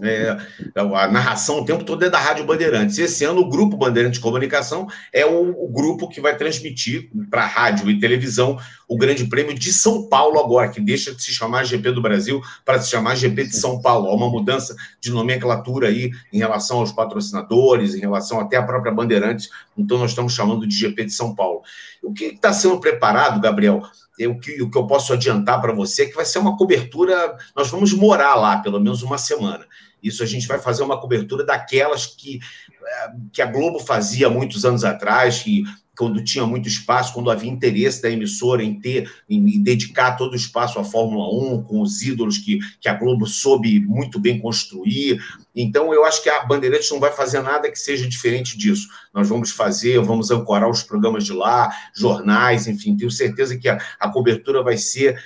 é, 0.00 0.36
a 0.76 1.08
narração 1.08 1.60
o 1.60 1.64
tempo 1.64 1.84
todo 1.84 2.04
é 2.04 2.10
da 2.10 2.18
Rádio 2.18 2.44
Bandeirantes. 2.44 2.98
Esse 2.98 3.24
ano, 3.24 3.40
o 3.40 3.48
Grupo 3.48 3.76
Bandeirantes 3.76 4.18
de 4.18 4.22
Comunicação 4.22 4.86
é 5.12 5.24
o, 5.26 5.50
o 5.50 5.68
grupo 5.68 6.08
que 6.08 6.20
vai 6.20 6.36
transmitir 6.36 7.10
para 7.30 7.46
rádio 7.46 7.90
e 7.90 7.98
televisão 7.98 8.58
o 8.88 8.96
Grande 8.96 9.24
Prêmio 9.24 9.54
de 9.54 9.72
São 9.72 10.08
Paulo 10.08 10.38
agora, 10.38 10.68
que 10.68 10.80
deixa 10.80 11.14
de 11.14 11.22
se 11.22 11.32
chamar 11.32 11.64
GP 11.64 11.92
do 11.92 12.02
Brasil 12.02 12.42
para 12.64 12.80
se 12.80 12.90
chamar 12.90 13.14
GP 13.14 13.46
de 13.46 13.56
São 13.56 13.80
Paulo. 13.80 14.08
Há 14.08 14.14
uma 14.14 14.28
mudança 14.28 14.76
de 15.00 15.10
nomenclatura 15.10 15.88
aí 15.88 16.10
em 16.32 16.38
relação 16.38 16.78
aos 16.78 16.92
patrocinadores, 16.92 17.94
em 17.94 18.00
relação 18.00 18.38
até 18.38 18.56
à 18.56 18.62
própria 18.62 18.92
Bandeirantes. 18.92 19.48
Então, 19.76 19.98
nós 19.98 20.10
estamos 20.10 20.34
chamando 20.34 20.66
de 20.66 20.76
GP 20.76 21.06
de 21.06 21.12
São 21.12 21.34
Paulo. 21.34 21.62
O 22.02 22.12
que 22.12 22.26
está 22.26 22.52
sendo 22.52 22.78
preparado, 22.80 23.40
Gabriel? 23.40 23.82
O 24.26 24.38
que, 24.38 24.62
o 24.62 24.70
que 24.70 24.78
eu 24.78 24.86
posso 24.86 25.12
adiantar 25.12 25.60
para 25.60 25.72
você 25.72 26.02
é 26.02 26.06
que 26.06 26.14
vai 26.14 26.24
ser 26.24 26.38
uma 26.38 26.56
cobertura. 26.56 27.36
Nós 27.54 27.70
vamos 27.70 27.92
morar 27.92 28.34
lá 28.34 28.58
pelo 28.58 28.80
menos 28.80 29.02
uma 29.02 29.18
semana. 29.18 29.66
Isso 30.02 30.22
a 30.22 30.26
gente 30.26 30.46
vai 30.46 30.58
fazer 30.58 30.82
uma 30.82 31.00
cobertura 31.00 31.44
daquelas 31.44 32.06
que, 32.06 32.40
eh, 32.84 33.10
que 33.32 33.40
a 33.40 33.46
Globo 33.46 33.78
fazia 33.78 34.28
muitos 34.28 34.64
anos 34.64 34.84
atrás, 34.84 35.40
que 35.42 35.62
quando 35.96 36.24
tinha 36.24 36.46
muito 36.46 36.68
espaço, 36.68 37.12
quando 37.12 37.30
havia 37.30 37.50
interesse 37.50 38.00
da 38.00 38.10
emissora 38.10 38.62
em 38.62 38.80
ter, 38.80 39.10
em 39.28 39.62
dedicar 39.62 40.12
todo 40.12 40.32
o 40.32 40.36
espaço 40.36 40.78
à 40.78 40.84
Fórmula 40.84 41.28
1, 41.54 41.64
com 41.64 41.82
os 41.82 42.02
ídolos 42.02 42.38
que, 42.38 42.58
que 42.80 42.88
a 42.88 42.94
Globo 42.94 43.26
soube 43.26 43.80
muito 43.80 44.18
bem 44.18 44.38
construir. 44.38 45.22
Então, 45.54 45.92
eu 45.92 46.04
acho 46.04 46.22
que 46.22 46.30
a 46.30 46.44
Bandeirantes 46.44 46.90
não 46.90 46.98
vai 46.98 47.12
fazer 47.12 47.42
nada 47.42 47.70
que 47.70 47.78
seja 47.78 48.08
diferente 48.08 48.56
disso. 48.56 48.88
Nós 49.12 49.28
vamos 49.28 49.50
fazer, 49.50 50.00
vamos 50.00 50.30
ancorar 50.30 50.70
os 50.70 50.82
programas 50.82 51.24
de 51.24 51.32
lá, 51.32 51.70
jornais, 51.94 52.66
enfim, 52.66 52.96
tenho 52.96 53.10
certeza 53.10 53.58
que 53.58 53.68
a, 53.68 53.78
a 54.00 54.08
cobertura 54.08 54.62
vai 54.62 54.78
ser 54.78 55.22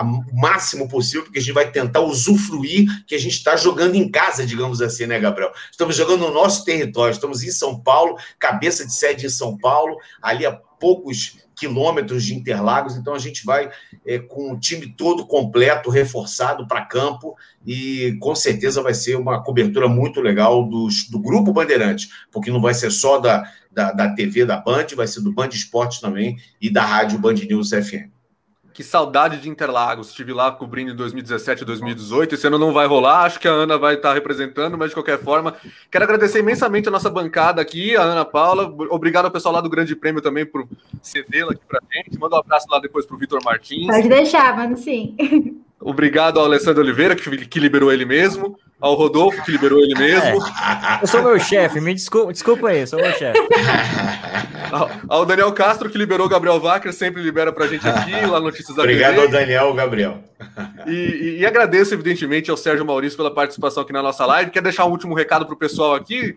o 0.00 0.40
máximo 0.40 0.88
possível, 0.88 1.24
porque 1.24 1.38
a 1.38 1.42
gente 1.42 1.54
vai 1.54 1.70
tentar 1.70 2.00
usufruir 2.00 2.86
que 3.06 3.14
a 3.14 3.18
gente 3.18 3.34
está 3.34 3.56
jogando 3.56 3.94
em 3.94 4.10
casa, 4.10 4.46
digamos 4.46 4.80
assim, 4.80 5.06
né, 5.06 5.18
Gabriel? 5.18 5.52
Estamos 5.70 5.96
jogando 5.96 6.20
no 6.20 6.32
nosso 6.32 6.64
território, 6.64 7.12
estamos 7.12 7.42
em 7.42 7.50
São 7.50 7.80
Paulo, 7.80 8.16
cabeça 8.38 8.86
de 8.86 8.94
sede 8.94 9.26
em 9.26 9.30
São 9.30 9.56
Paulo, 9.56 9.96
ali 10.22 10.46
a 10.46 10.52
poucos 10.52 11.38
quilômetros 11.58 12.24
de 12.24 12.34
Interlagos, 12.34 12.96
então 12.96 13.14
a 13.14 13.18
gente 13.18 13.44
vai 13.44 13.68
é, 14.06 14.18
com 14.18 14.52
o 14.52 14.58
time 14.58 14.94
todo 14.96 15.26
completo, 15.26 15.90
reforçado 15.90 16.66
para 16.68 16.86
campo, 16.86 17.36
e 17.66 18.16
com 18.20 18.34
certeza 18.34 18.80
vai 18.80 18.94
ser 18.94 19.16
uma 19.16 19.42
cobertura 19.42 19.88
muito 19.88 20.20
legal 20.20 20.64
dos, 20.64 21.08
do 21.08 21.18
Grupo 21.18 21.52
Bandeirante, 21.52 22.08
porque 22.30 22.50
não 22.50 22.60
vai 22.60 22.74
ser 22.74 22.90
só 22.90 23.18
da, 23.18 23.42
da, 23.72 23.92
da 23.92 24.14
TV 24.14 24.44
da 24.44 24.56
Band, 24.56 24.86
vai 24.94 25.06
ser 25.06 25.20
do 25.20 25.32
Band 25.32 25.48
Esportes 25.48 26.00
também 26.00 26.36
e 26.60 26.70
da 26.70 26.84
Rádio 26.84 27.18
Band 27.18 27.34
News 27.34 27.70
FM. 27.70 28.17
Que 28.78 28.84
saudade 28.84 29.40
de 29.40 29.48
Interlagos. 29.48 30.10
Estive 30.10 30.32
lá 30.32 30.52
cobrindo 30.52 30.92
em 30.92 30.94
2017 30.94 31.62
e 31.62 31.64
2018. 31.64 32.36
Esse 32.36 32.46
ano 32.46 32.60
não 32.60 32.72
vai 32.72 32.86
rolar. 32.86 33.24
Acho 33.24 33.40
que 33.40 33.48
a 33.48 33.50
Ana 33.50 33.76
vai 33.76 33.96
estar 33.96 34.14
representando, 34.14 34.78
mas 34.78 34.90
de 34.90 34.94
qualquer 34.94 35.18
forma, 35.18 35.56
quero 35.90 36.04
agradecer 36.04 36.38
imensamente 36.38 36.86
a 36.86 36.92
nossa 36.92 37.10
bancada 37.10 37.60
aqui, 37.60 37.96
a 37.96 38.02
Ana 38.02 38.24
Paula. 38.24 38.72
Obrigado 38.88 39.24
ao 39.24 39.32
pessoal 39.32 39.52
lá 39.52 39.60
do 39.60 39.68
Grande 39.68 39.96
Prêmio 39.96 40.22
também 40.22 40.46
por 40.46 40.64
cedê-la 41.02 41.54
aqui 41.54 41.62
pra 41.66 41.80
gente. 41.92 42.16
Manda 42.20 42.36
um 42.36 42.38
abraço 42.38 42.68
lá 42.70 42.78
depois 42.78 43.04
pro 43.04 43.18
Vitor 43.18 43.40
Martins. 43.44 43.88
Pode 43.88 44.08
deixar, 44.08 44.56
mano, 44.56 44.76
sim. 44.76 45.60
Obrigado 45.80 46.38
ao 46.38 46.44
Alessandro 46.44 46.80
Oliveira, 46.80 47.16
que, 47.16 47.48
que 47.48 47.58
liberou 47.58 47.92
ele 47.92 48.04
mesmo 48.04 48.56
ao 48.80 48.94
Rodolfo, 48.94 49.42
que 49.44 49.50
liberou 49.50 49.80
ele 49.80 49.94
mesmo. 49.98 50.42
É, 50.44 51.02
eu 51.02 51.06
sou 51.06 51.22
meu 51.22 51.38
chefe, 51.38 51.80
me 51.80 51.94
desculpa, 51.94 52.32
desculpa 52.32 52.68
aí, 52.68 52.86
sou 52.86 53.00
meu 53.00 53.12
chefe. 53.12 53.38
Ao, 54.70 54.90
ao, 55.08 55.26
Daniel 55.26 55.50
Castro, 55.52 55.88
que 55.88 55.96
liberou 55.96 56.26
o 56.26 56.28
Gabriel 56.28 56.60
Wacker, 56.60 56.92
sempre 56.92 57.22
libera 57.22 57.50
pra 57.50 57.66
gente 57.66 57.88
aqui, 57.88 58.12
lá 58.26 58.38
no 58.38 58.46
Notícias 58.46 58.76
da 58.76 58.82
Obrigado 58.82 59.14
TV. 59.14 59.26
ao 59.26 59.32
Daniel, 59.32 59.74
Gabriel. 59.74 60.22
E, 60.86 60.92
e, 60.92 61.38
e, 61.40 61.46
agradeço, 61.46 61.94
evidentemente, 61.94 62.50
ao 62.50 62.56
Sérgio 62.56 62.84
Maurício 62.84 63.16
pela 63.16 63.32
participação 63.32 63.82
aqui 63.82 63.92
na 63.92 64.02
nossa 64.02 64.26
live. 64.26 64.50
Quer 64.50 64.62
deixar 64.62 64.84
um 64.84 64.90
último 64.90 65.14
recado 65.14 65.46
pro 65.46 65.56
pessoal 65.56 65.94
aqui? 65.94 66.36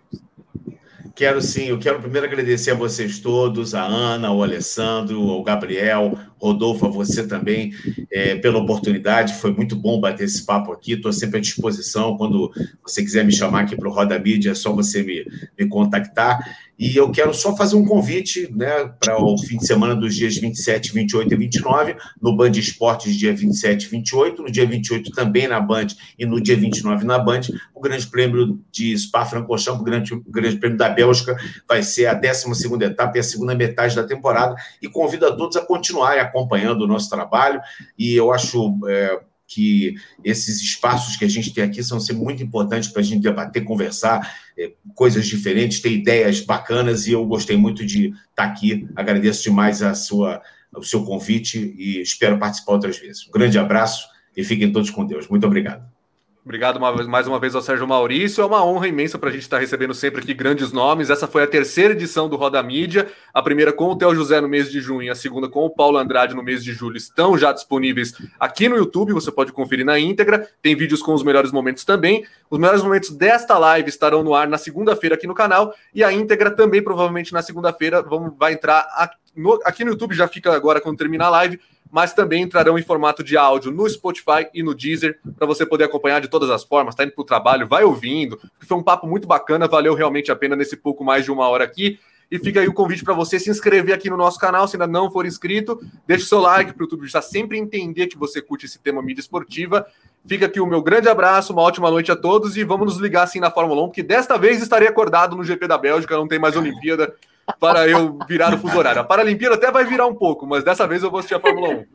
Quero 1.16 1.42
sim, 1.42 1.66
eu 1.66 1.78
quero 1.78 2.00
primeiro 2.00 2.26
agradecer 2.26 2.72
a 2.72 2.76
vocês 2.76 3.20
todos, 3.20 3.76
a 3.76 3.84
Ana, 3.84 4.30
ao 4.30 4.42
Alessandro, 4.42 5.30
ao 5.30 5.44
Gabriel, 5.44 6.18
Rodolfo, 6.38 6.86
a 6.86 6.90
você 6.90 7.28
também, 7.28 7.74
é, 8.10 8.36
pela 8.36 8.60
oportunidade. 8.60 9.34
Foi 9.36 9.54
muito 9.54 9.76
bom 9.76 10.00
bater 10.00 10.24
esse 10.24 10.46
papo 10.46 10.72
aqui. 10.72 10.94
Estou 10.94 11.12
sempre 11.12 11.38
à 11.38 11.42
disposição. 11.42 12.18
Quando 12.18 12.52
você 12.82 13.04
quiser 13.04 13.26
me 13.26 13.32
chamar 13.32 13.64
aqui 13.64 13.76
para 13.76 13.90
o 13.90 13.92
Roda 13.92 14.18
Mídia, 14.18 14.52
é 14.52 14.56
só 14.56 14.74
você 14.74 15.04
me, 15.04 15.26
me 15.60 15.68
contactar. 15.68 16.40
E 16.82 16.98
eu 16.98 17.12
quero 17.12 17.32
só 17.32 17.56
fazer 17.56 17.76
um 17.76 17.86
convite 17.86 18.52
né, 18.52 18.92
para 19.00 19.24
o 19.24 19.38
fim 19.38 19.60
de 19.60 19.68
semana 19.68 19.96
dos 19.96 20.16
dias 20.16 20.36
27, 20.36 20.92
28 20.92 21.32
e 21.32 21.38
29, 21.38 21.96
no 22.20 22.36
Band 22.36 22.54
Esportes, 22.54 23.16
dia 23.16 23.32
27 23.36 23.84
e 23.84 23.90
28, 23.90 24.42
no 24.42 24.52
dia 24.52 24.66
28 24.66 25.12
também 25.12 25.48
na 25.48 25.60
Band 25.60 25.90
e 26.18 26.26
no 26.26 26.42
dia 26.42 26.58
29 26.58 27.06
na 27.06 27.20
Band, 27.20 27.42
o 27.76 27.80
Grande 27.80 28.08
Prêmio 28.08 28.60
de 28.72 28.98
Spa-Francorchamps, 28.98 29.80
o 29.80 29.84
grande, 29.84 30.16
o 30.16 30.24
grande 30.28 30.58
Prêmio 30.58 30.76
da 30.76 30.90
Bélgica, 30.90 31.38
vai 31.70 31.84
ser 31.84 32.08
a 32.08 32.16
12 32.16 32.84
etapa 32.84 33.16
e 33.16 33.20
a 33.20 33.24
segunda 33.24 33.54
metade 33.54 33.96
da 33.96 34.04
temporada, 34.04 34.56
e 34.82 34.90
convido 34.90 35.28
a 35.28 35.32
todos 35.32 35.58
a 35.58 35.62
continuarem 35.62 36.20
acompanhando 36.20 36.82
o 36.82 36.88
nosso 36.88 37.12
trabalho, 37.12 37.62
e 37.96 38.16
eu 38.16 38.34
acho... 38.34 38.80
É, 38.88 39.20
que 39.54 39.96
esses 40.24 40.62
espaços 40.62 41.18
que 41.18 41.26
a 41.26 41.28
gente 41.28 41.54
tem 41.54 41.64
aqui 41.64 41.84
são 41.84 42.00
sempre 42.00 42.24
muito 42.24 42.42
importantes 42.42 42.90
para 42.90 43.02
a 43.02 43.04
gente 43.04 43.22
debater, 43.22 43.64
conversar, 43.64 44.36
é, 44.58 44.72
coisas 44.96 45.28
diferentes, 45.28 45.82
ter 45.82 45.92
ideias 45.92 46.40
bacanas, 46.40 47.06
e 47.06 47.12
eu 47.12 47.26
gostei 47.26 47.58
muito 47.58 47.86
de 47.86 48.08
estar 48.08 48.24
tá 48.36 48.44
aqui. 48.46 48.88
Agradeço 48.96 49.44
demais 49.44 49.82
a 49.82 49.94
sua, 49.94 50.42
o 50.76 50.84
seu 50.84 51.04
convite 51.04 51.76
e 51.78 52.02
espero 52.02 52.40
participar 52.40 52.74
outras 52.74 52.98
vezes. 52.98 53.28
Um 53.28 53.32
grande 53.32 53.60
abraço 53.60 54.08
e 54.36 54.44
fiquem 54.44 54.72
todos 54.72 54.90
com 54.90 55.06
Deus. 55.06 55.28
Muito 55.28 55.46
obrigado. 55.46 56.01
Obrigado 56.44 56.78
uma 56.78 56.92
vez, 56.92 57.08
mais 57.08 57.28
uma 57.28 57.38
vez 57.38 57.54
ao 57.54 57.62
Sérgio 57.62 57.88
Maurício. 57.88 58.42
É 58.42 58.46
uma 58.46 58.66
honra 58.66 58.88
imensa 58.88 59.20
para 59.20 59.30
a 59.30 59.32
gente 59.32 59.44
estar 59.44 59.60
recebendo 59.60 59.94
sempre 59.94 60.22
aqui 60.22 60.34
grandes 60.34 60.72
nomes. 60.72 61.12
Essa 61.12 61.28
foi 61.28 61.44
a 61.44 61.48
terceira 61.48 61.94
edição 61.94 62.28
do 62.28 62.36
Roda 62.36 62.62
Mídia. 62.64 63.08
A 63.32 63.44
primeira 63.44 63.72
com 63.72 63.86
o 63.86 63.96
Theo 63.96 64.16
José 64.16 64.42
no 64.42 64.50
mês 64.50 64.72
de 64.72 64.82
junho, 64.82 65.12
a 65.12 65.16
segunda 65.16 65.48
com 65.48 65.64
o 65.64 65.70
Paulo 65.70 66.00
Andrade 66.00 66.34
no 66.34 66.42
mês 66.42 66.64
de 66.64 66.74
julho. 66.74 66.98
Estão 66.98 67.38
já 67.38 67.52
disponíveis 67.52 68.16
aqui 68.40 68.68
no 68.68 68.76
YouTube. 68.76 69.14
Você 69.14 69.32
pode 69.32 69.52
conferir 69.52 69.86
na 69.86 70.00
íntegra. 70.00 70.50
Tem 70.64 70.76
vídeos 70.76 71.04
com 71.04 71.14
os 71.14 71.22
melhores 71.22 71.52
momentos 71.52 71.86
também. 71.86 72.26
Os 72.50 72.58
melhores 72.58 72.82
momentos 72.82 73.12
desta 73.12 73.60
live 73.60 73.88
estarão 73.88 74.24
no 74.24 74.34
ar 74.34 74.48
na 74.48 74.58
segunda-feira 74.58 75.16
aqui 75.16 75.28
no 75.28 75.36
canal. 75.36 75.76
E 75.94 76.04
a 76.04 76.12
íntegra 76.12 76.50
também, 76.50 76.82
provavelmente, 76.82 77.32
na 77.34 77.44
segunda-feira, 77.44 78.04
vai 78.36 78.54
entrar 78.54 78.80
aqui 78.96 79.16
no, 79.36 79.60
aqui 79.64 79.86
no 79.86 79.92
YouTube. 79.92 80.16
Já 80.16 80.28
fica 80.28 80.52
agora 80.54 80.82
quando 80.82 80.98
terminar 80.98 81.28
a 81.28 81.30
live 81.30 81.60
mas 81.92 82.14
também 82.14 82.44
entrarão 82.44 82.80
em 82.80 82.82
formato 82.82 83.24
de 83.24 83.36
áudio 83.36 83.72
no 83.72 83.88
Spotify 83.90 84.48
e 84.54 84.64
no 84.64 84.74
Deezer, 84.74 85.20
para 85.38 85.46
você 85.46 85.66
poder 85.66 85.84
acompanhar 85.84 86.22
de 86.22 86.30
todas 86.30 86.50
as 86.50 86.64
formas, 86.64 86.96
tá 86.96 87.04
indo 87.04 87.12
para 87.12 87.22
o 87.22 87.26
trabalho, 87.26 87.68
vai 87.68 87.84
ouvindo. 87.84 88.40
Foi 88.60 88.78
um 88.78 88.84
papo 88.84 89.06
muito 89.06 89.28
bacana, 89.28 89.68
valeu 89.68 89.94
realmente 89.94 90.32
a 90.32 90.36
pena 90.36 90.56
nesse 90.56 90.78
pouco 90.78 91.04
mais 91.04 91.26
de 91.26 91.32
uma 91.32 91.48
hora 91.50 91.66
aqui. 91.66 92.00
E 92.32 92.40
fica 92.40 92.62
aí 92.62 92.68
o 92.68 92.74
convite 92.74 93.04
para 93.04 93.14
você 93.14 93.38
se 93.38 93.50
inscrever 93.50 93.94
aqui 93.94 94.10
no 94.10 94.16
nosso 94.16 94.40
canal, 94.40 94.66
se 94.66 94.78
ainda 94.78 94.88
não 94.88 95.12
for 95.12 95.26
inscrito, 95.26 95.82
deixe 96.08 96.24
o 96.24 96.28
seu 96.28 96.40
like 96.40 96.72
para 96.72 96.82
o 96.82 96.86
YouTube 96.86 97.06
já 97.06 97.22
sempre 97.22 97.58
entender 97.58 98.08
que 98.08 98.18
você 98.18 98.42
curte 98.42 98.66
esse 98.66 98.80
tema 98.80 99.02
mídia 99.02 99.20
esportiva. 99.20 99.86
Fica 100.26 100.46
aqui 100.46 100.62
o 100.62 100.66
meu 100.66 100.82
grande 100.82 101.10
abraço, 101.10 101.52
uma 101.52 101.62
ótima 101.62 101.92
noite 101.92 102.10
a 102.10 102.16
todos 102.16 102.56
e 102.56 102.64
vamos 102.64 102.86
nos 102.86 102.98
ligar 103.02 103.24
assim 103.24 103.42
na 103.42 103.52
Fórmula 103.52 103.84
1, 103.84 103.88
porque 103.88 104.04
desta 104.04 104.38
vez 104.38 104.62
estarei 104.62 104.88
acordado 104.88 105.36
no 105.36 105.44
GP 105.44 105.68
da 105.68 105.78
Bélgica, 105.78 106.16
não 106.16 106.28
tem 106.28 106.40
mais 106.40 106.56
Olimpíada 106.56 107.14
para 107.60 107.88
eu 107.88 108.18
virar 108.28 108.54
o 108.54 108.58
fuso 108.58 108.78
horário. 108.78 109.02
A 109.02 109.04
Paralimpíada 109.04 109.56
até 109.56 109.72
vai 109.72 109.86
virar 109.86 110.08
um 110.08 110.16
pouco, 110.16 110.46
mas 110.46 110.64
dessa 110.64 110.88
vez 110.88 111.04
eu 111.04 111.10
vou 111.10 111.20
assistir 111.20 111.36
a 111.36 111.40
Fórmula 111.40 111.70
1. 111.70 111.86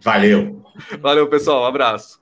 Valeu. 0.00 0.64
Valeu, 1.00 1.28
pessoal. 1.28 1.62
Um 1.62 1.66
abraço. 1.66 2.20